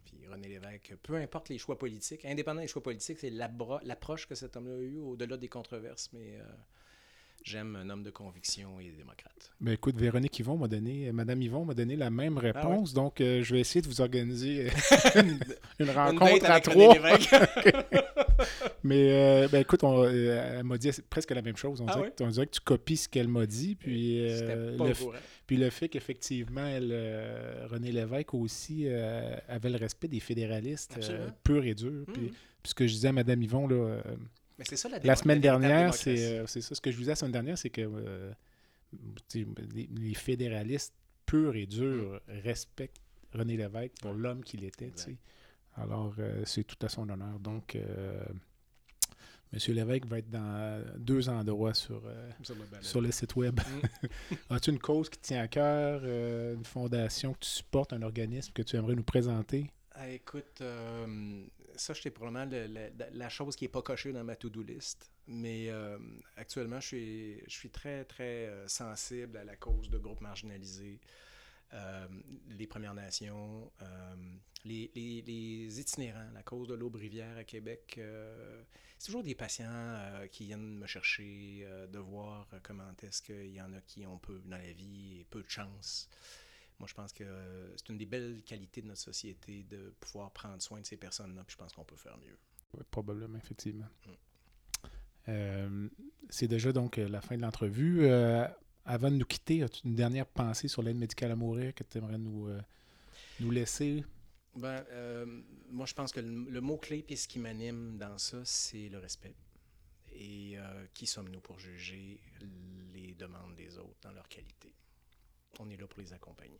puis 0.05 0.27
René 0.27 0.49
Lévesque, 0.49 0.95
peu 1.01 1.15
importe 1.15 1.49
les 1.49 1.57
choix 1.57 1.79
politiques, 1.79 2.25
indépendant 2.25 2.61
des 2.61 2.67
choix 2.67 2.83
politiques, 2.83 3.19
c'est 3.19 3.31
l'approche 3.31 4.27
que 4.27 4.35
cet 4.35 4.55
homme-là 4.55 4.75
a 4.75 4.81
eue 4.81 4.99
au-delà 4.99 5.37
des 5.37 5.49
controverses, 5.49 6.11
mais 6.13 6.39
j'aime 7.43 7.75
un 7.75 7.89
homme 7.89 8.03
de 8.03 8.09
conviction 8.11 8.79
et 8.79 8.91
démocrate. 8.91 9.51
ben, 9.61 9.73
écoute, 9.73 9.95
Véronique 9.97 10.39
Yvon 10.39 10.57
m'a 10.57 10.67
donné, 10.67 11.11
Madame 11.11 11.41
Yvon 11.41 11.65
m'a 11.65 11.73
donné 11.73 11.95
la 11.95 12.09
même 12.09 12.37
réponse, 12.37 12.93
donc 12.93 13.21
euh, 13.21 13.43
je 13.43 13.53
vais 13.53 13.59
essayer 13.61 13.81
de 13.81 13.87
vous 13.87 14.01
organiser 14.01 14.67
euh, 14.67 15.21
une 15.21 15.39
Une 15.79 15.89
rencontre 15.91 16.49
à 16.49 16.59
trois. 16.59 16.95
Mais 18.83 19.11
euh, 19.11 19.47
ben 19.49 19.59
écoute, 19.61 19.83
on, 19.83 20.03
euh, 20.03 20.57
elle 20.59 20.63
m'a 20.63 20.77
dit 20.77 20.89
presque 21.09 21.31
la 21.31 21.41
même 21.41 21.55
chose. 21.55 21.79
On, 21.81 21.85
Ah 21.87 21.95
dirait, 21.95 22.11
que, 22.11 22.23
on 22.23 22.27
dirait 22.29 22.45
que 22.47 22.51
tu 22.51 22.59
copies 22.61 22.97
ce 22.97 23.07
qu'elle 23.07 23.27
m'a 23.27 23.45
dit. 23.45 23.75
Puis, 23.75 24.19
euh, 24.29 24.77
pas 24.77 24.87
le, 24.87 24.93
f- 24.93 25.13
puis 25.47 25.57
le 25.57 25.69
fait 25.69 25.87
qu'effectivement, 25.89 26.65
elle, 26.65 26.89
euh, 26.91 27.65
René 27.69 27.91
Lévesque 27.91 28.33
aussi 28.33 28.83
euh, 28.87 29.35
avait 29.47 29.69
le 29.69 29.77
respect 29.77 30.07
des 30.07 30.19
fédéralistes 30.19 30.99
euh, 31.09 31.29
purs 31.43 31.63
et 31.65 31.75
durs. 31.75 32.05
Puis, 32.11 32.23
Mhm. 32.23 32.29
puis 32.63 32.69
ce 32.69 32.75
que 32.75 32.87
je 32.87 32.93
disais 32.93 33.07
à 33.09 33.13
Mme 33.13 33.41
Yvon 33.43 33.67
là, 33.67 33.75
euh, 33.75 34.01
Mais 34.71 34.77
c'est 34.77 34.81
ça 34.81 34.89
la, 34.89 34.99
la 34.99 35.15
semaine 35.15 35.39
dernière, 35.41 35.93
c'est 35.93 36.39
euh, 36.39 36.47
c'est 36.47 36.61
ça. 36.61 36.75
Ce 36.75 36.81
que 36.81 36.91
je 36.91 36.95
vous 36.95 37.01
disais 37.01 37.11
la 37.11 37.15
semaine 37.15 37.31
dernière, 37.31 37.57
c'est 37.57 37.69
que 37.69 37.81
euh, 37.81 38.31
sais, 39.27 39.45
les, 39.73 39.87
les 39.91 40.13
fédéralistes 40.13 40.93
purs 41.25 41.55
et 41.55 41.65
durs 41.65 42.19
respectent 42.27 43.01
René 43.33 43.57
Lévesque 43.57 43.93
pour 44.01 44.13
l'homme 44.13 44.43
qu'il 44.43 44.63
était. 44.63 44.91
Alors, 45.75 46.13
euh, 46.19 46.43
c'est 46.45 46.63
tout 46.63 46.77
à 46.85 46.89
son 46.89 47.09
honneur. 47.09 47.39
Donc, 47.39 47.75
euh, 47.75 48.23
M. 49.53 49.59
Lévesque 49.75 50.05
va 50.05 50.19
être 50.19 50.29
dans 50.29 50.83
deux 50.97 51.29
endroits 51.29 51.73
sur, 51.73 52.01
euh, 52.05 52.29
Sur 52.43 52.55
le 52.55 52.63
balai. 52.65 52.83
sur 52.83 53.01
le 53.01 53.11
site 53.11 53.35
web. 53.35 53.59
Mm. 53.59 54.35
As-tu 54.51 54.69
une 54.71 54.79
cause 54.79 55.09
qui 55.09 55.17
te 55.19 55.27
tient 55.27 55.41
à 55.41 55.47
cœur, 55.47 56.01
euh, 56.03 56.55
une 56.55 56.65
fondation 56.65 57.33
que 57.33 57.39
tu 57.39 57.49
supportes, 57.49 57.93
un 57.93 58.01
organisme 58.03 58.51
que 58.53 58.61
tu 58.61 58.75
aimerais 58.75 58.95
nous 58.95 59.03
présenter? 59.03 59.71
Ah, 59.95 60.09
écoute, 60.09 60.61
euh, 60.61 61.43
ça, 61.75 61.93
c'est 61.93 62.11
probablement 62.11 62.45
le- 62.45 62.67
le- 62.67 62.91
la 63.17 63.29
chose 63.29 63.55
qui 63.55 63.65
n'est 63.65 63.69
pas 63.69 63.81
cochée 63.81 64.11
dans 64.13 64.23
ma 64.23 64.35
to-do 64.35 64.61
list. 64.63 65.09
Mais 65.27 65.69
euh, 65.69 65.97
actuellement, 66.35 66.79
je 66.79 67.39
suis, 67.47 67.69
très, 67.69 68.03
très 68.05 68.47
euh, 68.47 68.67
sensible 68.67 69.37
à 69.37 69.43
la 69.43 69.55
cause 69.55 69.89
de 69.89 69.97
groupes 69.97 70.21
marginalisés, 70.21 70.99
euh, 71.73 72.07
les 72.49 72.67
Premières 72.67 72.93
Nations, 72.93 73.71
les, 74.65 75.79
itinérants, 75.79 76.29
la 76.33 76.43
cause 76.43 76.67
de 76.67 76.75
l'Aube-Rivière 76.75 77.37
à 77.37 77.43
Québec. 77.43 77.99
c'est 78.99 79.05
toujours 79.07 79.23
des 79.23 79.33
patients 79.35 79.97
qui 80.31 80.45
viennent 80.45 80.77
me 80.77 80.85
chercher, 80.87 81.67
de 81.91 81.99
voir 81.99 82.47
comment 82.61 82.93
est-ce 83.01 83.21
qu'il 83.23 83.51
y 83.53 83.61
en 83.61 83.73
a 83.73 83.81
qui 83.81 84.05
ont 84.05 84.19
peu 84.19 84.39
dans 84.45 84.57
la 84.57 84.71
vie 84.71 85.21
et 85.21 85.25
peu 85.29 85.41
de 85.41 85.49
chance. 85.49 86.09
Moi, 86.79 86.87
je 86.87 86.93
pense 86.93 87.13
que 87.13 87.23
euh, 87.23 87.75
c'est 87.77 87.89
une 87.89 87.97
des 87.97 88.05
belles 88.05 88.41
qualités 88.43 88.81
de 88.81 88.87
notre 88.87 89.01
société 89.01 89.63
de 89.63 89.93
pouvoir 89.99 90.31
prendre 90.31 90.61
soin 90.61 90.81
de 90.81 90.85
ces 90.85 90.97
personnes-là, 90.97 91.43
puis 91.45 91.53
je 91.53 91.57
pense 91.57 91.73
qu'on 91.73 91.85
peut 91.85 91.95
faire 91.95 92.17
mieux. 92.17 92.37
Oui, 92.73 92.83
probablement, 92.89 93.37
effectivement. 93.37 93.87
Mm. 94.05 94.11
Euh, 95.29 95.89
c'est 96.29 96.47
déjà 96.47 96.73
donc 96.73 96.97
euh, 96.97 97.07
la 97.07 97.21
fin 97.21 97.37
de 97.37 97.41
l'entrevue. 97.41 98.05
Euh, 98.05 98.45
avant 98.85 99.09
de 99.09 99.15
nous 99.15 99.25
quitter, 99.25 99.63
as-tu 99.63 99.87
une 99.87 99.95
dernière 99.95 100.25
pensée 100.25 100.67
sur 100.67 100.83
l'aide 100.83 100.97
médicale 100.97 101.31
à 101.31 101.35
mourir 101.35 101.73
que 101.73 101.83
tu 101.83 101.99
aimerais 101.99 102.17
nous, 102.17 102.49
nous 103.39 103.51
laisser? 103.51 104.03
Ben, 104.55 104.83
moi, 105.69 105.85
je 105.85 105.93
pense 105.93 106.11
que 106.11 106.19
le, 106.19 106.49
le 106.49 106.61
mot-clé, 106.61 107.01
puis 107.01 107.15
ce 107.15 107.29
qui 107.29 107.39
m'anime 107.39 107.97
dans 107.97 108.17
ça, 108.17 108.41
c'est 108.43 108.89
le 108.89 108.99
respect. 108.99 109.35
Et 110.15 110.57
euh, 110.57 110.85
qui 110.93 111.07
sommes-nous 111.07 111.39
pour 111.39 111.59
juger 111.59 112.19
les 112.93 113.13
demandes 113.15 113.55
des 113.55 113.77
autres 113.77 113.97
dans 114.01 114.11
leur 114.11 114.27
qualité? 114.27 114.73
On 115.59 115.69
est 115.69 115.77
là 115.77 115.87
pour 115.87 116.01
les 116.01 116.13
accompagner. 116.13 116.59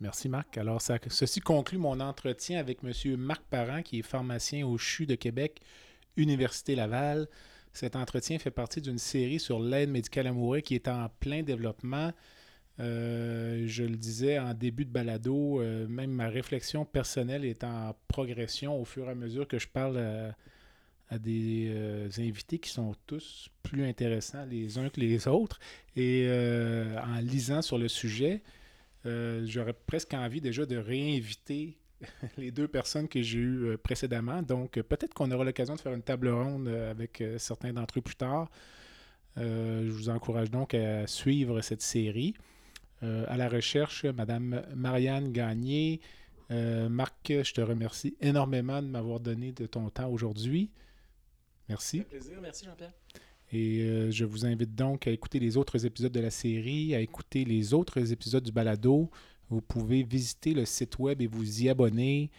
Merci 0.00 0.28
Marc. 0.28 0.56
Alors, 0.56 0.80
ceci 0.80 1.40
conclut 1.40 1.78
mon 1.78 2.00
entretien 2.00 2.58
avec 2.58 2.78
M. 2.82 3.16
Marc 3.16 3.42
Parent, 3.50 3.82
qui 3.82 3.98
est 3.98 4.02
pharmacien 4.02 4.66
au 4.66 4.78
CHU 4.78 5.06
de 5.06 5.14
Québec, 5.14 5.60
Université 6.16 6.74
Laval. 6.74 7.28
Cet 7.72 7.96
entretien 7.96 8.38
fait 8.38 8.50
partie 8.50 8.80
d'une 8.80 8.98
série 8.98 9.38
sur 9.38 9.60
l'aide 9.60 9.90
médicale 9.90 10.32
mourir 10.32 10.62
qui 10.62 10.74
est 10.74 10.88
en 10.88 11.08
plein 11.20 11.42
développement. 11.42 12.12
Euh, 12.80 13.64
je 13.66 13.84
le 13.84 13.96
disais 13.96 14.38
en 14.38 14.54
début 14.54 14.86
de 14.86 14.90
balado, 14.90 15.60
euh, 15.60 15.86
même 15.86 16.10
ma 16.10 16.28
réflexion 16.28 16.86
personnelle 16.86 17.44
est 17.44 17.62
en 17.62 17.94
progression 18.08 18.80
au 18.80 18.86
fur 18.86 19.06
et 19.06 19.10
à 19.10 19.14
mesure 19.14 19.46
que 19.46 19.58
je 19.58 19.68
parle 19.68 19.98
à, 19.98 20.34
à 21.10 21.18
des 21.18 21.66
euh, 21.70 22.08
invités 22.18 22.58
qui 22.58 22.70
sont 22.70 22.94
tous 23.06 23.48
plus 23.64 23.84
intéressants 23.84 24.44
les 24.48 24.78
uns 24.78 24.88
que 24.88 25.00
les 25.00 25.26
autres. 25.26 25.58
Et 25.96 26.26
euh, 26.28 26.96
en 27.00 27.18
lisant 27.18 27.62
sur 27.62 27.78
le 27.78 27.88
sujet, 27.88 28.42
euh, 29.06 29.44
j'aurais 29.44 29.72
presque 29.72 30.14
envie 30.14 30.40
déjà 30.40 30.64
de 30.66 30.76
réinviter 30.76 31.76
les 32.38 32.52
deux 32.52 32.68
personnes 32.68 33.08
que 33.08 33.20
j'ai 33.22 33.38
eues 33.38 33.76
précédemment. 33.82 34.40
Donc, 34.42 34.80
peut-être 34.80 35.12
qu'on 35.12 35.30
aura 35.32 35.44
l'occasion 35.44 35.74
de 35.74 35.80
faire 35.80 35.92
une 35.92 36.02
table 36.02 36.28
ronde 36.28 36.68
avec 36.68 37.22
certains 37.38 37.72
d'entre 37.72 37.98
eux 37.98 38.02
plus 38.02 38.14
tard. 38.14 38.48
je 39.36 39.90
vous 39.90 40.08
encourage 40.08 40.50
donc 40.50 40.72
à 40.74 41.06
suivre 41.06 41.60
cette 41.60 41.82
série. 41.82 42.34
à 43.02 43.36
la 43.36 43.50
recherche, 43.50 44.06
Madame 44.06 44.62
Marianne 44.74 45.30
Gagné. 45.30 46.00
Marc, 46.48 47.26
je 47.28 47.52
te 47.52 47.60
remercie 47.60 48.16
énormément 48.22 48.80
de 48.80 48.86
m'avoir 48.86 49.20
donné 49.20 49.52
de 49.52 49.66
ton 49.66 49.90
temps 49.90 50.08
aujourd'hui. 50.08 50.70
Merci. 51.70 52.00
plaisir. 52.00 52.38
Merci, 52.42 52.64
Jean-Pierre. 52.64 52.92
Et 53.52 53.82
euh, 53.82 54.10
je 54.10 54.24
vous 54.24 54.44
invite 54.44 54.74
donc 54.74 55.06
à 55.06 55.10
écouter 55.10 55.38
les 55.38 55.56
autres 55.56 55.86
épisodes 55.86 56.12
de 56.12 56.20
la 56.20 56.30
série, 56.30 56.94
à 56.94 57.00
écouter 57.00 57.44
les 57.44 57.74
autres 57.74 58.12
épisodes 58.12 58.42
du 58.42 58.52
balado. 58.52 59.08
Vous 59.48 59.60
pouvez 59.60 60.02
visiter 60.02 60.52
le 60.52 60.64
site 60.64 60.98
web 60.98 61.22
et 61.22 61.26
vous 61.26 61.62
y 61.62 61.68
abonner. 61.68 62.30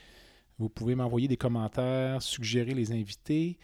Vous 0.59 0.69
pouvez 0.69 0.95
m'envoyer 0.95 1.27
des 1.27 1.37
commentaires, 1.37 2.21
suggérer 2.21 2.73
les 2.73 2.91
invités. 2.91 3.57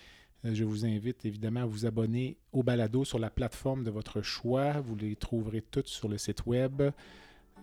Euh, 0.46 0.54
je 0.54 0.64
vous 0.64 0.86
invite 0.86 1.26
évidemment 1.26 1.62
à 1.62 1.66
vous 1.66 1.86
abonner 1.86 2.38
au 2.54 2.64
balado 2.64 3.04
sur 3.04 3.20
la 3.20 3.30
plateforme 3.30 3.84
de 3.84 3.92
votre 3.92 4.22
choix. 4.22 4.80
Vous 4.80 4.96
les 4.96 5.18
trouverez 5.18 5.62
toutes 5.62 5.88
sur 5.88 6.08
le 6.08 6.18
site 6.18 6.46
web. 6.46 6.82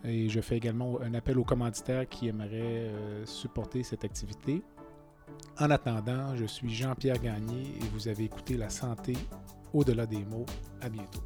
Et 0.03 0.29
je 0.29 0.41
fais 0.41 0.57
également 0.57 1.01
un 1.01 1.15
appel 1.15 1.39
aux 1.39 1.43
commanditaires 1.43 2.07
qui 2.07 2.27
aimeraient 2.27 2.89
euh, 2.89 3.25
supporter 3.25 3.81
cette 3.81 4.03
activité. 4.03 4.61
En 5.59 5.69
attendant, 5.69 6.35
je 6.35 6.45
suis 6.45 6.73
Jean-Pierre 6.73 7.19
Gagné 7.19 7.61
et 7.81 7.87
vous 7.93 8.07
avez 8.07 8.25
écouté 8.25 8.57
La 8.57 8.69
santé 8.69 9.13
au-delà 9.73 10.05
des 10.05 10.23
mots. 10.25 10.45
À 10.81 10.89
bientôt. 10.89 11.23